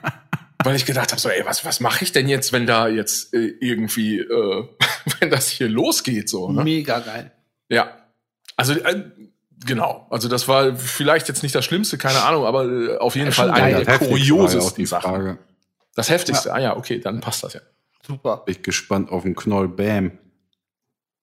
Weil 0.64 0.76
ich 0.76 0.86
gedacht 0.86 1.10
habe, 1.10 1.20
so, 1.20 1.28
ey, 1.28 1.44
was, 1.44 1.66
was 1.66 1.80
mache 1.80 2.02
ich 2.02 2.12
denn 2.12 2.30
jetzt, 2.30 2.54
wenn 2.54 2.64
da 2.66 2.88
jetzt 2.88 3.34
äh, 3.34 3.52
irgendwie, 3.60 4.20
äh, 4.20 4.68
wenn 5.20 5.28
das 5.28 5.50
hier 5.50 5.68
losgeht, 5.68 6.30
so, 6.30 6.50
ne? 6.50 6.64
Mega 6.64 7.00
geil. 7.00 7.30
Ja. 7.68 7.94
Also, 8.56 8.72
äh, 8.72 9.04
genau. 9.66 10.06
Also, 10.08 10.28
das 10.28 10.48
war 10.48 10.76
vielleicht 10.76 11.28
jetzt 11.28 11.42
nicht 11.42 11.54
das 11.54 11.66
Schlimmste, 11.66 11.98
keine 11.98 12.22
Ahnung, 12.22 12.46
aber 12.46 12.64
äh, 12.64 12.96
auf 12.96 13.16
jeden 13.16 13.26
Ja, 13.26 13.32
Fall 13.32 13.50
eine 13.50 13.84
der 13.84 13.98
kuriosesten 13.98 14.86
Sachen. 14.86 15.36
Das 15.94 16.10
heftigste, 16.10 16.52
ah 16.52 16.58
ja, 16.58 16.76
okay, 16.76 16.98
dann 16.98 17.20
passt 17.20 17.44
das 17.44 17.54
ja. 17.54 17.60
Super. 18.06 18.38
Bin 18.38 18.54
ich 18.56 18.62
gespannt 18.62 19.10
auf 19.10 19.22
den 19.22 19.34
Knoll 19.34 19.68
Bam. 19.68 20.18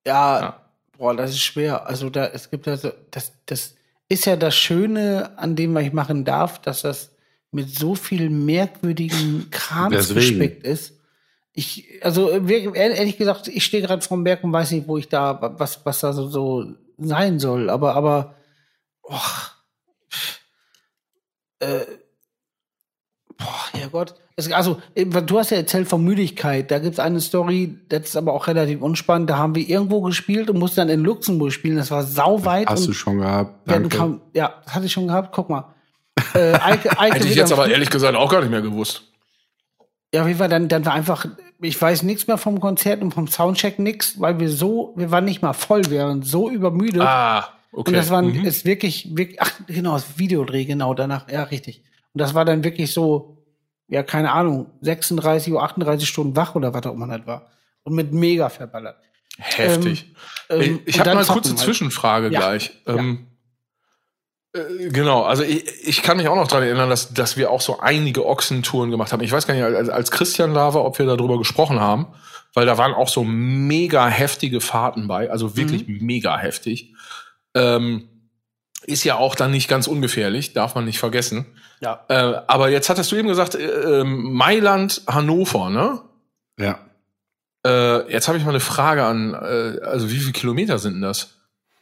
Ja, 0.06 0.40
Ja. 0.42 0.66
boah, 0.98 1.16
das 1.16 1.32
ist 1.32 1.42
schwer. 1.42 1.86
Also 1.86 2.10
da, 2.10 2.28
es 2.28 2.50
gibt 2.50 2.68
also, 2.68 2.92
das, 3.12 3.34
das 3.46 3.76
ist 4.10 4.26
ja 4.26 4.36
das 4.36 4.56
Schöne 4.56 5.38
an 5.38 5.56
dem, 5.56 5.74
was 5.76 5.84
ich 5.84 5.94
machen 5.94 6.26
darf, 6.26 6.60
dass 6.60 6.82
das 6.82 7.12
mit 7.52 7.70
so 7.70 7.96
viel 7.96 8.30
merkwürdigen 8.30 9.50
Kram 9.52 9.92
gespickt 9.92 10.64
ist. 10.64 10.98
Ich, 11.54 12.00
also 12.02 12.30
ehrlich 12.30 13.18
gesagt, 13.18 13.50
ich 13.50 13.66
stehe 13.66 13.84
gerade 13.84 14.02
vom 14.02 14.24
Berg 14.24 14.44
und 14.44 14.54
weiß 14.54 14.72
nicht, 14.72 14.88
wo 14.88 14.98
ich 14.98 15.10
da, 15.10 15.38
was, 15.60 15.86
was 15.86 16.00
da 16.00 16.14
so, 16.14 16.30
so 16.30 16.66
sein 16.98 17.40
soll. 17.40 17.70
Aber, 17.70 17.94
aber, 17.94 18.36
och, 19.04 19.52
äh, 21.60 21.82
boah, 23.44 23.80
Herrgott. 23.80 24.16
Es, 24.36 24.52
also, 24.52 24.82
äh, 24.96 25.06
du 25.06 25.40
hast 25.40 25.52
ja 25.52 25.58
erzählt 25.58 25.88
von 25.88 26.04
Müdigkeit. 26.04 26.72
Da 26.72 26.80
gibt's 26.80 27.00
eine 27.00 27.20
Story, 27.20 27.78
das 27.90 28.02
ist 28.10 28.16
aber 28.16 28.34
auch 28.34 28.48
relativ 28.48 28.82
unspannend. 28.82 29.30
Da 29.30 29.38
haben 29.38 29.56
wir 29.56 29.68
irgendwo 29.68 30.02
gespielt 30.02 30.50
und 30.50 30.60
mussten 30.60 30.78
dann 30.78 30.90
in 30.90 31.02
Luxemburg 31.02 31.52
spielen. 31.52 31.78
Das 31.78 31.92
war 31.92 32.04
sauweit. 32.04 32.70
Hast 32.70 32.88
du 32.88 32.94
schon 32.94 33.18
gehabt? 33.20 33.70
Danke. 33.70 33.98
kaum, 33.98 34.22
ja, 34.34 34.56
das 34.66 34.76
hatte 34.76 34.86
ich 34.86 34.92
schon 34.92 35.08
gehabt. 35.08 35.32
Guck 35.34 35.50
mal. 35.50 35.74
Äh, 36.34 36.54
Eike, 36.54 36.90
Eike 37.00 37.16
Hätte 37.16 37.28
ich 37.28 37.36
jetzt 37.36 37.52
aber 37.52 37.68
ehrlich 37.68 37.90
gesagt 37.90 38.16
auch 38.16 38.32
gar 38.32 38.42
nicht 38.42 38.52
mehr 38.52 38.62
gewusst. 38.62 39.04
Ja, 40.14 40.28
wie 40.28 40.38
war 40.40 40.50
dann, 40.50 40.68
dann 40.68 40.86
war 40.86 40.94
einfach, 40.94 41.26
ich 41.62 41.82
weiß 41.82 42.04
nichts 42.04 42.28
mehr 42.28 42.38
vom 42.38 42.60
Konzert 42.60 43.02
und 43.02 43.14
vom 43.14 43.28
Soundcheck 43.28 43.80
nix, 43.80 44.20
weil 44.20 44.40
wir 44.40 44.50
so, 44.50 44.94
wir 44.98 45.10
waren 45.10 45.24
nicht 45.24 45.42
mal 45.42 45.54
voll, 45.54 45.84
wir 45.90 46.04
waren 46.04 46.22
so 46.22 46.50
übermüdet. 46.50 47.02
Ah, 47.02 47.48
okay. 47.72 47.90
Und 47.92 47.94
das 47.96 48.10
war 48.10 48.22
Mhm. 48.22 48.44
ist 48.44 48.66
wirklich, 48.66 49.16
wirklich, 49.16 49.42
ach, 49.42 49.52
genau, 49.68 49.94
das 49.94 50.18
Videodreh, 50.18 50.66
genau, 50.66 50.94
danach, 50.94 51.30
ja, 51.32 51.44
richtig. 51.44 51.82
Und 52.14 52.20
das 52.22 52.34
war 52.34 52.46
dann 52.46 52.64
wirklich 52.64 52.94
so, 52.94 53.38
ja, 53.88 54.04
keine 54.04 54.32
Ahnung, 54.32 54.68
36 54.82 55.54
oder 55.54 55.64
38 55.64 56.08
Stunden 56.08 56.36
wach 56.36 56.56
oder 56.56 56.74
was 56.74 56.86
auch 56.86 56.94
immer 56.94 57.08
das 57.18 57.26
war. 57.28 57.48
Und 57.84 57.94
mit 57.96 58.12
mega 58.14 58.50
verballert. 58.50 58.98
Heftig. 59.38 60.14
Ähm, 60.50 60.62
Ey, 60.62 60.80
ich 60.86 60.96
und 60.96 61.00
habe 61.02 61.16
mal 61.16 61.24
eine 61.24 61.28
kurze 61.34 61.50
halt. 61.52 61.60
Zwischenfrage 61.60 62.30
Ja. 62.30 62.40
gleich. 62.40 62.72
Ähm, 62.86 63.28
äh, 64.54 64.90
genau, 64.90 65.24
also 65.24 65.44
ich, 65.44 65.66
ich 65.88 66.04
kann 66.04 66.18
mich 66.18 66.28
auch 66.28 66.36
noch 66.36 66.48
daran 66.48 66.66
erinnern, 66.66 66.90
dass, 66.90 67.14
dass 67.14 67.38
wir 67.38 67.50
auch 67.50 67.62
so 67.62 67.80
einige 67.80 68.26
Ochsentouren 68.26 68.92
gemacht 68.92 69.14
haben. 69.14 69.22
Ich 69.22 69.32
weiß 69.32 69.48
gar 69.48 69.54
nicht, 69.54 69.64
als, 69.64 69.90
als 69.90 70.12
Christian 70.12 70.54
da 70.54 70.74
war, 70.74 70.84
ob 70.86 71.00
wir 71.00 71.06
darüber 71.06 71.38
gesprochen 71.38 71.80
haben, 71.80 72.08
weil 72.54 72.66
da 72.66 72.78
waren 72.78 72.94
auch 72.94 73.08
so 73.08 73.24
mega 73.24 74.08
heftige 74.08 74.60
Fahrten 74.62 75.08
bei, 75.08 75.32
also 75.32 75.56
wirklich 75.56 75.88
Mhm. 75.88 76.00
mega 76.06 76.38
heftig. 76.38 76.94
Ähm, 77.56 78.10
ist 78.84 79.04
ja 79.04 79.16
auch 79.18 79.36
dann 79.36 79.52
nicht 79.52 79.68
ganz 79.68 79.88
ungefährlich, 79.88 80.54
darf 80.54 80.76
man 80.76 80.86
nicht 80.86 81.00
vergessen. 81.00 81.46
Ja. 81.82 82.06
Äh, 82.10 82.42
aber 82.48 82.70
jetzt 82.70 82.90
hattest 82.90 83.12
du 83.12 83.16
eben 83.16 83.28
gesagt, 83.28 83.56
äh, 83.56 84.02
ähm, 84.02 84.34
Mailand, 84.34 85.04
Hannover, 85.08 85.70
ne? 85.70 86.02
Ja. 86.58 86.80
Äh, 87.66 88.12
jetzt 88.12 88.28
habe 88.28 88.38
ich 88.38 88.44
mal 88.44 88.52
eine 88.52 88.60
Frage 88.60 89.06
an, 89.06 89.34
äh, 89.34 89.80
also 89.84 90.10
wie 90.10 90.18
viele 90.18 90.32
Kilometer 90.32 90.80
sind 90.80 90.96
denn 90.96 91.02
das? 91.02 91.38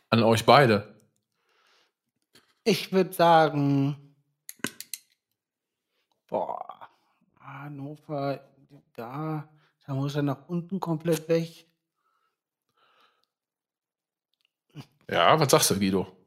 An 0.09 0.23
euch 0.23 0.45
beide? 0.45 0.95
Ich 2.63 2.91
würde 2.91 3.13
sagen, 3.13 4.15
boah, 6.27 6.89
Hannover, 7.39 8.41
da, 8.95 9.49
da 9.85 9.93
muss 9.93 10.15
er 10.15 10.23
nach 10.23 10.47
unten 10.47 10.79
komplett 10.79 11.29
weg. 11.29 11.65
Ja, 15.09 15.39
was 15.39 15.49
sagst 15.49 15.71
du, 15.71 15.79
Guido? 15.79 16.18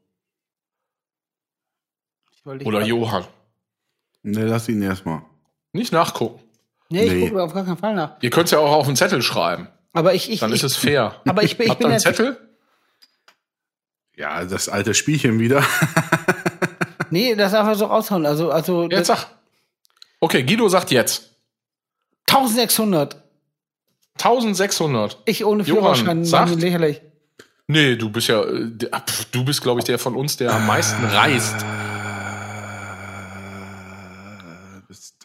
Ich 2.45 2.65
Oder 2.65 2.79
grad. 2.79 2.87
Johann? 2.87 3.25
Ne, 4.23 4.45
lass 4.45 4.67
ihn 4.69 4.81
erstmal. 4.81 5.21
Nicht 5.71 5.91
nachgucken. 5.93 6.41
Nee, 6.89 7.05
ich 7.05 7.13
Nee. 7.13 7.29
gucke 7.29 7.43
auf 7.43 7.53
gar 7.53 7.65
keinen 7.65 7.77
Fall 7.77 7.95
nach. 7.95 8.17
Ihr 8.21 8.29
könnt 8.29 8.45
es 8.45 8.51
ja 8.51 8.59
auch 8.59 8.71
auf 8.71 8.87
einen 8.87 8.95
Zettel 8.95 9.21
schreiben. 9.21 9.67
Aber 9.93 10.13
ich, 10.13 10.29
ich, 10.29 10.39
Dann 10.41 10.49
ich, 10.51 10.57
ist 10.57 10.63
es 10.63 10.75
fair. 10.75 11.21
aber 11.25 11.43
ich 11.43 11.57
bin, 11.57 11.65
ich 11.65 11.69
Habt 11.71 11.79
bin 11.79 11.87
ihr 11.87 11.91
einen 11.91 11.93
jetzt, 11.95 12.03
Zettel? 12.03 12.37
Ja, 14.15 14.43
das 14.43 14.69
alte 14.69 14.93
Spielchen 14.93 15.39
wieder. 15.39 15.63
nee, 17.09 17.35
das 17.35 17.53
einfach 17.53 17.75
so 17.75 17.85
raushauen. 17.85 18.25
Also, 18.25 18.51
also, 18.51 18.89
Jetzt 18.89 19.07
sag. 19.07 19.25
Okay, 20.19 20.43
Guido 20.43 20.69
sagt 20.69 20.91
jetzt. 20.91 21.31
1600. 22.29 23.21
1600. 24.15 25.17
Ich 25.25 25.43
ohne 25.45 25.63
Führerschein, 25.63 26.23
sag. 26.23 26.49
Mann, 26.49 26.59
lächerlich. 26.59 27.01
Nee, 27.67 27.95
du 27.95 28.09
bist 28.09 28.27
ja, 28.27 28.43
äh, 28.43 28.69
du 29.31 29.45
bist, 29.45 29.61
glaube 29.61 29.79
ich, 29.79 29.85
der 29.85 29.97
von 29.97 30.15
uns, 30.15 30.37
der 30.37 30.53
am 30.53 30.67
meisten 30.67 31.03
reist. 31.05 31.55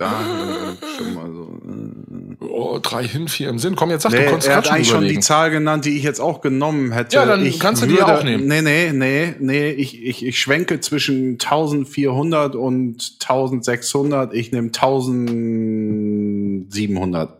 Äh, 0.01 0.05
dahin 0.05 0.79
schon 0.97 1.15
mal 1.15 1.33
so. 1.33 2.45
äh. 2.45 2.49
Oh, 2.49 2.79
drei 2.81 3.05
hin, 3.07 3.29
vier 3.29 3.49
im 3.49 3.59
Sinn. 3.59 3.75
Komm, 3.77 3.91
jetzt 3.91 4.03
sag, 4.03 4.13
Nee, 4.13 4.25
du 4.25 4.31
konntest 4.31 4.49
er 4.49 4.57
hat 4.57 4.67
schon 4.67 4.77
eigentlich 4.77 4.89
schon 4.89 5.07
die. 5.09 5.21
Zahl 5.21 5.51
genannt, 5.51 5.85
die 5.85 5.97
ich 5.97 6.03
jetzt 6.03 6.21
auch 6.21 6.41
genommen 6.41 6.93
hätte. 6.93 7.17
Ja, 7.17 7.27
dann 7.27 7.45
ich 7.45 7.59
kannst 7.61 7.83
du 7.83 7.87
die 7.87 8.01
auch 8.03 8.23
nehmen. 8.23 8.47
Nee, 8.47 8.63
nee, 8.63 8.93
nee, 8.93 9.35
nee. 9.39 9.71
Ich, 9.71 10.03
ich, 10.03 10.25
ich 10.25 10.39
schwenke 10.39 10.81
zwischen 10.81 11.33
1400 11.33 12.55
und 12.57 13.17
1600. 13.21 14.33
Ich 14.35 14.53
nehme 14.53 14.69
1700. 14.69 17.39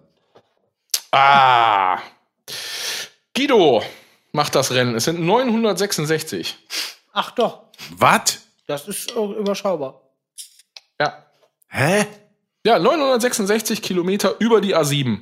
Ah. 1.13 1.99
Guido 3.35 3.83
macht 4.33 4.55
das 4.55 4.73
Rennen. 4.73 4.95
Es 4.95 5.05
sind 5.05 5.21
966. 5.21 6.57
Ach 7.13 7.31
doch, 7.33 7.63
Was? 7.97 8.41
das 8.67 8.87
ist 8.89 9.15
äh, 9.17 9.21
überschaubar. 9.21 10.03
Ja. 11.01 11.25
Hä? 11.69 12.05
Ja, 12.69 12.79
966 12.79 13.81
Kilometer 13.81 14.35
über 14.41 14.61
die 14.61 14.77
A7. 14.77 15.21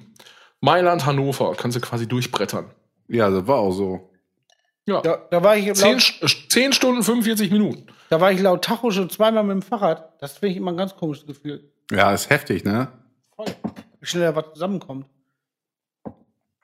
Mailand, 0.61 1.07
Hannover. 1.07 1.55
Kannst 1.57 1.76
du 1.76 1.80
quasi 1.80 2.09
durchbrettern. 2.09 2.72
Ja, 3.07 3.30
das 3.30 3.47
war 3.47 3.59
auch 3.59 3.70
so. 3.70 4.11
Ja. 4.84 5.01
Da, 5.01 5.18
da, 5.30 5.42
war 5.44 5.57
ich 5.57 5.72
Zehn, 5.74 5.92
laut, 5.92 6.01
St- 6.01 6.49
zehn 6.51 6.72
Stunden, 6.72 7.05
45 7.05 7.53
Minuten. 7.53 7.86
da 8.09 8.20
war 8.20 8.32
ich 8.32 8.40
laut 8.40 8.64
Tacho 8.64 8.90
schon 8.90 9.11
zweimal 9.11 9.44
mit 9.44 9.55
dem 9.55 9.62
Fahrrad. 9.62 10.20
Das 10.20 10.32
finde 10.38 10.49
ich 10.53 10.57
immer 10.57 10.72
ein 10.72 10.76
ganz 10.76 10.97
komisches 10.97 11.24
Gefühl. 11.24 11.70
Ja, 11.92 12.12
ist 12.12 12.30
heftig, 12.30 12.64
ne? 12.64 12.88
Voll. 13.36 13.47
Wie 14.01 14.07
schnell 14.07 14.22
da 14.24 14.34
was 14.34 14.53
zusammenkommt. 14.55 15.07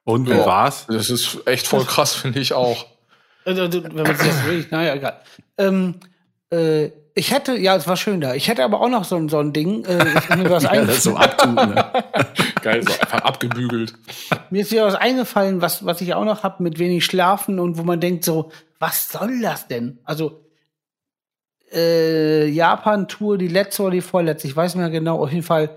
Und 0.02 0.26
wie 0.28 0.32
Ja. 0.34 0.44
war's? 0.46 0.86
Das 0.88 1.10
ist 1.10 1.46
echt 1.46 1.68
voll 1.68 1.84
krass, 1.84 2.12
finde 2.14 2.40
ich 2.40 2.54
auch. 2.54 2.86
Also, 3.44 3.72
wenn 3.72 3.94
man 3.94 4.16
sich 4.16 4.26
das 4.26 4.44
wirklich, 4.44 4.70
naja, 4.72 4.94
egal. 4.96 5.20
Ähm, 5.58 5.94
äh, 6.50 6.90
ich 7.14 7.30
hätte, 7.30 7.56
ja, 7.58 7.76
es 7.76 7.86
war 7.86 7.96
schön 7.96 8.20
da. 8.20 8.34
Ich 8.34 8.48
hätte 8.48 8.64
aber 8.64 8.80
auch 8.80 8.88
noch 8.88 9.04
so, 9.04 9.16
ein- 9.16 9.28
so 9.28 9.38
ein 9.38 9.52
Ding. 9.52 9.84
Äh, 9.84 10.04
mir, 10.36 10.50
was 10.50 10.62
Ja, 10.72 10.84
das 10.84 11.02
so 11.02 11.16
abtun. 11.16 11.54
Ne? 11.54 11.84
Geil, 12.62 12.82
so 12.82 12.92
einfach 12.92 13.20
abgebügelt. 13.22 13.94
mir 14.50 14.62
ist 14.62 14.72
wieder 14.72 14.86
was 14.86 14.94
eingefallen, 14.94 15.60
was, 15.60 15.84
was 15.84 16.00
ich 16.00 16.14
auch 16.14 16.24
noch 16.24 16.42
hab 16.42 16.60
mit 16.60 16.78
wenig 16.78 17.04
Schlafen 17.04 17.58
und 17.58 17.76
wo 17.76 17.82
man 17.82 18.00
denkt 18.00 18.24
so, 18.24 18.50
was 18.78 19.10
soll 19.10 19.40
das 19.42 19.68
denn? 19.68 19.98
Also 20.04 20.40
äh, 21.72 22.46
Japan-Tour, 22.48 23.38
die 23.38 23.48
letzte 23.48 23.82
oder 23.82 23.92
die 23.92 24.00
vorletzte, 24.00 24.48
ich 24.48 24.56
weiß 24.56 24.74
nicht 24.74 24.80
mehr 24.82 24.90
genau, 24.90 25.22
auf 25.22 25.30
jeden 25.30 25.42
Fall. 25.44 25.70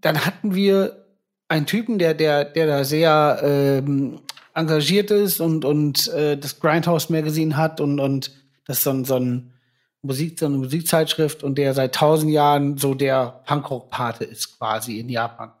Dann 0.00 0.24
hatten 0.26 0.54
wir 0.54 1.04
einen 1.48 1.66
Typen, 1.66 1.98
der, 1.98 2.14
der, 2.14 2.44
der 2.44 2.66
da 2.66 2.84
sehr 2.84 3.40
ähm, 3.42 4.20
engagiert 4.54 5.10
ist 5.10 5.40
und, 5.40 5.64
und 5.64 6.08
äh, 6.08 6.36
das 6.36 6.60
Grindhouse 6.60 7.08
Magazine 7.10 7.56
hat 7.56 7.80
und, 7.80 8.00
und 8.00 8.32
das 8.66 8.78
ist 8.78 8.84
so 8.84 8.90
ein, 8.90 9.04
so 9.04 9.16
ein 9.16 9.51
Musik, 10.02 10.38
so 10.38 10.46
eine 10.46 10.58
Musikzeitschrift 10.58 11.44
und 11.44 11.56
der 11.56 11.74
seit 11.74 11.94
tausend 11.94 12.32
Jahren 12.32 12.76
so 12.76 12.94
der 12.94 13.42
Punkrock-Pate 13.46 14.24
ist 14.24 14.58
quasi 14.58 14.98
in 14.98 15.08
Japan. 15.08 15.52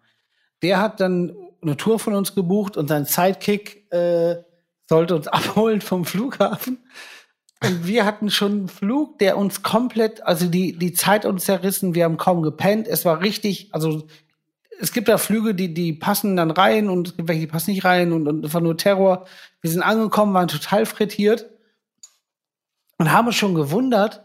Der 0.62 0.80
hat 0.80 1.00
dann 1.00 1.34
eine 1.62 1.76
Tour 1.76 1.98
von 1.98 2.14
uns 2.14 2.34
gebucht 2.34 2.76
und 2.76 2.88
sein 2.88 3.04
Sidekick 3.04 3.90
äh, 3.92 4.36
sollte 4.88 5.14
uns 5.14 5.28
abholen 5.28 5.80
vom 5.80 6.04
Flughafen. 6.04 6.78
Und 7.62 7.86
wir 7.86 8.04
hatten 8.04 8.30
schon 8.30 8.52
einen 8.52 8.68
Flug, 8.68 9.20
der 9.20 9.38
uns 9.38 9.62
komplett, 9.62 10.26
also 10.26 10.46
die, 10.46 10.76
die 10.76 10.92
Zeit 10.92 11.24
uns 11.24 11.44
zerrissen, 11.44 11.94
wir 11.94 12.04
haben 12.04 12.16
kaum 12.16 12.42
gepennt. 12.42 12.88
Es 12.88 13.04
war 13.04 13.20
richtig, 13.20 13.68
also 13.72 14.08
es 14.80 14.92
gibt 14.92 15.06
da 15.06 15.16
Flüge, 15.16 15.54
die, 15.54 15.72
die 15.72 15.92
passen 15.92 16.34
dann 16.34 16.50
rein 16.50 16.88
und 16.88 17.08
es 17.08 17.16
gibt 17.16 17.28
welche, 17.28 17.42
die 17.42 17.46
passen 17.46 17.70
nicht 17.70 17.84
rein 17.84 18.12
und, 18.12 18.26
und 18.26 18.44
einfach 18.44 18.60
nur 18.60 18.76
Terror. 18.76 19.26
Wir 19.60 19.70
sind 19.70 19.82
angekommen, 19.82 20.34
waren 20.34 20.48
total 20.48 20.86
frittiert 20.86 21.48
und 22.98 23.12
haben 23.12 23.28
uns 23.28 23.36
schon 23.36 23.54
gewundert, 23.54 24.24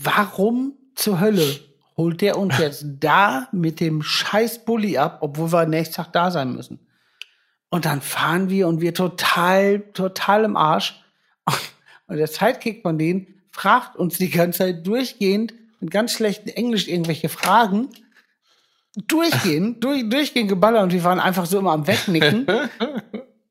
warum 0.00 0.74
zur 0.94 1.20
Hölle 1.20 1.60
holt 1.96 2.20
der 2.20 2.38
uns 2.38 2.58
jetzt 2.58 2.84
da 3.00 3.48
mit 3.52 3.80
dem 3.80 4.02
scheiß 4.02 4.64
Bulli 4.64 4.98
ab, 4.98 5.18
obwohl 5.20 5.52
wir 5.52 5.66
nächsten 5.66 5.96
Tag 5.96 6.12
da 6.12 6.30
sein 6.30 6.52
müssen. 6.52 6.80
Und 7.70 7.84
dann 7.84 8.00
fahren 8.02 8.50
wir 8.50 8.68
und 8.68 8.80
wir 8.80 8.92
total, 8.92 9.80
total 9.92 10.44
im 10.44 10.56
Arsch. 10.56 11.02
Und 12.06 12.18
der 12.18 12.26
Sidekick 12.26 12.82
von 12.82 12.98
denen 12.98 13.40
fragt 13.50 13.96
uns 13.96 14.18
die 14.18 14.28
ganze 14.28 14.58
Zeit 14.58 14.86
durchgehend 14.86 15.54
mit 15.80 15.90
ganz 15.90 16.12
schlechtem 16.12 16.52
Englisch 16.52 16.86
irgendwelche 16.86 17.30
Fragen. 17.30 17.88
Durchgehend, 18.94 19.82
durch, 19.84 20.06
durchgehend 20.10 20.50
geballert 20.50 20.82
und 20.82 20.92
wir 20.92 21.02
waren 21.04 21.18
einfach 21.18 21.46
so 21.46 21.58
immer 21.60 21.72
am 21.72 21.86
Wegnicken, 21.86 22.46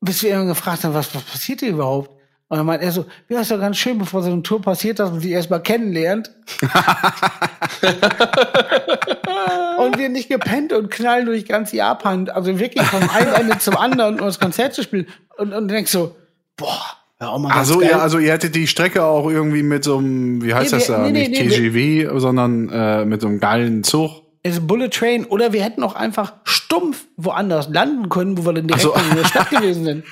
bis 0.00 0.22
wir 0.22 0.30
irgendwann 0.30 0.54
gefragt 0.54 0.84
haben, 0.84 0.94
was, 0.94 1.12
was 1.12 1.24
passiert 1.24 1.58
hier 1.58 1.70
überhaupt? 1.70 2.21
Und 2.52 2.58
dann 2.58 2.66
meint 2.66 2.82
er 2.82 2.92
so, 2.92 3.06
ja, 3.30 3.40
ist 3.40 3.50
doch 3.50 3.58
ganz 3.58 3.78
schön, 3.78 3.96
bevor 3.96 4.22
so 4.22 4.30
eine 4.30 4.42
Tour 4.42 4.60
passiert, 4.60 4.98
dass 4.98 5.10
man 5.10 5.20
sie 5.20 5.32
erstmal 5.32 5.62
kennenlernt. 5.62 6.30
und 9.78 9.96
wir 9.96 10.10
nicht 10.10 10.28
gepennt 10.28 10.74
und 10.74 10.90
knallen 10.90 11.24
durch 11.24 11.46
ganz 11.46 11.72
Japan, 11.72 12.28
also 12.28 12.58
wirklich 12.58 12.86
vom 12.86 13.08
einen 13.08 13.32
Ende 13.32 13.56
zum 13.56 13.78
anderen, 13.78 14.20
um 14.20 14.26
das 14.26 14.38
Konzert 14.38 14.74
zu 14.74 14.82
spielen. 14.82 15.06
Und, 15.38 15.54
und 15.54 15.68
denkst 15.68 15.92
so, 15.92 16.14
boah, 16.58 16.82
ja, 17.22 17.30
Also, 17.30 17.80
ja, 17.80 18.00
also 18.00 18.18
ihr 18.18 18.32
hättet 18.32 18.54
die 18.54 18.66
Strecke 18.66 19.02
auch 19.02 19.30
irgendwie 19.30 19.62
mit 19.62 19.82
so 19.82 19.96
einem, 19.96 20.44
wie 20.44 20.52
heißt 20.52 20.72
Nee, 20.72 20.78
das 20.78 20.88
da, 20.88 20.98
nee, 21.04 21.10
nee, 21.10 21.28
nicht 21.28 21.54
TGV, 21.54 22.20
sondern 22.20 22.68
äh, 22.68 23.06
mit 23.06 23.22
so 23.22 23.28
einem 23.28 23.40
geilen 23.40 23.82
Zug. 23.82 24.21
Ist 24.44 24.58
ein 24.58 24.66
Bullet 24.66 24.88
Train 24.88 25.24
oder 25.26 25.52
wir 25.52 25.62
hätten 25.62 25.82
auch 25.84 25.94
einfach 25.94 26.32
stumpf 26.44 27.06
woanders 27.16 27.68
landen 27.68 28.08
können, 28.08 28.36
wo 28.38 28.44
wir 28.44 28.52
dann 28.54 28.66
direkt 28.66 28.82
so. 28.82 28.92
in 28.94 29.16
der 29.16 29.24
Stadt 29.24 29.50
gewesen 29.50 29.84
sind. 29.84 30.04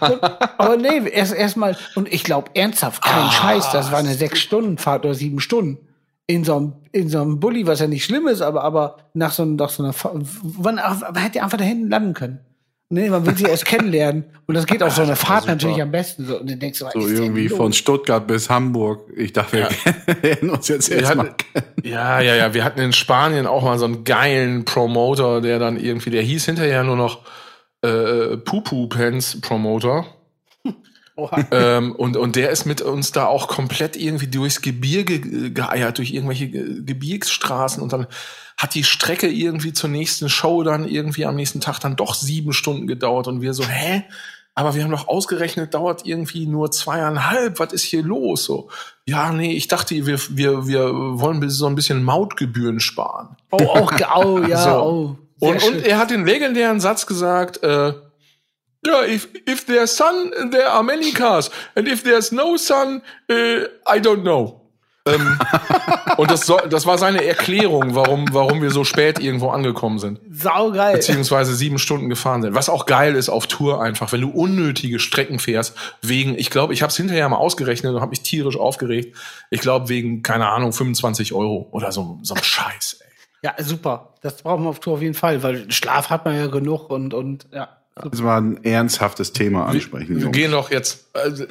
Und, 0.00 0.22
aber 0.58 0.76
nee, 0.76 1.08
erst 1.10 1.34
erstmal 1.34 1.76
und 1.94 2.10
ich 2.12 2.24
glaube 2.24 2.50
ernsthaft, 2.54 3.02
kein 3.02 3.30
Scheiß, 3.30 3.70
das 3.72 3.92
war 3.92 3.98
eine 3.98 4.14
sechs 4.14 4.40
Stunden 4.40 4.78
Fahrt 4.78 5.04
oder 5.04 5.14
sieben 5.14 5.40
Stunden 5.40 5.78
in 6.26 6.44
so 6.44 6.56
einem 6.56 6.72
in 6.92 7.08
so 7.08 7.20
einem 7.20 7.40
Bulli, 7.40 7.66
was 7.66 7.80
ja 7.80 7.86
nicht 7.88 8.04
schlimm 8.04 8.26
ist, 8.28 8.40
aber 8.42 8.64
aber 8.64 8.96
nach 9.12 9.32
so, 9.32 9.44
nach 9.44 9.68
so 9.70 9.82
einer 9.82 9.92
Fa- 9.92 10.14
man, 10.58 10.76
man 10.76 11.16
hätte 11.16 11.42
einfach 11.42 11.58
da 11.58 11.64
hinten 11.64 11.90
landen 11.90 12.14
können. 12.14 12.40
Nee, 12.94 13.08
man 13.08 13.24
will 13.24 13.34
sie 13.34 13.44
erst 13.44 13.64
kennenlernen 13.64 14.24
und 14.46 14.54
das 14.54 14.66
geht 14.66 14.82
auf 14.82 14.94
so 14.94 15.00
einer 15.00 15.16
Fahrt 15.16 15.46
natürlich 15.46 15.80
am 15.80 15.90
besten 15.90 16.26
so 16.26 16.38
und 16.38 16.50
dann 16.50 16.58
denkst 16.58 16.80
du, 16.80 16.86
So 16.92 17.08
irgendwie 17.08 17.48
von 17.48 17.72
Stuttgart 17.72 18.26
bis 18.26 18.50
Hamburg. 18.50 19.08
Ich 19.16 19.32
dachte, 19.32 19.66
wir 20.04 20.14
kennen 20.14 20.50
uns 20.54 20.68
jetzt 20.68 20.90
Wir 20.90 20.98
erstmal. 20.98 21.28
hatten, 21.28 21.36
ja, 21.84 22.20
ja, 22.20 22.34
ja. 22.34 22.52
Wir 22.52 22.64
hatten 22.64 22.80
in 22.80 22.92
Spanien 22.92 23.46
auch 23.46 23.62
mal 23.62 23.78
so 23.78 23.86
einen 23.86 24.04
geilen 24.04 24.66
Promoter, 24.66 25.40
der 25.40 25.58
dann 25.58 25.78
irgendwie, 25.80 26.10
der 26.10 26.20
hieß 26.20 26.44
hinterher 26.44 26.84
nur 26.84 26.96
noch 26.96 27.20
äh, 27.80 28.36
Pupu 28.36 28.88
Pants 28.88 29.40
Promoter. 29.40 30.04
Ähm, 31.50 31.92
und, 31.92 32.16
und 32.16 32.36
der 32.36 32.50
ist 32.50 32.64
mit 32.64 32.80
uns 32.80 33.12
da 33.12 33.26
auch 33.26 33.48
komplett 33.48 33.96
irgendwie 33.96 34.28
durchs 34.28 34.62
Gebirge 34.62 35.20
ge- 35.20 35.50
geeiert, 35.50 35.98
durch 35.98 36.12
irgendwelche 36.12 36.48
Ge- 36.48 36.82
Gebirgsstraßen 36.84 37.82
und 37.82 37.92
dann 37.92 38.06
hat 38.56 38.74
die 38.74 38.84
Strecke 38.84 39.28
irgendwie 39.28 39.72
zur 39.72 39.90
nächsten 39.90 40.28
Show 40.28 40.62
dann 40.62 40.86
irgendwie 40.88 41.26
am 41.26 41.34
nächsten 41.36 41.60
Tag 41.60 41.78
dann 41.80 41.96
doch 41.96 42.14
sieben 42.14 42.52
Stunden 42.52 42.86
gedauert 42.86 43.26
und 43.28 43.40
wir 43.40 43.54
so, 43.54 43.64
hä? 43.66 44.04
Aber 44.54 44.74
wir 44.74 44.84
haben 44.84 44.90
doch 44.90 45.08
ausgerechnet, 45.08 45.72
dauert 45.72 46.04
irgendwie 46.04 46.46
nur 46.46 46.70
zweieinhalb. 46.70 47.58
Was 47.58 47.72
ist 47.72 47.84
hier 47.84 48.02
los? 48.02 48.44
So, 48.44 48.68
ja, 49.06 49.32
nee, 49.32 49.52
ich 49.52 49.66
dachte, 49.68 49.94
wir, 50.06 50.18
wir, 50.30 50.66
wir 50.66 50.92
wollen 50.92 51.48
so 51.48 51.66
ein 51.66 51.74
bisschen 51.74 52.02
Mautgebühren 52.02 52.78
sparen. 52.78 53.36
Oh, 53.50 53.64
auch 53.64 53.96
ge- 53.96 54.06
oh, 54.14 54.40
ja, 54.46 54.62
So. 54.64 54.70
oh. 54.70 55.16
Und, 55.48 55.60
schön. 55.60 55.74
und 55.76 55.86
er 55.86 55.98
hat 55.98 56.10
den 56.10 56.24
legendären 56.26 56.80
Satz 56.80 57.06
gesagt, 57.06 57.62
äh, 57.62 57.94
ja, 58.84 59.04
if, 59.04 59.28
if 59.48 59.64
there's 59.66 59.96
sun, 59.96 60.32
there 60.50 60.70
are 60.70 60.82
many 60.82 61.12
cars. 61.12 61.50
And 61.74 61.88
if 61.88 62.02
there's 62.02 62.32
no 62.32 62.56
sun, 62.56 63.02
äh, 63.28 63.64
I 63.86 64.00
don't 64.00 64.22
know. 64.22 64.62
ähm, 65.04 65.38
und 66.16 66.30
das, 66.30 66.46
soll, 66.46 66.68
das 66.68 66.86
war 66.86 66.96
seine 66.96 67.24
Erklärung, 67.24 67.94
warum, 67.94 68.26
warum 68.32 68.62
wir 68.62 68.70
so 68.70 68.84
spät 68.84 69.18
irgendwo 69.18 69.50
angekommen 69.50 69.98
sind. 69.98 70.20
saugeil. 70.30 70.94
Beziehungsweise 70.94 71.54
sieben 71.54 71.78
Stunden 71.78 72.08
gefahren 72.08 72.42
sind. 72.42 72.54
Was 72.54 72.68
auch 72.68 72.86
geil 72.86 73.16
ist 73.16 73.28
auf 73.28 73.46
Tour 73.46 73.82
einfach, 73.82 74.12
wenn 74.12 74.20
du 74.20 74.30
unnötige 74.30 74.98
Strecken 74.98 75.38
fährst, 75.38 75.76
wegen, 76.02 76.38
ich 76.38 76.50
glaube, 76.50 76.72
ich 76.72 76.82
habe 76.82 76.90
es 76.90 76.96
hinterher 76.96 77.28
mal 77.28 77.36
ausgerechnet 77.36 77.94
und 77.94 78.00
habe 78.00 78.10
mich 78.10 78.22
tierisch 78.22 78.56
aufgeregt. 78.56 79.16
Ich 79.50 79.60
glaube, 79.60 79.88
wegen, 79.88 80.22
keine 80.22 80.48
Ahnung, 80.48 80.72
25 80.72 81.32
Euro 81.32 81.68
oder 81.72 81.90
so, 81.92 82.18
so 82.22 82.34
ein 82.34 82.42
Scheiß, 82.42 82.98
ey. 83.00 83.08
Ja, 83.44 83.54
super. 83.58 84.14
Das 84.22 84.40
brauchen 84.42 84.62
wir 84.62 84.70
auf 84.70 84.78
Tour 84.78 84.94
auf 84.94 85.02
jeden 85.02 85.14
Fall, 85.14 85.42
weil 85.42 85.68
Schlaf 85.72 86.10
hat 86.10 86.24
man 86.24 86.36
ja 86.36 86.46
genug 86.46 86.90
und, 86.90 87.12
und 87.12 87.48
ja. 87.52 87.81
Das 87.94 88.22
war 88.22 88.40
ein 88.40 88.64
ernsthaftes 88.64 89.32
Thema 89.32 89.66
ansprechen. 89.66 90.16
Wir 90.16 90.22
Jungs. 90.22 90.36
gehen 90.36 90.50
doch 90.52 90.70
jetzt. 90.70 91.14
Also, 91.14 91.44
äh, 91.44 91.48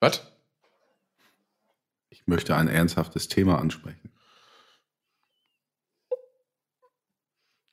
was? 0.00 0.26
Ich 2.08 2.26
möchte 2.26 2.56
ein 2.56 2.68
ernsthaftes 2.68 3.28
Thema 3.28 3.58
ansprechen. 3.58 4.10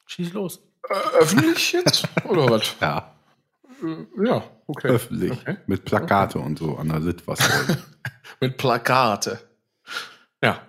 Schieß 0.06 0.34
los. 0.34 0.62
Äh, 0.90 0.94
öffentlich 1.20 1.72
jetzt? 1.74 2.08
Oder 2.26 2.50
was? 2.50 2.76
Ja. 2.82 3.14
Ja, 4.20 4.44
okay. 4.66 4.88
Öffentlich. 4.88 5.32
Okay. 5.34 5.58
Mit 5.68 5.86
Plakate 5.86 6.40
und 6.40 6.58
so 6.58 6.78
an 6.78 6.90
der 6.90 7.00
Litfaßsäule. 7.00 7.78
Mit 8.40 8.58
Plakate. 8.58 9.40
Ja. 10.42 10.60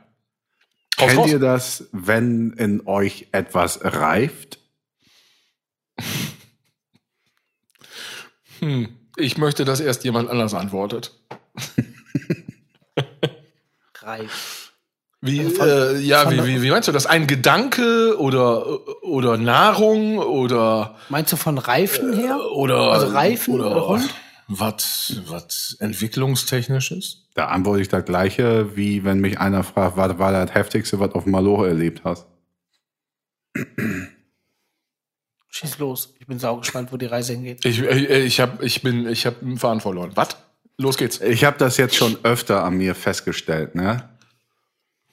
Kennt 0.95 1.27
ihr 1.27 1.39
das, 1.39 1.89
wenn 1.93 2.53
in 2.53 2.87
euch 2.87 3.29
etwas 3.33 3.81
reift? 3.83 4.58
Hm. 8.61 8.89
Ich 9.17 9.37
möchte, 9.39 9.65
dass 9.65 9.81
erst 9.81 10.05
jemand 10.05 10.31
anders 10.31 10.55
antwortet. 10.55 11.13
Reif. 14.01 14.73
Wie, 15.21 15.41
Also 15.41 15.51
von- 15.57 15.69
äh, 15.69 15.99
ja, 15.99 16.31
wie, 16.31 16.45
wie, 16.47 16.63
wie 16.63 16.71
meinst 16.71 16.87
du 16.87 16.93
das? 16.93 17.07
Ein 17.07 17.27
Gedanke 17.27 18.17
oder, 18.21 19.03
oder 19.05 19.37
Nahrung 19.37 20.19
oder, 20.19 20.95
Meinst 21.09 21.33
du 21.33 21.37
von 21.37 21.59
Reifen 21.59 22.13
her? 22.15 22.39
oder, 22.53 22.93
Also 22.93 23.09
Reifen 23.09 23.55
oder 23.55 23.71
oder 23.73 23.89
Hund? 23.89 24.15
was, 24.47 25.17
was 25.27 25.77
entwicklungstechnisches? 25.81 27.25
Da 27.35 27.47
antworte 27.49 27.83
ich 27.83 27.89
das 27.89 28.05
gleiche, 28.05 28.77
wie 28.77 29.05
wenn 29.05 29.19
mich 29.21 29.41
einer 29.41 29.65
fragt, 29.65 29.97
was 29.97 30.19
war 30.19 30.31
das 30.33 30.55
Heftigste, 30.55 31.01
was 31.01 31.11
du 31.11 31.17
auf 31.17 31.27
Maloche 31.27 31.67
erlebt 31.67 32.03
hast? 32.05 32.27
Schieß 35.49 35.79
los. 35.79 36.15
Ich 36.21 36.27
bin 36.27 36.39
saugespannt, 36.39 36.93
wo 36.93 36.97
die 36.97 37.07
Reise 37.07 37.33
hingeht. 37.33 37.65
Ich, 37.65 37.81
ich, 37.81 38.11
ich 38.11 38.41
hab, 38.41 38.63
ich 38.63 38.83
bin, 38.83 39.09
ich 39.09 39.27
habe 39.27 39.41
einen 39.41 39.59
Faden 39.59 39.81
verloren. 39.81 40.13
Was? 40.15 40.37
Los 40.77 40.97
geht's. 40.97 41.21
Ich 41.21 41.45
habe 41.45 41.59
das 41.59 41.77
jetzt 41.77 41.97
schon 41.97 42.17
öfter 42.23 42.65
an 42.65 42.77
mir 42.77 42.95
festgestellt, 42.95 43.75
ne? 43.75 44.09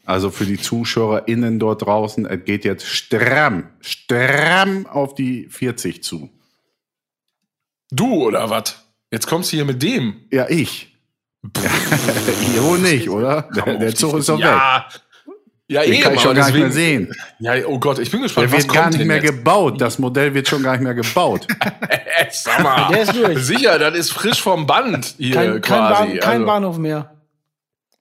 Also 0.06 0.30
für 0.30 0.46
die 0.46 0.60
ZuschauerInnen 0.60 1.58
dort 1.58 1.82
draußen, 1.82 2.28
es 2.28 2.46
geht 2.46 2.64
jetzt 2.64 2.86
stramm, 2.86 3.70
stramm 3.82 4.86
auf 4.86 5.16
die 5.16 5.48
40 5.50 6.04
zu. 6.04 6.30
Du 7.90 8.26
oder 8.26 8.50
was? 8.52 8.86
Jetzt 9.12 9.26
kommst 9.26 9.52
du 9.52 9.58
hier 9.58 9.66
mit 9.66 9.82
dem. 9.82 10.26
Ja, 10.32 10.48
ich. 10.50 10.96
Jo 12.56 12.76
nicht, 12.76 13.10
oder? 13.10 13.50
Der, 13.56 13.78
der 13.78 13.96
Zug 13.96 14.18
ist 14.18 14.30
doch 14.30 14.40
weg. 14.40 15.02
Ja. 15.68 15.82
Den 15.82 15.94
eben, 15.94 16.04
kann 16.04 16.14
ich 16.16 16.22
schon 16.22 16.32
aber 16.32 16.40
gar 16.40 16.52
nicht 16.52 16.60
mehr 16.60 16.72
sehen. 16.72 17.14
Ja, 17.40 17.54
oh 17.66 17.80
Gott, 17.80 18.00
ich 18.00 18.12
bin 18.12 18.22
gespannt, 18.22 18.48
Der 18.50 18.58
was 18.58 18.64
wird 18.64 18.74
gar 18.74 18.84
kommt 18.84 18.94
nicht 18.94 19.02
denn 19.02 19.08
mehr 19.08 19.18
jetzt? 19.18 19.26
gebaut. 19.26 19.82
Das 19.82 20.00
Modell 20.00 20.34
wird 20.34 20.48
schon 20.48 20.64
gar 20.64 20.74
nicht 20.74 20.82
mehr 20.84 20.94
gebaut. 20.96 21.48
Äh, 22.18 22.28
Sag 22.32 22.64
mal, 22.64 22.88
Der 22.94 23.02
ist 23.04 23.14
durch. 23.16 23.38
Sicher, 23.40 23.78
das 23.78 23.94
ist 23.96 24.12
frisch 24.14 24.42
vom 24.42 24.66
Band 24.66 25.16
hier 25.18 25.34
Kein, 25.36 25.52
kein, 25.54 25.62
quasi. 25.62 26.04
Bahn, 26.12 26.20
kein 26.20 26.32
also, 26.34 26.46
Bahnhof 26.46 26.78
mehr. 26.78 27.12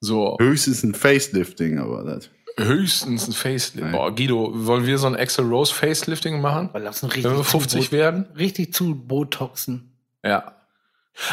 So, 0.00 0.36
Höchstens 0.40 0.82
ein 0.84 0.94
Facelifting, 0.94 1.78
aber 1.78 2.04
das. 2.04 2.30
höchstens 2.58 3.26
ein 3.26 3.32
Facelift. 3.32 3.90
Boah, 3.90 4.14
Guido, 4.14 4.50
wollen 4.54 4.86
wir 4.86 4.98
so 4.98 5.06
ein 5.08 5.16
Axel 5.16 5.44
Rose 5.46 5.74
Facelifting 5.74 6.40
machen? 6.40 6.68
Wir 6.72 6.80
lassen 6.80 7.10
Wenn 7.12 7.24
wir 7.36 7.42
50 7.44 7.86
zu, 7.86 7.92
werden? 7.92 8.26
richtig 8.38 8.72
zu 8.72 8.94
Botoxen. 8.94 9.96
Ja. 10.22 10.52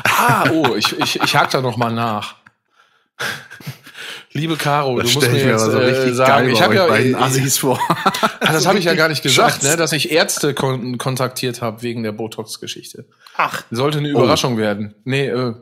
Ah, 0.03 0.49
oh, 0.51 0.75
ich, 0.75 0.97
ich, 0.99 1.21
ich 1.21 1.35
hake 1.35 1.51
da 1.51 1.61
noch 1.61 1.77
mal 1.77 1.91
nach. 1.93 2.35
Liebe 4.33 4.55
Caro, 4.55 4.97
Das 4.97 5.11
du 5.11 5.15
musst 5.15 5.31
mir 5.31 5.37
ich 5.37 5.43
mir 5.43 5.51
jetzt 5.51 5.63
aber 5.63 5.71
so 5.71 5.79
äh, 5.79 5.85
richtig 5.85 6.15
sagen, 6.15 6.45
geil 6.45 6.53
ich 6.53 6.61
habe 6.61 6.75
ja, 6.75 6.87
beiden 6.87 7.13
äh, 7.13 7.17
Assis 7.17 7.57
vor. 7.57 7.79
Ah, 7.89 8.21
das 8.53 8.65
habe 8.65 8.79
ich 8.79 8.85
ja 8.85 8.93
gar 8.93 9.09
nicht 9.09 9.23
gesagt, 9.23 9.55
Schatz. 9.55 9.63
ne, 9.63 9.75
dass 9.75 9.91
ich 9.91 10.11
Ärzte 10.11 10.53
kon 10.53 10.97
kontaktiert 10.97 11.61
habe 11.61 11.81
wegen 11.81 12.03
der 12.03 12.13
Botox-Geschichte. 12.13 13.05
Ach, 13.35 13.63
Sollte 13.71 13.97
eine 13.97 14.09
Überraschung 14.09 14.57
werden. 14.57 14.95
Nee, 15.03 15.27
äh, 15.27 15.53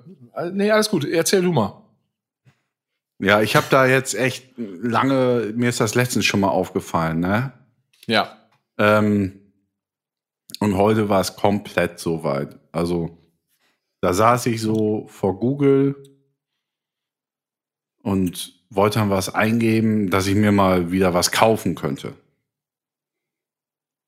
nee, 0.51 0.69
alles 0.69 0.89
gut. 0.89 1.03
Erzähl 1.05 1.41
du 1.41 1.51
mal. 1.51 1.83
Ja, 3.17 3.41
ich 3.41 3.55
habe 3.55 3.65
da 3.69 3.85
jetzt 3.85 4.13
echt 4.13 4.53
lange, 4.57 5.51
mir 5.55 5.69
ist 5.69 5.79
das 5.81 5.95
letztens 5.95 6.25
schon 6.25 6.39
mal 6.39 6.49
aufgefallen, 6.49 7.19
ne? 7.19 7.51
Ja. 8.05 8.37
Ähm, 8.77 9.39
und 10.59 10.77
heute 10.77 11.09
war 11.09 11.21
es 11.21 11.35
komplett 11.35 11.99
soweit. 11.99 12.57
Also, 12.71 13.17
da 13.99 14.13
saß 14.13 14.45
ich 14.45 14.61
so 14.61 15.07
vor 15.09 15.39
Google 15.39 15.95
und 18.03 18.58
wollte 18.69 18.99
dann 18.99 19.09
was 19.09 19.33
eingeben, 19.33 20.09
dass 20.09 20.27
ich 20.27 20.35
mir 20.35 20.51
mal 20.51 20.91
wieder 20.91 21.13
was 21.13 21.31
kaufen 21.31 21.75
könnte. 21.75 22.13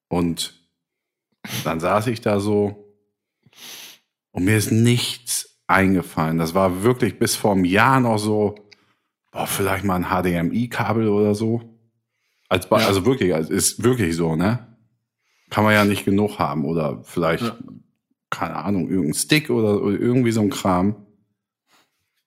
Und 0.08 0.60
dann 1.64 1.80
saß 1.80 2.08
ich 2.08 2.22
da 2.22 2.40
so 2.40 2.94
und 4.32 4.44
mir 4.46 4.58
ist 4.58 4.72
nichts 4.72 5.58
eingefallen. 5.68 6.38
Das 6.38 6.54
war 6.54 6.84
wirklich 6.84 7.18
bis 7.18 7.36
vor 7.36 7.54
einem 7.54 7.66
Jahr 7.66 8.00
noch 8.00 8.18
so, 8.18 8.56
boah, 9.32 9.48
vielleicht 9.48 9.84
mal 9.86 9.96
ein 10.04 10.06
HDMI-Kabel 10.10 11.08
oder 11.08 11.34
so. 11.34 11.62
Als, 12.50 12.68
Ja. 12.70 12.78
Also 12.78 13.06
wirklich, 13.06 13.32
ist 13.32 13.84
wirklich 13.84 14.16
so, 14.16 14.36
ne? 14.36 14.68
Kann 15.50 15.64
man 15.64 15.74
ja 15.74 15.86
nicht 15.86 16.06
genug 16.06 16.38
haben 16.40 16.66
oder 16.66 17.02
vielleicht, 17.04 17.44
Ja. 17.44 17.58
keine 18.30 18.56
Ahnung, 18.58 18.90
irgendein 18.90 19.14
Stick 19.14 19.50
oder, 19.50 19.82
oder 19.82 19.98
irgendwie 20.00 20.32
so 20.32 20.42
ein 20.42 20.50
Kram. 20.50 21.06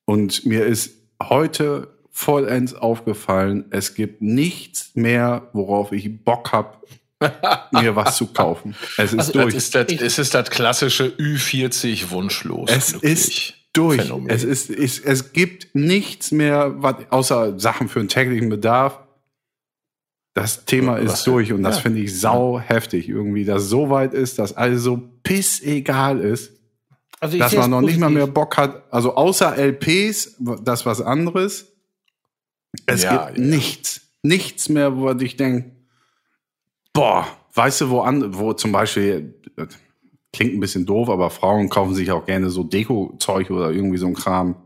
Und 0.07 0.45
mir 0.47 0.65
ist 0.67 0.95
heute 1.23 1.94
vollends 2.17 2.75
aufgefallen, 2.75 3.65
es 3.71 3.95
gibt 3.95 4.23
nichts 4.23 4.93
mehr, 4.95 5.49
worauf 5.53 5.91
ich 5.91 6.23
Bock 6.25 6.53
hab, 6.53 6.87
mir 7.73 7.97
was 7.97 8.17
zu 8.17 8.29
kaufen. 8.29 8.77
Es 8.97 9.13
ist 9.13 9.19
Also, 9.19 9.33
durch. 9.33 9.55
Das 9.55 9.65
ist 9.65 9.75
das, 9.75 9.87
es 9.91 10.19
ist 10.21 10.33
das 10.35 10.49
klassische 10.51 11.09
Ü40 11.19 12.11
wunschlos. 12.11 12.71
Es 12.71 12.91
glücklich 12.93 13.13
ist 13.49 13.55
durch. 13.73 14.01
Phänomen. 14.03 14.31
Es, 14.31 14.45
ist, 14.45 14.71
es, 14.71 15.01
es 15.01 15.33
gibt 15.33 15.75
nichts 15.75 16.31
mehr, 16.31 16.75
was, 16.77 16.95
außer 17.11 17.59
Sachen 17.59 17.89
für 17.89 17.99
den 17.99 18.09
täglichen 18.09 18.49
Bedarf. 18.49 19.01
Das 20.35 20.65
Thema 20.67 21.03
Was 21.05 21.15
ist 21.15 21.25
für- 21.25 21.31
durch 21.33 21.53
und 21.53 21.63
das 21.65 21.77
ja. 21.77 21.83
finde 21.83 22.01
ich 22.01 22.19
sau 22.19 22.61
heftig 22.61 23.09
irgendwie, 23.09 23.45
dass 23.45 23.65
so 23.65 23.91
weit 23.91 24.15
ist, 24.15 24.39
dass 24.39 24.57
alles 24.57 24.83
so 24.83 25.01
pissegal 25.25 26.21
ist, 26.21 26.53
also 27.21 27.39
dass 27.39 27.53
man 27.55 27.63
es 27.63 27.69
noch 27.69 27.81
nicht 27.81 27.99
mal 27.99 28.11
mehr 28.11 28.27
positiv. 28.29 28.35
Bock 28.35 28.57
hat. 28.57 28.83
Also 28.93 29.15
außer 29.17 29.57
LPs, 29.57 30.37
das 30.63 30.87
was 30.87 31.01
anderes. 31.01 31.73
Es 32.87 33.03
Ja, 33.03 33.27
gibt 33.27 33.39
ja. 33.39 33.45
nichts, 33.45 34.01
nichts 34.23 34.69
mehr, 34.69 34.97
wo 34.97 35.11
ich 35.13 35.37
denke, 35.37 35.71
boah, 36.93 37.27
weißt 37.55 37.83
du, 37.83 37.91
wo, 37.91 38.01
an, 38.01 38.37
wo 38.37 38.53
zum 38.53 38.73
Beispiel, 38.73 39.35
klingt 40.33 40.55
ein 40.55 40.61
bisschen 40.61 40.87
doof, 40.87 41.09
aber 41.09 41.31
Frauen 41.31 41.69
kaufen 41.69 41.95
sich 41.95 42.11
auch 42.11 42.27
gerne 42.27 42.51
so 42.51 42.65
Deko-Zeug 42.65 43.51
oder 43.51 43.71
irgendwie 43.71 43.99
so 43.99 44.07
ein 44.07 44.15
Kram. 44.15 44.57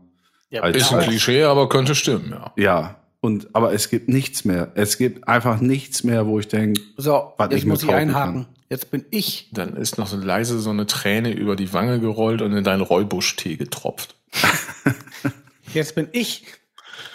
Ja, 0.49 0.61
als- 0.61 0.77
Ist 0.77 0.91
ein 0.91 0.97
als- 0.99 1.05
Klischee, 1.07 1.43
aber 1.43 1.69
könnte 1.69 1.93
stimmen, 1.95 2.31
ja. 2.31 2.51
Ja, 2.55 2.95
und 3.21 3.53
aber 3.53 3.73
es 3.73 3.89
gibt 3.89 4.09
nichts 4.09 4.45
mehr. 4.45 4.71
Es 4.75 4.97
gibt 4.97 5.27
einfach 5.27 5.59
nichts 5.59 6.03
mehr, 6.03 6.25
wo 6.25 6.39
ich 6.39 6.47
denke, 6.47 6.81
So, 6.97 7.33
was 7.37 7.49
jetzt 7.51 7.59
ich 7.59 7.65
muss 7.65 7.83
ich 7.83 7.89
einhaken. 7.93 8.47
Jetzt 8.69 8.91
bin 8.91 9.03
ich. 9.09 9.49
Dann 9.51 9.75
ist 9.75 9.97
noch 9.97 10.05
so 10.07 10.15
leise 10.17 10.59
so 10.59 10.69
eine 10.69 10.85
Träne 10.85 11.31
über 11.33 11.55
die 11.55 11.73
Wange 11.73 11.99
gerollt 11.99 12.41
und 12.43 12.53
in 12.53 12.63
deinen 12.63 12.81
Räubusch-Tee 12.81 13.57
getropft. 13.57 14.15
Jetzt 15.73 15.95
bin 15.95 16.07
ich 16.11 16.45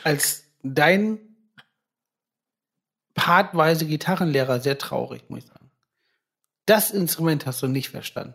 als 0.02 0.43
dein 0.64 1.18
partweise 3.14 3.86
Gitarrenlehrer 3.86 4.60
sehr 4.60 4.78
traurig, 4.78 5.22
muss 5.28 5.40
ich 5.40 5.46
sagen. 5.46 5.70
Das 6.66 6.90
Instrument 6.90 7.46
hast 7.46 7.62
du 7.62 7.68
nicht 7.68 7.90
verstanden. 7.90 8.34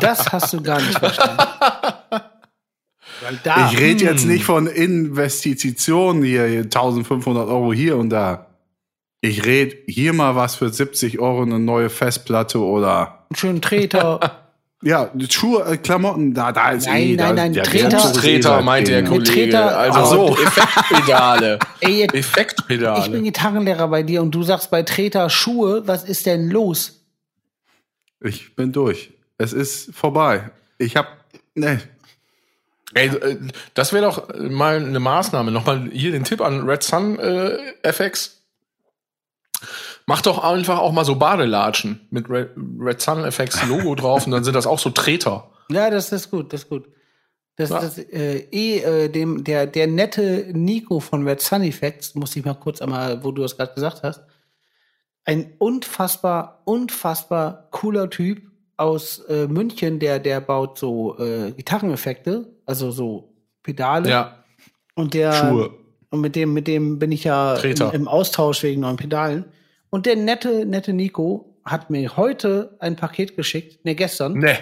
Das 0.00 0.32
hast 0.32 0.52
du 0.52 0.62
gar 0.62 0.80
nicht 0.80 0.98
verstanden. 0.98 1.42
Weil 3.22 3.38
da, 3.42 3.70
ich 3.70 3.78
rede 3.78 4.04
jetzt 4.04 4.22
hm. 4.22 4.30
nicht 4.30 4.44
von 4.44 4.66
Investitionen 4.66 6.22
hier, 6.22 6.46
hier 6.46 6.62
1500 6.62 7.48
Euro 7.48 7.72
hier 7.72 7.96
und 7.96 8.10
da. 8.10 8.46
Ich 9.20 9.44
rede 9.44 9.76
hier 9.86 10.14
mal 10.14 10.36
was 10.36 10.54
für 10.54 10.70
70 10.70 11.18
Euro 11.18 11.42
eine 11.42 11.58
neue 11.58 11.90
Festplatte 11.90 12.60
oder 12.60 13.26
einen 13.28 13.36
schönen 13.36 13.60
Treter. 13.60 14.39
Ja, 14.82 15.10
Schuhe, 15.28 15.64
äh, 15.64 15.76
Klamotten, 15.76 16.32
da, 16.34 16.52
da 16.52 16.70
ist 16.70 16.86
Nein, 16.86 17.02
eh, 17.10 17.16
nein, 17.16 17.34
nein, 17.34 17.52
der 17.52 17.64
Treter- 17.64 18.12
Treter 18.12 18.56
seit 18.56 18.64
meint 18.64 18.88
der 18.88 19.04
Kollege. 19.04 19.30
Treter- 19.52 19.76
Also 19.76 20.04
so. 20.34 20.38
Effektpedale. 20.42 21.58
Ey, 21.80 21.90
jetzt, 21.98 22.02
ich 22.04 22.10
bin 22.12 22.20
Effektpedale. 22.20 23.22
Gitarrenlehrer 23.22 23.88
bei 23.88 24.02
dir 24.02 24.22
und 24.22 24.30
du 24.34 24.42
sagst 24.42 24.70
bei 24.70 24.82
Treter 24.82 25.28
Schuhe, 25.30 25.86
was 25.86 26.04
ist 26.04 26.26
denn 26.26 26.48
los? 26.50 27.02
Ich 28.20 28.54
bin 28.56 28.72
durch. 28.72 29.12
Es 29.38 29.52
ist 29.52 29.94
vorbei. 29.94 30.50
Ich 30.78 30.96
hab, 30.96 31.08
ne, 31.54 31.80
Ey, 32.92 33.06
äh, 33.08 33.36
das 33.74 33.92
wäre 33.92 34.04
doch 34.06 34.28
mal 34.36 34.76
eine 34.76 34.98
Maßnahme. 34.98 35.52
Nochmal 35.52 35.88
hier 35.92 36.10
den 36.10 36.24
Tipp 36.24 36.40
an 36.40 36.68
Red 36.68 36.82
Sun 36.82 37.18
äh, 37.20 37.56
FX. 37.82 38.39
Mach 40.06 40.22
doch 40.22 40.42
einfach 40.42 40.78
auch 40.78 40.92
mal 40.92 41.04
so 41.04 41.14
Badelatschen 41.16 42.00
mit 42.10 42.28
Red, 42.28 42.50
Red 42.78 43.00
Sun 43.00 43.24
FX 43.24 43.66
Logo 43.68 43.94
drauf 43.94 44.26
und 44.26 44.32
dann 44.32 44.44
sind 44.44 44.54
das 44.54 44.66
auch 44.66 44.78
so 44.78 44.90
Treter. 44.90 45.50
Ja, 45.70 45.88
das 45.90 46.10
ist 46.12 46.30
gut, 46.30 46.52
das 46.52 46.62
ist 46.62 46.68
gut. 46.68 46.88
Das, 47.56 47.70
Ja. 47.70 47.80
das 47.80 47.98
äh, 47.98 48.38
eh, 48.50 48.78
äh, 48.78 49.08
dem, 49.08 49.44
der, 49.44 49.66
der 49.66 49.86
nette 49.86 50.46
Nico 50.52 50.98
von 51.00 51.26
Red 51.28 51.40
Sun 51.40 51.62
Effects, 51.62 52.14
muss 52.14 52.34
ich 52.34 52.44
mal 52.44 52.54
kurz 52.54 52.80
einmal, 52.80 53.22
wo 53.22 53.30
du 53.32 53.42
das 53.42 53.56
gerade 53.56 53.74
gesagt 53.74 54.02
hast, 54.02 54.22
ein 55.24 55.52
unfassbar, 55.58 56.62
unfassbar 56.64 57.68
cooler 57.70 58.08
Typ 58.10 58.42
aus 58.76 59.18
äh, 59.28 59.46
München, 59.46 59.98
der, 59.98 60.18
der 60.18 60.40
baut 60.40 60.78
so 60.78 61.18
äh, 61.18 61.52
Gitarreneffekte, 61.52 62.48
also 62.66 62.90
so 62.90 63.34
Pedale. 63.62 64.08
Ja. 64.08 64.44
Und 64.94 65.12
der 65.14 65.32
Schuhe. 65.34 65.70
und 66.10 66.20
mit 66.22 66.34
dem, 66.34 66.54
mit 66.54 66.66
dem 66.66 66.98
bin 66.98 67.12
ich 67.12 67.24
ja 67.24 67.54
im, 67.56 67.76
im 67.92 68.08
Austausch 68.08 68.62
wegen 68.62 68.80
neuen 68.80 68.96
Pedalen. 68.96 69.44
Und 69.90 70.06
der 70.06 70.16
nette, 70.16 70.64
nette 70.64 70.92
Nico 70.92 71.58
hat 71.64 71.90
mir 71.90 72.16
heute 72.16 72.76
ein 72.78 72.96
Paket 72.96 73.36
geschickt, 73.36 73.84
ne, 73.84 73.94
gestern. 73.94 74.34
Ne. 74.34 74.56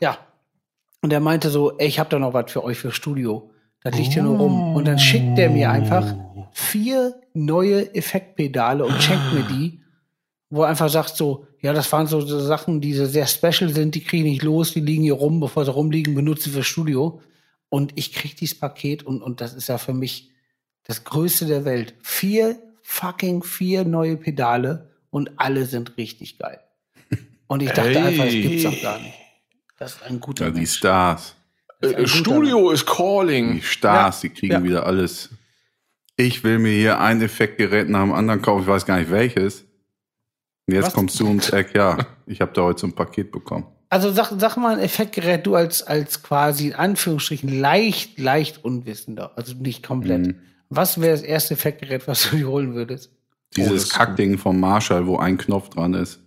Ja. 0.00 0.18
Und 1.02 1.12
er 1.12 1.20
meinte 1.20 1.50
so, 1.50 1.76
ey, 1.78 1.88
ich 1.88 1.98
habe 1.98 2.10
da 2.10 2.18
noch 2.18 2.34
was 2.34 2.50
für 2.50 2.62
euch 2.62 2.78
für 2.78 2.92
Studio. 2.92 3.50
Das 3.82 3.96
liegt 3.96 4.12
hier 4.12 4.22
nur 4.22 4.38
rum. 4.38 4.74
Und 4.74 4.86
dann 4.86 4.98
schickt 4.98 5.38
er 5.38 5.50
mir 5.50 5.70
einfach 5.70 6.14
vier 6.52 7.14
neue 7.34 7.94
Effektpedale 7.94 8.84
und 8.84 9.00
schenkt 9.02 9.32
mir 9.32 9.42
die, 9.44 9.80
wo 10.50 10.62
er 10.62 10.68
einfach 10.68 10.88
sagt 10.88 11.16
so, 11.16 11.46
ja, 11.60 11.72
das 11.72 11.90
waren 11.92 12.06
so, 12.06 12.20
Sachen, 12.20 12.80
die 12.80 12.94
so 12.94 13.06
sehr 13.06 13.26
special 13.26 13.68
sind, 13.68 13.94
die 13.94 14.02
kriege 14.02 14.24
ich 14.24 14.32
nicht 14.32 14.42
los, 14.42 14.72
die 14.72 14.80
liegen 14.80 15.02
hier 15.02 15.14
rum, 15.14 15.40
bevor 15.40 15.64
sie 15.64 15.70
rumliegen, 15.70 16.14
benutze 16.14 16.44
sie 16.44 16.56
für 16.56 16.64
Studio. 16.64 17.20
Und 17.68 17.92
ich 17.96 18.12
krieg 18.12 18.36
dieses 18.36 18.58
Paket 18.58 19.02
und, 19.04 19.22
und 19.22 19.40
das 19.40 19.54
ist 19.54 19.68
ja 19.68 19.78
für 19.78 19.94
mich 19.94 20.30
das 20.84 21.04
Größte 21.04 21.46
der 21.46 21.64
Welt. 21.64 21.94
Vier 22.02 22.58
fucking 22.86 23.42
vier 23.42 23.84
neue 23.84 24.16
Pedale 24.16 24.90
und 25.10 25.30
alle 25.36 25.66
sind 25.66 25.96
richtig 25.96 26.38
geil. 26.38 26.60
Und 27.48 27.62
ich 27.62 27.70
dachte 27.70 27.90
Ey. 27.90 27.96
einfach, 27.98 28.24
das 28.24 28.32
gibt's 28.32 28.62
doch 28.64 28.82
gar 28.82 28.98
nicht. 28.98 29.14
Das 29.78 29.94
ist 29.94 30.02
ein 30.04 30.20
guter 30.20 30.46
ja, 30.46 30.50
die 30.50 30.58
Mensch. 30.60 30.72
Stars. 30.72 31.36
Das 31.80 31.92
ist 31.92 31.98
Äh, 31.98 32.06
Studio 32.08 32.70
ist 32.70 32.82
Die 32.88 32.92
calling. 32.92 33.62
Stars, 33.62 34.20
die 34.20 34.30
kriegen 34.30 34.52
Ja. 34.52 34.64
wieder 34.64 34.86
alles. 34.86 35.30
Ich 36.16 36.42
will 36.44 36.58
mir 36.58 36.72
hier 36.72 36.98
ein 37.00 37.20
Effektgerät 37.20 37.88
nach 37.88 38.00
dem 38.02 38.12
anderen 38.12 38.40
kaufen, 38.40 38.62
ich 38.62 38.66
weiß 38.68 38.86
gar 38.86 38.98
nicht 38.98 39.10
welches. 39.10 39.62
Und 40.66 40.74
jetzt 40.74 40.86
Was? 40.86 40.94
kommst 40.94 41.20
du 41.20 41.26
ums 41.26 41.50
Eck, 41.50 41.74
ja. 41.76 41.98
Ich 42.26 42.40
habe 42.40 42.52
da 42.52 42.62
heute 42.62 42.80
so 42.80 42.86
ein 42.86 42.94
Paket 42.94 43.30
bekommen. 43.30 43.66
Also 43.90 44.10
sag, 44.12 44.32
sag 44.38 44.56
mal 44.56 44.74
ein 44.76 44.80
Effektgerät, 44.82 45.46
du 45.46 45.54
als, 45.54 45.82
als 45.82 46.22
quasi 46.22 46.68
in 46.68 46.74
Anführungsstrichen 46.74 47.60
leicht, 47.60 48.18
leicht 48.18 48.64
unwissender, 48.64 49.32
also 49.36 49.54
nicht 49.54 49.84
komplett. 49.86 50.26
Mhm. 50.26 50.40
Was 50.68 51.00
wäre 51.00 51.12
das 51.12 51.22
erste 51.22 51.54
Effektgerät, 51.54 52.06
was 52.08 52.28
du 52.30 52.36
dir 52.36 52.48
holen 52.48 52.74
würdest? 52.74 53.10
Dieses 53.56 53.88
das- 53.88 53.98
Kackding 53.98 54.38
vom 54.38 54.58
Marshall, 54.60 55.06
wo 55.06 55.18
ein 55.18 55.38
Knopf 55.38 55.68
dran 55.70 55.94
ist. 55.94 56.20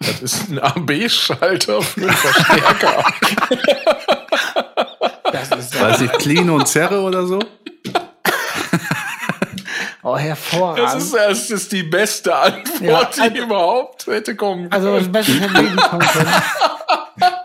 Das 0.00 0.20
ist 0.22 0.48
ein 0.50 0.58
AB-Schalter 0.58 1.82
für 1.82 2.00
einen 2.00 2.10
Verstärker. 2.10 3.04
Das 5.32 5.48
ist 5.52 5.80
Weiß 5.80 6.00
ich, 6.00 6.10
Clean 6.12 6.50
und 6.50 6.66
Zerre 6.66 7.00
oder 7.00 7.24
so? 7.24 7.38
oh, 10.02 10.16
hervorragend. 10.16 10.84
Das 10.84 10.94
ist, 11.04 11.14
das 11.14 11.50
ist 11.50 11.70
die 11.72 11.84
beste 11.84 12.34
Antwort, 12.34 12.80
Ja, 12.80 12.98
also- 12.98 13.30
die 13.30 13.38
überhaupt 13.38 14.06
hätte 14.08 14.34
kommen 14.34 14.66
also 14.72 14.88
das 14.96 15.02
können. 15.02 15.12
Beste 15.12 15.32
vom 15.34 15.54
Leben 15.54 15.76
kommen 15.76 16.08
können. 16.08 16.32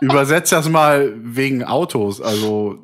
Übersetzt 0.00 0.50
das 0.52 0.68
mal 0.68 1.12
wegen 1.16 1.62
Autos. 1.64 2.20
Also 2.20 2.78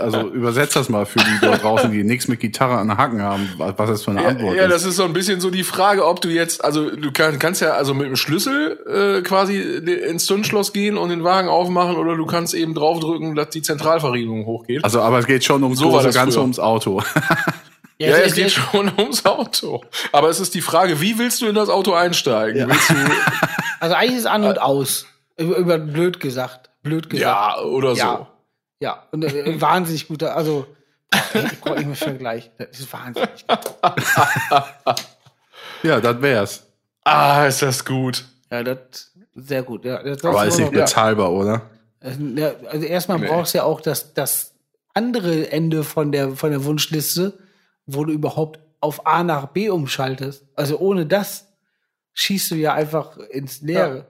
also 0.00 0.28
übersetzt 0.28 0.76
das 0.76 0.88
mal 0.88 1.06
für 1.06 1.18
die 1.18 1.38
dort 1.40 1.62
draußen, 1.62 1.90
die 1.90 2.04
nichts 2.04 2.28
mit 2.28 2.40
Gitarre 2.40 2.78
an 2.78 2.88
den 2.88 2.98
Haken 2.98 3.22
haben, 3.22 3.48
was 3.56 3.74
das 3.76 4.04
für 4.04 4.10
eine 4.10 4.26
Antwort 4.26 4.56
ja, 4.56 4.64
ist. 4.64 4.72
das 4.72 4.84
ist 4.84 4.96
so 4.96 5.04
ein 5.04 5.12
bisschen 5.12 5.40
so 5.40 5.50
die 5.50 5.64
Frage, 5.64 6.06
ob 6.06 6.20
du 6.20 6.28
jetzt, 6.28 6.64
also 6.64 6.90
du 6.90 7.12
kann, 7.12 7.38
kannst 7.38 7.60
ja 7.60 7.72
also 7.72 7.94
mit 7.94 8.06
dem 8.06 8.16
Schlüssel 8.16 8.78
äh, 8.86 9.22
quasi 9.22 9.60
ins 9.60 10.26
Zündschloss 10.26 10.72
gehen 10.72 10.96
und 10.96 11.08
den 11.08 11.24
Wagen 11.24 11.48
aufmachen 11.48 11.96
oder 11.96 12.16
du 12.16 12.26
kannst 12.26 12.54
eben 12.54 12.74
draufdrücken, 12.74 13.34
dass 13.34 13.50
die 13.50 13.62
Zentralverriegelung 13.62 14.46
hochgeht. 14.46 14.84
Also, 14.84 15.00
aber 15.00 15.18
es 15.18 15.26
geht 15.26 15.44
schon 15.44 15.62
ums 15.62 15.78
So 15.78 15.90
das 16.00 16.14
Ganze 16.14 16.34
früher. 16.34 16.42
ums 16.42 16.58
Auto. 16.58 17.02
ja, 17.98 18.08
es 18.18 18.34
geht 18.34 18.50
schon 18.50 18.92
ums 18.98 19.24
Auto. 19.24 19.82
Aber 20.12 20.28
es 20.28 20.40
ist 20.40 20.54
die 20.54 20.60
Frage, 20.60 21.00
wie 21.00 21.18
willst 21.18 21.42
du 21.42 21.46
in 21.46 21.54
das 21.54 21.68
Auto 21.68 21.94
einsteigen? 21.94 22.68
Willst 22.68 22.90
du, 22.90 22.94
Also 23.80 23.94
eigentlich 23.94 24.14
ist 24.14 24.20
es 24.20 24.26
an 24.26 24.44
und 24.44 24.60
aus. 24.60 25.06
Über, 25.36 25.56
über 25.56 25.78
blöd 25.78 26.20
gesagt. 26.20 26.70
Blöd 26.82 27.08
gesagt. 27.10 27.22
ja, 27.22 27.62
oder 27.62 27.94
so. 27.94 28.00
Ja. 28.00 28.28
Ja, 28.80 29.04
und 29.10 29.24
äh, 29.24 29.60
wahnsinnig 29.60 30.06
guter, 30.08 30.36
also 30.36 30.66
ich 31.34 31.60
brauche 31.60 31.84
mehr 31.84 31.96
Vergleich. 31.96 32.50
Das 32.58 32.78
ist 32.78 32.92
wahnsinnig 32.92 33.46
gut. 33.46 33.58
ja, 35.82 36.00
das 36.00 36.22
wär's. 36.22 36.66
Ah, 37.04 37.46
ist 37.46 37.62
das 37.62 37.84
gut. 37.84 38.24
Ja, 38.50 38.62
das 38.62 39.12
sehr 39.34 39.62
gut. 39.62 39.84
Ja, 39.84 40.02
das 40.02 40.24
Aber 40.24 40.46
ist 40.46 40.58
nicht 40.58 40.72
bezahlbar, 40.72 41.32
oder? 41.32 41.62
Also, 42.00 42.20
ja, 42.20 42.52
also 42.70 42.86
erstmal 42.86 43.18
Nee. 43.18 43.28
brauchst 43.28 43.54
du 43.54 43.58
ja 43.58 43.64
auch 43.64 43.80
das, 43.80 44.14
das 44.14 44.52
andere 44.94 45.50
Ende 45.50 45.84
von 45.84 46.12
der, 46.12 46.30
von 46.36 46.50
der 46.50 46.64
Wunschliste, 46.64 47.38
wo 47.86 48.04
du 48.04 48.12
überhaupt 48.12 48.60
auf 48.80 49.06
A 49.06 49.22
nach 49.24 49.48
B 49.48 49.70
umschaltest. 49.70 50.44
Also 50.54 50.78
ohne 50.78 51.06
das 51.06 51.46
schießt 52.14 52.50
du 52.52 52.54
ja 52.56 52.74
einfach 52.74 53.16
ins 53.16 53.60
Leere. 53.60 54.06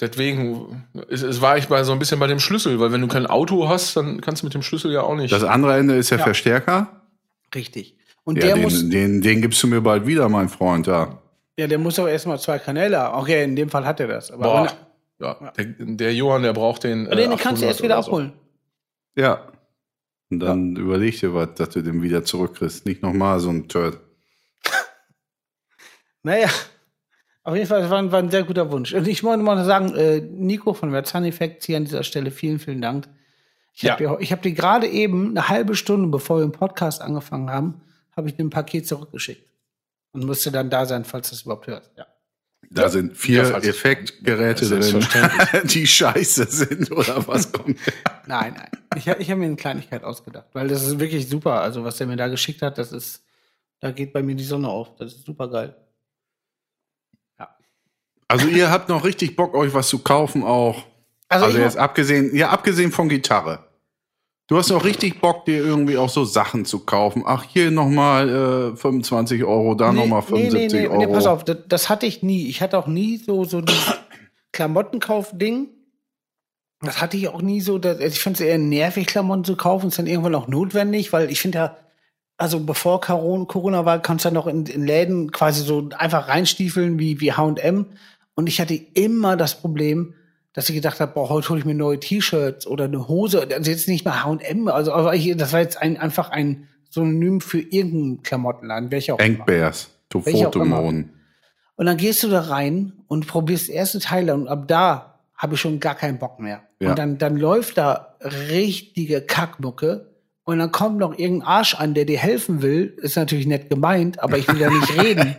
Deswegen 0.00 0.84
es, 1.08 1.22
es 1.22 1.40
war 1.40 1.56
ich 1.56 1.68
bei 1.68 1.82
so 1.84 1.92
ein 1.92 1.98
bisschen 1.98 2.18
bei 2.20 2.26
dem 2.26 2.38
Schlüssel, 2.40 2.78
weil 2.80 2.92
wenn 2.92 3.00
du 3.00 3.08
kein 3.08 3.26
Auto 3.26 3.68
hast, 3.68 3.96
dann 3.96 4.20
kannst 4.20 4.42
du 4.42 4.46
mit 4.46 4.52
dem 4.54 4.62
Schlüssel 4.62 4.92
ja 4.92 5.00
auch 5.02 5.14
nicht. 5.16 5.32
Das 5.32 5.42
andere 5.44 5.78
Ende 5.78 5.96
ist 5.96 6.10
der 6.10 6.18
Ja. 6.18 6.24
Verstärker. 6.24 7.02
Richtig. 7.54 7.96
Und 8.24 8.36
Ja, 8.36 8.46
der 8.46 8.54
den, 8.56 8.62
muss, 8.64 8.88
den, 8.88 9.22
den 9.22 9.40
gibst 9.40 9.62
du 9.62 9.68
mir 9.68 9.80
bald 9.80 10.06
wieder, 10.06 10.28
mein 10.28 10.48
Freund. 10.50 10.86
Ja. 10.86 11.18
ja, 11.58 11.66
der 11.66 11.78
muss 11.78 11.98
auch 11.98 12.08
erstmal 12.08 12.38
zwei 12.40 12.58
Kanäle 12.58 12.98
haben. 12.98 13.22
Okay, 13.22 13.44
in 13.44 13.56
dem 13.56 13.70
Fall 13.70 13.86
hat 13.86 13.98
er 14.00 14.08
das. 14.08 14.30
Aber 14.30 14.42
Boah. 14.42 14.64
wenn- 14.64 15.26
Ja, 15.26 15.52
der, 15.56 15.64
der 15.96 16.14
Johann, 16.14 16.42
der 16.42 16.52
braucht 16.52 16.84
den. 16.84 17.06
aber 17.06 17.16
den 17.16 17.30
kannst 17.30 17.62
du 17.62 17.66
800 17.66 17.68
erst 17.70 17.82
wieder 17.82 18.02
so. 18.02 18.08
abholen. 18.10 18.32
ja. 19.14 19.48
Und 20.28 20.40
dann 20.40 20.74
überleg 20.74 21.20
dir 21.20 21.32
was, 21.34 21.54
dass 21.54 21.70
du 21.70 21.82
den 21.82 22.02
wieder 22.02 22.24
zurückkriegst. 22.24 22.84
Nicht 22.84 23.00
nochmal 23.00 23.38
so 23.38 23.48
ein 23.48 23.68
Turd. 23.68 24.00
Naja, 26.24 26.48
auf 27.46 27.54
jeden 27.54 27.66
Fall, 27.66 27.80
das 27.82 27.90
war, 27.90 27.98
ein- 27.98 28.12
war 28.12 28.18
ein 28.18 28.30
sehr 28.30 28.42
guter 28.44 28.70
Wunsch. 28.70 28.92
Und 28.92 29.06
ich 29.08 29.22
wollte 29.24 29.42
mal 29.42 29.64
sagen, 29.64 29.94
äh, 29.94 30.20
Nico 30.20 30.74
von 30.74 30.90
Verzahn 30.90 31.24
Effects 31.24 31.66
hier 31.66 31.76
an 31.78 31.84
dieser 31.84 32.02
Stelle, 32.02 32.30
vielen, 32.30 32.58
vielen 32.58 32.80
Dank. 32.82 33.08
Ich 33.72 33.82
Ja. 33.82 33.92
habe 33.98 34.18
dir, 34.18 34.30
hab 34.30 34.42
dir 34.42 34.52
gerade 34.52 34.86
eben, 34.86 35.30
eine 35.30 35.48
halbe 35.48 35.74
Stunde 35.76 36.08
bevor 36.08 36.38
wir 36.38 36.46
den 36.46 36.52
Podcast 36.52 37.00
angefangen 37.02 37.50
haben, 37.50 37.80
habe 38.16 38.28
ich 38.28 38.36
dir 38.36 38.44
ein 38.44 38.50
Paket 38.50 38.86
zurückgeschickt. 38.86 39.46
Und 40.12 40.24
musste 40.24 40.50
dann 40.50 40.70
da 40.70 40.86
sein, 40.86 41.04
falls 41.04 41.28
du 41.28 41.34
es 41.34 41.42
überhaupt 41.42 41.66
hörst. 41.66 41.90
Ja. 41.96 42.06
Da 42.70 42.82
Ja. 42.82 42.88
sind 42.88 43.16
vier 43.16 43.42
Ja, 43.42 43.58
Effektgeräte 43.58 44.66
drin, 44.68 45.06
die 45.70 45.86
scheiße 45.86 46.46
sind 46.50 46.90
oder 46.90 47.26
was 47.28 47.52
kommt. 47.52 47.78
Nein, 48.26 48.54
nein. 48.56 48.70
Ich, 48.96 49.08
hab- 49.08 49.20
ich 49.20 49.30
habe 49.30 49.38
mir 49.40 49.46
eine 49.46 49.56
Kleinigkeit 49.56 50.02
ausgedacht, 50.02 50.46
weil 50.52 50.66
das 50.66 50.82
ist 50.84 50.98
wirklich 50.98 51.28
super. 51.28 51.60
Also, 51.60 51.84
was 51.84 51.96
der 51.98 52.06
mir 52.08 52.16
da 52.16 52.26
geschickt 52.28 52.62
hat, 52.62 52.78
das 52.78 52.90
ist, 52.92 53.22
da 53.78 53.92
geht 53.92 54.12
bei 54.12 54.22
mir 54.22 54.34
die 54.34 54.42
Sonne 54.42 54.68
auf. 54.68 54.96
Das 54.96 55.12
ist 55.12 55.26
super 55.26 55.48
geil. 55.48 55.76
Also 58.28 58.48
ihr 58.48 58.70
habt 58.70 58.88
noch 58.88 59.04
richtig 59.04 59.36
Bock, 59.36 59.54
euch 59.54 59.72
was 59.74 59.88
zu 59.88 60.00
kaufen 60.00 60.42
auch. 60.42 60.84
Also, 61.28 61.46
Also 61.46 61.58
jetzt 61.58 61.76
abgesehen, 61.76 62.34
ja, 62.34 62.50
abgesehen 62.50 62.92
von 62.92 63.08
Gitarre. 63.08 63.66
Du 64.48 64.56
hast 64.56 64.70
noch 64.70 64.84
richtig 64.84 65.20
Bock, 65.20 65.44
dir 65.44 65.58
irgendwie 65.58 65.96
auch 65.96 66.08
so 66.08 66.24
Sachen 66.24 66.64
zu 66.64 66.80
kaufen. 66.80 67.24
Ach, 67.26 67.42
hier 67.42 67.72
nochmal 67.72 68.72
äh, 68.74 68.76
25 68.76 69.42
Euro, 69.42 69.74
da 69.74 69.92
Nee, 69.92 69.98
nochmal 70.00 70.22
75 70.22 70.72
nee, 70.72 70.80
nee, 70.82 70.88
Euro. 70.88 70.98
Nee, 70.98 71.06
pass 71.08 71.26
auf, 71.26 71.42
das, 71.42 71.56
das 71.66 71.88
hatte 71.88 72.06
ich 72.06 72.22
nie. 72.22 72.46
Ich 72.48 72.62
hatte 72.62 72.78
auch 72.78 72.86
nie 72.86 73.16
so, 73.16 73.44
so 73.44 73.60
dieses 73.60 73.94
Klamottenkauf-Ding. 74.52 75.68
Das 76.80 77.00
hatte 77.00 77.16
ich 77.16 77.26
auch 77.28 77.42
nie 77.42 77.60
so. 77.60 77.78
Das, 77.78 77.98
also 77.98 78.06
ich 78.06 78.20
finde 78.20 78.42
es 78.42 78.48
eher 78.48 78.58
nervig, 78.58 79.08
Klamotten 79.08 79.42
zu 79.42 79.56
kaufen. 79.56 79.88
Ist 79.88 79.98
dann 79.98 80.06
irgendwann 80.06 80.34
auch 80.36 80.46
notwendig, 80.46 81.12
weil 81.12 81.28
ich 81.30 81.40
finde 81.40 81.58
ja, 81.58 81.76
also 82.36 82.60
bevor 82.60 83.00
Corona, 83.00 83.46
Corona 83.46 83.84
war, 83.84 84.00
kannst 84.00 84.24
du 84.24 84.28
ja 84.28 84.34
noch 84.34 84.46
in, 84.46 84.66
in 84.66 84.86
Läden 84.86 85.32
quasi 85.32 85.64
so 85.64 85.88
einfach 85.96 86.28
reinstiefeln 86.28 87.00
wie, 87.00 87.20
wie 87.20 87.32
H&M. 87.32 87.86
Und 88.36 88.48
ich 88.48 88.60
hatte 88.60 88.74
immer 88.74 89.36
das 89.36 89.60
Problem, 89.60 90.14
dass 90.52 90.68
ich 90.68 90.74
gedacht 90.74 91.00
habe, 91.00 91.12
boah, 91.12 91.28
heute 91.28 91.48
hole 91.48 91.58
ich 91.58 91.64
mir 91.64 91.74
neue 91.74 91.98
T-Shirts 91.98 92.66
oder 92.66 92.84
eine 92.84 93.08
Hose. 93.08 93.48
Also 93.50 93.70
jetzt 93.70 93.88
nicht 93.88 94.04
mal 94.04 94.22
H&M, 94.22 94.68
also 94.68 94.92
aber 94.92 95.14
ich, 95.14 95.36
das 95.36 95.52
war 95.52 95.60
jetzt 95.60 95.80
ein, 95.82 95.96
einfach 95.96 96.30
ein 96.30 96.68
Synonym 96.90 97.40
für 97.40 97.60
irgendeinen 97.60 98.22
Klamottenladen, 98.22 98.90
welcher 98.90 99.14
auch 99.14 99.18
immer. 99.18 99.26
Enkbärs, 99.26 99.90
du 100.10 100.24
Welche 100.24 100.48
auch 100.48 100.54
immer. 100.54 100.76
Fotomon. 100.76 101.10
Und 101.76 101.86
dann 101.86 101.96
gehst 101.96 102.22
du 102.22 102.28
da 102.28 102.42
rein 102.42 102.92
und 103.08 103.26
probierst 103.26 103.68
erste 103.68 103.98
Teil 103.98 104.30
und 104.30 104.48
ab 104.48 104.68
da 104.68 105.20
habe 105.36 105.54
ich 105.54 105.60
schon 105.60 105.80
gar 105.80 105.94
keinen 105.94 106.18
Bock 106.18 106.40
mehr. 106.40 106.62
Ja. 106.80 106.90
Und 106.90 106.98
dann, 106.98 107.18
dann 107.18 107.36
läuft 107.36 107.78
da 107.78 108.16
richtige 108.22 109.20
Kackmucke 109.20 110.10
und 110.44 110.58
dann 110.58 110.72
kommt 110.72 110.98
noch 110.98 111.18
irgendein 111.18 111.48
Arsch 111.48 111.74
an, 111.74 111.94
der 111.94 112.04
dir 112.04 112.18
helfen 112.18 112.62
will. 112.62 112.96
Ist 112.98 113.16
natürlich 113.16 113.46
nett 113.46 113.68
gemeint, 113.68 114.20
aber 114.20 114.38
ich 114.38 114.48
will 114.48 114.58
da 114.58 114.70
nicht 114.70 115.02
reden. 115.02 115.36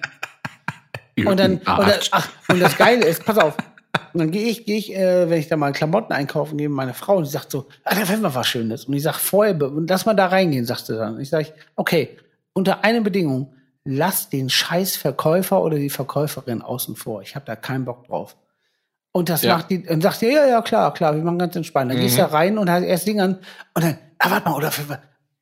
Und 1.25 1.39
dann, 1.39 1.53
und, 1.57 1.67
Arsch. 1.67 2.09
ach, 2.11 2.29
und 2.49 2.59
das 2.59 2.77
Geile 2.77 3.05
ist, 3.05 3.25
pass 3.25 3.37
auf, 3.37 3.55
und 4.13 4.19
dann 4.19 4.31
gehe 4.31 4.47
ich, 4.47 4.65
gehe 4.65 4.77
ich, 4.77 4.93
äh, 4.95 5.29
wenn 5.29 5.39
ich 5.39 5.47
da 5.47 5.57
mal 5.57 5.71
Klamotten 5.71 6.13
einkaufen 6.13 6.57
gehe, 6.57 6.69
meine 6.69 6.93
Frau, 6.93 7.17
und 7.17 7.25
die 7.25 7.31
sagt 7.31 7.51
so, 7.51 7.67
ah, 7.83 7.95
da 7.95 8.05
fällt 8.05 8.21
mir 8.21 8.33
was 8.35 8.47
Schönes. 8.47 8.85
Und 8.85 8.93
ich 8.93 9.03
sag 9.03 9.15
vorher, 9.15 9.57
lass 9.87 10.05
mal 10.05 10.13
da 10.13 10.27
reingehen, 10.27 10.65
sagt 10.65 10.85
sie 10.85 10.95
dann. 10.95 11.19
Ich 11.19 11.29
sag, 11.29 11.47
okay, 11.75 12.17
unter 12.53 12.83
einer 12.83 13.01
Bedingung, 13.01 13.53
lass 13.83 14.29
den 14.29 14.49
scheiß 14.49 14.95
Verkäufer 14.97 15.61
oder 15.63 15.77
die 15.77 15.89
Verkäuferin 15.89 16.61
außen 16.61 16.95
vor. 16.95 17.21
Ich 17.21 17.35
habe 17.35 17.45
da 17.45 17.55
keinen 17.55 17.85
Bock 17.85 18.05
drauf. 18.07 18.35
Und 19.11 19.29
das 19.29 19.41
Ja. 19.41 19.55
macht 19.55 19.69
die, 19.71 19.87
und 19.87 20.01
sagt 20.01 20.21
die, 20.21 20.27
ja, 20.27 20.45
ja, 20.45 20.61
klar, 20.61 20.93
klar, 20.93 21.15
wir 21.15 21.23
machen 21.23 21.39
ganz 21.39 21.55
entspannt. 21.55 21.91
Dann 21.91 21.99
gehst 21.99 22.17
du 22.17 22.21
da 22.21 22.27
rein 22.27 22.57
und 22.57 22.69
hast 22.69 22.83
erst 22.83 23.07
Ding 23.07 23.19
an, 23.21 23.39
und 23.73 23.83
dann, 23.83 23.97
ah, 24.19 24.29
warte 24.29 24.49
mal, 24.49 24.55
oder, 24.55 24.71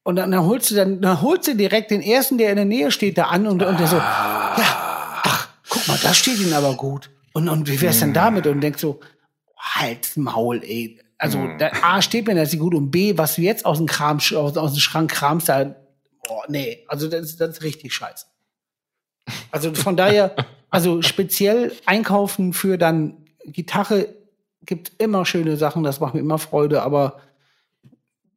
und 0.04 0.16
dann, 0.16 0.32
dann 0.32 0.46
holst 0.46 0.72
du 0.72 0.76
dann, 0.76 1.02
dann 1.02 1.22
holst 1.22 1.48
du 1.48 1.56
direkt 1.56 1.92
den 1.92 2.02
ersten, 2.02 2.38
der 2.38 2.52
in 2.52 2.56
der 2.58 2.66
Nähe 2.66 2.92
steht, 2.92 3.18
da 3.18 3.26
an 3.26 3.48
und, 3.48 3.62
und 3.64 3.80
der 3.80 3.88
so, 3.88 3.98
ja, 3.98 4.04
ach, 4.06 4.95
guck 5.76 5.88
mal, 5.88 6.00
das 6.02 6.18
steht 6.18 6.40
ihnen 6.40 6.54
aber 6.54 6.74
gut. 6.76 7.10
Und, 7.34 7.50
und 7.50 7.68
wie 7.70 7.80
wär's 7.82 8.00
denn 8.00 8.14
damit? 8.14 8.48
Und 8.48 8.62
denkst 8.62 8.80
so, 8.82 9.00
halt's 9.58 10.16
Maul, 10.18 10.64
ey. 10.64 11.00
Also, 11.18 11.48
da, 11.60 11.72
A, 11.82 12.02
steht 12.02 12.28
mir 12.28 12.36
das 12.36 12.52
nicht 12.52 12.62
gut 12.62 12.74
und 12.74 12.92
B, 12.92 13.18
was 13.18 13.36
du 13.36 13.42
jetzt 13.42 13.66
aus 13.66 13.78
dem 13.78 13.88
Kram, 13.88 14.18
aus, 14.18 14.34
aus 14.58 14.74
dem 14.74 14.80
Schrank 14.80 15.12
kramst, 15.12 15.48
da, 15.50 15.76
oh, 16.30 16.42
nee, 16.48 16.86
also 16.88 17.08
das, 17.10 17.22
ist- 17.26 17.42
das 17.42 17.50
ist 17.58 17.64
richtig 17.64 17.94
scheiße. 17.94 18.26
Also 19.52 19.74
von 19.74 19.96
daher, 19.98 20.36
also 20.70 21.02
speziell 21.02 21.72
einkaufen 21.86 22.54
für 22.54 22.78
dann 22.78 23.26
Gitarre 23.46 24.10
gibt 24.66 24.92
immer 25.02 25.26
schöne 25.26 25.58
Sachen, 25.58 25.84
das 25.84 26.00
macht 26.00 26.14
mir 26.16 26.20
immer 26.22 26.38
Freude, 26.40 26.82
aber 26.82 27.20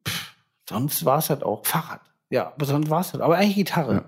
pff, 0.07 0.33
sonst 0.69 1.03
war's 1.05 1.29
halt 1.29 1.43
auch 1.43 1.65
Fahrrad. 1.65 2.01
Ja, 2.29 2.47
aber 2.53 2.65
sonst 2.65 2.89
war's 2.89 3.13
halt. 3.13 3.21
Aber 3.23 3.35
eigentlich 3.37 3.55
Gitarre. 3.55 3.93
Ja. 3.93 4.05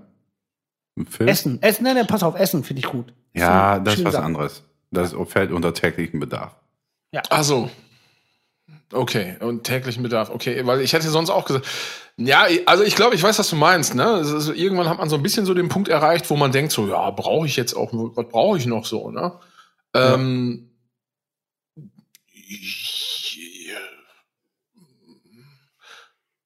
Film? 1.10 1.28
Essen, 1.30 1.62
Essen, 1.62 1.84
nein, 1.84 1.96
nein, 1.96 2.08
pass 2.08 2.24
auf, 2.24 2.36
Essen 2.36 2.64
finde 2.64 2.80
ich 2.82 2.88
gut. 2.88 3.14
Ja, 3.34 3.78
So, 3.78 3.84
das 3.84 3.96
ist 3.96 4.06
was 4.06 4.14
Sachen. 4.14 4.26
anderes. 4.26 4.64
Das 4.92 5.16
fällt 5.28 5.52
unter 5.52 5.74
täglichen 5.74 6.20
Bedarf. 6.20 6.56
Ach 7.30 7.44
so. 7.44 7.70
Okay, 8.94 9.38
und 9.40 9.64
täglichen 9.64 10.04
Bedarf. 10.04 10.30
Okay, 10.30 10.66
weil 10.66 10.82
ich 10.82 10.92
hätte 10.92 11.10
sonst 11.10 11.30
auch 11.30 11.46
gesagt, 11.46 11.66
ja, 12.18 12.46
also 12.66 12.84
ich 12.84 12.96
glaube, 12.96 13.16
ich 13.16 13.24
weiß, 13.24 13.40
was 13.40 13.50
du 13.50 13.56
meinst. 13.56 13.96
Ne? 13.96 14.20
Ist, 14.20 14.50
irgendwann 14.50 14.90
hat 14.90 14.98
man 14.98 15.10
so 15.10 15.16
ein 15.16 15.24
bisschen 15.24 15.46
so 15.46 15.54
den 15.54 15.70
Punkt 15.70 15.88
erreicht, 15.88 16.30
wo 16.30 16.36
man 16.36 16.52
denkt, 16.52 16.74
so, 16.74 16.88
ja, 16.88 17.10
brauche 17.12 17.46
ich 17.48 17.56
jetzt 17.56 17.74
auch, 17.74 17.90
was 17.94 18.28
brauche 18.28 18.58
ich 18.58 18.66
noch 18.66 18.86
so? 18.86 19.10
Ne? 19.12 19.32
Ähm, 19.94 20.72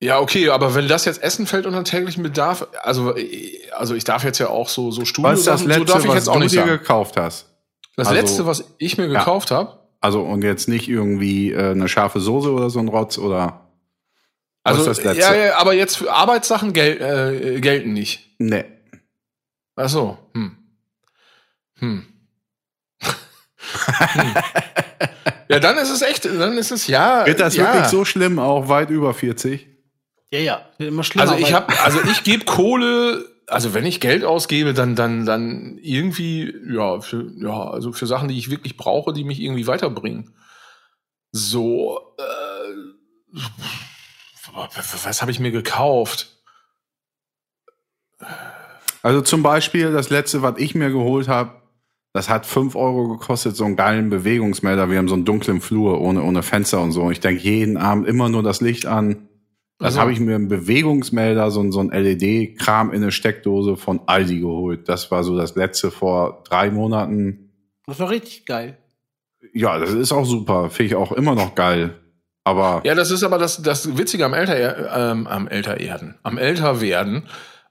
ja, 0.01 0.19
okay, 0.19 0.49
aber 0.49 0.75
wenn 0.75 0.87
das 0.87 1.05
jetzt 1.05 1.21
Essen 1.23 1.47
fällt 1.47 1.65
unter 1.65 1.83
täglichen 1.83 2.21
Bedarf, 2.23 2.67
also, 2.81 3.15
äh, 3.15 3.69
also 3.71 3.95
ich 3.95 4.03
darf 4.03 4.23
jetzt 4.23 4.39
ja 4.39 4.49
auch 4.49 4.69
so, 4.69 4.91
so 4.91 5.05
Studio 5.05 5.31
Was 5.31 5.39
ist 5.39 5.47
das 5.47 5.61
so 5.61 5.67
Letzte, 5.67 5.85
darf 5.85 6.03
ich 6.03 6.07
was 6.09 6.15
jetzt 6.15 6.27
auch 6.29 6.33
du 6.33 6.39
nicht 6.39 6.53
dir 6.53 6.59
sagen. 6.59 6.69
gekauft 6.71 7.17
hast? 7.17 7.47
Das 7.95 8.07
also- 8.07 8.19
letzte, 8.19 8.45
was 8.45 8.63
ich 8.77 8.97
mir 8.97 9.07
gekauft 9.07 9.51
habe, 9.51 9.79
Also 10.01 10.21
und 10.21 10.43
jetzt 10.43 10.67
nicht 10.67 10.87
irgendwie 10.89 11.51
äh, 11.51 11.71
eine 11.71 11.87
scharfe 11.87 12.19
Soße 12.19 12.51
oder 12.51 12.69
so 12.69 12.79
ein 12.79 12.87
Rotz 12.89 13.17
oder 13.17 13.69
Was 14.63 14.73
also 14.77 14.85
das 14.85 15.03
Letzte? 15.03 15.21
ja, 15.21 15.33
ja, 15.35 15.57
aber 15.57 15.73
jetzt 15.73 15.97
für 15.97 16.11
Arbeitssachen 16.11 16.73
gel 16.73 17.01
äh, 17.55 17.59
gelten 17.61 17.93
nicht. 17.93 18.29
nee. 18.37 18.65
Ach 19.77 19.89
so. 19.89 20.17
Hm. 20.33 20.55
Hm. 21.79 22.05
hm. 23.97 24.35
Ja, 25.49 25.59
dann 25.59 25.77
ist 25.77 25.89
es 25.89 26.01
echt, 26.01 26.25
dann 26.25 26.57
ist 26.57 26.71
es 26.71 26.87
ja. 26.87 27.25
Wird 27.25 27.39
das 27.39 27.55
ja. 27.55 27.65
wirklich 27.65 27.87
so 27.87 28.05
schlimm, 28.05 28.39
auch 28.39 28.67
weit 28.69 28.89
über 28.89 29.13
40? 29.13 29.67
Ja, 30.35 30.41
ja, 30.41 30.65
wird 30.77 30.89
immer 30.89 31.03
schlimmer. 31.03 31.31
Also 31.31 31.41
ich 31.41 31.53
habe, 31.53 31.67
also 31.83 31.99
ich 32.11 32.23
gebe 32.23 32.43
Kohle, 32.43 33.25
also 33.47 33.73
wenn 33.73 33.85
ich 33.85 34.01
Geld 34.01 34.25
ausgebe, 34.25 34.73
dann 34.73 34.95
dann 34.95 35.25
dann 35.25 35.77
irgendwie 35.81 36.53
ja 36.69 36.99
für 36.99 37.31
ja 37.37 37.69
also 37.69 37.93
für 37.93 38.07
Sachen, 38.07 38.27
die 38.27 38.37
ich 38.37 38.49
wirklich 38.49 38.75
brauche, 38.75 39.13
die 39.13 39.23
mich 39.23 39.39
irgendwie 39.39 39.67
weiterbringen. 39.67 40.35
So 41.31 41.99
äh, 42.17 43.39
was 45.03 45.21
habe 45.21 45.31
ich 45.31 45.39
mir 45.39 45.51
gekauft? 45.51 46.31
Also 49.01 49.21
zum 49.21 49.43
Beispiel 49.43 49.91
das 49.91 50.09
letzte, 50.09 50.41
was 50.41 50.55
ich 50.57 50.75
mir 50.75 50.89
geholt 50.89 51.27
habe, 51.27 51.61
das 52.13 52.29
hat 52.29 52.45
5 52.45 52.75
Euro 52.75 53.09
gekostet, 53.09 53.57
so 53.57 53.65
einen 53.65 53.75
geilen 53.75 54.09
Bewegungsmelder. 54.09 54.89
Wir 54.89 54.97
haben 54.97 55.09
so 55.09 55.15
einen 55.15 55.25
dunklen 55.25 55.59
Flur 55.59 55.99
ohne, 55.99 56.23
ohne 56.23 56.43
Fenster 56.43 56.81
und 56.81 56.93
so. 56.93 57.11
Ich 57.11 57.19
denke 57.19 57.43
jeden 57.43 57.75
Abend 57.75 58.07
immer 58.07 58.29
nur 58.29 58.41
das 58.41 58.61
Licht 58.61 58.85
an. 58.85 59.27
Das 59.79 59.87
Also. 59.87 59.99
habe 60.01 60.13
ich 60.13 60.19
mir 60.19 60.35
einen 60.35 60.47
Bewegungsmelder, 60.47 61.51
so, 61.51 61.59
ein- 61.61 61.71
so 61.71 61.79
ein 61.81 61.91
LED-Kram 61.91 62.91
in 62.93 63.01
eine 63.03 63.11
Steckdose 63.11 63.75
von 63.75 63.99
Aldi 64.05 64.39
geholt. 64.39 64.87
Das 64.87 65.11
war 65.11 65.23
so 65.23 65.35
das 65.37 65.55
letzte 65.55 65.91
vor 65.91 66.43
drei 66.47 66.69
Monaten. 66.71 67.51
Das 67.85 67.99
war 67.99 68.09
richtig 68.09 68.45
geil. 68.45 68.77
Ja, 69.53 69.77
das 69.77 69.91
ist 69.93 70.11
auch 70.11 70.25
super. 70.25 70.69
Finde 70.69 70.87
ich 70.87 70.95
auch 70.95 71.11
immer 71.11 71.35
noch 71.35 71.55
geil. 71.55 71.93
Aber 72.45 72.81
Ja, 72.85 72.95
das 72.95 73.11
ist 73.11 73.23
aber 73.23 73.37
das, 73.37 73.61
das 73.61 73.97
Witzige 73.97 74.23
am 74.25 74.33
älter, 74.33 75.11
ähm, 75.11 75.27
am 75.27 75.47
Ältererden, 75.47 76.15
am 76.23 76.37
Älterwerden. 76.37 77.23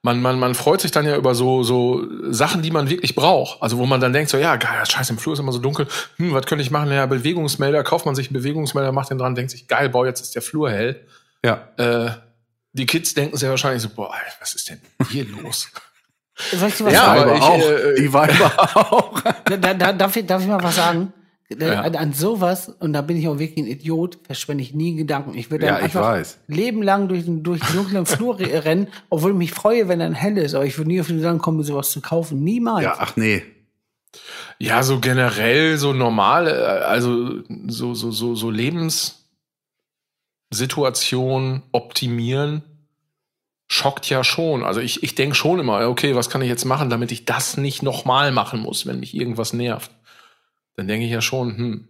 Man, 0.02 0.20
man, 0.20 0.39
man 0.39 0.55
freut 0.55 0.82
sich 0.82 0.90
dann 0.90 1.06
ja 1.06 1.16
über 1.16 1.35
so, 1.35 1.62
so 1.62 2.05
Sachen, 2.31 2.60
die 2.60 2.70
man 2.70 2.90
wirklich 2.90 3.14
braucht. 3.14 3.62
Also 3.62 3.78
wo 3.78 3.86
man 3.86 4.01
dann 4.01 4.12
denkt, 4.12 4.28
so, 4.31 4.36
ja, 4.36 4.56
geil, 4.56 4.82
scheiße, 4.86 5.12
im 5.14 5.18
Flur 5.18 5.32
ist 5.32 5.40
immer 5.40 5.52
so 5.52 5.59
dunkel. 5.60 5.86
Hm, 6.16 6.32
was 6.35 6.44
könnte 6.44 6.62
ich 6.62 6.70
machen? 6.70 6.90
Ja, 6.93 7.06
Bewegungsmelder, 7.06 7.82
kauft 7.85 8.05
man 8.05 8.14
sich 8.14 8.26
einen 8.28 8.35
Bewegungsmelder, 8.35 8.93
macht 8.93 9.10
den 9.10 9.16
dran, 9.18 9.35
denkt 9.35 9.51
sich, 9.52 9.66
geil, 9.68 9.89
boah, 9.89 10.05
jetzt 10.06 10.20
ist 10.20 10.35
der 10.35 10.43
Flur 10.43 10.70
hell. 10.70 11.06
Ja, 11.44 11.68
Äh, 11.76 12.10
die 12.72 12.86
Kids 12.86 13.14
denken 13.14 13.36
sich 13.36 13.48
wahrscheinlich 13.48 13.82
so, 13.82 13.88
boah, 13.90 14.12
was 14.40 14.54
ist 14.54 14.68
denn 14.68 14.80
hier 15.10 15.24
los? 15.26 15.68
Soll 16.52 16.68
ich 16.68 16.76
dir 16.76 16.86
was 16.86 16.92
Ja, 16.92 17.04
sagen? 17.04 17.20
aber 17.22 17.36
ich, 17.36 17.42
auch. 17.42 17.70
äh, 17.70 17.94
die 18.00 18.12
Weiber 18.12 18.52
auch. 18.74 19.20
Da, 19.44 19.56
da, 19.56 19.74
da, 19.74 19.92
darf, 19.92 20.16
ich, 20.16 20.26
darf 20.26 20.42
ich 20.42 20.48
mal 20.48 20.60
was 20.62 20.74
sagen? 20.74 21.12
Da- 21.50 21.66
Ja. 21.74 21.80
An, 21.82 21.94
an 21.94 22.12
sowas, 22.14 22.68
und 22.80 22.92
da 22.94 23.02
bin 23.02 23.16
ich 23.18 23.28
auch 23.28 23.38
wirklich 23.38 23.58
ein 23.64 23.70
Idiot, 23.70 24.18
verschwende 24.24 24.62
ich 24.64 24.74
nie 24.74 24.96
Gedanken. 24.96 25.34
Ich 25.38 25.50
würde 25.52 25.66
Ja, 25.66 25.76
einfach 25.76 26.00
weiß. 26.00 26.38
Leben 26.48 26.82
lang 26.82 27.06
durch 27.06 27.26
den, 27.26 27.42
durch 27.44 27.60
den 27.60 27.76
dunklen 27.76 28.06
Flur 28.06 28.40
re- 28.40 28.64
rennen, 28.64 28.88
obwohl 29.10 29.30
ich 29.32 29.36
mich 29.36 29.52
freue, 29.52 29.86
wenn 29.86 29.98
dann 30.00 30.14
hell 30.14 30.36
ist. 30.38 30.54
Aber 30.54 30.64
ich 30.64 30.76
würde 30.78 30.88
nie 30.88 31.00
auf 31.00 31.06
den 31.06 31.18
Gedanken 31.18 31.42
kommen, 31.42 31.62
sowas 31.62 31.90
zu 31.90 32.00
kaufen. 32.00 32.42
Niemals. 32.42 32.82
Ja, 32.82 32.96
ach 32.98 33.14
nee. 33.16 33.42
Ja, 34.58 34.82
so 34.82 34.98
generell, 35.00 35.76
so 35.76 35.92
normal, 35.92 36.48
äh, 36.48 36.50
also 36.84 37.42
so, 37.68 37.94
so, 37.94 38.10
so, 38.10 38.34
so 38.34 38.50
Lebenssituation 40.55 41.62
optimieren, 41.72 42.62
schockt 43.66 44.09
ja 44.09 44.22
schon. 44.22 44.62
Also 44.62 44.81
ich, 44.81 45.02
ich 45.02 45.14
denke 45.14 45.35
schon 45.35 45.59
immer, 45.59 45.89
okay, 45.89 46.14
was 46.14 46.31
kann 46.31 46.43
ich 46.43 46.48
jetzt 46.48 46.64
machen, 46.64 46.90
damit 46.90 47.10
ich 47.12 47.24
das 47.24 47.56
nicht 47.56 47.82
nochmal 47.82 48.31
machen 48.31 48.60
muss, 48.60 48.86
wenn 48.86 49.01
mich 49.01 49.14
irgendwas 49.14 49.52
nervt. 49.52 49.90
Dann 50.76 50.86
denke 50.86 51.06
ich 51.06 51.12
ja 51.12 51.20
schon, 51.20 51.56
hm. 51.56 51.89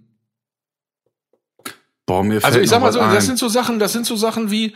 Boah, 2.07 2.23
mir 2.23 2.41
fällt 2.41 2.45
Also 2.45 2.61
ich 2.61 2.69
sag 2.69 2.81
mal 2.81 2.93
so, 2.93 3.01
was 3.01 3.15
das 3.15 3.25
ein. 3.25 3.27
sind 3.29 3.39
so 3.39 3.49
Sachen, 3.49 3.79
das 3.79 3.93
sind 3.93 4.07
so 4.07 4.17
Sachen 4.17 4.51
wie, 4.51 4.75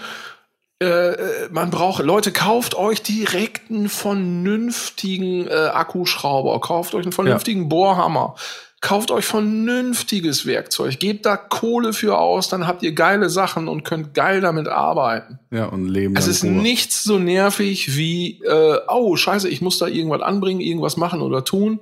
äh, 0.80 1.48
man 1.50 1.70
braucht, 1.70 2.02
Leute, 2.02 2.32
kauft 2.32 2.74
euch 2.74 3.02
direkt 3.02 3.70
einen 3.70 3.88
vernünftigen 3.88 5.46
äh, 5.46 5.70
Akkuschrauber, 5.72 6.58
kauft 6.60 6.94
euch 6.94 7.04
einen 7.04 7.12
vernünftigen 7.12 7.68
Bohrhammer, 7.68 8.34
kauft 8.80 9.10
euch 9.10 9.24
vernünftiges 9.24 10.46
Werkzeug, 10.46 11.00
gebt 11.00 11.26
da 11.26 11.36
Kohle 11.36 11.92
für 11.92 12.16
aus, 12.18 12.48
dann 12.48 12.66
habt 12.66 12.82
ihr 12.82 12.92
geile 12.92 13.28
Sachen 13.28 13.66
und 13.68 13.82
könnt 13.84 14.14
geil 14.14 14.40
damit 14.40 14.68
arbeiten. 14.68 15.38
Ja, 15.50 15.66
und 15.66 15.88
Leben 15.88 16.14
Es 16.16 16.28
ist 16.28 16.44
Ruhe. 16.44 16.52
nichts 16.52 17.02
so 17.02 17.18
nervig 17.18 17.96
wie, 17.96 18.40
äh, 18.44 18.78
oh, 18.88 19.16
scheiße, 19.16 19.48
ich 19.48 19.60
muss 19.60 19.78
da 19.78 19.86
irgendwas 19.88 20.22
anbringen, 20.22 20.60
irgendwas 20.60 20.96
machen 20.96 21.20
oder 21.22 21.44
tun. 21.44 21.80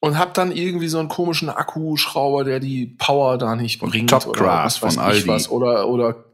Und 0.00 0.16
hab 0.16 0.32
dann 0.34 0.52
irgendwie 0.52 0.86
so 0.86 1.00
einen 1.00 1.08
komischen 1.08 1.48
Akkuschrauber, 1.48 2.44
der 2.44 2.60
die 2.60 2.86
Power 2.86 3.36
da 3.36 3.56
nicht 3.56 3.80
bringt. 3.80 4.12
Oder 4.12 4.44
was 4.64 4.80
weiß 4.80 4.94
von 4.94 5.02
Aldi. 5.04 5.26
was. 5.26 5.50
Oder, 5.50 5.88
oder, 5.88 6.24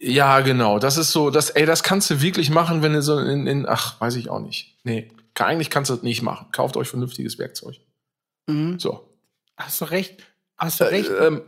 ja, 0.00 0.40
genau. 0.40 0.78
Das 0.78 0.98
ist 0.98 1.12
so, 1.12 1.30
das, 1.30 1.48
ey, 1.50 1.64
das 1.64 1.82
kannst 1.82 2.10
du 2.10 2.20
wirklich 2.20 2.50
machen, 2.50 2.82
wenn 2.82 2.92
du 2.92 3.00
so 3.02 3.18
in, 3.18 3.46
in 3.46 3.66
ach, 3.66 3.98
weiß 4.00 4.16
ich 4.16 4.28
auch 4.28 4.40
nicht. 4.40 4.76
Nee, 4.84 5.10
kann- 5.34 5.48
eigentlich 5.48 5.70
kannst 5.70 5.90
du 5.90 5.94
das 5.94 6.02
nicht 6.02 6.20
machen. 6.22 6.46
Kauft 6.52 6.76
euch 6.76 6.88
vernünftiges 6.88 7.38
Werkzeug. 7.38 7.76
Mhm. 8.46 8.78
So. 8.78 9.08
Hast 9.56 9.80
du 9.80 9.84
recht. 9.86 10.22
Hast 10.56 10.80
du 10.80 10.84
recht. 10.84 11.10
Äh, 11.10 11.26
ähm, 11.26 11.42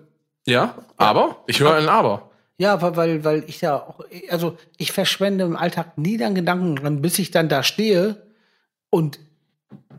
ja, 0.46 0.74
aber, 0.96 1.42
ich 1.46 1.60
höre 1.60 1.74
ein 1.74 1.88
Aber. 1.88 2.30
Ja, 2.58 2.80
weil, 2.96 3.24
weil 3.24 3.44
ich 3.48 3.60
ja 3.60 3.82
auch, 3.82 4.00
also 4.28 4.56
ich 4.76 4.92
verschwende 4.92 5.44
im 5.44 5.56
Alltag 5.56 5.98
nie 5.98 6.16
dann 6.16 6.34
Gedanken 6.34 6.76
dran, 6.76 7.02
bis 7.02 7.18
ich 7.18 7.30
dann 7.30 7.48
da 7.48 7.62
stehe 7.62 8.22
und, 8.90 9.18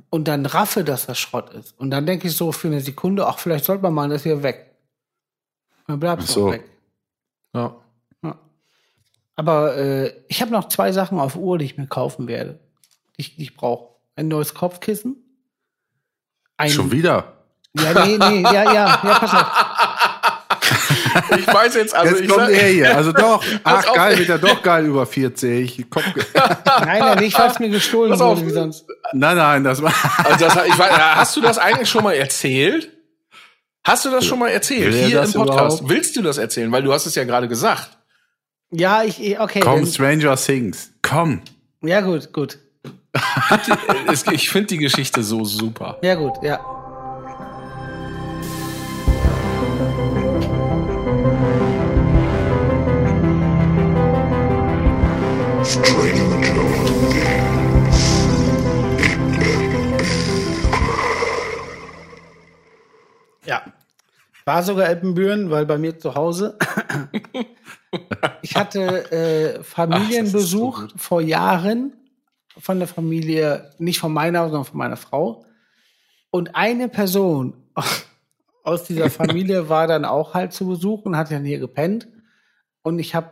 und 0.10 0.28
dann 0.28 0.46
raffe, 0.46 0.86
dass 0.86 1.06
das 1.06 1.20
Schrott 1.20 1.54
ist. 1.54 1.78
Und 1.78 1.92
dann 1.92 2.06
denke 2.06 2.28
ich 2.28 2.38
so 2.38 2.54
für 2.54 2.68
eine 2.68 2.80
Sekunde, 2.80 3.28
ach, 3.28 3.40
vielleicht 3.40 3.66
sollte 3.66 3.84
man 3.84 3.94
mal 3.94 4.10
das 4.10 4.24
hier 4.24 4.42
weg. 4.42 4.74
Dann 5.88 6.00
bleibt 6.00 6.24
es 6.24 6.34
so. 6.34 6.50
weg. 6.50 6.64
Ja. 7.54 7.76
Ja. 8.24 8.40
Aber 9.36 9.76
äh, 9.76 10.14
ich 10.30 10.42
habe 10.42 10.52
noch 10.52 10.70
zwei 10.70 10.94
Sachen 10.94 11.20
auf 11.20 11.36
Uhr, 11.36 11.58
die 11.58 11.66
ich 11.66 11.78
mir 11.78 11.88
kaufen 11.88 12.28
werde, 12.28 12.60
die 13.18 13.22
ich, 13.22 13.36
die 13.36 13.44
ich 13.44 13.56
brauche. 13.56 13.96
Ein 14.16 14.30
neues 14.30 14.54
Kopfkissen. 14.54 15.25
Ein, 16.58 16.70
Schon 16.70 16.92
wieder. 16.92 17.34
Ja, 17.78 18.06
nee, 18.06 18.18
nee, 18.18 18.42
ja, 18.42 18.54
ja, 18.54 18.74
ja, 18.74 18.98
pass 18.98 19.34
auf. 19.34 19.46
Ich 21.38 21.48
weiß 21.48 21.76
jetzt, 21.76 21.96
also 21.96 22.14
Jetzt 22.14 22.24
ich 22.24 22.30
kommt 22.30 22.48
sag, 22.48 22.50
er 22.62 22.68
hier. 22.68 22.96
Also 22.98 23.12
doch. 23.14 23.44
Ach, 23.64 23.88
auf, 23.88 23.94
geil, 23.96 24.18
wird 24.18 24.30
er 24.30 24.38
doch 24.38 24.62
geil 24.62 24.86
über 24.86 25.06
40. 25.06 25.90
Kopf 25.90 26.04
Nein, 26.34 27.00
nein, 27.00 27.20
nicht, 27.20 27.38
weil 27.40 27.50
es 27.50 27.60
mir 27.60 27.70
gestohlen 27.70 28.12
Pass 28.12 28.22
auf. 28.22 28.46
wie 28.46 28.50
sonst. 28.50 28.86
nein, 29.14 29.38
nein, 29.38 29.64
das 29.64 29.82
war. 29.82 29.94
Also 30.24 30.46
das, 30.46 30.56
ich 30.68 30.78
weiß, 30.78 30.92
hast 30.92 31.36
du 31.36 31.42
das 31.42 31.58
eigentlich 31.58 31.90
schon 31.90 32.04
mal 32.04 32.14
erzählt? 32.14 32.92
Hast 33.84 34.04
du 34.06 34.10
das 34.12 34.26
schon 34.26 34.40
mal 34.40 34.50
erzählt? 34.50 34.94
Will 34.94 35.00
er 35.02 35.08
Hier 35.08 35.22
im 35.24 35.32
Podcast. 35.34 35.80
überhaupt? 35.80 35.90
Willst 35.90 36.16
du 36.18 36.22
das 36.22 36.38
erzählen? 36.38 36.72
Weil 36.72 36.84
du 36.84 36.92
hast 36.92 37.06
es 37.06 37.16
ja 37.16 37.24
gerade 37.24 37.48
gesagt. 37.48 37.98
Ja, 38.72 39.04
ich, 39.04 39.24
ich- 39.24 39.40
okay. 39.40 39.62
Komm, 39.62 39.86
Stranger 39.86 40.36
Things. 40.36 40.92
Komm. 41.02 41.42
Ja, 41.82 42.02
gut, 42.02 42.34
gut. 42.34 42.58
Es- 44.12 44.26
ich 44.32 44.50
finde 44.50 44.68
die 44.68 44.78
Geschichte 44.78 45.24
so 45.24 45.44
super. 45.46 45.98
Ja, 46.02 46.16
gut, 46.16 46.34
ja. 46.44 46.60
Ja. 63.46 63.62
War 64.46 64.64
sogar 64.64 64.90
Eppenbüren, 64.90 65.50
weil 65.50 65.66
bei 65.66 65.78
mir 65.78 65.98
zu 65.98 66.14
Hause. 66.16 66.58
ich 68.42 68.56
hatte 68.56 69.12
äh, 69.12 69.64
Familienbesuch 69.64 70.82
Ach, 70.86 70.90
so 70.92 70.98
vor 70.98 71.22
Jahren 71.22 71.94
von 72.58 72.80
der 72.80 72.88
Familie, 72.88 73.72
nicht 73.78 74.00
von 74.00 74.14
meiner, 74.14 74.44
sondern 74.46 74.66
von 74.66 74.78
meiner 74.78 74.98
Frau. 74.98 75.46
Und 76.30 76.56
eine 76.56 76.90
Person 76.90 77.54
aus 78.64 78.84
dieser 78.84 79.10
Familie 79.10 79.70
war 79.70 79.88
dann 79.88 80.06
auch 80.06 80.34
halt 80.34 80.54
zu 80.54 80.68
Besuch 80.68 81.04
und 81.04 81.18
hat 81.18 81.32
dann 81.32 81.46
hier 81.46 81.60
gepennt. 81.60 82.08
Und 82.82 83.00
ich 83.00 83.16
habe 83.16 83.32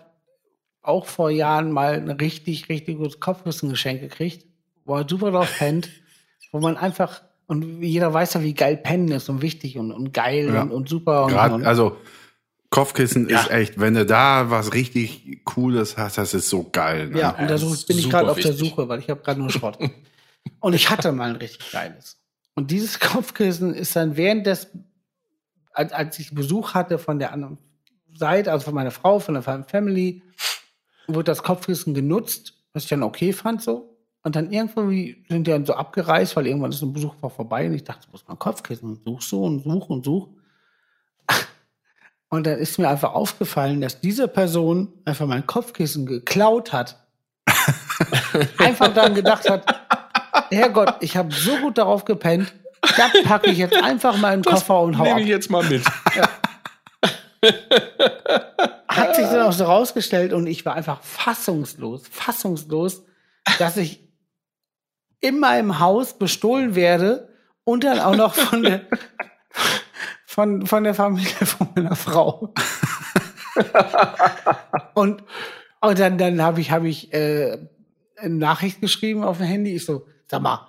auch 0.82 1.06
vor 1.06 1.30
Jahren 1.30 1.72
mal 1.72 1.94
ein 1.94 2.10
richtig, 2.10 2.70
richtig 2.70 2.98
gutes 2.98 3.20
Kopfkissengeschenk 3.20 4.02
gekriegt, 4.02 4.46
wo 4.86 4.96
er 4.96 5.08
super 5.08 5.32
drauf 5.32 5.50
pennt, 5.58 5.90
wo 6.52 6.60
man 6.60 6.76
einfach, 6.76 7.22
und 7.48 7.82
jeder 7.82 8.14
weiß 8.14 8.34
ja, 8.34 8.44
wie 8.44 8.54
geil 8.54 8.78
Pennen 8.78 9.10
ist 9.10 9.30
und 9.30 9.42
wichtig 9.42 9.78
und, 9.78 9.92
und 9.92 10.14
geil 10.14 10.52
Ja. 10.54 10.64
und, 10.64 10.72
und 10.72 10.90
super. 10.90 11.26
Und, 11.26 11.32
Grad, 11.32 11.52
und, 11.54 11.66
also 11.66 11.98
Kopfkissen 12.74 13.30
Ja. 13.30 13.42
ist 13.42 13.52
echt, 13.52 13.80
wenn 13.80 13.94
du 13.94 14.04
da 14.04 14.50
was 14.50 14.74
richtig 14.74 15.46
Cooles 15.46 15.96
hast, 15.96 16.18
das 16.18 16.34
ist 16.34 16.50
so 16.50 16.68
geil. 16.72 17.10
Ne? 17.10 17.20
ja, 17.20 17.30
und 17.30 17.48
da 17.48 17.56
bin 17.56 18.00
ich 18.00 18.10
gerade 18.10 18.32
auf 18.32 18.40
der. 18.40 18.54
Suche, 18.54 18.90
weil 18.90 19.00
ich 19.00 19.12
habe 19.12 19.22
gerade 19.22 19.40
nur 19.40 19.52
Schrott. 19.52 19.78
und 20.60 20.74
ich 20.74 20.90
hatte 20.90 21.12
mal 21.12 21.30
ein 21.30 21.36
richtig 21.36 21.72
geiles. 21.72 22.18
Und 22.56 22.72
dieses 22.72 23.00
Kopfkissen 23.00 23.76
ist 23.76 23.96
dann 23.96 24.18
während 24.18 24.48
des, 24.48 24.70
als, 25.72 25.92
als 25.92 26.18
ich 26.18 26.34
Besuch 26.34 26.74
hatte 26.74 26.98
von 26.98 27.20
der 27.20 27.32
anderen 27.32 27.60
Seite, 28.12 28.52
also 28.52 28.66
von 28.66 28.74
meiner 28.74 28.90
Frau, 28.90 29.20
von 29.20 29.36
der 29.36 29.44
Family, 29.44 30.24
wurde 31.06 31.26
das 31.26 31.44
Kopfkissen 31.44 31.94
genutzt, 31.94 32.56
was 32.74 32.86
ich 32.86 32.90
dann 32.90 33.04
okay 33.04 33.34
fand 33.34 33.62
so. 33.62 34.00
Und 34.24 34.36
dann 34.36 34.52
irgendwie 34.52 35.24
sind 35.30 35.46
die 35.46 35.52
dann 35.52 35.68
so 35.68 35.74
abgereist, 35.76 36.36
weil 36.36 36.48
irgendwann 36.48 36.72
ist 36.72 36.82
ein 36.82 36.92
Besuch 36.92 37.14
vorbei 37.20 37.68
und 37.68 37.76
ich 37.76 37.84
dachte, 37.84 38.08
wo 38.10 38.16
ist 38.16 38.28
mein 38.28 38.40
Kopfkissen? 38.40 38.90
Und 38.90 39.04
such 39.04 39.22
so 39.22 39.44
und 39.44 39.64
such 39.64 39.90
und 39.90 40.04
such. 40.04 40.30
Und 42.34 42.48
dann 42.48 42.58
ist 42.58 42.80
mir 42.80 42.90
einfach 42.90 43.14
aufgefallen, 43.14 43.80
dass 43.80 44.02
diese 44.02 44.28
Person 44.28 44.92
einfach 45.06 45.28
mein 45.28 45.46
Kopfkissen 45.46 46.08
geklaut 46.08 46.74
hat. 46.74 46.98
einfach 48.58 48.92
dann 48.92 49.14
gedacht 49.14 49.48
hat, 49.48 49.64
Herrgott, 50.50 50.96
ich 51.02 51.16
habe 51.16 51.32
so 51.32 51.56
gut 51.58 51.78
darauf 51.78 52.06
gepennt, 52.06 52.52
das 52.82 53.12
packe 53.24 53.52
ich 53.52 53.60
jetzt 53.60 53.76
einfach 53.76 54.18
mal 54.18 54.34
in 54.34 54.42
den 54.42 54.52
Koffer 54.52 54.82
und 54.82 54.98
hau 54.98 55.04
Nehme 55.04 55.18
ab. 55.18 55.22
ich 55.22 55.28
jetzt 55.28 55.52
mal 55.52 55.64
mit. 55.64 55.86
Hat 58.88 59.16
sich 59.16 59.26
dann 59.28 59.42
auch 59.42 59.54
so 59.54 59.66
rausgestellt 59.66 60.34
und 60.34 60.48
ich 60.48 60.66
war 60.66 60.74
einfach 60.74 61.04
fassungslos, 61.04 62.08
fassungslos, 62.10 63.04
dass 63.60 63.78
ich 63.78 64.10
in 65.20 65.40
meinem 65.40 65.78
Haus 65.78 66.18
bestohlen 66.18 66.74
werde 66.74 67.30
und 67.64 67.84
dann 67.84 68.00
auch 68.00 68.16
noch 68.16 68.34
von 68.34 68.64
der, 68.64 68.88
von, 70.34 70.66
von 70.66 70.84
der 70.84 70.96
Familie 70.96 71.30
von 71.46 71.70
meiner 71.76 71.96
Frau. 71.96 72.54
und, 74.96 75.24
und 75.80 76.00
dann, 76.00 76.18
dann 76.18 76.42
habe 76.42 76.60
ich, 76.60 76.72
hab 76.72 76.84
ich 76.84 77.14
äh, 77.14 77.60
eine 78.18 78.36
Nachricht 78.36 78.82
geschrieben 78.82 79.24
auf 79.24 79.38
dem 79.38 79.46
Handy. 79.46 79.76
Ich 79.76 79.86
so, 79.86 80.08
sag 80.28 80.42
mal, 80.42 80.68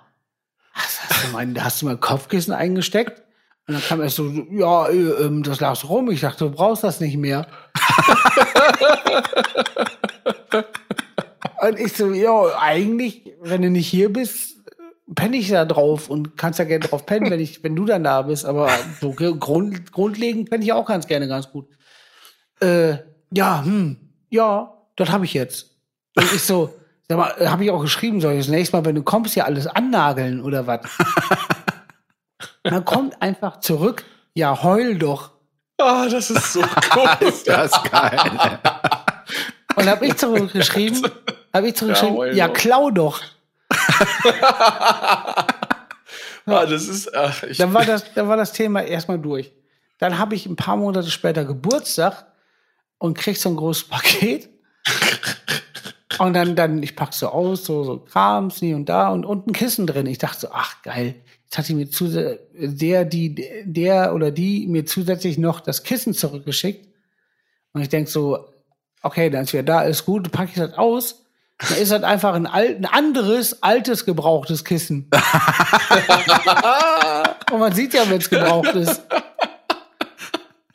hast, 0.71 1.09
hast, 1.09 1.25
du, 1.25 1.31
mein, 1.31 1.63
hast 1.63 1.81
du 1.81 1.87
mein 1.87 1.99
Kopfkissen 1.99 2.53
eingesteckt? 2.53 3.23
Und 3.67 3.73
dann 3.73 3.81
kam 3.81 4.01
er 4.01 4.11
so, 4.11 4.29
ja, 4.51 4.87
äh, 4.87 5.25
ähm, 5.25 5.41
das 5.41 5.59
lag 5.59 5.75
so 5.75 5.87
rum. 5.87 6.11
Ich 6.11 6.21
dachte, 6.21 6.45
du 6.45 6.51
brauchst 6.51 6.83
das 6.83 6.99
nicht 6.99 7.17
mehr. 7.17 7.47
und 11.61 11.79
ich 11.79 11.93
so, 11.93 12.13
ja, 12.13 12.55
eigentlich, 12.59 13.33
wenn 13.41 13.63
du 13.63 13.71
nicht 13.71 13.87
hier 13.87 14.13
bist, 14.13 14.54
penne 15.13 15.37
ich 15.37 15.49
da 15.49 15.65
drauf 15.65 16.09
und 16.09 16.37
kannst 16.37 16.59
ja 16.59 16.65
gerne 16.65 16.87
drauf 16.87 17.05
pennen, 17.05 17.29
wenn 17.29 17.39
ich, 17.39 17.63
wenn 17.63 17.75
du 17.75 17.85
dann 17.85 18.03
da 18.03 18.23
bist. 18.23 18.45
Aber 18.45 18.69
so 18.99 19.11
grund, 19.11 19.91
grundlegend 19.91 20.49
penne 20.49 20.63
ich 20.63 20.73
auch 20.73 20.85
ganz 20.85 21.05
gerne 21.07 21.27
ganz 21.27 21.51
gut. 21.51 21.67
Äh, 22.59 22.97
ja, 23.31 23.63
hm, 23.63 23.97
ja, 24.29 24.73
das 24.95 25.09
habe 25.09 25.25
ich 25.25 25.33
jetzt. 25.33 25.71
Und 26.15 26.31
ich 26.33 26.41
so, 26.41 26.73
sag 27.07 27.17
mal, 27.17 27.49
habe 27.49 27.63
ich 27.65 27.71
auch 27.71 27.81
geschrieben, 27.81 28.21
soll 28.21 28.33
ich 28.33 28.39
das 28.39 28.47
nächste 28.47 28.77
Mal, 28.77 28.85
wenn 28.85 28.95
du 28.95 29.03
kommst, 29.03 29.33
hier 29.33 29.45
alles 29.45 29.67
annageln 29.67 30.41
oder 30.41 30.65
was? 30.65 30.81
Man 32.63 32.83
kommt 32.83 33.21
einfach 33.21 33.59
zurück, 33.59 34.03
ja, 34.33 34.63
heul 34.63 34.97
doch. 34.97 35.31
Ah, 35.79 36.07
das 36.09 36.31
ist 36.31 36.53
so 36.53 36.61
cool. 36.95 37.33
Das 37.45 37.71
ist 37.71 37.91
geil. 37.91 38.19
Und 39.75 39.89
habe 39.89 40.07
ich 40.07 40.15
zurückgeschrieben, 40.15 41.05
habe 41.53 41.67
ich 41.67 41.75
zurückgeschrieben, 41.75 42.17
Ja, 42.27 42.33
ja, 42.33 42.47
klau 42.47 42.91
doch. 42.91 43.21
ah, 43.69 45.45
das 46.45 46.87
ist, 46.87 47.13
ach, 47.15 47.43
Dann 47.57 47.73
war 47.73 47.85
das, 47.85 48.13
dann 48.13 48.27
war 48.27 48.37
das 48.37 48.53
Thema 48.53 48.83
erstmal 48.83 49.19
durch. 49.19 49.51
Dann 49.97 50.17
habe 50.17 50.35
ich 50.35 50.45
ein 50.45 50.55
paar 50.55 50.77
Monate 50.77 51.09
später 51.09 51.45
Geburtstag 51.45 52.25
und 52.97 53.17
krieg 53.17 53.37
so 53.37 53.49
ein 53.49 53.55
großes 53.55 53.83
Paket. 53.89 54.49
Und 56.19 56.33
dann, 56.33 56.55
dann, 56.55 56.81
ich 56.81 56.95
pack 56.95 57.13
so 57.13 57.27
aus, 57.29 57.65
so, 57.65 57.83
so 57.83 57.99
Krams, 57.99 58.57
hier 58.57 58.75
und 58.75 58.87
da 58.87 59.09
und, 59.09 59.25
ein 59.25 59.53
Kissen 59.53 59.85
drin. 59.87 60.05
Ich 60.05 60.17
dachte 60.17 60.41
so, 60.41 60.47
ach 60.51 60.81
geil. 60.81 61.15
Jetzt 61.43 61.57
hat 61.57 61.67
die 61.67 61.73
mir 61.73 61.89
zu, 61.89 62.39
der, 62.53 63.05
die, 63.05 63.35
der 63.65 64.13
oder 64.13 64.31
die 64.31 64.65
mir 64.67 64.85
zusätzlich 64.85 65.37
noch 65.37 65.59
das 65.59 65.83
Kissen 65.83 66.13
zurückgeschickt. 66.13 66.87
Und 67.73 67.81
ich 67.81 67.89
denk 67.89 68.07
so, 68.07 68.47
okay, 69.01 69.29
dann 69.29 69.43
ist 69.43 69.53
wieder 69.53 69.63
da, 69.63 69.81
ist 69.81 70.05
gut, 70.05 70.31
pack 70.31 70.49
ich 70.49 70.55
das 70.55 70.73
aus. 70.73 71.24
Dann 71.57 71.77
ist 71.77 71.91
das 71.91 72.03
einfach 72.03 72.33
ein, 72.33 72.47
alt, 72.47 72.79
ein 72.79 72.85
anderes, 72.85 73.63
altes, 73.63 74.05
gebrauchtes 74.05 74.65
Kissen. 74.65 75.09
und 77.51 77.59
man 77.59 77.73
sieht 77.73 77.93
ja, 77.93 78.09
wenn 78.09 78.17
es 78.17 78.29
gebraucht 78.29 78.75
ist. 78.75 79.01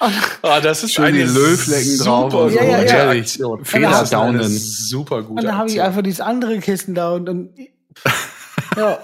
ah, 0.42 0.60
das 0.60 0.82
ist 0.82 0.94
Schön 0.94 1.06
eine 1.06 1.18
die 1.18 1.24
Löwflecken 1.24 1.98
drauf 1.98 2.32
super 2.32 2.50
Ja, 2.50 2.64
ja, 2.64 2.82
ja. 2.82 3.10
Aktion. 3.10 3.62
Downen. 4.10 4.48
Super 4.48 5.22
gute 5.22 5.40
Und 5.40 5.44
dann 5.44 5.58
habe 5.58 5.68
ich 5.68 5.82
einfach 5.82 6.02
dieses 6.02 6.22
andere 6.22 6.58
Kissen 6.60 6.94
da 6.94 7.10
und, 7.10 7.28
und 7.28 7.50
ja. 8.76 8.98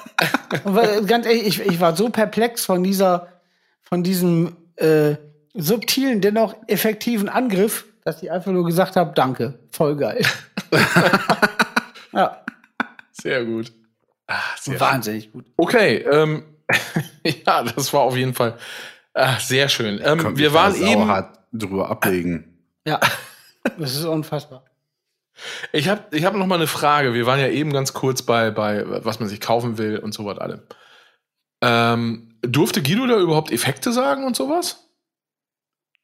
Und 0.65 1.07
ganz 1.07 1.27
ehrlich, 1.27 1.47
ich, 1.47 1.61
ich 1.61 1.81
war 1.81 1.95
so 1.95 2.09
perplex 2.09 2.65
von 2.65 2.83
dieser, 2.83 3.29
von 3.83 4.03
diesem 4.03 4.57
äh, 4.77 5.17
subtilen, 5.53 6.23
dennoch 6.23 6.55
effektiven 6.69 7.29
Angriff, 7.29 7.85
dass 8.05 8.23
ich 8.23 8.31
einfach 8.31 8.53
nur 8.53 8.65
gesagt 8.65 8.97
habe, 8.97 9.13
danke, 9.15 9.59
voll 9.71 9.97
geil. 9.97 10.25
Ja, 12.17 12.45
Sehr 13.13 13.45
gut. 13.45 13.73
Ah, 14.27 14.41
sehr 14.59 14.81
wahnsinnig 14.81 15.33
gut. 15.33 15.47
Okay, 15.57 15.99
ähm, 15.99 16.43
ja, 17.47 17.63
das 17.63 17.93
war 17.93 18.01
auf 18.01 18.17
jeden 18.17 18.35
Fall 18.35 18.59
ah, 19.17 19.39
sehr 19.41 19.69
schön. 19.69 20.01
Ähm, 20.03 20.37
wir 20.37 20.53
waren 20.53 20.75
eben, 20.75 21.03
sauhart 21.03 21.39
drüber 21.53 21.91
ablegen. 21.91 22.59
Ja, 22.87 23.01
das 23.79 23.95
ist 23.95 24.05
unfassbar. 24.05 24.65
ich 25.73 25.89
habe 25.89 26.05
ich 26.11 26.25
hab 26.25 26.35
noch 26.35 26.47
mal 26.47 26.57
eine 26.57 26.67
Frage. 26.67 27.15
Wir 27.15 27.27
waren 27.27 27.41
ja 27.41 27.49
eben 27.49 27.73
ganz 27.73 27.93
kurz 27.93 28.23
bei, 28.23 28.51
bei 28.51 28.85
was 29.05 29.21
man 29.21 29.29
sich 29.29 29.41
kaufen 29.41 29.79
will 29.79 29.99
und 29.99 30.13
sowas 30.13 30.39
allem. 30.39 30.63
Ähm, 31.63 32.39
durfte 32.43 32.83
Guido 32.83 33.07
da 33.07 33.19
überhaupt 33.19 33.51
Effekte 33.51 33.93
sagen 33.93 34.25
und 34.25 34.37
sowas? 34.37 34.89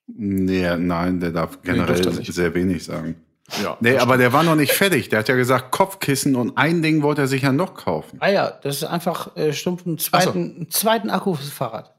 Nee, 0.06 0.76
nein, 0.76 1.20
der 1.20 1.30
darf 1.30 1.62
generell 1.62 2.06
er 2.06 2.12
nicht. 2.12 2.32
sehr 2.32 2.55
wenig 2.55 2.84
sagen. 2.84 3.22
Ja. 3.62 3.77
Nee, 3.81 3.98
aber 3.98 4.16
der 4.16 4.32
war 4.32 4.43
noch 4.44 4.55
nicht 4.55 4.73
fertig. 4.73 5.09
Der 5.10 5.19
hat 5.20 5.28
ja 5.28 5.35
gesagt, 5.35 5.73
Kopfkissen 5.73 6.36
und 6.36 6.56
ein 6.56 6.81
Ding 6.82 7.02
wollte 7.02 7.23
er 7.23 7.27
sich 7.28 7.43
ja 7.43 7.52
noch 7.52 7.74
kaufen. 7.74 8.16
Ah 8.20 8.28
ja, 8.31 8.51
das 8.51 8.77
ist 8.77 8.85
einfach 8.85 9.36
äh, 9.36 9.52
stumpf 9.52 9.85
einen 9.86 9.98
zweiten, 9.98 10.39
einen 10.56 10.70
zweiten 10.70 11.10
Akku 11.10 11.35
fürs 11.35 11.51
Fahrrad. 11.51 11.93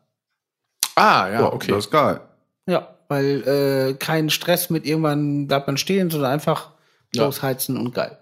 Ah, 0.95 1.27
ja, 1.29 1.41
Boah, 1.41 1.53
okay. 1.53 1.71
Das 1.71 1.85
ist 1.85 1.91
geil. 1.91 2.21
Ja, 2.67 2.87
weil 3.07 3.47
äh, 3.47 3.93
kein 3.95 4.29
Stress 4.29 4.69
mit 4.69 4.85
irgendwann 4.85 5.47
bleibt 5.47 5.67
man 5.67 5.77
stehen, 5.77 6.09
sondern 6.09 6.31
einfach 6.31 6.71
Ja. 7.13 7.25
losheizen 7.25 7.77
und 7.77 7.93
geil. 7.93 8.17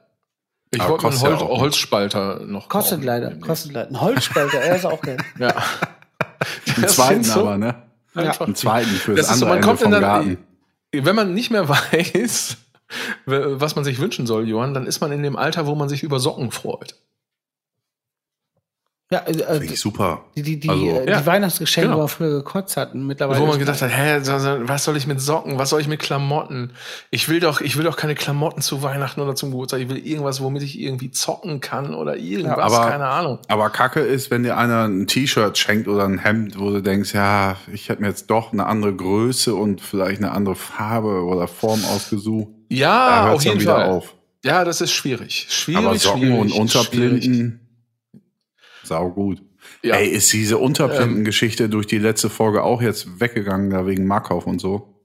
Ich 0.73 0.81
Aber 0.81 0.91
wollte 1.02 1.07
einen 1.07 1.15
ja 1.18 1.22
Hol 1.22 1.34
auch 1.35 1.49
nicht. 1.52 1.61
Holzspalter 1.61 2.39
noch 2.45 2.69
Kostet 2.69 2.98
kaufen. 2.99 3.03
leider, 3.06 3.35
kostet 3.35 3.72
leider. 3.73 3.89
Ein 3.89 4.02
Holzspalter, 4.02 4.57
er 4.60 4.76
ist 4.77 4.85
auch 4.85 5.02
geil. 5.02 5.18
Ja. 5.38 5.49
Einen 5.49 6.81
Das 6.81 6.95
zweiten 6.95 7.23
so 7.23 7.41
aber, 7.41 7.57
ne? 7.57 7.76
einfach 8.15 8.45
Einen 8.48 8.56
zweiten 8.56 8.89
für 8.89 9.15
Das 9.15 9.27
das, 9.27 9.35
ist 9.35 9.39
so, 9.41 9.45
andere 9.45 9.49
man 9.49 9.57
Ende 9.57 9.68
kommt 9.68 9.80
in 9.81 9.84
vom 9.84 9.91
der- 9.91 10.02
Garten. 10.02 10.38
wenn 11.06 11.15
man 11.15 11.34
nicht 11.34 11.52
mehr 11.52 11.68
weiß, 11.69 12.57
was 13.26 13.76
man 13.76 13.84
sich 13.84 13.99
wünschen 13.99 14.27
soll, 14.27 14.47
Johann, 14.47 14.73
dann 14.73 14.88
ist 14.88 14.99
man 15.01 15.11
in 15.11 15.23
dem 15.23 15.35
Alter, 15.35 15.68
wo 15.68 15.76
man 15.76 15.89
sich 15.89 16.03
über 16.03 16.19
Socken 16.19 16.51
freut. 16.51 16.95
Ja, 19.12 19.20
äh, 19.28 19.34
Finde 19.34 19.66
ich 19.74 19.80
super. 19.82 20.24
die, 20.38 20.42
die, 20.42 20.58
die, 20.58 20.70
Also, 20.70 20.86
äh, 20.86 21.10
ja, 21.10 21.20
die 21.20 21.26
Weihnachtsgeschenke, 21.26 21.90
genau. 21.90 22.00
wo 22.00 22.06
wir 22.06 22.08
früher 22.08 22.30
gekotzt 22.30 22.78
hatten, 22.78 23.06
mittlerweile. 23.06 23.42
wo 23.42 23.46
man 23.46 23.60
gedacht 23.60 23.82
hat, 23.82 23.92
hä, 23.92 24.22
was 24.64 24.86
soll 24.86 24.96
ich 24.96 25.06
mit 25.06 25.20
Socken, 25.20 25.58
was 25.60 25.70
soll 25.70 25.82
ich 25.82 25.90
mit 25.90 26.00
Klamotten? 26.00 26.72
Ich 27.10 27.28
will 27.28 27.42
doch, 27.42 27.60
ich 27.60 27.76
will 27.76 27.84
doch 27.84 27.98
keine 27.98 28.16
Klamotten 28.16 28.62
zu 28.62 28.84
Weihnachten 28.84 29.20
oder 29.20 29.36
zum 29.36 29.52
Geburtstag. 29.52 29.82
Ich 29.82 29.90
will 29.90 29.98
irgendwas, 29.98 30.40
womit 30.42 30.64
ich 30.64 30.80
irgendwie 30.80 31.12
zocken 31.12 31.60
kann 31.60 31.94
oder 31.94 32.16
irgendwas, 32.16 32.72
aber- 32.74 32.90
keine 32.90 33.08
Ahnung. 33.08 33.40
Aber 33.50 33.70
Kacke 33.70 34.00
ist, 34.00 34.32
wenn 34.32 34.44
dir 34.44 34.56
einer 34.58 34.86
ein 34.88 35.08
T-Shirt 35.08 35.58
schenkt 35.58 35.90
oder 35.90 36.06
ein 36.06 36.20
Hemd, 36.20 36.58
wo 36.58 36.70
du 36.70 36.82
denkst, 36.82 37.14
ja, 37.14 37.58
ich 37.74 37.90
hätte 37.90 38.02
mir 38.02 38.08
jetzt 38.08 38.30
doch 38.30 38.54
eine 38.54 38.66
andere 38.66 38.94
Größe 38.96 39.54
und 39.54 39.82
vielleicht 39.82 40.20
eine 40.24 40.32
andere 40.32 40.56
Farbe 40.56 41.26
oder 41.26 41.50
Form 41.50 41.84
ausgesucht. 41.94 42.48
Da 42.70 42.76
Ja, 42.76 43.24
hört's 43.26 43.36
auf 43.36 43.44
dann 43.44 43.52
jeden 43.52 43.62
wieder 43.62 43.76
Fall. 43.76 43.90
auf. 43.90 44.14
Ja, 44.46 44.64
das 44.64 44.80
ist 44.80 44.92
schwierig. 44.94 45.48
Schwierig, 45.50 45.86
Aber 45.86 45.98
Socken 46.00 46.22
schwierig, 46.22 46.56
und 46.60 46.72
schwierig. 46.72 47.52
Sau 48.84 49.12
gut. 49.12 49.41
Ja. 49.84 49.95
Ey, 49.95 50.10
ist 50.10 50.32
diese 50.34 50.58
Unterblinden-Geschichte 50.58 51.70
durch 51.70 51.88
die 51.88 51.99
letzte 51.99 52.30
Folge 52.30 52.64
auch 52.64 52.82
jetzt 52.82 53.20
weggegangen, 53.20 53.70
da 53.70 53.86
wegen 53.86 54.08
Markov 54.08 54.48
und 54.48 54.60
so? 54.60 55.02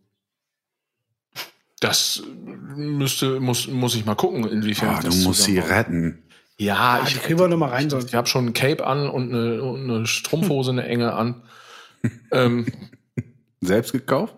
Das 1.81 2.23
müsste, 2.75 3.39
muss, 3.39 3.69
muss 3.69 3.95
ich 3.95 4.07
mal 4.07 4.15
gucken, 4.15 4.49
inwiefern 4.49 4.97
Ah, 4.97 5.01
du 5.01 5.07
das 5.09 5.25
musst 5.25 5.43
sie 5.43 5.59
retten. 5.59 6.23
Ja, 6.59 7.03
die 7.03 7.15
ich, 7.15 7.23
kriegen 7.23 7.39
wir 7.39 7.49
noch 7.49 7.59
mal 7.59 7.69
rein 7.69 7.89
ich, 7.89 8.07
ich 8.07 8.15
habe 8.15 8.27
schon 8.29 8.47
ein 8.47 8.53
Cape 8.55 8.87
an 8.87 9.11
und 9.11 9.33
eine, 9.35 9.63
und 9.63 9.91
eine 9.91 10.07
Strumpfhose, 10.07 10.71
eine 10.71 10.87
enge 10.87 11.13
an. 11.13 11.43
ähm, 12.33 12.67
Selbst 13.61 13.93
gekauft? 13.93 14.37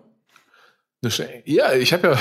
ja, 1.45 1.73
ich 1.73 1.93
habe 1.93 2.09
ja, 2.09 2.19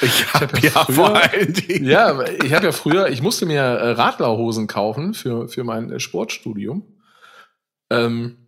Ich 0.00 0.32
habe 0.32 0.58
ja 0.58 0.70
ja 0.70 0.70
früher- 0.84 0.94
vor 0.94 1.16
allen 1.16 1.52
Dingen. 1.52 1.84
ja, 1.84 2.22
ich 2.42 2.52
habe 2.54 2.66
ja 2.66 2.72
früher, 2.72 3.08
ich 3.10 3.20
musste 3.22 3.46
mir 3.46 3.60
äh, 3.60 3.90
Radlerhosen 3.92 4.66
kaufen 4.66 5.14
für 5.14 5.48
für 5.48 5.64
mein 5.64 5.92
äh, 5.92 6.00
Sportstudium. 6.00 6.82
Ähm, 7.90 8.38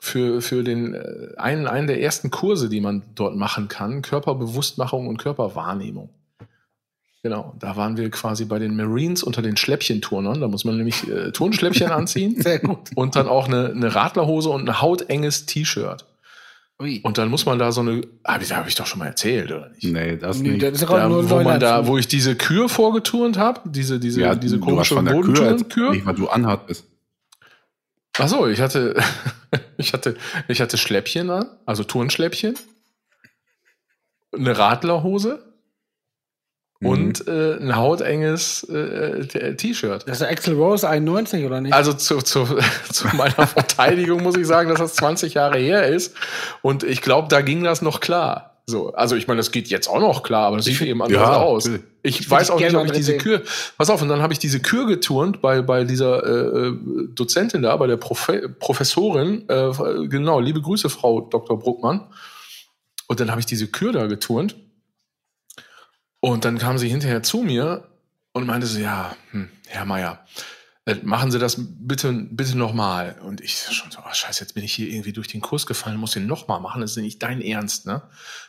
für, 0.00 0.40
für 0.42 0.62
den 0.62 0.94
äh, 0.94 1.34
einen, 1.36 1.66
einen 1.66 1.86
der 1.88 2.00
ersten 2.00 2.30
Kurse, 2.30 2.68
die 2.68 2.80
man 2.80 3.02
dort 3.14 3.36
machen 3.36 3.68
kann, 3.68 4.02
Körperbewusstmachung 4.02 5.08
und 5.08 5.18
Körperwahrnehmung. 5.18 6.10
Genau, 7.24 7.54
da 7.58 7.76
waren 7.76 7.96
wir 7.96 8.08
quasi 8.10 8.44
bei 8.44 8.60
den 8.60 8.76
Marines 8.76 9.24
unter 9.24 9.42
den 9.42 9.56
Schläppchenturnern. 9.56 10.40
Da 10.40 10.46
muss 10.46 10.64
man 10.64 10.76
nämlich 10.76 11.08
äh, 11.08 11.32
Turnschläppchen 11.32 11.90
anziehen 11.90 12.36
Sehr 12.42 12.60
gut. 12.60 12.90
und 12.94 13.16
dann 13.16 13.26
auch 13.26 13.48
eine, 13.48 13.70
eine 13.70 13.92
Radlerhose 13.94 14.50
und 14.50 14.68
ein 14.68 14.80
hautenges 14.80 15.46
T-Shirt. 15.46 16.04
Ui. 16.80 17.00
Und 17.02 17.18
dann 17.18 17.28
muss 17.28 17.44
man 17.44 17.58
da 17.58 17.72
so 17.72 17.80
eine, 17.80 18.02
hab 18.24 18.40
ich, 18.40 18.52
hab 18.52 18.68
ich 18.68 18.76
doch 18.76 18.86
schon 18.86 19.00
mal 19.00 19.06
erzählt, 19.06 19.50
oder 19.50 19.68
nicht? 19.70 19.82
Nee, 19.84 20.16
das 20.16 20.38
Nee, 20.38 20.50
nicht. 20.50 20.62
das 20.62 20.80
ist 20.80 20.88
Da, 20.88 21.10
wo 21.10 21.42
man 21.42 21.58
da, 21.58 21.86
wo 21.88 21.98
ich 21.98 22.06
diese 22.06 22.36
Kür 22.36 22.68
vorgeturnt 22.68 23.36
habe, 23.36 23.60
diese, 23.64 23.98
diese, 23.98 24.20
ja, 24.20 24.36
diese 24.36 24.60
komische 24.60 24.94
von 24.94 25.04
der 25.04 25.20
Kür, 25.20 25.90
nicht, 25.90 26.06
was 26.06 26.16
du 26.16 26.28
anhattest. 26.28 26.86
Ach 28.16 28.28
so, 28.28 28.46
ich 28.46 28.60
hatte, 28.60 28.94
ich 29.76 29.92
hatte, 29.92 30.16
ich 30.46 30.60
hatte 30.60 30.78
Schläppchen 30.78 31.30
an, 31.30 31.46
also 31.66 31.82
Turnschläppchen, 31.82 32.56
eine 34.32 34.56
Radlerhose 34.56 35.47
Mhm. 36.80 36.88
und 36.88 37.26
äh, 37.28 37.56
ein 37.56 37.74
hautenges 37.74 38.62
äh, 38.64 39.26
T- 39.26 39.54
T-Shirt. 39.54 40.04
Das 40.06 40.20
ist 40.20 40.26
Axel 40.26 40.54
Rose 40.54 40.88
91, 40.88 41.44
oder 41.44 41.60
nicht? 41.60 41.72
Also 41.72 41.92
zu, 41.92 42.18
zu, 42.18 42.46
zu 42.92 43.08
meiner 43.16 43.46
Verteidigung 43.46 44.22
muss 44.22 44.36
ich 44.36 44.46
sagen, 44.46 44.68
dass 44.68 44.78
das 44.78 44.94
20 44.94 45.34
Jahre 45.34 45.58
her 45.58 45.86
ist. 45.88 46.14
Und 46.62 46.84
ich 46.84 47.02
glaube, 47.02 47.28
da 47.28 47.40
ging 47.40 47.64
das 47.64 47.82
noch 47.82 48.00
klar. 48.00 48.54
So, 48.66 48.92
also 48.92 49.16
ich 49.16 49.26
meine, 49.26 49.38
das 49.38 49.50
geht 49.50 49.68
jetzt 49.68 49.88
auch 49.88 49.98
noch 49.98 50.22
klar, 50.22 50.48
aber 50.48 50.56
das 50.56 50.66
sieht 50.66 50.82
eben 50.82 51.00
anders 51.02 51.20
ja, 51.20 51.36
aus. 51.38 51.66
Ich, 52.02 52.20
Ich 52.20 52.30
weiß 52.30 52.50
auch 52.50 52.56
nicht, 52.60 52.68
gerne 52.68 52.80
ob 52.80 52.86
ich 52.86 52.92
diese 52.92 53.16
Kür. 53.16 53.40
Pass 53.78 53.88
auf, 53.88 54.02
und 54.02 54.08
dann 54.08 54.20
habe 54.20 54.34
ich 54.34 54.38
diese 54.38 54.60
Kür 54.60 54.86
geturnt 54.86 55.40
bei, 55.40 55.62
bei 55.62 55.84
dieser 55.84 56.22
äh, 56.22 56.68
äh, 56.68 56.78
Dozentin 57.14 57.62
da, 57.62 57.74
bei 57.78 57.86
der 57.86 57.96
Profe 57.96 58.50
Professorin. 58.60 59.48
Äh, 59.48 59.70
genau, 60.08 60.38
liebe 60.38 60.60
Grüße, 60.60 60.90
Frau 60.90 61.22
Dr. 61.22 61.58
Bruckmann. 61.58 62.08
Und 63.06 63.20
dann 63.20 63.30
habe 63.30 63.40
ich 63.40 63.46
diese 63.46 63.68
Kür 63.68 63.92
da 63.92 64.06
geturnt. 64.06 64.54
Und 66.20 66.44
dann 66.44 66.58
kam 66.58 66.78
sie 66.78 66.88
hinterher 66.88 67.22
zu 67.22 67.38
mir 67.38 67.88
und 68.32 68.46
meinte 68.46 68.66
so, 68.66 68.78
ja, 68.78 69.16
hm, 69.30 69.48
Herr 69.66 69.84
Meier, 69.84 70.24
äh, 70.88 70.96
machen 71.02 71.30
Sie 71.30 71.38
das 71.38 71.56
bitte, 71.58 72.12
bitte 72.30 72.56
nochmal. 72.56 73.16
Und 73.22 73.42
ich 73.42 73.58
schon 73.70 73.90
so, 73.90 73.98
oh, 73.98 74.12
scheiße, 74.12 74.40
jetzt 74.40 74.54
bin 74.54 74.64
ich 74.64 74.72
hier 74.72 74.88
irgendwie 74.88 75.12
durch 75.12 75.28
den 75.28 75.42
Kurs 75.42 75.66
gefallen, 75.66 75.98
muss 75.98 76.12
den 76.12 76.26
nochmal 76.26 76.60
machen, 76.60 76.80
das 76.80 76.92
ist 76.92 77.02
nicht 77.02 77.22
dein 77.22 77.42
Ernst, 77.42 77.86
ne? 77.86 78.02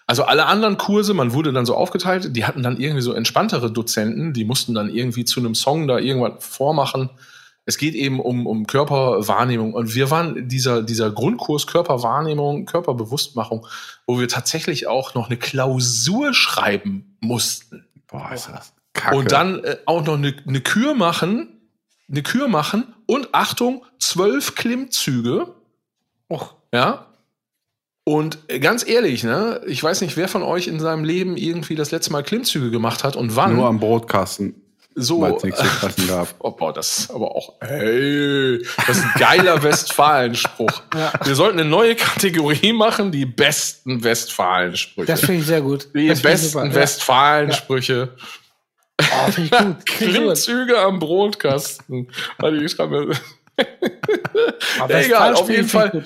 Also 0.07 0.23
alle 0.23 0.45
anderen 0.45 0.77
Kurse, 0.77 1.13
man 1.13 1.33
wurde 1.33 1.51
dann 1.51 1.65
so 1.65 1.75
aufgeteilt, 1.75 2.35
die 2.35 2.45
hatten 2.45 2.63
dann 2.63 2.79
irgendwie 2.79 3.01
so 3.01 3.11
entspanntere 3.13 3.71
Dozenten, 3.71 4.31
die 4.31 4.45
mussten 4.45 4.73
dann 4.73 4.89
irgendwie 4.89 5.25
zu 5.25 5.41
einem 5.41 5.53
Song 5.53 5.87
da 5.87 5.99
irgendwas 5.99 6.43
vormachen. 6.43 7.09
Es 7.65 7.77
geht 7.77 7.93
eben 7.93 8.21
um, 8.21 8.47
um 8.47 8.65
Körperwahrnehmung. 8.65 9.73
Und 9.73 9.93
wir 9.93 10.09
waren 10.09 10.47
dieser, 10.47 10.81
dieser 10.81 11.11
Grundkurs 11.11 11.67
Körperwahrnehmung, 11.67 12.65
Körperbewusstmachung, 12.65 13.67
wo 14.07 14.19
wir 14.19 14.27
tatsächlich 14.27 14.87
auch 14.87 15.13
noch 15.13 15.27
eine 15.27 15.37
Klausur 15.37 16.33
schreiben 16.33 17.08
mussten. 17.19 17.85
Boah, 18.07 18.31
ist 18.33 18.47
das 18.47 18.73
kacke. 18.99 19.15
Und 19.15 19.31
dann 19.31 19.63
äh, 19.63 19.77
auch 19.85 20.05
noch 20.05 20.15
eine, 20.15 20.35
eine 20.47 20.61
Kür 20.61 20.93
machen, 20.93 21.59
eine 22.09 22.23
Kür 22.23 22.47
machen 22.47 22.93
und 23.05 23.29
Achtung, 23.33 23.85
zwölf 23.99 24.55
Klimmzüge. 24.55 25.53
Och, 26.31 26.55
Ja. 26.73 27.05
Und 28.03 28.39
äh, 28.47 28.59
ganz 28.59 28.87
ehrlich, 28.87 29.23
ne, 29.23 29.61
ich 29.67 29.83
weiß 29.83 30.01
nicht, 30.01 30.17
wer 30.17 30.27
von 30.27 30.41
euch 30.41 30.67
in 30.67 30.79
seinem 30.79 31.03
Leben 31.03 31.37
irgendwie 31.37 31.75
das 31.75 31.91
letzte 31.91 32.11
Mal 32.11 32.23
Klimmzüge 32.23 32.71
gemacht 32.71 33.03
hat 33.03 33.15
und 33.15 33.35
wann. 33.35 33.55
Nur 33.55 33.67
am 33.67 33.79
Brotkasten, 33.79 34.55
so. 34.95 35.21
weil 35.21 35.33
es 35.35 35.43
nichts 35.43 35.59
zu 35.59 35.65
fressen 35.65 36.07
gab. 36.07 36.27
Oh, 36.39 36.51
boah, 36.51 36.73
das 36.73 36.99
ist 36.99 37.11
aber 37.11 37.35
auch, 37.35 37.53
hey, 37.61 38.61
das 38.87 38.97
ist 38.97 39.03
ein 39.03 39.13
geiler 39.19 39.61
Westfalenspruch. 39.63 40.81
Wir 41.23 41.35
sollten 41.35 41.59
eine 41.59 41.69
neue 41.69 41.95
Kategorie 41.95 42.73
machen, 42.73 43.11
die 43.11 43.25
besten 43.25 44.03
Westfalensprüche. 44.03 45.07
das 45.07 45.21
finde 45.21 45.41
ich 45.41 45.47
sehr 45.47 45.61
gut. 45.61 45.87
die 45.93 46.07
das 46.07 46.21
besten 46.21 46.49
super. 46.49 46.65
Ja. 46.65 46.75
Westfalensprüche. 46.75 48.09
Oh, 49.01 49.31
finde 49.31 49.43
ich 49.45 49.51
gut. 49.51 49.59
Finde 49.59 49.77
ich 49.79 49.85
gut. 49.85 49.85
Klimmzüge 49.85 50.79
am 50.79 50.99
Brotkasten. 50.99 52.11
Warte, 52.37 52.57
ich 52.57 52.71
schreibe 52.71 53.05
mir. 53.05 53.15
Aber 54.79 54.93
Ja, 54.93 54.99
egal, 55.05 55.33
auf 55.35 55.49
jeden 55.49 55.67
Fall. 55.67 56.03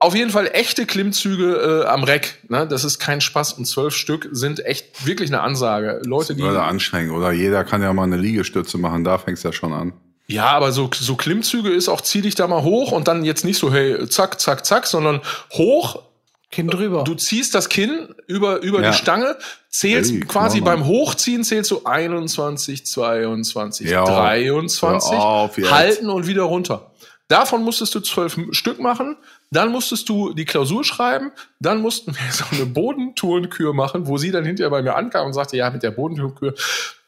Auf 0.00 0.14
jeden 0.14 0.30
Fall 0.30 0.48
echte 0.52 0.86
Klimmzüge 0.86 1.82
äh, 1.84 1.86
am 1.88 2.04
Reck. 2.04 2.38
Ne? 2.48 2.66
Das 2.68 2.84
ist 2.84 3.00
kein 3.00 3.20
Spaß. 3.20 3.54
Und 3.54 3.64
zwölf 3.64 3.94
Stück 3.96 4.28
sind 4.30 4.64
echt 4.64 5.06
wirklich 5.06 5.30
eine 5.30 5.40
Ansage. 5.40 6.00
Leute, 6.04 6.36
die. 6.36 6.42
Oder 6.42 6.64
anstrengend. 6.64 7.12
Oder 7.12 7.32
jeder 7.32 7.64
kann 7.64 7.82
ja 7.82 7.92
mal 7.92 8.04
eine 8.04 8.16
Liegestütze 8.16 8.78
machen, 8.78 9.02
da 9.02 9.18
fängst 9.18 9.42
du 9.42 9.48
ja 9.48 9.52
schon 9.52 9.72
an. 9.72 9.92
Ja, 10.28 10.46
aber 10.50 10.72
so, 10.72 10.90
so 10.94 11.16
Klimmzüge 11.16 11.70
ist 11.70 11.88
auch, 11.88 12.02
zieh 12.02 12.20
dich 12.20 12.34
da 12.34 12.46
mal 12.46 12.62
hoch 12.62 12.92
und 12.92 13.08
dann 13.08 13.24
jetzt 13.24 13.44
nicht 13.44 13.58
so, 13.58 13.72
hey, 13.72 14.06
zack, 14.08 14.38
zack, 14.40 14.64
zack, 14.66 14.86
sondern 14.86 15.20
hoch. 15.52 16.02
Kind 16.50 16.72
drüber. 16.72 17.04
Du 17.04 17.14
ziehst 17.14 17.54
das 17.54 17.68
Kinn 17.68 18.08
über, 18.26 18.62
über 18.62 18.80
Ja. 18.80 18.90
die 18.90 18.96
Stange, 18.96 19.36
zählst 19.68 20.12
Hey, 20.12 20.20
quasi 20.20 20.60
beim 20.62 20.86
Hochziehen 20.86 21.44
zählst 21.44 21.70
du 21.70 21.84
21, 21.84 22.86
22, 22.86 23.90
Ja, 23.90 24.04
23, 24.04 25.10
hör 25.12 25.24
auf 25.24 25.58
halten 25.58 26.08
und 26.08 26.26
wieder 26.26 26.44
runter. 26.44 26.90
Davon 27.28 27.62
musstest 27.62 27.94
du 27.94 28.00
zwölf 28.00 28.38
Stück 28.52 28.80
machen, 28.80 29.18
dann 29.50 29.70
musstest 29.70 30.08
du 30.08 30.32
die 30.34 30.44
Klausur 30.44 30.84
schreiben, 30.84 31.32
dann 31.60 31.80
mussten 31.80 32.14
wir 32.14 32.20
so 32.32 32.44
eine 32.52 32.66
Bodentourenkür 32.66 33.72
machen, 33.74 34.06
wo 34.06 34.18
sie 34.18 34.30
dann 34.30 34.44
hinterher 34.44 34.70
bei 34.70 34.82
mir 34.82 34.94
ankam 34.96 35.26
und 35.26 35.32
sagte, 35.32 35.56
ja, 35.56 35.70
mit 35.70 35.82
der 35.82 35.90
Bodentourenkür, 35.90 36.54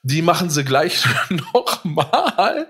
die 0.02 0.22
machen 0.22 0.48
sie 0.50 0.64
gleich 0.64 1.04
nochmal. 1.54 2.66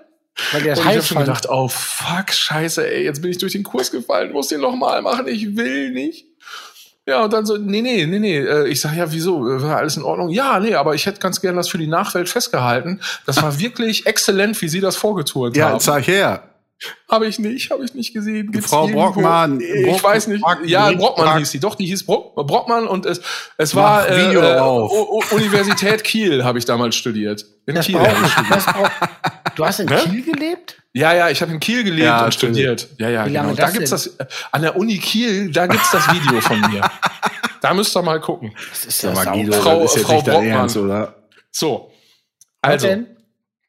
weil 0.53 0.63
der 0.63 0.77
Und 0.77 0.81
ich 0.81 0.87
habe 0.87 1.03
schon 1.03 1.19
gedacht, 1.19 1.49
oh 1.49 1.69
fuck, 1.69 2.33
scheiße, 2.33 2.89
ey, 2.91 3.05
jetzt 3.05 3.23
bin 3.23 3.31
ich 3.31 3.39
durch 3.39 3.53
den 3.53 3.63
Kurs 3.63 3.91
gefallen, 3.91 4.33
muss 4.33 4.49
den 4.49 4.61
nochmal 4.61 5.03
machen, 5.03 5.29
ich 5.29 5.57
will 5.57 5.91
nicht. 5.91 6.27
Ja, 7.07 7.25
und 7.25 7.33
dann 7.33 7.47
so, 7.47 7.57
nee, 7.57 7.81
nee, 7.83 8.07
nee, 8.07 8.19
nee. 8.19 8.39
Äh, 8.39 8.69
Ich 8.69 8.81
sage, 8.81 8.99
ja, 8.99 9.11
wieso? 9.11 9.49
Äh, 9.51 9.63
War 9.63 9.79
alles 9.79 9.97
in 9.97 10.03
Ordnung? 10.05 10.29
Ja, 10.29 10.61
nee, 10.61 10.75
aber 10.75 10.95
ich 10.95 11.07
hätte 11.07 11.19
ganz 11.19 11.41
gern 11.41 11.57
das 11.57 11.69
für 11.69 11.79
die 11.79 11.87
Nachwelt 11.89 12.29
festgehalten. 12.29 13.01
Das 13.27 13.43
war 13.43 13.59
wirklich 13.59 14.07
exzellent, 14.07 14.61
wie 14.63 14.69
Sie 14.69 14.81
das 14.81 14.97
vorgetourt 14.97 15.57
Ja, 15.57 15.71
haben. 15.71 15.81
zeig 15.81 16.07
her. 16.07 16.43
Habe 17.11 17.27
ich 17.27 17.39
nicht, 17.39 17.71
habe 17.71 17.85
ich 17.85 17.93
nicht 17.95 18.15
gesehen. 18.15 18.51
Gibt's 18.53 18.71
Frau? 18.71 18.87
Brockmann, 18.89 19.61
Ich 19.61 19.87
Brock- 19.87 20.03
weiß 20.03 20.29
nicht. 20.29 20.41
Brock- 20.43 20.65
ja, 20.65 20.89
Brock- 20.93 20.99
Brockmann 20.99 21.27
Brock- 21.27 21.39
hieß 21.39 21.51
sie. 21.51 21.61
Doch, 21.61 21.75
die 21.75 21.87
hieß 21.87 22.07
Brock, 22.07 22.35
Brockmann 22.35 22.87
und 22.89 23.05
es, 23.05 23.21
es 23.59 23.75
war 23.75 24.09
äh, 24.09 24.33
äh, 24.33 24.67
Universität 25.35 26.05
Kiel 26.05 26.43
habe 26.45 26.59
ich 26.59 26.65
damals 26.65 26.97
studiert. 26.97 27.45
In 27.67 27.75
Das 27.75 27.87
Kiel. 27.87 27.99
das 28.49 28.65
braucht, 28.65 28.93
du 29.57 29.65
hast 29.65 29.81
in 29.81 29.87
Ne? 29.87 29.97
Kiel 29.99 30.23
gelebt? 30.23 30.77
Ja, 30.93 31.13
ja, 31.13 31.29
ich 31.31 31.41
habe 31.43 31.53
in 31.53 31.61
Kiel 31.61 31.85
gelebt 31.85 32.05
Ja, 32.07 32.25
und 32.25 32.35
studiert. 32.35 32.89
Ja, 32.99 33.09
ja, 33.11 33.27
Wie 33.27 33.31
lange 33.33 33.49
genau. 33.51 33.57
Da 33.57 33.65
das 33.67 33.73
gibt's 33.75 33.91
denn? 33.91 34.13
das 34.19 34.29
an 34.51 34.63
der 34.63 34.77
Uni 34.77 34.99
Kiel, 34.99 35.51
da 35.53 35.67
gibt's 35.67 35.91
das 35.91 36.07
Video 36.13 36.41
von 36.41 36.61
mir. 36.71 36.81
Da 37.63 37.75
müsst 37.75 37.95
ihr 37.95 38.01
mal 38.01 38.19
gucken. 38.23 38.55
Das 38.71 38.87
ist 38.87 39.01
sau- 39.03 39.13
Guido, 39.13 39.53
Frau- 39.53 39.83
das 39.83 39.91
ist 39.91 39.97
jetzt 39.99 40.07
Frau 40.07 40.23
Brockmann. 40.23 40.47
Ernst, 40.47 40.77
oder? 40.79 41.15
So. 41.51 41.93
Was 42.63 42.71
Also, 42.73 42.87
denn? 42.87 43.07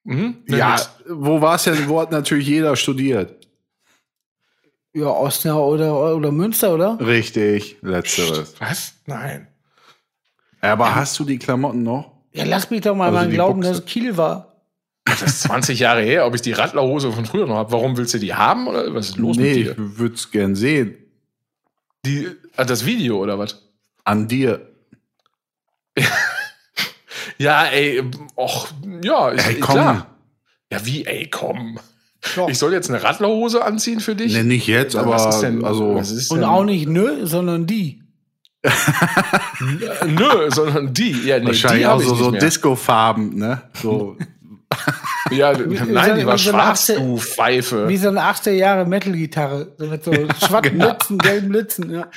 Mhm, 0.04 0.38
Ja, 0.48 0.72
nix. 0.72 0.90
wo 1.08 1.42
war 1.42 1.56
es 1.56 1.64
denn? 1.64 1.88
Wo 1.88 2.00
hat 2.02 2.12
natürlich 2.12 2.48
jeder 2.48 2.76
studiert? 2.76 3.48
Ja, 4.94 5.06
Osnabrück 5.08 5.74
oder, 5.80 6.16
oder 6.16 6.32
Münster, 6.32 6.74
oder? 6.74 6.98
Richtig, 7.00 7.78
letzteres. 7.82 8.56
Was? 8.60 8.94
Nein. 9.06 9.48
Aber 10.60 10.94
hast 10.96 11.18
du 11.18 11.24
die 11.24 11.40
Klamotten 11.40 11.84
noch? 11.84 12.12
Ja, 12.34 12.44
lass 12.46 12.70
mich 12.70 12.82
doch 12.82 12.96
mal 12.96 13.06
Also 13.06 13.18
mal 13.18 13.30
glauben, 13.30 13.62
Buchse. 13.62 13.70
dass 13.72 13.80
es 13.80 13.86
Kiel 13.86 14.18
war. 14.18 14.48
Das 15.06 15.22
ist 15.22 15.42
20 15.44 15.80
Jahre 15.80 16.02
her, 16.02 16.26
ob 16.28 16.36
ich 16.36 16.42
die 16.42 16.52
Radlerhose 16.52 17.12
von 17.12 17.26
früher 17.26 17.48
noch 17.48 17.56
habe. 17.56 17.72
Warum 17.72 17.98
willst 17.98 18.14
du 18.14 18.20
die 18.20 18.34
haben 18.34 18.68
oder 18.68 18.94
was 18.94 19.10
ist 19.10 19.18
los 19.18 19.38
nee, 19.38 19.44
mit 19.50 19.58
ich 19.58 19.64
dir? 19.76 19.98
würde 19.98 20.16
es 20.16 20.30
gern 20.30 20.56
sehen. 20.56 20.96
Die, 22.06 22.28
ah, 22.58 22.64
das 22.64 22.86
Video 22.86 23.18
oder 23.22 23.40
was? 23.40 23.70
An 24.04 24.28
dir. 24.28 24.71
Ja, 27.42 27.66
ey, 27.66 28.04
och, 28.36 28.68
ja, 29.04 29.34
ich, 29.34 29.46
Ey, 29.46 29.60
komm. 29.60 29.74
klar. 29.76 30.08
Ja, 30.72 30.86
wie, 30.86 31.06
ey, 31.06 31.28
komm. 31.30 31.80
Doch. 32.36 32.50
Ich 32.50 32.60
soll 32.60 32.72
jetzt 32.72 32.90
eine 32.90 33.02
Radlerhose 33.02 33.64
anziehen 33.64 34.00
für 34.00 34.16
dich? 34.16 34.34
Nee, 34.34 34.44
nicht 34.44 34.68
jetzt, 34.68 34.96
aber 34.96 35.12
was 35.12 35.36
ist 35.36 35.42
denn, 35.42 35.66
also 35.66 35.96
was 35.96 36.12
ist 36.12 36.30
Und 36.30 36.42
denn, 36.42 36.50
auch 36.50 36.64
nicht 36.64 36.88
nö, 36.88 37.26
sondern 37.26 37.66
die. 37.66 38.04
Nö, 40.06 40.50
sondern 40.50 40.94
die. 40.94 41.12
Ja, 41.26 41.40
nee, 41.40 41.48
wahrscheinlich 41.48 41.82
die 41.82 41.88
auch 41.88 42.00
so, 42.00 42.14
nicht 42.14 42.24
so. 42.24 42.32
Disco-Farben, 42.32 43.36
ne? 43.38 43.64
So, 43.82 44.18
Ja, 45.32 45.58
wie 45.58 45.80
nein, 45.92 46.20
die 46.20 46.26
war 46.26 46.36
wie 46.36 46.40
so 46.42 46.52
eine 46.52 46.62
schwarz, 46.62 46.88
du 46.88 47.18
Pfeife. 47.18 47.88
Wie 47.88 47.98
so 47.98 48.10
eine 48.10 48.22
80er 48.22 48.52
Jahre 48.52 48.86
Metal-Gitarre. 48.86 49.74
So 49.78 49.86
mit 49.88 50.04
so 50.04 50.12
schwarzen 50.46 50.62
Genau. 50.74 50.90
Litzen, 50.92 51.18
gelben 51.18 51.52
Litzen. 51.52 51.92
Ja. 51.92 52.08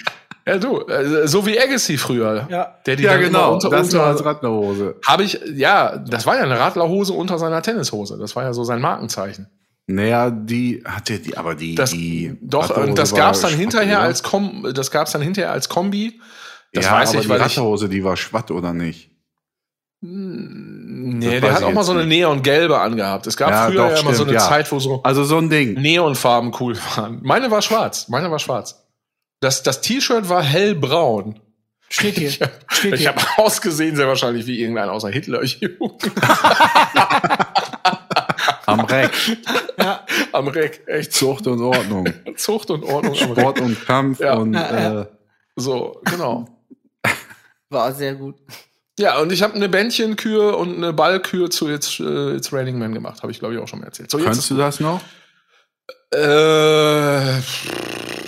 Ja, 0.47 0.59
du, 0.59 0.81
äh, 0.83 1.27
so 1.27 1.47
wie 1.47 1.59
Agassi 1.59 1.97
früher. 1.97 2.47
Ja. 2.51 2.79
Der 2.87 2.97
die 2.97 3.05
ja, 3.05 3.17
genau. 3.17 3.55
unter, 3.55 3.71
das 3.71 3.95
war 3.95 4.09
als 4.09 4.25
Radlerhose. 4.25 4.97
habe 5.07 5.23
ich, 5.23 5.41
ja, 5.55 5.97
das 5.97 6.27
war 6.27 6.37
ja 6.37 6.43
eine 6.43 6.59
Radlerhose 6.59 7.15
unter 7.15 7.39
seiner 7.39 7.63
Tennishose. 7.63 8.19
Das 8.19 8.37
war 8.37 8.43
ja 8.45 8.53
so 8.53 8.63
sein 8.65 8.81
Markenzeichen. 8.81 9.49
Naja, 9.87 10.31
die 10.31 10.83
hatte 10.85 11.19
die, 11.19 11.37
aber 11.37 11.55
die, 11.55 11.75
Das, 11.75 11.91
die 11.91 12.37
doch, 12.43 12.65
Radlerhose 12.71 12.91
und 12.91 12.99
das 12.99 13.15
gab's 13.15 13.41
dann 13.41 13.51
schwatt, 13.51 13.61
hinterher 13.61 13.99
oder? 13.99 14.07
als 14.07 14.23
Kom 14.23 14.71
das 14.75 14.91
gab's 14.91 15.13
dann 15.13 15.23
hinterher 15.23 15.53
als 15.53 15.69
Kombi. 15.69 16.21
Das 16.73 16.87
ja, 16.87 16.93
weiß 16.93 17.11
aber 17.11 17.19
ich, 17.19 17.25
die 17.25 17.29
weil 17.31 17.37
ich, 17.39 17.43
Radlerhose, 17.45 17.89
die 17.89 18.05
war 18.05 18.17
schwatt 18.17 18.51
oder 18.51 18.73
nicht? 18.75 19.11
nee, 20.01 21.41
Das 21.41 21.41
der 21.41 21.55
hat 21.55 21.63
auch 21.63 21.73
mal 21.73 21.85
so 21.85 21.93
eine 21.93 22.07
neongelbe 22.07 22.79
angehabt. 22.79 23.27
Es 23.27 23.37
gab 23.37 23.51
Ja, 23.51 23.67
früher 23.67 23.77
doch, 23.77 23.91
ja 23.91 24.01
immer 24.01 24.11
so 24.11 24.17
stimmt, 24.25 24.29
eine 24.31 24.39
ja. 24.39 24.49
Zeit, 24.49 24.71
wo 24.71 24.79
so 24.79 25.03
Also 25.03 25.25
so 25.25 25.39
ein 25.39 25.49
Ding. 25.49 25.81
Neonfarben 25.81 26.53
cool 26.61 26.77
waren. 26.97 27.21
Meine 27.23 27.51
war 27.51 27.63
schwarz. 27.63 28.09
Meine 28.09 28.31
war 28.31 28.39
schwarz. 28.39 28.84
Das, 29.45 29.63
das 29.63 29.81
T-Shirt 29.83 30.29
war 30.29 30.43
hellbraun. 30.43 31.39
Steht 31.91 32.17
hier. 32.19 32.31
Steht 32.69 32.95
Ich 32.95 33.01
hier. 33.01 33.09
habe 33.15 33.21
ausgesehen 33.37 33.95
sehr 33.95 34.09
wahrscheinlich 34.09 34.47
wie 34.47 34.59
irgendein 34.61 34.89
außer 34.89 35.11
Hitler-Jugend 35.11 36.11
Am 38.67 38.81
Reck. 38.81 39.13
am 40.33 40.49
Reck. 40.49 40.83
Echt 40.87 41.13
Zucht 41.13 41.47
und 41.47 41.61
Ordnung. 41.61 42.09
Zucht 42.37 42.71
und 42.71 42.83
Ordnung 42.85 43.15
am 43.21 43.31
Reck. 43.33 43.39
Sport 43.41 43.61
und 43.61 43.85
Kampf 43.87 44.21
Ja. 44.21 44.35
und 44.35 44.55
Ja, 44.55 44.73
ja. 44.81 45.01
Äh, 45.03 45.07
So, 45.57 46.01
genau. 46.05 46.47
War 47.69 47.93
sehr 47.93 48.15
gut. 48.15 48.37
Ja, 48.99 49.19
und 49.21 49.33
ich 49.33 49.43
habe 49.43 49.55
eine 49.55 49.69
Bändchenkür 49.69 50.57
und 50.57 50.77
eine 50.77 50.93
Ballkür 50.93 51.51
zu 51.51 51.69
It's, 51.69 51.99
äh, 52.01 52.37
It's 52.37 52.53
Raining 52.53 52.79
Man 52.79 52.95
gemacht. 52.95 53.23
Habe 53.23 53.33
ich, 53.33 53.39
glaube 53.41 53.55
ich, 53.55 53.61
auch 53.61 53.69
schon 53.69 53.81
mal 53.81 53.87
erzählt. 53.87 54.11
So, 54.11 54.19
kannst 54.19 54.49
du 54.51 54.57
das 54.57 54.81
noch? 54.81 55.01
Äh, 56.15 57.41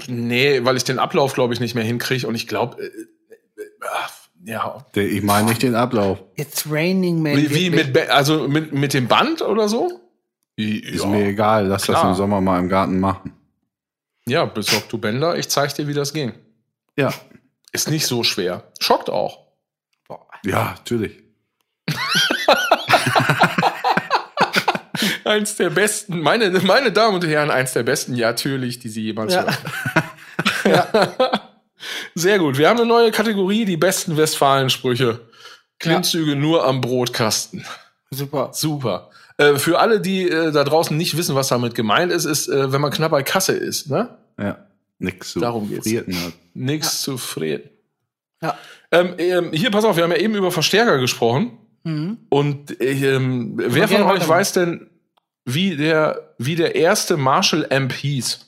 nee, 0.09 0.65
weil 0.65 0.77
ich 0.77 0.85
den 0.85 0.99
Ablauf, 0.99 1.33
glaube 1.35 1.55
ich, 1.55 1.61
nicht 1.61 1.75
mehr 1.75 1.85
hinkriege. 1.85 2.27
Und 2.27 2.35
ich 2.35 2.47
glaube, 2.47 2.83
äh, 2.83 2.87
äh, 2.87 4.51
ja, 4.51 4.85
Ich 4.95 5.23
meine 5.23 5.49
nicht 5.49 5.63
den 5.63 5.75
Ablauf. 5.75 6.23
It's 6.37 6.71
raining, 6.71 7.23
man. 7.23 7.37
wie, 7.37 7.55
wie 7.55 7.71
mit, 7.71 7.97
also 8.11 8.47
mit, 8.49 8.73
mit 8.73 8.95
dem 8.95 9.09
Band 9.09 9.43
oder 9.43 9.69
so? 9.69 10.01
Ist 10.57 11.03
Ja. 11.03 11.07
mir 11.07 11.27
egal, 11.27 11.67
lass 11.67 11.83
das 11.87 11.97
klar. 11.99 12.11
im 12.11 12.15
Sommer 12.17 12.41
mal 12.41 12.59
im 12.59 12.69
Garten 12.69 12.99
machen. 13.01 13.33
Ja, 14.29 14.45
besorg 14.45 14.89
du 14.89 14.99
Bänder. 14.99 15.37
Ich 15.37 15.49
zeig 15.49 15.75
dir, 15.75 15.87
wie 15.87 15.95
das 15.95 16.13
ging. 16.13 16.33
Ja. 16.97 17.13
Ist 17.73 17.91
nicht 17.91 18.07
so 18.07 18.23
schwer. 18.25 18.65
Schockt 18.81 19.11
auch. 19.11 19.47
Ja, 20.45 20.75
natürlich. 20.77 21.23
Eins 25.27 25.57
der 25.57 25.71
besten, 25.71 26.21
meine, 26.21 26.51
meine 26.61 26.93
Damen 26.93 27.17
und 27.17 27.27
Herren, 27.27 27.51
eins 27.51 27.73
der 27.73 27.83
besten, 27.83 28.15
ja, 28.15 28.29
natürlich, 28.29 28.79
die 28.79 28.89
Sie 28.89 29.03
jemals 29.03 29.35
Ja. 29.35 29.47
hören. 30.65 31.09
Sehr 32.15 32.39
gut. 32.39 32.59
Wir 32.59 32.69
haben 32.69 32.79
eine 32.79 32.87
neue 32.89 33.11
Kategorie, 33.11 33.65
die 33.65 33.77
besten 33.77 34.17
Westfalen-Sprüche. 34.17 35.21
Klimmzüge 35.79 36.37
nur 36.37 36.65
am 36.65 36.81
Brotkasten. 36.81 37.65
Super. 38.11 38.51
Super. 38.53 39.11
Äh, 39.37 39.57
für 39.57 39.79
alle, 39.79 40.01
die 40.01 40.29
äh, 40.29 40.51
da 40.53 40.65
draußen 40.65 40.97
nicht 40.97 41.17
wissen, 41.17 41.35
was 41.35 41.49
damit 41.49 41.75
gemeint 41.75 42.11
ist, 42.11 42.25
ist, 42.25 42.49
äh, 42.49 42.73
wenn 42.73 42.81
man 42.81 42.91
knapp 42.91 43.11
bei 43.11 43.23
Kasse 43.23 43.53
ist, 43.53 43.91
ne? 43.91 44.17
Ja. 44.39 44.59
Nix 44.99 45.33
zu 45.33 45.41
Darum 45.41 45.69
geht's. 45.69 45.87
hat. 45.93 46.07
Nichts 46.55 47.03
zu 47.03 47.19
frieren. 47.19 47.63
Ja. 48.41 48.57
Ähm, 48.91 49.15
ähm, 49.19 49.53
hier, 49.53 49.71
pass 49.71 49.85
auf, 49.85 49.97
wir 49.97 50.05
haben 50.05 50.13
ja 50.13 50.17
eben 50.19 50.35
über 50.35 50.51
Verstärker 50.51 50.99
gesprochen. 50.99 51.59
Mhm. 51.85 52.19
Und 52.31 52.81
ähm, 52.81 53.53
wer 53.57 53.89
von 53.89 54.03
euch 54.05 54.27
weiß 54.27 54.53
denn, 54.53 54.89
wie 55.47 55.77
der, 55.77 56.35
wie 56.39 56.57
der 56.57 56.75
erste 56.75 57.17
Marshall 57.17 57.67
Amp 57.73 57.93
hieß? 57.93 58.41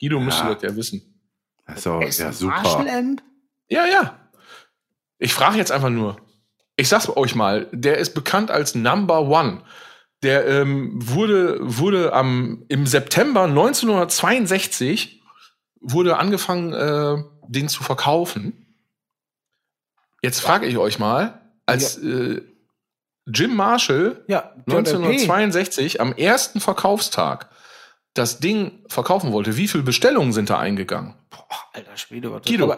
Guido 0.00 0.20
müsste 0.20 0.44
Ja. 0.44 0.54
das 0.54 0.62
ja 0.62 0.76
wissen. 0.76 1.02
Also, 1.64 2.00
Ist 2.00 2.18
ja, 2.18 2.32
super. 2.32 2.62
Marshall 2.62 2.88
Amp? 2.88 3.22
Ja, 3.68 3.86
ja. 3.86 4.18
Ich 5.18 5.32
frage 5.34 5.56
jetzt 5.56 5.72
einfach 5.72 5.88
nur. 5.90 6.20
Ich 6.76 6.88
sag's 6.88 7.08
euch 7.08 7.34
mal, 7.34 7.68
der 7.72 7.98
ist 7.98 8.12
bekannt 8.14 8.50
als 8.50 8.74
Number 8.74 9.22
One. 9.22 9.62
Der 10.22 10.46
ähm, 10.46 10.92
wurde, 10.94 11.58
wurde 11.60 12.12
am, 12.12 12.64
im 12.68 12.86
September 12.86 13.44
1962 13.44 15.20
wurde 15.80 16.18
angefangen, 16.18 16.72
äh, 16.72 17.22
den 17.48 17.68
zu 17.68 17.82
verkaufen. 17.82 18.76
Jetzt 20.22 20.40
frage 20.40 20.66
ich 20.66 20.76
euch 20.78 20.98
mal, 20.98 21.40
als 21.66 21.98
äh, 21.98 22.40
Jim 23.26 23.54
Marshall 23.54 24.24
Ja, 24.26 24.52
JLP. 24.66 24.78
1962 24.88 26.00
am 26.00 26.12
ersten 26.12 26.60
Verkaufstag 26.60 27.48
das 28.14 28.40
Ding 28.40 28.84
verkaufen 28.88 29.32
wollte, 29.32 29.56
wie 29.56 29.68
viele 29.68 29.84
Bestellungen 29.84 30.32
sind 30.32 30.50
da 30.50 30.58
eingegangen? 30.58 31.14
Boah, 31.30 31.46
alter 31.72 31.96
Schwede. 31.96 32.30
was- 32.32 32.42
Guido. 32.44 32.74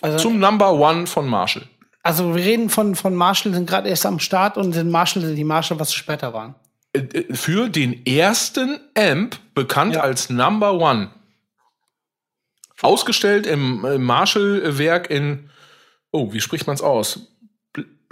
Also, 0.00 0.18
Zum 0.18 0.38
Number 0.38 0.72
One 0.72 1.06
von 1.06 1.26
Marshall. 1.28 1.66
also 2.02 2.34
wir 2.34 2.44
reden 2.44 2.68
von, 2.70 2.94
von 2.94 3.14
Marshall, 3.14 3.52
sind 3.54 3.68
gerade 3.68 3.88
erst 3.88 4.06
am 4.06 4.18
Start 4.18 4.56
und 4.56 4.72
sind 4.72 4.90
Marshall, 4.90 5.34
die 5.34 5.44
Marshall, 5.44 5.78
was 5.78 5.92
später 5.94 6.32
waren. 6.32 6.54
Äh, 6.92 7.00
äh, 7.00 7.34
Für 7.34 7.68
den 7.68 8.04
ersten 8.06 8.80
Amp, 8.96 9.38
bekannt 9.54 9.94
Ja. 9.96 10.00
als 10.02 10.30
Number 10.30 10.74
One. 10.74 11.10
Ausgestellt 12.82 13.46
im, 13.46 13.84
im 13.84 14.02
Marshall-Werk 14.02 15.08
in, 15.10 15.48
oh, 16.10 16.32
wie 16.32 16.40
spricht 16.40 16.66
man 16.66 16.74
es 16.74 16.82
aus? 16.82 17.33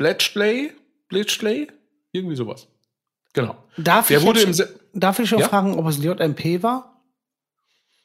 Bl- 0.02 0.14
Bletchley? 0.14 0.72
Bletchley? 1.08 1.68
Irgendwie 2.12 2.36
sowas. 2.36 2.66
Genau. 3.32 3.56
Darf 3.78 4.08
Der 4.08 4.18
ich, 4.18 4.24
wurde 4.26 4.40
jetzt, 4.40 4.60
im, 4.60 4.68
darf 5.00 5.18
ich 5.18 5.28
schon 5.28 5.38
Ja? 5.38 5.48
fragen, 5.48 5.74
ob 5.78 5.86
es 5.86 5.98
ein 5.98 6.02
JMP 6.02 6.62
war? 6.62 6.88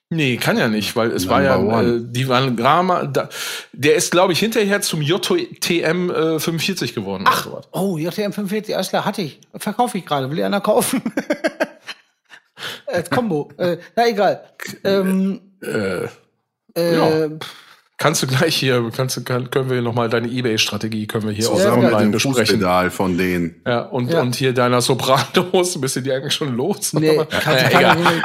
Nee, 0.09 0.37
kann 0.37 0.57
ja 0.57 0.69
nicht, 0.69 0.95
weil 0.95 1.11
es 1.11 1.27
war 1.27 1.43
ja, 1.43 1.57
Number 1.57 1.79
one. 1.79 1.95
äh, 1.95 1.99
die 2.01 2.29
waren 2.29 2.55
Grama, 2.55 3.03
da, 3.05 3.27
der 3.73 3.95
ist, 3.95 4.09
glaube 4.11 4.31
ich, 4.31 4.39
hinterher 4.39 4.79
zum 4.81 5.01
JTM 5.01 6.09
äh, 6.09 6.39
45 6.39 6.95
geworden. 6.95 7.25
Ach, 7.27 7.45
oder 7.45 7.55
sowas. 7.63 7.67
Oh, 7.73 7.97
JTM 7.97 8.31
45, 8.31 8.73
alles 8.73 8.87
klar, 8.89 9.03
hatte 9.03 9.21
ich. 9.23 9.41
Verkaufe 9.55 9.97
ich 9.97 10.05
gerade, 10.05 10.31
will 10.31 10.41
einer 10.41 10.61
kaufen? 10.61 11.01
Als 12.85 13.09
Kombo. 13.09 13.51
äh, 13.57 13.77
na 13.97 14.07
egal. 14.07 14.43
Ähm, 14.85 15.41
Äh, 15.61 16.05
äh, 16.75 16.95
Ja. 16.95 17.29
Kannst 17.97 18.21
du 18.23 18.27
gleich 18.27 18.55
hier, 18.55 18.91
kannst 18.95 19.17
du, 19.17 19.23
kann, 19.23 19.49
können 19.49 19.69
wir 19.69 19.81
noch 19.81 19.93
mal 19.93 20.07
deine 20.09 20.27
Ebay-Strategie, 20.27 21.07
können 21.07 21.25
wir 21.27 21.31
hier 21.33 21.49
auch 21.49 21.55
Zusammen 21.55 21.81
dem 21.97 22.11
besprechen. 22.11 22.35
Fußpedal 22.45 22.91
von 22.91 23.17
denen. 23.17 23.61
Ja, 23.65 23.81
und, 23.81 24.11
Ja. 24.11 24.21
und 24.21 24.35
hier 24.35 24.53
deiner 24.53 24.81
Sopranos, 24.81 25.79
bist 25.81 25.95
du 25.95 26.01
die 26.01 26.11
eigentlich 26.11 26.33
schon 26.33 26.55
los? 26.55 26.93
Nee, 26.93 27.17
Aber- 27.17 27.25
kann, 27.25 27.55
naja, 27.55 27.95
kann. 27.95 28.21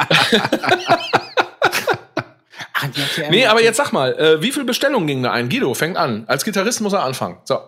Nee, 3.31 3.47
aber 3.47 3.63
jetzt 3.63 3.77
sag 3.77 3.93
mal, 3.93 4.13
äh, 4.19 4.43
wie 4.43 4.51
viele 4.51 4.65
Bestellungen 4.65 5.07
gingen 5.07 5.23
da 5.23 5.31
ein? 5.33 5.49
Guido, 5.49 5.73
fängt 5.75 5.97
an. 5.97 6.25
Als 6.27 6.45
Gitarrist 6.45 6.81
muss 6.81 6.93
er 6.93 7.05
anfangen. 7.05 7.39
So, 7.45 7.59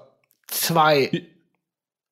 Zwei. 0.48 1.10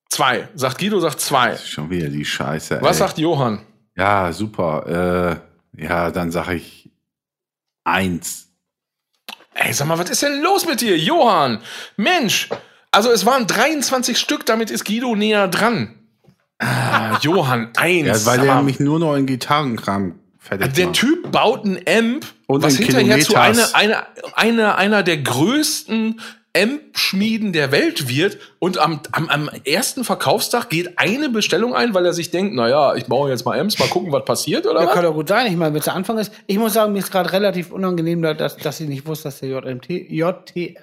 zwei. 0.09 0.49
Sagt 0.55 0.79
Guido, 0.79 1.01
sagt 1.01 1.21
zwei. 1.21 1.57
Schon 1.57 1.91
wieder 1.91 2.09
die 2.09 2.25
Scheiße. 2.25 2.79
Was 2.81 2.97
ey. 2.97 3.01
sagt 3.01 3.19
Johann? 3.19 3.61
Ja, 3.97 4.33
super. 4.33 5.41
Äh, 5.77 5.83
ja, 5.85 6.11
dann 6.11 6.31
sage 6.31 6.55
ich 6.55 6.91
eins. 7.85 8.42
Ey, 9.55 9.73
sag 9.73 9.87
mal, 9.87 9.99
was 9.99 10.11
ist 10.11 10.23
denn 10.23 10.41
los 10.43 10.67
mit 10.67 10.81
dir, 10.81 10.97
Johann? 10.99 11.61
Mensch, 11.97 12.49
also 12.91 13.11
es 13.11 13.27
waren 13.27 13.47
23 13.47 14.19
Stück, 14.19 14.47
damit 14.47 14.71
ist 14.71 14.85
Guido 14.85 15.15
näher 15.15 15.49
dran. 15.49 15.95
Ah, 16.59 17.19
Johann, 17.23 17.71
eins. 17.77 18.25
Ja, 18.25 18.27
weil 18.27 18.47
mal. 18.47 18.63
mich 18.63 18.81
nur 18.81 18.99
noch 18.99 19.15
in 19.17 19.27
Gitarrenkram 19.27 20.19
fertig 20.39 20.73
Der 20.75 20.87
macht. 20.87 20.97
Typ 20.97 21.31
baut 21.33 21.65
ein 21.65 21.81
Amp, 21.89 22.27
Und 22.47 22.63
was 22.63 22.79
in 22.79 22.87
hinterher 22.87 23.21
zu 23.21 23.35
einer, 23.37 23.53
Kilometers. 23.67 23.75
einer, 23.75 24.07
einer, 24.35 24.77
einer 24.79 25.03
der 25.03 25.19
größten 25.19 26.21
Amp-Schmieden 26.57 27.53
der 27.53 27.73
Welt 27.73 28.09
wird. 28.09 28.39
Und 28.59 28.79
am, 28.79 29.01
am, 29.13 29.29
am 29.29 29.51
ersten 29.65 30.05
Verkaufstag 30.05 30.69
geht 30.71 30.99
eine 30.99 31.29
Bestellung 31.29 31.75
ein, 31.75 31.95
weil 31.95 32.05
er 32.05 32.13
sich 32.13 32.31
denkt, 32.31 32.55
naja, 32.55 32.95
ich 32.95 33.07
baue 33.07 33.31
jetzt 33.31 33.45
mal 33.45 33.59
Amps, 33.59 33.79
mal 33.79 33.89
gucken, 33.89 34.13
was 34.13 34.25
passiert, 34.25 34.67
oder 34.67 34.81
Ja, 34.81 34.87
was? 34.87 34.95
kann 34.95 35.05
doch 35.05 35.15
gut 35.15 35.29
sein. 35.29 35.47
Ich 35.47 35.57
meine, 35.57 35.73
wenn 35.73 35.79
es 35.79 35.85
der 35.87 35.95
Anfang 35.95 36.19
ist. 36.19 36.33
Ich 36.47 36.59
muss 36.59 36.75
sagen, 36.75 36.93
mir 36.93 36.99
ist 36.99 37.11
gerade 37.11 37.33
relativ 37.33 37.73
unangenehm, 37.73 38.23
dass, 38.23 38.57
dass 38.57 38.81
ich 38.81 38.89
nicht 38.89 39.07
wusste, 39.07 39.25
dass 39.25 39.41
der 39.41 39.49
JMT, 39.49 39.89
JT, 39.89 40.77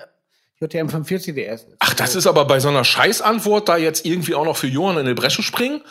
JTM 0.62 0.90
45 0.90 1.36
der 1.36 1.46
erste 1.46 1.72
ist. 1.72 1.78
Ach, 1.80 1.94
das 1.94 2.16
ist 2.16 2.28
aber 2.28 2.46
bei 2.46 2.60
so 2.60 2.70
einer 2.70 2.84
Scheißantwort 2.84 3.70
da 3.70 3.78
jetzt 3.78 4.06
irgendwie 4.06 4.36
auch 4.36 4.46
noch 4.46 4.58
für 4.58 4.68
Johann 4.68 4.98
in 4.98 5.06
die 5.06 5.14
Bresche 5.14 5.44
springen? 5.44 5.82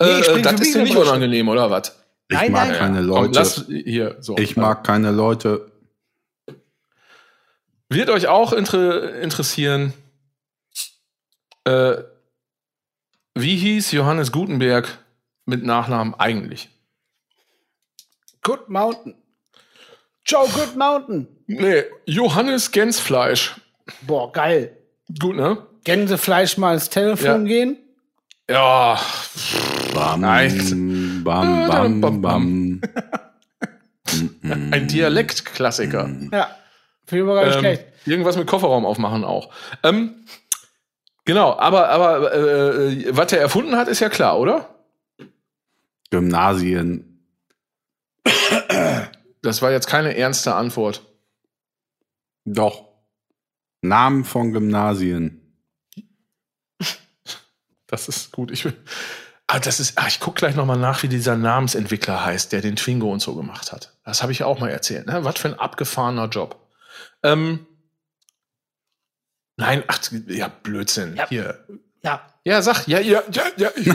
Nee, 0.00 0.06
äh, 0.08 0.18
ich 0.20 0.24
spring 0.26 0.42
das 0.42 0.60
ist 0.60 0.74
dir 0.74 0.82
nicht 0.82 0.96
unangenehm, 0.96 1.48
oder 1.48 1.70
was? 1.70 1.94
Ich 2.28 2.36
Nein, 2.36 2.52
mag 2.52 2.68
nein, 2.68 2.78
keine 2.78 2.98
Komm, 2.98 3.06
Leute. 3.08 3.38
lass 3.38 3.64
hier 3.68 4.16
so. 4.20 4.36
ich 4.36 4.56
mag 4.56 4.82
keine 4.82 5.12
Leute. 5.12 5.70
Wird 7.88 8.10
euch 8.10 8.26
auch 8.26 8.52
inter 8.52 9.14
interessieren, 9.20 9.92
äh, 11.64 11.96
wie 13.34 13.56
hieß 13.56 13.92
Johannes 13.92 14.32
Gutenberg 14.32 14.98
mit 15.44 15.64
Nachnamen 15.64 16.14
eigentlich? 16.14 16.68
Good 18.42 18.68
Mountain. 18.68 19.14
Joe 20.24 20.48
Good 20.48 20.76
Mountain. 20.76 21.28
Nee, 21.46 21.84
Johannes 22.06 22.72
Gänsfleisch. 22.72 23.54
Boah, 24.02 24.32
geil. 24.32 24.76
Gut, 25.20 25.36
ne? 25.36 25.64
Gänsefleisch 25.84 26.56
mal 26.56 26.74
ins 26.74 26.90
Telefon 26.90 27.46
Ja. 27.46 27.48
gehen. 27.48 27.78
Ja, 28.48 29.00
Bam, 29.94 30.20
Nein. 30.20 31.22
bam, 31.24 31.66
bam, 31.68 32.00
Bam, 32.00 32.22
bam. 32.22 32.80
ein 34.42 34.86
Dialektklassiker. 34.88 36.08
Ja. 36.32 36.54
Finde 37.06 37.24
ich 37.24 37.30
aber 37.30 37.34
gar 37.40 37.46
nicht 37.46 37.54
Ähm, 37.56 37.60
schlecht. 37.60 37.84
irgendwas 38.06 38.36
mit 38.36 38.46
Kofferraum 38.46 38.84
aufmachen 38.84 39.24
auch. 39.24 39.52
Ähm, 39.82 40.24
genau, 41.24 41.56
aber, 41.58 41.88
aber 41.90 42.32
äh, 42.34 43.16
was 43.16 43.32
er 43.32 43.40
erfunden 43.40 43.76
hat, 43.76 43.88
ist 43.88 44.00
ja 44.00 44.08
klar, 44.08 44.38
oder? 44.38 44.68
Gymnasien. 46.10 47.12
Das 49.42 49.62
war 49.62 49.70
jetzt 49.70 49.86
keine 49.86 50.16
ernste 50.16 50.54
Antwort. 50.54 51.02
Doch. 52.44 52.84
Namen 53.82 54.24
von 54.24 54.52
Gymnasien. 54.52 55.40
Das 57.86 58.08
ist 58.08 58.32
gut. 58.32 58.50
Ich 58.50 58.64
will. 58.64 58.74
Ah, 59.46 59.60
das 59.60 59.78
ist. 59.78 59.96
Ah, 59.96 60.06
ich 60.08 60.18
gucke 60.18 60.38
gleich 60.40 60.56
noch 60.56 60.66
mal 60.66 60.76
nach, 60.76 61.04
wie 61.04 61.08
dieser 61.08 61.36
Namensentwickler 61.36 62.24
heißt, 62.24 62.50
der 62.52 62.60
den 62.62 62.74
Twingo 62.74 63.12
und 63.12 63.20
so 63.20 63.36
gemacht 63.36 63.70
hat. 63.72 63.92
Das 64.04 64.22
habe 64.22 64.32
ich 64.32 64.42
auch 64.42 64.58
mal 64.58 64.70
erzählt. 64.70 65.06
Ne? 65.06 65.22
Was 65.22 65.38
für 65.38 65.48
ein 65.48 65.54
abgefahrener 65.58 66.26
Job. 66.28 66.56
Ähm, 67.22 67.66
nein, 69.56 69.84
ach, 69.86 70.00
ja, 70.28 70.48
Blödsinn. 70.48 71.16
Ja. 71.16 71.28
Hier. 71.28 71.66
Ja. 72.02 72.26
Ja, 72.44 72.62
sag, 72.62 72.86
ja, 72.86 73.00
ja, 73.00 73.24
ja, 73.32 73.42
ja, 73.56 73.70
ja, 73.76 73.94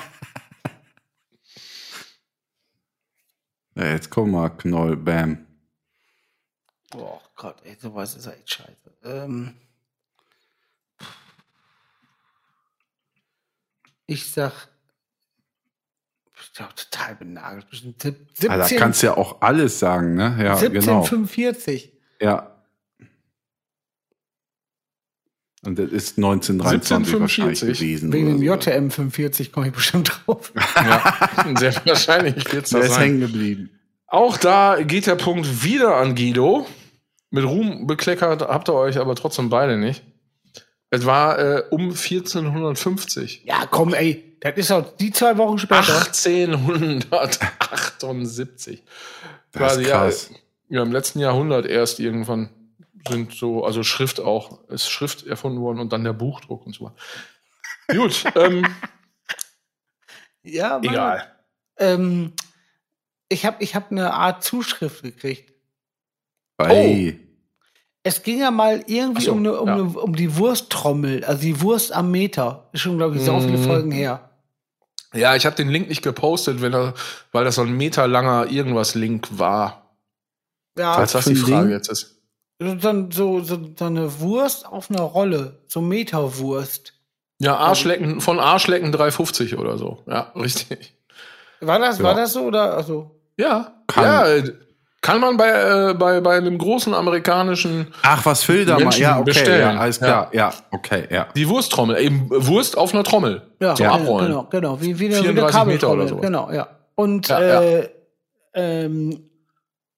Ja, 3.76 3.91
jetzt 3.93 4.10
komm 4.10 4.31
mal, 4.31 4.49
Knoll, 4.49 4.97
bam. 4.97 5.45
Boah 6.91 7.22
Gott, 7.38 7.61
ey, 7.64 7.77
sowas 7.80 8.14
ist 8.14 8.26
echt 8.26 8.53
scheiße. 8.53 8.97
Ähm, 9.03 9.56
ich 14.06 14.30
sag 14.30 14.68
total 16.53 17.16
benagelt. 17.16 17.70
Bestimmt 17.70 18.02
sieb- 18.02 18.28
17, 18.34 18.52
Ah, 18.52 18.57
da 18.57 18.68
kannst 18.78 19.02
du 19.02 19.07
ja 19.07 19.18
auch 19.18 19.41
alles 19.41 19.80
sagen, 19.80 20.16
ne? 20.16 20.36
Ja, 20.38 20.56
genau. 20.56 21.02
1745. 21.03 21.91
Ja. 22.22 22.56
Und 25.66 25.78
das 25.78 25.91
ist 25.91 26.18
1923 26.18 27.20
wahrscheinlich 27.20 27.61
1745. 27.61 27.80
gewesen. 27.80 28.14
Wegen 28.14 28.40
dem. 28.40 28.60
JM 28.61 28.91
45 28.91 29.52
komme 29.52 29.68
ich 29.68 29.74
bestimmt 29.74 30.10
drauf. 30.26 30.53
Ja, 30.76 31.57
sehr 31.57 31.76
wahrscheinlich 31.86 32.44
das 32.45 32.72
ist 32.72 32.94
sein. 32.94 33.02
hängen 33.02 33.20
geblieben. 33.20 33.70
Auch 34.07 34.38
da 34.38 34.82
geht 34.82 35.06
der 35.07 35.16
Punkt 35.16 35.64
wieder 35.64 35.98
an 35.98 36.16
Guido. 36.16 36.66
Mit 37.32 37.44
Ruhm 37.45 37.86
bekleckert 37.86 38.41
habt 38.41 38.70
ihr 38.70 38.74
euch 38.74 38.98
aber 38.98 39.16
trotzdem 39.16 39.49
beide 39.49 39.78
nicht. 39.78 40.03
Es 40.90 41.06
war 41.06 41.38
äh, 41.38 41.64
um 41.70 41.90
1450. 41.91 43.44
Ja, 43.45 43.68
komm, 43.70 43.94
ey. 43.94 44.28
Das 44.41 44.56
ist 44.57 44.72
auch 44.72 44.95
die 44.98 45.11
zwei 45.11 45.38
Wochen 45.38 45.57
später. 45.57 45.95
1878. 47.11 48.84
Das 49.52 49.61
Quasi, 49.61 49.82
ist 49.82 49.88
ja, 49.90 49.98
krass. 49.98 50.32
Ja, 50.70 50.84
im 50.84 50.91
letzten 50.91 51.20
Jahrhundert 51.20 51.66
erst 51.66 51.99
irgendwann 51.99 52.49
sind 53.07 53.34
so, 53.34 53.64
also 53.66 53.82
Schrift 53.84 54.20
auch, 54.20 54.68
ist 54.70 54.90
Schrift 54.90 55.26
erfunden 55.26 55.61
worden 55.61 55.80
und 55.80 55.91
dann 55.94 56.03
der 56.03 56.14
Buchdruck 56.14 56.66
und 56.66 56.76
so. 56.76 56.86
weiter. 56.86 56.95
Gut, 57.91 58.24
ähm, 58.36 58.66
Ja, 60.44 60.80
Mann. 60.80 60.84
egal. 60.84 61.32
Ähm, 61.78 62.34
ich 63.30 63.45
habe 63.45 63.64
ich 63.64 63.76
hab 63.76 63.91
eine 63.91 64.14
Art 64.14 64.44
Zuschrift 64.44 65.02
gekriegt. 65.03 65.53
Ey. 66.57 67.20
Es 68.03 68.24
ging 68.24 68.40
ja 68.40 68.52
mal 68.52 68.84
irgendwie 68.88 69.24
so, 69.24 69.32
um, 69.34 69.40
eine, 69.40 69.60
um, 69.60 69.68
ja. 69.68 69.74
eine, 69.76 69.84
um 69.84 70.16
die 70.16 70.36
Wursttrommel, 70.38 71.24
also 71.26 71.41
die 71.41 71.61
Wurst 71.61 71.91
am 71.94 72.11
Meter. 72.11 72.70
Ist 72.74 72.82
schon, 72.82 72.98
glaube 72.98 73.18
ich, 73.18 73.24
so 73.24 73.40
viele 73.40 73.57
Mhm. 73.57 73.64
Folgen 73.64 73.91
her. 73.91 74.28
Ja, 75.14 75.36
ich 75.36 75.45
habe 75.45 75.56
den 75.56 75.69
Link 75.69 75.90
nicht 75.90 76.02
gepostet, 76.03 76.61
wenn 76.61 76.73
er, 76.73 76.94
weil 77.31 77.44
das 77.45 77.56
so 77.56 77.61
ein 77.64 77.72
meterlanger 77.72 78.48
irgendwas 78.52 78.94
Link 78.95 79.27
war. 79.31 79.95
Ja, 80.77 80.94
Falls 80.94 81.14
das 81.14 81.26
die 81.26 81.36
Frage 81.36 81.68
Ding? 81.68 81.72
jetzt 81.72 81.90
ist. 81.90 82.18
so, 82.60 82.77
so, 83.11 83.41
so, 83.44 83.69
so 83.77 83.86
eine 83.86 84.19
Wurst 84.19 84.65
auf 84.68 84.90
einer 84.91 85.02
Rolle, 85.02 85.60
so 85.68 85.81
Meterwurst. 85.81 86.94
Ja, 87.40 87.56
Arschlecken, 87.57 88.22
von 88.22 88.40
Arschlecken 88.40 88.91
350 88.91 89.57
oder 89.57 89.77
so. 89.77 90.03
Ja, 90.07 90.31
richtig. 90.36 90.94
War 91.61 91.80
das, 91.80 91.98
Ja. 91.98 92.03
war 92.03 92.15
das 92.15 92.34
so 92.34 92.41
oder 92.44 92.76
also? 92.76 93.19
Ja, 93.38 93.81
Kann. 93.88 94.03
ja, 94.03 94.52
kann 95.02 95.22
man 95.22 95.38
bei, 95.38 95.50
äh, 95.50 95.94
bei, 95.94 96.20
bei 96.22 96.38
einem 96.38 96.58
großen 96.58 96.94
amerikanischen, 96.94 97.88
Ach, 98.04 98.26
was 98.26 98.44
Phil 98.44 98.66
da 98.66 98.74
mal. 98.74 98.80
Menschen 98.84 99.02
Ja, 99.04 99.16
okay, 99.16 99.24
bestellen. 99.26 99.76
ja, 99.76 99.80
alles 99.80 100.00
klar. 100.00 100.30
Ja, 100.34 100.54
okay, 100.72 101.06
ja. 101.10 101.28
die 101.36 101.48
Wursttrommel, 101.48 101.98
eben 102.00 102.30
Wurst 102.30 102.78
auf 102.78 102.94
einer 102.94 103.04
Trommel 103.04 103.42
Ja, 103.60 103.76
zum 103.76 103.86
genau, 103.86 103.96
Abrollen. 103.98 104.28
Genau, 104.28 104.44
genau. 104.50 104.82
Wie, 104.82 105.00
wie 105.00 105.06
eine, 105.06 105.16
wie 105.24 105.28
eine 105.30 105.34
34 105.34 105.36
Meter 105.36 105.52
Kabeltrommel. 105.58 106.00
oder 106.00 106.08
so. 106.10 106.18
Genau, 106.18 106.52
ja. 106.52 106.68
Und 106.96 107.28
Ja, 107.30 107.42
ja. 107.42 107.62
äh, 107.64 107.90
Ähm, 108.54 109.24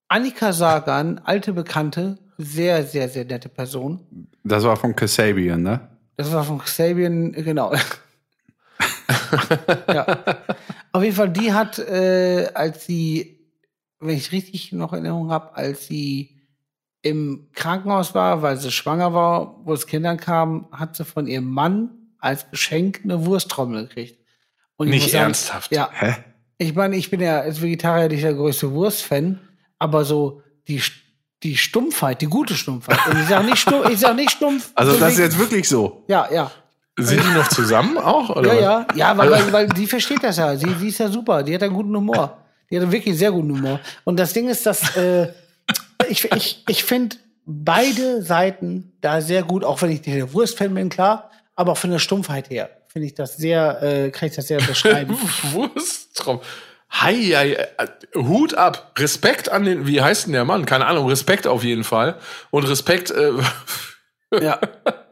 Annika 0.07 0.53
Sagan, 0.53 1.19
alte 1.23 1.53
Bekannte, 1.53 2.17
sehr, 2.37 2.83
sehr, 2.83 3.07
sehr 3.09 3.25
nette 3.25 3.47
Person. 3.49 4.27
Das 4.43 4.63
war 4.65 4.75
von 4.75 4.95
Kasabian, 4.95 5.63
ne? 5.63 5.79
Das 6.17 6.31
war 6.33 6.43
von 6.43 6.59
Xavier, 6.59 7.09
genau. 7.09 7.73
ja. 9.93 10.05
Auf 10.91 11.03
jeden 11.03 11.15
Fall, 11.15 11.29
die 11.29 11.53
hat, 11.53 11.79
äh, 11.79 12.49
als 12.53 12.85
sie, 12.85 13.39
wenn 14.01 14.17
ich 14.17 14.31
richtig 14.31 14.71
noch 14.71 14.93
in 14.93 15.05
Erinnerung 15.05 15.31
habe, 15.31 15.55
als 15.55 15.87
sie 15.87 16.41
im 17.03 17.47
Krankenhaus 17.53 18.13
war, 18.13 18.41
weil 18.41 18.57
sie 18.57 18.71
schwanger 18.71 19.13
war, 19.13 19.59
wo 19.63 19.73
es 19.73 19.87
Kindern 19.87 20.17
kam, 20.17 20.67
hat 20.71 20.95
sie 20.95 21.05
von 21.05 21.27
ihrem 21.27 21.49
Mann 21.49 21.89
als 22.19 22.49
Geschenk 22.51 23.01
eine 23.03 23.25
Wursttrommel 23.25 23.87
gekriegt. 23.87 24.19
Und 24.75 24.87
ich 24.87 24.93
Nicht 24.93 25.11
sagen, 25.11 25.25
ernsthaft. 25.25 25.71
Ja. 25.71 25.89
Hä? 25.91 26.15
Ich 26.57 26.75
meine, 26.75 26.95
ich 26.95 27.09
bin 27.09 27.21
ja 27.21 27.39
als 27.41 27.61
Vegetarier 27.61 28.07
nicht 28.07 28.23
der 28.23 28.33
größte 28.33 28.71
Wurstfan, 28.71 29.39
aber 29.79 30.05
so 30.05 30.43
die, 30.67 30.81
die 31.41 31.57
Stumpfheit, 31.57 32.21
die 32.21 32.27
gute 32.27 32.53
Stumpfheit. 32.53 32.99
Und 33.07 33.19
ich 33.19 33.27
sage 33.27 33.45
nicht 33.45 33.57
stumpf, 33.57 33.89
ich 33.89 33.99
sag 33.99 34.15
nicht 34.15 34.31
stumpf. 34.31 34.71
Also 34.75 34.93
so 34.93 34.99
das 34.99 35.13
ist 35.13 35.19
jetzt 35.19 35.39
wirklich 35.39 35.67
so. 35.67 36.03
Ja, 36.07 36.27
ja. 36.31 36.51
Sind 36.99 37.23
die 37.23 37.33
noch 37.33 37.47
zusammen 37.47 37.97
auch? 37.97 38.29
Oder 38.29 38.53
Ja, 38.53 38.61
ja, 38.61 38.87
ja, 38.95 39.17
weil, 39.17 39.31
weil, 39.31 39.53
weil 39.53 39.67
die 39.69 39.87
versteht 39.87 40.23
das 40.23 40.37
ja. 40.37 40.55
Sie, 40.55 40.71
sie 40.77 40.89
ist 40.89 40.99
ja 40.99 41.07
super. 41.07 41.41
Die 41.41 41.55
hat 41.55 41.63
einen 41.63 41.73
guten 41.73 41.95
Humor. 41.95 42.40
Die 42.71 42.77
hat 42.77 42.83
einen 42.83 42.91
wirklich 42.91 43.17
sehr 43.17 43.31
guten 43.31 43.51
Humor. 43.51 43.79
Und 44.05 44.17
das 44.17 44.33
Ding 44.33 44.49
ist, 44.49 44.65
dass 44.65 44.95
äh, 44.95 45.27
ich, 46.09 46.31
ich, 46.31 46.63
ich 46.67 46.83
finde 46.83 47.17
beide 47.45 48.23
Seiten 48.23 48.93
da 49.01 49.21
sehr 49.21 49.43
gut, 49.43 49.63
auch 49.63 49.81
wenn 49.81 49.91
ich 49.91 50.05
nicht 50.05 50.15
der 50.15 50.33
Wurstfan 50.33 50.73
bin, 50.73 50.89
klar, 50.89 51.29
aber 51.55 51.73
auch 51.73 51.77
von 51.77 51.91
der 51.91 51.99
Stumpfheit 51.99 52.49
her 52.49 52.69
finde 52.91 53.07
ich 53.07 53.13
das 53.13 53.37
sehr, 53.37 53.81
äh, 53.81 54.11
kann 54.11 54.27
ich 54.27 54.35
das 54.35 54.47
sehr 54.47 54.59
beschreiben. 54.59 55.17
Wursttraum. 55.51 56.41
Hei, 56.91 57.15
hei, 57.15 57.53
äh, 57.53 57.67
Hut 58.15 58.53
ab. 58.53 58.93
Respekt 58.97 59.49
an 59.49 59.63
den, 59.63 59.87
wie 59.87 60.01
heißt 60.01 60.25
denn 60.25 60.33
der 60.33 60.43
Mann? 60.43 60.65
Keine 60.65 60.87
Ahnung, 60.87 61.07
Respekt 61.07 61.47
auf 61.47 61.63
jeden 61.63 61.85
Fall. 61.85 62.17
Und 62.49 62.67
Respekt 62.67 63.11
äh, 63.11 63.31
ja, 64.41 64.59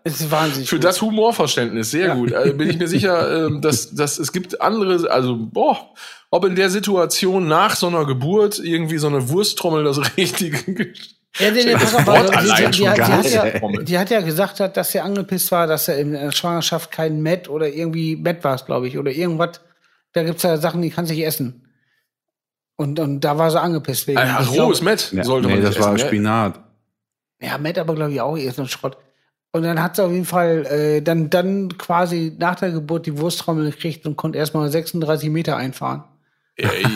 ist 0.03 0.30
wahnsinnig. 0.30 0.69
für 0.69 0.76
gut. 0.76 0.84
das 0.84 1.02
Humorverständnis. 1.02 1.91
Sehr 1.91 2.15
gut. 2.15 2.34
Also 2.34 2.53
bin 2.53 2.69
ich 2.69 2.77
mir 2.77 2.90
sicher, 2.90 3.45
ähm, 3.45 3.61
dass, 3.61 3.95
dass 3.95 4.19
es 4.19 4.34
gibt 4.34 4.60
andere, 4.60 5.10
also, 5.10 5.38
boah, 5.40 5.94
ob 6.31 6.45
in 6.45 6.56
der 6.56 6.69
Situation 6.69 7.47
nach 7.47 7.76
so 7.76 7.88
einer 7.88 8.06
Geburt 8.06 8.60
irgendwie 8.60 8.97
so 8.97 9.07
eine 9.07 9.30
Wursttrommel 9.30 9.84
das 9.84 9.99
richtige 10.18 10.93
Ja, 11.38 11.51
nee, 11.51 11.64
nee, 11.64 11.73
pass 11.73 11.95
auf, 11.95 12.06
Wort 12.06 12.18
also, 12.18 12.31
die, 12.31 12.38
allein 12.38 12.72
die, 12.72 12.77
schon 12.77 12.85
die, 12.85 12.89
hat, 12.89 12.97
die, 12.97 13.38
hat 13.39 13.53
geil. 13.53 13.61
ja, 13.61 13.81
die 13.81 13.99
hat 13.99 14.10
ja 14.10 14.22
gesagt, 14.22 14.60
hat, 14.60 14.77
dass 14.77 14.91
sie 14.91 14.99
angepisst 14.99 15.51
war, 15.51 15.68
dass 15.68 15.88
er 15.88 15.97
in 15.97 16.14
der 16.14 16.31
Schwangerschaft 16.31 16.91
kein 16.91 17.22
Met 17.22 17.49
oder 17.49 17.68
irgendwie 17.68 18.15
Met 18.15 18.43
war 18.43 18.56
es, 18.56 18.65
glaube 18.65 18.88
ich, 18.88 18.97
oder 18.97 19.11
irgendwas. 19.11 19.61
Da 20.14 20.23
gibt's 20.23 20.43
ja 20.43 20.57
Sachen, 20.57 20.81
die 20.81 20.89
kannst 20.89 21.11
du 21.11 21.15
nicht 21.15 21.26
essen. 21.26 21.65
Und, 22.76 22.99
und 22.99 23.22
da 23.22 23.38
war 23.38 23.51
sie 23.51 23.60
angepisst 23.60 24.07
wegen. 24.07 24.18
Ah, 24.18 24.41
Ich 24.41 24.57
rohes 24.57 24.81
Met 24.81 25.11
Ja, 25.11 25.23
sollte 25.23 25.47
nee, 25.47 25.56
man 25.56 25.64
das 25.64 25.76
nicht 25.76 25.84
war 25.85 25.93
essen, 25.93 25.99
ja. 25.99 26.07
Spinat. 26.07 26.60
Ja, 27.41 27.57
Met 27.57 27.77
aber, 27.77 27.95
glaube 27.95 28.14
ich, 28.14 28.22
auch 28.22 28.38
eher 28.38 28.51
so 28.53 28.61
ein 28.61 28.68
Schrott. 28.68 28.97
Und 29.51 29.64
dann 29.64 29.81
hat 29.81 29.95
sie 29.95 30.03
auf 30.03 30.11
jeden 30.11 30.26
Fall 30.26 30.65
äh, 30.68 31.01
dann, 31.01 31.30
dann 31.30 31.77
quasi 31.77 32.35
nach 32.38 32.56
der 32.56 32.72
Geburt 32.72 33.06
die 33.06 33.18
Wursttrommel 33.18 33.72
gekriegt 33.72 34.06
und 34.06 34.15
konnte 34.15 34.38
erstmal 34.38 34.69
36 34.69 35.30
Meter 35.30 35.57
einfahren. 35.57 36.03
Ey. 36.60 36.84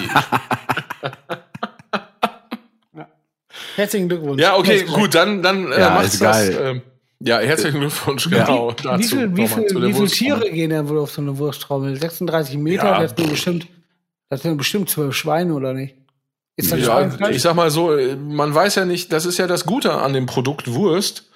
Herzlichen 3.76 4.10
Glückwunsch. 4.10 4.42
Ja, 4.42 4.58
okay, 4.58 4.84
gut, 4.84 5.16
dann, 5.16 5.42
dann 5.42 5.72
äh, 5.72 5.80
Ja, 5.80 5.90
macht's 5.92 6.14
ist 6.16 6.22
das. 6.22 6.38
geil. 6.38 6.58
Ähm, 6.62 6.82
ja, 7.20 7.40
herzlichen 7.40 7.80
Glückwunsch, 7.80 8.30
genau. 8.30 8.72
Wie 8.72 8.84
dazu. 8.84 9.16
viel, 9.16 9.36
wie 9.36 9.48
viel, 9.48 9.66
zu 9.68 9.80
der 9.80 9.90
wie 9.90 9.94
viel. 9.94 10.08
Tiere 10.08 10.50
gehen 10.52 10.70
denn 10.70 10.88
wohl 10.90 11.00
auf 11.00 11.12
so 11.12 11.22
eine 11.22 11.38
Wursttrommel? 11.38 12.00
36 12.00 12.58
Meter, 12.58 12.86
Ja, 12.86 13.02
das 13.02 13.14
sind 13.16 13.30
bestimmt, 13.30 13.68
das 14.30 14.42
sind 14.42 14.58
bestimmt 14.58 14.90
zwölf 14.90 15.16
Schweine, 15.16 15.54
oder 15.54 15.74
nicht? 15.74 15.96
Ist 16.56 16.72
das 16.72 16.80
Ja, 16.82 17.30
ich 17.30 17.42
sag 17.42 17.56
mal 17.56 17.72
so, 17.72 17.96
äh, 17.96 18.16
man 18.16 18.54
weiß 18.54 18.76
ja 18.76 18.86
nicht, 18.86 19.12
das 19.12 19.26
ist 19.26 19.38
ja 19.40 19.48
das 19.48 19.66
Gute 19.66 19.94
an 19.94 20.14
dem 20.14 20.28
Produkt 20.28 20.72
Wurst, 20.74 21.30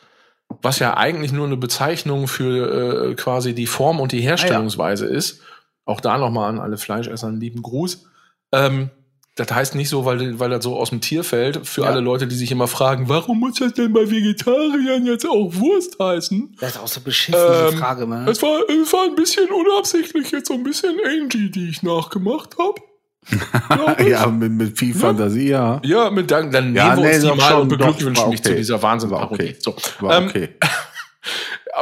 was 0.62 0.80
ja 0.80 0.95
eigentlich 0.95 1.32
nur 1.32 1.48
eine 1.48 1.58
Bezeichnung 1.58 2.28
für 2.28 3.12
äh, 3.12 3.16
quasi 3.16 3.56
die 3.56 3.68
Form 3.68 3.99
und 3.99 4.12
die 4.12 4.22
Herstellungsweise 4.22 5.06
ist. 5.06 5.41
Auch 5.86 6.02
da 6.02 6.18
nochmal 6.18 6.49
an 6.49 6.60
alle 6.60 6.78
Fleischesser 6.78 7.28
einen 7.28 7.40
lieben 7.40 7.62
Gruß. 7.62 8.06
Ähm, 8.52 8.90
das 9.36 9.52
heißt 9.52 9.76
nicht 9.76 9.90
so, 9.90 10.03
weil, 10.06 10.40
weil 10.40 10.49
das 10.49 10.64
so 10.64 10.76
aus 10.78 10.90
dem 10.90 10.99
Tier 10.99 11.24
fällt, 11.24 11.68
für 11.68 11.82
Ja. 11.82 11.90
alle 11.90 11.99
Leute, 11.99 12.26
die 12.26 12.36
sich 12.36 12.52
immer 12.52 12.68
fragen, 12.68 13.07
warum 13.07 13.40
muss 13.40 13.60
das 13.60 13.74
denn 13.74 13.94
bei 13.94 14.10
Vegetariern 14.10 15.06
jetzt 15.06 15.28
auch 15.28 15.53
Wurst 15.53 15.98
heißen? 15.99 16.56
Das 16.60 16.72
ist 16.72 16.80
auch 16.80 16.88
so 16.88 17.02
beschissen, 17.02 17.40
diese 17.52 17.68
Ähm, 17.74 17.78
Frage, 17.78 18.07
man. 18.07 18.28
Es 18.28 18.41
war, 18.41 18.60
es 18.68 18.91
war 18.94 19.06
ein 19.06 19.15
bisschen 19.15 19.48
unabsichtlich 19.52 20.32
jetzt 20.32 20.48
so 20.48 20.56
ein 20.56 20.64
bisschen 20.64 20.95
Angie, 21.06 21.52
die 21.52 21.69
ich 21.69 21.84
nachgemacht 21.84 22.56
habe. 22.57 22.82
ja, 24.10 24.26
mit, 24.28 24.53
mit 24.53 24.80
viel 24.80 24.94
Fantasie, 24.95 25.49
ja. 25.49 25.82
Ja, 25.84 26.10
mit 26.10 26.32
Dank, 26.32 26.52
dann 26.53 26.74
Ja, 26.74 26.95
nehmen 26.95 27.03
wir 27.03 27.10
nee, 27.10 27.15
uns 27.28 27.34
die 27.34 27.38
mal 27.38 27.53
und 27.61 27.68
beglückwünschen 27.68 28.24
war 28.24 28.30
mich 28.30 28.41
zu 28.41 28.49
okay. 28.52 28.57
dieser 28.60 28.82
War 28.82 28.91
Wahnsinnsparodie. 28.91 29.34
okay. 29.44 29.56
So. 29.60 29.76
War 29.99 30.18
Ähm, 30.18 30.28
okay. 30.30 30.49
Aber 30.61 30.72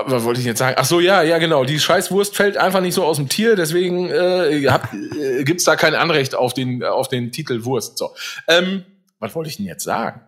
was 0.05 0.23
wollte 0.23 0.39
ich 0.39 0.45
jetzt 0.45 0.59
sagen? 0.59 0.75
Ach 0.79 0.85
so, 0.85 0.99
ja, 0.99 1.21
ja, 1.23 1.37
genau. 1.37 1.63
Die 1.65 1.79
Scheißwurst 1.79 2.35
fällt 2.35 2.57
einfach 2.57 2.81
nicht 2.81 2.93
so 2.93 3.03
aus 3.05 3.17
dem 3.17 3.29
Tier, 3.29 3.55
deswegen 3.55 4.09
äh, 4.09 4.65
hab, 4.67 4.93
äh, 4.93 5.43
gibt's 5.43 5.63
da 5.63 5.75
kein 5.75 5.95
Anrecht 5.95 6.35
auf 6.35 6.53
den, 6.53 6.83
auf 6.83 7.07
den 7.07 7.31
Titel 7.31 7.65
Wurst. 7.65 7.97
So. 7.97 8.11
Ähm, 8.47 8.83
was 9.19 9.35
wollte 9.35 9.49
ich 9.49 9.57
denn 9.57 9.65
jetzt 9.65 9.83
sagen? 9.83 10.21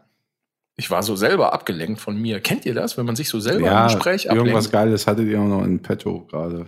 Ich 0.75 0.91
war 0.91 1.01
so 1.01 1.15
selber 1.15 1.53
abgelenkt 1.53 1.99
von 1.99 2.21
mir. 2.21 2.39
Kennt 2.39 2.65
ihr 2.65 2.75
das, 2.75 2.97
wenn 2.97 3.05
man 3.05 3.15
sich 3.15 3.29
so 3.29 3.39
selber 3.39 3.59
im 3.59 3.65
Ja, 3.65 3.85
Gespräch 3.87 4.25
irgendwas 4.25 4.67
ablenkt? 4.67 4.71
Geiles 4.71 5.07
hattet 5.07 5.27
ihr 5.27 5.41
auch 5.41 5.47
noch 5.47 5.63
in 5.63 5.81
petto 5.81 6.21
gerade. 6.25 6.67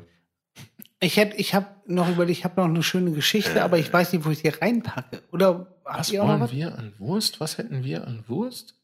Ich 0.99 1.15
hätte, 1.15 1.37
ich 1.37 1.53
habe 1.53 1.67
noch 1.85 2.09
überlegt, 2.09 2.39
ich 2.39 2.43
habe 2.43 2.59
noch 2.59 2.67
eine 2.67 2.83
schöne 2.83 3.11
Geschichte, 3.11 3.63
aber 3.63 3.77
ich 3.77 3.91
weiß 3.93 4.11
nicht, 4.11 4.25
wo 4.25 4.31
ich 4.31 4.41
die 4.41 4.49
reinpacke. 4.49 5.21
Oder 5.31 5.67
habt 5.85 5.99
Was 5.99 6.11
ihr 6.11 6.21
auch 6.23 6.27
noch 6.27 6.33
wollen 6.33 6.41
was? 6.41 6.51
wir 6.51 6.77
an 6.77 6.93
Wurst? 6.97 7.39
Was 7.39 7.57
hätten 7.57 7.83
wir 7.83 8.05
an 8.05 8.23
Wurst? 8.27 8.75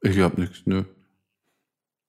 Ich 0.00 0.18
hab 0.20 0.38
nichts, 0.38 0.62
nö. 0.64 0.84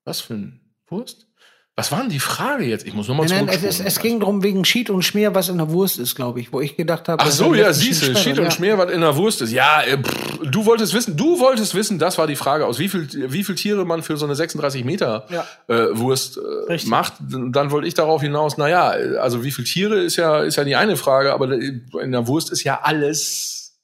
Was 0.05 0.21
für 0.21 0.33
ein 0.35 0.61
Wurst? 0.87 1.27
Was 1.75 1.93
war 1.93 2.01
denn 2.01 2.09
die 2.09 2.19
Frage 2.19 2.65
jetzt? 2.65 2.85
Ich 2.85 2.93
muss 2.93 3.07
nochmal 3.07 3.25
Nein, 3.27 3.45
nein, 3.45 3.55
zurück. 3.57 3.69
es, 3.69 3.79
es, 3.79 3.85
es 3.85 3.99
ging 4.01 4.19
darum 4.19 4.43
wegen 4.43 4.65
Schied 4.65 4.89
und 4.89 5.01
Schmier, 5.01 5.33
was 5.33 5.47
in 5.47 5.57
der 5.59 5.69
Wurst 5.69 5.97
ist, 5.97 6.13
glaube 6.13 6.41
ich, 6.41 6.51
wo 6.51 6.59
ich 6.59 6.75
gedacht 6.75 7.07
habe. 7.07 7.23
Ach 7.23 7.31
so, 7.31 7.53
ja, 7.53 7.71
siehst 7.71 8.05
du, 8.05 8.17
Schied 8.17 8.37
und 8.37 8.45
ja. 8.45 8.51
Schmier, 8.51 8.77
was 8.77 8.91
in 8.91 8.99
der 8.99 9.15
Wurst 9.15 9.41
ist. 9.41 9.53
Ja, 9.53 9.81
äh, 9.83 9.97
pff, 9.97 10.39
du 10.43 10.65
wolltest 10.65 10.93
wissen, 10.93 11.15
du 11.15 11.39
wolltest 11.39 11.75
wissen, 11.75 11.97
das 11.97 12.17
war 12.17 12.27
die 12.27 12.35
Frage, 12.35 12.65
aus 12.65 12.79
wie 12.79 12.89
viel, 12.89 13.07
wie 13.31 13.45
viel 13.45 13.55
Tiere 13.55 13.85
man 13.85 14.03
für 14.03 14.17
so 14.17 14.25
eine 14.25 14.35
36 14.35 14.83
Meter 14.83 15.25
Ja. 15.29 15.47
äh, 15.73 15.97
Wurst 15.97 16.37
äh, 16.67 16.77
macht. 16.87 17.13
Dann 17.21 17.71
wollte 17.71 17.87
ich 17.87 17.93
darauf 17.93 18.21
hinaus, 18.21 18.57
na 18.57 18.67
ja, 18.67 18.89
also 18.89 19.45
wie 19.45 19.51
viel 19.51 19.63
Tiere 19.63 20.01
ist 20.03 20.17
ja, 20.17 20.41
ist 20.43 20.57
ja 20.57 20.65
die 20.65 20.75
eine 20.75 20.97
Frage, 20.97 21.31
aber 21.31 21.49
in 21.53 22.11
der 22.11 22.27
Wurst 22.27 22.51
ist 22.51 22.65
ja 22.65 22.81
alles 22.81 23.79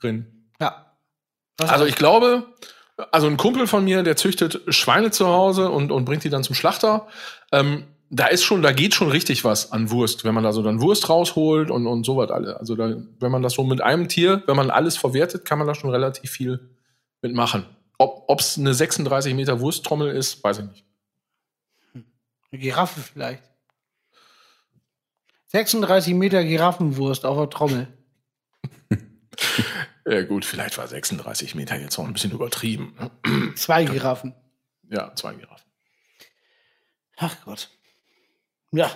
drin. 0.00 0.48
Ja. 0.62 0.94
Was 1.58 1.68
Also 1.68 1.84
ich 1.84 1.96
glaube, 1.96 2.46
also 3.12 3.26
ein 3.28 3.36
Kumpel 3.36 3.66
von 3.66 3.84
mir, 3.84 4.02
der 4.02 4.16
züchtet 4.16 4.60
Schweine 4.68 5.10
zu 5.10 5.28
Hause 5.28 5.70
und, 5.70 5.92
und 5.92 6.04
bringt 6.04 6.24
die 6.24 6.30
dann 6.30 6.42
zum 6.42 6.54
Schlachter. 6.54 7.06
Ähm, 7.52 7.84
da 8.10 8.26
ist 8.26 8.42
schon, 8.42 8.62
da 8.62 8.72
geht 8.72 8.94
schon 8.94 9.10
richtig 9.10 9.44
was 9.44 9.70
an 9.70 9.90
Wurst, 9.90 10.24
wenn 10.24 10.34
man 10.34 10.44
da 10.44 10.52
so 10.52 10.62
dann 10.62 10.80
Wurst 10.80 11.08
rausholt 11.08 11.70
und, 11.70 11.86
und 11.86 12.04
sowas 12.04 12.30
alle. 12.30 12.58
Also 12.58 12.74
da, 12.74 12.96
wenn 13.20 13.30
man 13.30 13.42
das 13.42 13.54
so 13.54 13.64
mit 13.64 13.80
einem 13.80 14.08
Tier, 14.08 14.42
wenn 14.46 14.56
man 14.56 14.70
alles 14.70 14.96
verwertet, 14.96 15.44
kann 15.44 15.58
man 15.58 15.66
da 15.66 15.74
schon 15.74 15.90
relativ 15.90 16.30
viel 16.30 16.70
mitmachen. 17.22 17.66
Ob 17.98 18.40
es 18.40 18.56
eine 18.56 18.74
36 18.74 19.34
Meter 19.34 19.60
Wursttrommel 19.60 20.10
ist, 20.14 20.42
weiß 20.42 20.60
ich 20.60 20.64
nicht. 20.66 20.84
Eine 22.50 22.60
Giraffe 22.60 23.00
vielleicht. 23.00 23.42
36 25.48 26.14
Meter 26.14 26.44
Giraffenwurst 26.44 27.26
auf 27.26 27.36
der 27.36 27.50
Trommel. 27.50 27.88
Ja 30.10 30.22
gut, 30.22 30.44
vielleicht 30.44 30.78
war 30.78 30.86
36 30.88 31.54
Meter 31.54 31.76
jetzt 31.76 31.98
auch 31.98 32.06
ein 32.06 32.12
bisschen 32.14 32.30
übertrieben. 32.32 32.94
Zwei 33.56 33.84
Giraffen. 33.84 34.34
Ja, 34.90 35.14
zwei 35.14 35.34
Giraffen. 35.34 35.66
Ach 37.18 37.36
Gott. 37.44 37.68
Ja. 38.72 38.90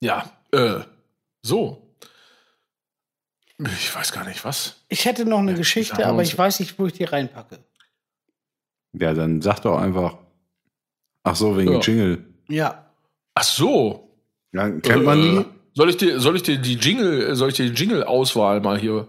Ja, 0.00 0.30
äh, 0.52 0.80
so. 1.42 1.94
Ich 3.58 3.94
weiß 3.94 4.12
gar 4.12 4.24
nicht, 4.24 4.44
was. 4.44 4.84
Ich 4.88 5.04
hätte 5.04 5.24
noch 5.24 5.38
eine 5.38 5.54
Geschichte, 5.54 5.94
haben 5.94 6.00
wir 6.00 6.06
aber 6.08 6.22
ich 6.22 6.36
weiß 6.36 6.60
nicht, 6.60 6.78
wo 6.78 6.86
ich 6.86 6.92
die 6.92 7.04
reinpacke. 7.04 7.58
Ja, 8.92 9.14
dann 9.14 9.40
sag 9.42 9.60
doch 9.60 9.78
einfach. 9.78 10.18
Ach 11.22 11.36
so, 11.36 11.56
wegen 11.56 11.72
Ja. 11.74 11.80
Jingle. 11.80 12.24
Ja. 12.48 12.92
Ach 13.34 13.42
so. 13.44 14.16
Ja, 14.52 14.68
kennt 14.80 15.04
man 15.04 15.18
Äh, 15.18 15.22
die? 15.22 15.44
Soll 15.74 15.88
ich 15.90 15.96
dir, 15.96 16.20
soll 16.20 16.36
ich 16.36 16.42
dir 16.42 16.58
die 16.58 16.74
Jingle, 16.74 17.34
soll 17.34 17.48
ich 17.48 17.56
dir 17.56 17.70
die 17.70 17.80
Jingle-Auswahl 17.80 18.60
mal 18.60 18.78
hier? 18.78 19.08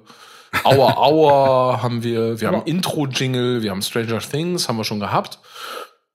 Aua, 0.63 0.93
aua 0.97 1.81
haben 1.81 2.03
wir, 2.03 2.39
wir 2.39 2.47
haben 2.47 2.57
Ja. 2.57 2.63
Intro-Jingle, 2.63 3.63
wir 3.63 3.71
haben 3.71 3.81
Stranger 3.81 4.19
Things, 4.19 4.69
haben 4.69 4.77
wir 4.77 4.83
schon 4.83 4.99
gehabt. 4.99 5.39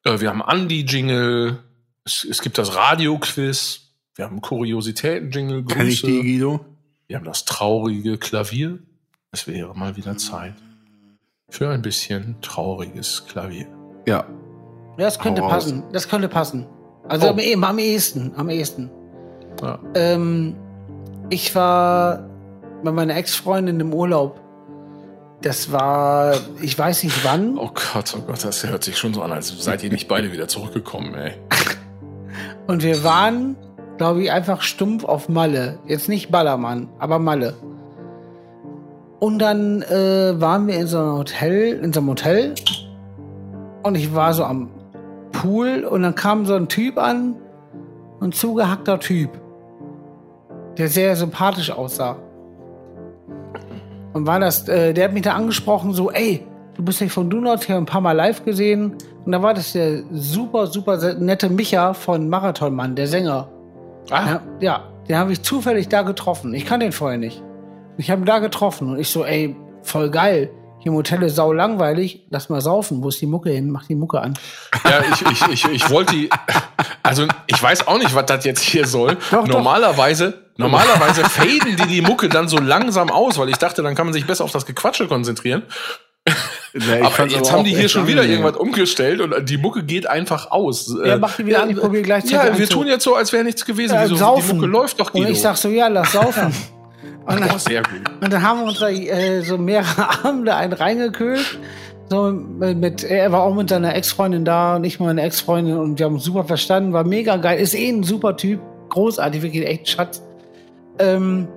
Äh, 0.05 0.20
wir 0.20 0.31
haben 0.31 0.43
Andy-Jingle, 0.47 1.59
es, 2.05 2.24
es 2.24 2.40
gibt 2.40 2.56
das 2.59 2.74
Radio-Quiz, 2.74 3.81
wir 4.15 4.24
haben 4.24 4.40
Kuriositäten-Jingle, 4.40 5.65
Kenn 5.65 5.86
ich 5.89 6.02
die, 6.02 6.06
Grüße. 6.06 6.23
Guido? 6.23 6.60
Wir 7.09 7.16
haben 7.16 7.24
das 7.24 7.44
traurige 7.44 8.16
Klavier. 8.19 8.78
Es 9.32 9.47
wäre 9.47 9.74
mal 9.74 9.97
wieder 9.97 10.16
Zeit 10.16 10.55
für 11.51 11.69
ein 11.70 11.82
bisschen 11.82 12.36
trauriges 12.43 13.24
Klavier. 13.27 13.66
Ja. 14.06 14.24
Ja, 14.98 15.05
Das 15.05 15.19
könnte 15.19 15.43
Hau 15.43 15.48
passen. 15.48 15.85
Das 15.93 16.09
könnte 16.09 16.28
passen. 16.28 16.66
Also 17.09 17.28
Oh. 17.28 17.31
am, 17.31 17.65
am 17.65 17.78
ehesten. 17.78 18.32
Am 18.36 18.51
ehesten. 18.51 18.90
Ja. 19.62 19.78
Ähm, 19.94 20.55
ich 21.31 21.55
war 21.55 22.27
bei 22.82 22.92
meiner 22.92 23.16
Ex-Freundin 23.16 23.80
im 23.80 23.92
Urlaub. 23.92 24.40
Das 25.42 25.70
war, 25.70 26.34
ich 26.60 26.76
weiß 26.76 27.05
nicht 27.05 27.24
wann. 27.24 27.59
Oh 27.59 27.70
Gott, 27.92 28.14
oh 28.16 28.22
Gott, 28.26 28.44
das 28.44 28.66
hört 28.66 28.82
sich 28.82 28.98
schon 28.98 29.14
so 29.14 29.22
an, 29.22 29.30
als 29.30 29.48
seid 29.62 29.84
ihr 29.84 29.90
nicht 29.90 30.09
beide 30.09 30.32
wieder 30.32 30.48
zurückgekommen, 30.48 31.14
ey. 31.14 31.34
Und 32.66 32.82
wir 32.82 33.05
waren, 33.05 33.56
glaube 33.98 34.22
ich, 34.22 34.32
einfach 34.32 34.62
stumpf 34.62 35.05
auf 35.05 35.28
Malle. 35.28 35.78
Jetzt 35.86 36.09
nicht 36.09 36.30
Ballermann, 36.30 36.88
aber 36.98 37.18
Malle. 37.18 37.55
Und 39.20 39.38
dann 39.38 39.82
äh, 39.82 40.40
waren 40.40 40.66
wir 40.66 40.78
in 40.78 40.86
so 40.86 40.98
einem 40.98 41.18
Hotel, 41.18 41.80
in 41.82 41.92
so 41.92 42.00
einem 42.00 42.10
Hotel. 42.10 42.55
Und 43.82 43.94
ich 43.94 44.14
war 44.14 44.34
so 44.34 44.44
am 44.44 44.70
Pool 45.32 45.84
und 45.84 46.02
dann 46.02 46.14
kam 46.14 46.46
so 46.46 46.55
ein 46.55 46.68
Typ 46.68 46.98
an, 46.98 47.36
ein 48.20 48.32
zugehackter 48.32 48.98
Typ, 48.98 49.30
der 50.76 50.88
sehr 50.88 51.14
sympathisch 51.16 51.70
aussah. 51.70 52.16
Und 54.12 54.26
war 54.26 54.40
das, 54.40 54.68
äh, 54.68 54.94
der 54.94 55.05
hat 55.05 55.12
mich 55.12 55.22
da 55.22 55.35
angesprochen, 55.35 55.93
so, 55.93 56.10
ey, 56.10 56.47
du 56.74 56.82
bist 56.82 57.01
nicht 57.01 57.12
von 57.12 57.28
Donut 57.28 57.64
hier 57.64 57.76
ein 57.76 57.86
paar 57.86 58.01
Mal 58.01 58.12
live 58.12 58.44
gesehen. 58.44 58.94
Und 59.24 59.32
da 59.32 59.43
war 59.43 59.55
das 59.55 59.72
der 59.72 60.02
super, 60.12 60.66
super 60.66 61.14
nette 61.14 61.48
Micha 61.51 61.93
von 61.94 62.28
Marathonmann, 62.28 62.94
der 62.94 63.06
Sänger. 63.06 63.48
Ah, 64.10 64.26
Ja, 64.26 64.40
ja 64.60 64.85
den 65.09 65.16
habe 65.16 65.32
ich 65.32 65.43
zufällig 65.43 65.89
da 65.89 66.02
getroffen. 66.02 66.55
Ich 66.55 66.66
kann 66.66 66.80
den 66.80 66.93
vorher 66.93 67.18
nicht. 67.18 67.43
Ich 67.97 68.10
habe 68.10 68.22
ihn 68.22 68.26
da 68.26 68.39
getroffen 68.39 68.90
und 68.90 68.98
ich 68.98 69.09
so, 69.10 69.24
ey, 69.24 69.56
voll 69.82 70.10
geil. 70.10 70.51
Hier 70.80 70.93
im 70.93 70.97
Hotel 70.98 71.22
ist 71.24 71.35
sau 71.35 71.52
langweilig. 71.52 72.26
Lass 72.30 72.48
mal 72.51 72.60
saufen. 72.60 73.02
Wo 73.02 73.09
ist 73.09 73.20
die 73.20 73.26
Mucke 73.26 73.51
hin? 73.51 73.68
Mach 73.70 73.86
die 73.86 73.97
Mucke 73.97 74.20
an. 74.20 74.35
Ja, 74.85 75.01
ich, 75.12 75.22
ich, 75.22 75.48
ich, 75.48 75.64
ich 75.72 75.90
wollte 75.90 76.14
die. 76.14 76.30
Also, 77.02 77.26
ich 77.48 77.60
weiß 77.60 77.89
auch 77.89 77.98
nicht, 77.98 78.14
was 78.14 78.26
das 78.26 78.44
jetzt 78.44 78.60
hier 78.60 78.86
soll. 78.86 79.16
Doch, 79.32 79.48
doch. 79.48 79.59
Normalerweise, 80.59 81.24
faden 81.24 81.76
die 81.76 81.86
die 81.86 82.02
Mucke 82.02 82.28
dann 82.28 82.48
so 82.48 82.59
langsam 82.59 83.10
aus, 83.10 83.39
weil 83.39 83.48
ich 83.48 83.56
dachte, 83.56 83.82
dann 83.82 83.94
kann 83.94 84.06
man 84.06 84.12
sich 84.12 84.26
besser 84.26 84.44
auf 84.44 84.52
das 84.52 84.66
Gequatsche 84.66 85.06
konzentrieren. 85.09 85.62
Ja, 86.74 86.97
ich 86.98 87.05
aber 87.05 87.26
jetzt 87.26 87.48
aber 87.48 87.59
haben 87.59 87.64
die 87.64 87.74
hier 87.74 87.89
schon 87.89 88.06
wieder 88.06 88.22
irgendwas 88.22 88.56
umgestellt 88.56 89.20
und 89.22 89.48
die 89.48 89.56
Mucke 89.56 89.82
geht 89.85 90.06
einfach 90.06 90.51
aus. 90.51 90.94
Ja, 91.02 91.16
mach 91.16 91.36
die 91.36 91.47
wieder 91.47 91.62
an. 91.62 91.70
Ich 91.70 91.76
probiere 91.76 92.02
gleichzeitig 92.02 92.52
Ja, 92.52 92.59
wir 92.59 92.68
tun 92.68 92.86
jetzt 92.86 93.05
so, 93.05 93.14
als 93.14 93.32
wäre 93.32 93.44
nichts 93.44 93.64
gewesen. 93.64 93.94
Ja, 93.94 94.02
Wieso, 94.02 94.14
die 94.14 94.20
saufen. 94.20 94.56
Mucke 94.56 94.66
läuft 94.68 95.01
doch, 95.01 95.06
Und 95.06 95.20
Guido. 95.20 95.32
ich 95.32 95.40
sag 95.40 95.56
so, 95.56 95.68
ja, 95.70 95.89
lass 95.89 96.12
saufen. 96.12 96.55
Und 97.26 97.40
dann, 97.40 97.51
oh, 97.55 97.59
sehr 97.59 97.82
gut. 97.82 98.01
und 98.22 98.32
dann 98.32 98.43
haben 98.43 98.60
wir 98.60 98.66
uns 98.68 98.78
da 98.78 98.89
äh, 98.89 99.43
so 99.43 99.59
mehrere 99.59 100.09
Abende 100.24 100.55
einen 100.56 100.72
reingekühlt. 100.72 101.59
So 102.09 102.32
mit, 102.32 103.05
er 103.05 103.30
war 103.32 103.43
auch 103.43 103.55
mit 103.55 103.68
seiner 103.68 103.94
Ex-Freundin 103.94 104.47
da 104.47 104.76
und 104.76 104.85
ich 104.85 104.98
meine 104.98 105.20
Ex-Freundin 105.20 105.76
und 105.76 105.98
wir 105.98 106.06
haben 106.06 106.18
super 106.18 106.44
verstanden, 106.44 106.94
war 106.94 107.05
mega 107.05 107.36
geil, 107.36 107.60
ist 107.60 107.74
eh 107.74 107.90
ein 107.90 108.02
super 108.02 108.35
Typ, 108.39 108.60
großartig, 108.89 109.43
wirklich 109.43 109.66
echt 109.66 109.90
Schatz. 109.90 110.22
Ähm, 110.99 111.49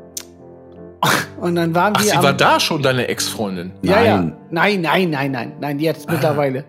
und 1.39 1.55
dann 1.55 1.73
waren 1.73 1.93
Ach, 1.95 2.01
wir 2.01 2.11
sie 2.11 2.17
am- 2.17 2.23
war 2.23 2.33
da 2.33 2.59
schon 2.59 2.81
deine 2.83 3.07
Ex-Freundin. 3.07 3.71
Ja, 3.81 4.01
ja. 4.03 4.17
Nein. 4.17 4.33
Nein, 4.51 4.81
nein, 4.81 5.09
nein, 5.09 5.31
nein, 5.31 5.53
nein, 5.59 5.79
jetzt 5.79 6.09
mittlerweile. 6.09 6.63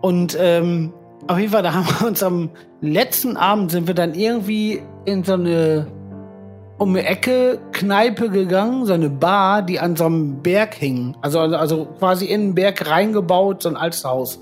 Und 0.00 0.36
ähm, 0.40 0.92
auf 1.28 1.38
jeden 1.38 1.52
Fall, 1.52 1.62
da 1.62 1.74
haben 1.74 1.86
wir 2.00 2.06
uns 2.08 2.22
am 2.22 2.50
letzten 2.80 3.36
Abend 3.36 3.70
sind 3.70 3.86
wir 3.86 3.94
dann 3.94 4.14
irgendwie 4.14 4.82
in 5.04 5.24
so 5.24 5.34
eine 5.34 5.86
um 6.78 6.90
eine 6.90 7.06
Ecke 7.06 7.58
Kneipe 7.72 8.28
gegangen, 8.28 8.84
so 8.84 8.92
eine 8.92 9.08
Bar, 9.08 9.62
die 9.62 9.80
an 9.80 9.96
so 9.96 10.04
einem 10.04 10.42
Berg 10.42 10.74
hing. 10.74 11.16
Also, 11.22 11.40
also, 11.40 11.56
also 11.56 11.86
quasi 11.98 12.26
in 12.26 12.48
den 12.48 12.54
Berg 12.54 12.86
reingebaut, 12.90 13.62
so 13.62 13.70
ein 13.70 13.76
altes 13.76 14.04
Haus. 14.04 14.38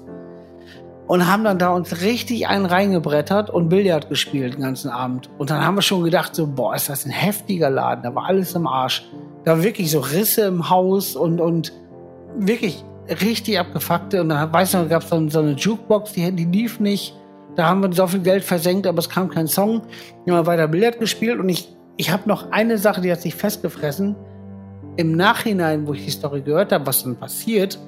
Und 1.07 1.31
haben 1.31 1.45
dann 1.45 1.59
da 1.59 1.69
uns 1.71 2.01
richtig 2.01 2.49
einen 2.49 2.65
reingebrettert 2.65 3.51
und 3.51 3.69
Billard 3.69 4.09
gespielt 4.09 4.55
den 4.55 4.63
ganzen 4.63 4.91
Abend. 4.91 5.29
Und 5.37 5.51
dann 5.51 5.63
haben 5.63 5.75
wir 5.75 5.83
schon 5.83 6.03
gedacht, 6.03 6.35
so, 6.35 6.47
boah, 6.47 6.75
ist 6.75 6.89
das 6.89 7.05
ein 7.05 7.11
heftiger 7.11 7.69
Laden. 7.69 8.03
Da 8.03 8.15
war 8.15 8.25
alles 8.27 8.55
im 8.55 8.67
Arsch. 8.67 9.07
Da 9.45 9.53
war 9.53 9.63
wirklich 9.63 9.91
so 9.91 10.01
Risse 10.01 10.43
im 10.43 10.71
Haus 10.71 11.15
und, 11.15 11.41
und 11.41 11.73
wirklich 12.39 12.83
richtig 13.21 13.59
abgefuckte. 13.59 14.23
Und 14.23 14.31
dann, 14.31 14.51
weiß 14.51 14.75
noch, 14.75 14.89
gab 14.89 15.03
es 15.03 15.11
so, 15.11 15.29
so 15.29 15.41
eine 15.41 15.53
Jukebox, 15.53 16.13
die, 16.13 16.33
die 16.33 16.47
lief 16.47 16.81
nicht. 16.81 17.15
Da 17.57 17.67
haben 17.67 17.83
wir 17.83 17.93
so 17.93 18.07
viel 18.07 18.21
Geld 18.21 18.43
versenkt, 18.43 18.87
aber 18.87 18.99
es 18.99 19.09
kam 19.09 19.29
kein 19.29 19.47
Song. 19.47 19.83
Wir 20.25 20.35
haben 20.35 20.47
weiter 20.47 20.69
Billard 20.69 20.99
gespielt 20.99 21.39
und 21.39 21.49
ich, 21.49 21.69
ich 21.97 22.11
habe 22.11 22.29
noch 22.29 22.51
eine 22.51 22.79
Sache, 22.79 23.01
die 23.01 23.13
hat 23.13 23.21
sich 23.21 23.35
festgefressen. 23.35 24.17
Im 24.97 25.13
Nachhinein, 25.13 25.87
wo 25.87 25.93
ich 25.93 26.05
die 26.05 26.11
Story 26.11 26.41
gehört 26.41 26.73
habe, 26.73 26.87
was 26.87 27.05
dann 27.05 27.17
passiert, 27.17 27.79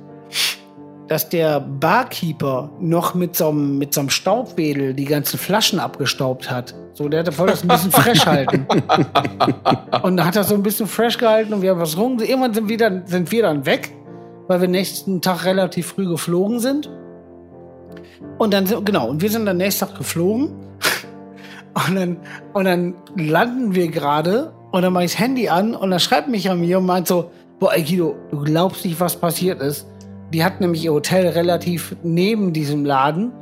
dass 1.09 1.29
der 1.29 1.61
Barkeeper 1.61 2.71
noch 2.81 3.15
mit 3.15 3.37
so 3.37 3.49
einem, 3.49 3.79
mit 3.79 3.95
so 3.95 4.01
einem 4.01 4.11
Staubwedel 4.11 4.93
die 4.95 5.05
ganzen 5.05 5.39
Flaschen 5.39 5.79
abgestaubt 5.79 6.51
hat. 6.51 6.75
So, 6.95 7.09
der 7.09 7.25
wollte 7.39 7.53
das 7.53 7.63
ein 7.63 7.69
bisschen 7.69 7.91
fresh 7.93 8.27
halten. 8.27 8.67
Und 10.03 10.17
dann 10.17 10.27
hat 10.27 10.37
er 10.37 10.45
so 10.45 10.55
ein 10.55 10.63
bisschen 10.63 10.87
fresh 10.87 11.19
gehalten 11.19 11.53
und 11.53 11.61
wir 11.63 11.71
haben 11.71 11.81
was 11.81 11.97
rum. 11.97 12.19
Irgendwann 12.21 12.55
sind 12.55 12.69
wir 12.69 12.77
dann, 12.79 13.07
sind 13.07 13.31
wir 13.31 13.43
dann 13.43 13.67
weg, 13.67 13.93
weil 14.49 14.61
wir 14.63 14.69
nächsten 14.69 15.21
Tag 15.21 15.45
relativ 15.45 15.89
früh 15.89 16.07
geflogen 16.09 16.59
sind. 16.59 16.91
Und 18.39 18.55
dann, 18.55 18.67
sind- 18.67 18.87
genau, 18.87 19.09
und 19.09 19.21
wir 19.21 19.31
sind 19.31 19.45
dann 19.47 19.59
nächsten 19.59 19.87
Tag 19.87 19.99
geflogen. 19.99 20.51
Und 21.89 21.95
dann, 21.95 22.17
und 22.55 22.65
dann 22.65 22.95
landen 23.17 23.75
wir 23.75 23.89
gerade 23.89 24.55
und 24.73 24.81
dann 24.81 24.95
mache 24.95 25.05
ich 25.05 25.13
das 25.13 25.21
Handy 25.21 25.51
an 25.51 25.75
und 25.75 25.91
dann 25.91 26.01
schreibt 26.01 26.27
mich 26.27 26.49
an 26.51 26.59
mir 26.59 26.79
und 26.79 26.87
meint 26.87 27.07
so, 27.07 27.31
boah, 27.59 27.75
ey 27.75 27.83
Guido, 27.83 28.17
du 28.31 28.43
glaubst 28.45 28.83
nicht, 28.87 28.99
was 28.99 29.15
passiert 29.15 29.61
ist. 29.61 29.87
Die 30.33 30.45
hat 30.45 30.61
nämlich 30.61 30.85
ihr 30.85 30.93
Hotel 30.93 31.29
relativ 31.29 31.97
neben 32.03 32.53
diesem 32.53 32.85
Laden 32.85 33.33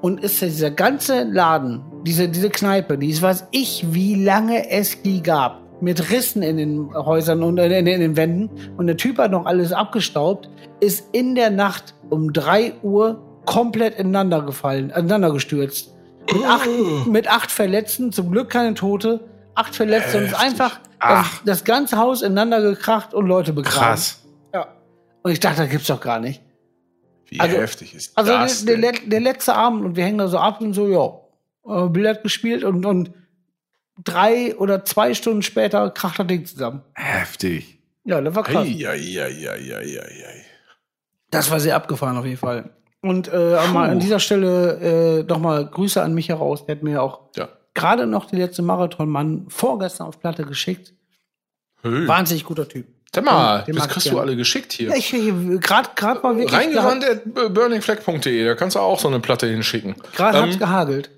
und 0.00 0.22
ist 0.22 0.40
dieser 0.42 0.70
ganze 0.70 1.24
Laden, 1.24 1.82
diese, 2.04 2.28
diese 2.28 2.50
Kneipe, 2.50 2.98
die 2.98 3.08
ist, 3.08 3.22
weiß 3.22 3.48
ich, 3.52 3.86
wie 3.90 4.22
lange 4.22 4.70
es 4.70 5.02
die 5.02 5.22
gab. 5.22 5.62
Mit 5.80 6.10
Rissen 6.10 6.42
in 6.42 6.56
den 6.56 6.94
Häusern 6.94 7.42
und 7.42 7.58
äh, 7.58 7.78
in, 7.78 7.86
den 7.86 8.16
Wänden. 8.16 8.48
Und 8.76 8.86
der 8.86 8.96
Typ 8.96 9.18
hat 9.18 9.32
noch 9.32 9.44
alles 9.44 9.72
abgestaubt, 9.72 10.48
ist 10.80 11.08
in 11.12 11.34
der 11.34 11.50
Nacht 11.50 11.94
um 12.10 12.32
drei 12.32 12.74
Uhr 12.82 13.20
komplett 13.44 13.98
ineinander 13.98 14.42
gefallen, 14.42 14.90
ineinander 14.90 15.32
gestürzt. 15.32 15.94
Mit 16.32 16.44
acht, 16.44 16.68
mit 17.06 17.30
acht 17.30 17.50
Verletzten, 17.50 18.12
zum 18.12 18.30
Glück 18.30 18.50
keine 18.50 18.74
Tote, 18.74 19.20
acht 19.54 19.74
Verletzte 19.74 20.18
und 20.18 20.24
ist 20.24 20.40
einfach 20.40 20.80
das, 21.00 21.26
das 21.44 21.64
ganze 21.64 21.98
Haus 21.98 22.22
ineinander 22.22 22.60
gekracht 22.60 23.14
und 23.14 23.26
Leute 23.26 23.52
begraben. 23.52 23.86
Krass. 23.86 24.23
Und 25.24 25.32
ich 25.32 25.40
dachte, 25.40 25.62
das 25.62 25.70
gibt's 25.70 25.86
doch 25.88 26.00
gar 26.00 26.20
nicht. 26.20 26.42
Wie 27.26 27.40
Also- 27.40 27.56
heftig 27.56 27.94
ist 27.94 28.16
Also 28.16 28.30
das 28.32 28.64
der, 28.66 28.76
der, 28.76 28.92
let- 28.92 29.10
der 29.12 29.20
letzte 29.20 29.54
Abend 29.54 29.84
und 29.84 29.96
wir 29.96 30.04
hängen 30.04 30.18
da 30.18 30.28
so 30.28 30.38
ab 30.38 30.60
und 30.60 30.74
so, 30.74 30.86
ja, 30.86 31.18
äh, 31.86 31.88
Billard 31.88 32.22
gespielt 32.22 32.62
und, 32.62 32.84
und 32.84 33.10
drei 34.04 34.54
oder 34.56 34.84
zwei 34.84 35.14
Stunden 35.14 35.40
später 35.42 35.90
kracht 35.90 36.18
das 36.18 36.26
Ding 36.26 36.44
zusammen. 36.44 36.82
Heftig. 36.94 37.80
Ja, 38.04 38.20
das 38.20 38.34
war 38.34 38.42
krass. 38.42 38.66
Eieieiei. 38.68 40.44
Das 41.30 41.50
war 41.50 41.58
sehr 41.60 41.74
abgefahren 41.76 42.16
auf 42.16 42.24
jeden 42.26 42.36
Fall. 42.36 42.70
Und 43.00 43.28
äh, 43.28 43.58
mal 43.72 43.90
an 43.90 44.00
dieser 44.00 44.20
Stelle 44.20 45.20
äh, 45.20 45.22
nochmal 45.24 45.66
Grüße 45.66 46.02
an 46.02 46.14
mich 46.14 46.28
heraus. 46.28 46.64
Der 46.66 46.76
hat 46.76 46.82
mir 46.82 47.02
auch 47.02 47.30
Ja. 47.36 47.48
gerade 47.74 48.06
noch 48.06 48.26
die 48.26 48.36
letzte 48.36 48.62
Marathon-Mann 48.62 49.46
vorgestern 49.48 50.06
auf 50.06 50.20
Platte 50.20 50.44
geschickt. 50.44 50.94
Hey. 51.82 52.06
Wahnsinnig 52.08 52.44
guter 52.44 52.68
Typ. 52.68 52.86
Sag 53.14 53.24
mal, 53.24 53.62
Den 53.62 53.76
das 53.76 53.88
kriegst 53.88 54.10
du 54.10 54.18
alle 54.18 54.36
geschickt 54.36 54.72
hier. 54.72 54.90
Ja, 54.90 54.96
ich 54.96 55.10
gerade 55.60 55.90
gerade 55.94 56.20
mal 56.22 56.36
wirklich 56.36 56.52
Reingerannt 56.58 57.04
at 57.04 57.54
burningflag.de, 57.54 58.44
da 58.44 58.54
kannst 58.54 58.76
du 58.76 58.80
auch 58.80 58.98
so 58.98 59.08
eine 59.08 59.20
Platte 59.20 59.46
hinschicken. 59.46 59.94
Gerade 60.16 60.40
hat's 60.42 60.54
Ähm, 60.54 60.58
gehagelt. 60.58 61.10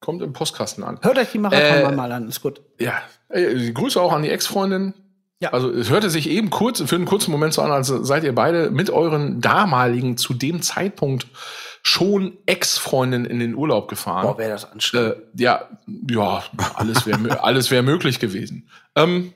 kommt 0.00 0.22
im 0.22 0.32
Postkasten 0.32 0.84
an. 0.84 0.98
Hört 1.02 1.18
euch 1.18 1.30
die 1.32 1.38
Marathon 1.38 1.92
äh, 1.92 1.96
mal 1.96 2.12
an, 2.12 2.28
ist 2.28 2.40
gut. 2.42 2.60
Ja, 2.80 2.94
Ey, 3.28 3.72
Grüße 3.72 4.00
auch 4.00 4.12
an 4.12 4.22
die 4.22 4.30
Ex-Freundin. 4.30 4.94
Ja. 5.40 5.50
Also 5.52 5.70
es 5.70 5.90
hörte 5.90 6.10
sich 6.10 6.28
eben 6.28 6.50
kurz 6.50 6.80
für 6.82 6.96
einen 6.96 7.04
kurzen 7.04 7.30
Moment 7.30 7.52
so 7.54 7.62
an, 7.62 7.70
als 7.70 7.86
seid 7.88 8.24
ihr 8.24 8.34
beide 8.34 8.70
mit 8.70 8.90
euren 8.90 9.40
damaligen, 9.40 10.16
zu 10.16 10.34
dem 10.34 10.62
Zeitpunkt 10.62 11.26
schon 11.82 12.36
Ex-Freundin 12.46 13.24
in 13.24 13.38
den 13.38 13.54
Urlaub 13.54 13.88
gefahren. 13.88 14.26
Boah, 14.26 14.38
wäre 14.38 14.50
das 14.50 14.70
anstrengend. 14.70 15.14
äh, 15.14 15.42
ja, 15.42 15.68
ja, 16.10 16.42
alles 16.74 17.06
wäre 17.06 17.42
alles 17.44 17.70
wäre 17.70 17.82
möglich 17.84 18.18
gewesen. 18.18 18.68
Ähm, 18.96 19.32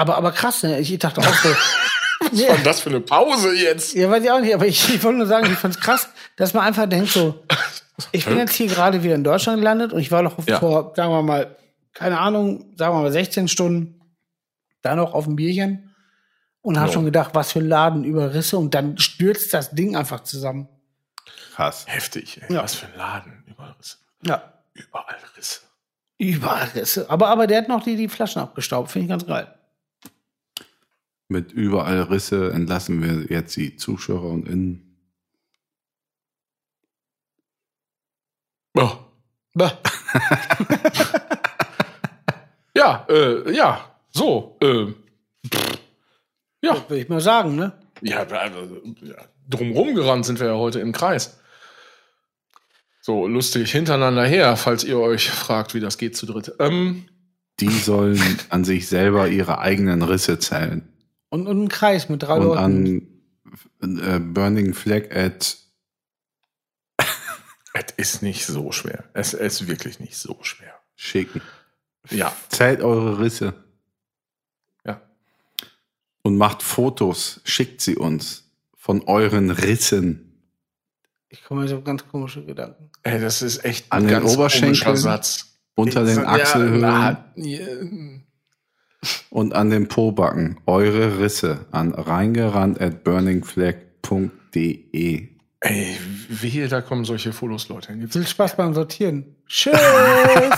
Aber, 0.00 0.16
aber 0.16 0.32
krass, 0.32 0.62
ne? 0.62 0.80
Ich 0.80 0.98
dachte 0.98 1.20
auch 1.20 1.34
so. 1.34 1.48
was 2.20 2.48
war 2.48 2.54
denn 2.56 2.64
das 2.64 2.80
für 2.80 2.90
eine 2.90 3.00
Pause 3.00 3.54
jetzt? 3.54 3.94
Ja, 3.94 4.10
weiß 4.10 4.22
ich 4.24 4.30
auch 4.30 4.40
nicht, 4.40 4.54
aber 4.54 4.66
ich, 4.66 4.94
ich 4.94 5.02
wollte 5.02 5.18
nur 5.18 5.26
sagen, 5.26 5.46
ich 5.50 5.58
fand's 5.58 5.78
krass, 5.80 6.08
dass 6.36 6.54
man 6.54 6.64
einfach 6.64 6.86
denkt 6.88 7.10
so, 7.10 7.42
ich 8.12 8.24
bin 8.24 8.38
jetzt 8.38 8.54
hier 8.54 8.66
gerade 8.68 9.02
wieder 9.02 9.14
in 9.14 9.24
Deutschland 9.24 9.58
gelandet 9.58 9.92
und 9.92 10.00
ich 10.00 10.10
war 10.10 10.22
noch 10.22 10.36
Ja. 10.46 10.58
vor, 10.58 10.92
sagen 10.96 11.10
wir 11.12 11.22
mal, 11.22 11.56
keine 11.92 12.18
Ahnung, 12.20 12.72
sagen 12.76 12.94
wir 12.96 13.02
mal 13.02 13.12
16 13.12 13.48
Stunden 13.48 14.00
da 14.82 14.94
noch 14.96 15.12
auf 15.12 15.24
dem 15.24 15.36
Bierchen 15.36 15.94
und 16.62 16.78
habe 16.78 16.92
schon 16.92 17.04
gedacht, 17.04 17.30
was 17.34 17.52
für 17.52 17.58
ein 17.58 17.68
Laden 17.68 18.04
über 18.04 18.32
Risse 18.34 18.56
und 18.58 18.74
dann 18.74 18.96
stürzt 18.98 19.52
das 19.54 19.70
Ding 19.70 19.96
einfach 19.96 20.20
zusammen. 20.22 20.68
Krass. 21.54 21.84
Heftig, 21.86 22.40
ey. 22.42 22.54
Ja. 22.54 22.62
Was 22.62 22.74
für 22.74 22.86
ein 22.86 22.96
Laden. 22.96 23.44
Überall 23.46 23.74
Risse. 23.78 23.96
Ja, 24.22 24.52
Überall 24.74 25.16
Risse. 25.36 25.60
überall 26.18 26.68
Risse. 26.74 27.08
Aber, 27.10 27.28
aber 27.28 27.46
der 27.46 27.58
hat 27.58 27.68
noch 27.68 27.82
die, 27.82 27.96
die 27.96 28.08
Flaschen 28.08 28.40
abgestaubt, 28.40 28.90
finde 28.90 29.04
ich 29.06 29.10
ganz 29.10 29.26
geil. 29.26 29.52
Mit 31.30 31.52
überall 31.52 32.02
Risse 32.02 32.50
entlassen 32.52 33.00
wir 33.02 33.32
jetzt 33.32 33.54
die 33.56 33.76
Zuschauer 33.76 34.30
und 34.32 34.48
Innen. 34.48 34.96
Ja. 38.76 39.06
ja, 42.74 43.06
äh, 43.08 43.54
ja, 43.54 43.94
so, 44.10 44.56
äh, 44.60 44.86
ja, 46.62 46.74
Würde 46.88 46.98
ich 47.00 47.08
mal 47.08 47.20
sagen, 47.20 47.54
ne? 47.54 47.72
ja, 48.00 48.24
also, 48.24 48.82
ja, 49.02 49.14
drumrum 49.48 49.94
gerannt 49.94 50.26
sind 50.26 50.40
wir 50.40 50.48
ja 50.48 50.54
heute 50.56 50.80
im 50.80 50.90
Kreis. 50.92 51.38
So 53.02 53.28
lustig 53.28 53.70
hintereinander 53.70 54.24
her, 54.24 54.56
falls 54.56 54.82
ihr 54.82 54.98
euch 54.98 55.30
fragt, 55.30 55.74
wie 55.74 55.80
das 55.80 55.96
geht 55.96 56.16
zu 56.16 56.26
dritt. 56.26 56.54
Ähm, 56.58 57.06
Die 57.60 57.70
sollen 57.70 58.20
an 58.48 58.64
sich 58.64 58.88
selber 58.88 59.28
ihre 59.28 59.58
eigenen 59.58 60.02
Risse 60.02 60.40
zählen. 60.40 60.89
Und, 61.30 61.46
und 61.46 61.62
ein 61.64 61.68
Kreis 61.68 62.08
mit 62.08 62.22
drei 62.22 62.36
und 62.36 62.44
Leuten. 62.44 63.06
an 63.80 63.98
äh, 63.98 64.18
Burning 64.20 64.74
Flag 64.74 65.10
at 65.14 65.56
es 67.96 68.14
ist 68.14 68.22
nicht 68.22 68.46
so 68.46 68.72
schwer. 68.72 69.04
Es 69.14 69.32
ist 69.34 69.66
wirklich 69.68 70.00
nicht 70.00 70.16
so 70.16 70.38
schwer. 70.42 70.74
schicken. 70.96 71.40
Ja, 72.10 72.34
Zählt 72.48 72.80
eure 72.82 73.18
Risse. 73.20 73.54
Ja. 74.84 75.00
Und 76.22 76.36
macht 76.36 76.62
Fotos. 76.62 77.40
Schickt 77.44 77.80
sie 77.80 77.96
uns 77.96 78.50
von 78.74 79.02
euren 79.02 79.50
Rissen. 79.50 80.26
Ich 81.28 81.44
komme 81.44 81.62
mir 81.62 81.68
so 81.68 81.80
ganz 81.80 82.06
komische 82.08 82.44
Gedanken. 82.44 82.90
ey, 83.04 83.20
das 83.20 83.40
ist 83.42 83.64
echt 83.64 83.92
An 83.92 84.02
ein 84.02 84.08
den 84.08 84.20
ganz 84.20 84.34
Oberschenkeln? 84.34 84.74
komischer 84.82 84.96
Satz. 84.96 85.46
Unter 85.76 86.04
den 86.04 86.16
Ja, 86.18 86.26
Achselhöhlen 86.26 86.80
na, 86.80 87.32
ja, 87.36 87.66
und 89.30 89.54
an 89.54 89.70
den 89.70 89.88
Pobacken. 89.88 90.58
Eure 90.66 91.18
Risse 91.18 91.66
an 91.70 91.94
reingerannt 91.94 92.80
at 92.80 93.04
burningflag.de. 93.04 95.28
Ey, 95.62 95.96
wehe, 96.28 96.68
da 96.68 96.80
kommen 96.80 97.04
solche 97.04 97.32
Fotos, 97.32 97.68
Leute. 97.68 97.92
Jetzt 97.92 98.14
Viel 98.14 98.26
Spaß 98.26 98.56
beim 98.56 98.74
Sortieren. 98.74 99.36
Tschüss. 99.46 99.78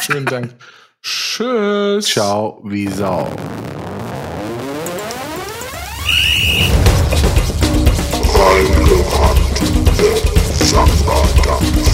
Schönen 0.00 0.26
Dank. 0.26 0.54
Tschüss. 1.02 2.06
Ciao 2.06 2.60
wie 2.64 2.86
Sau. 2.86 3.28
Dieser 10.60 10.84
Podcast 11.04 11.76
ist 11.76 11.91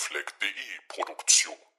burningflag.de 0.00 0.80
Produktion. 0.88 1.69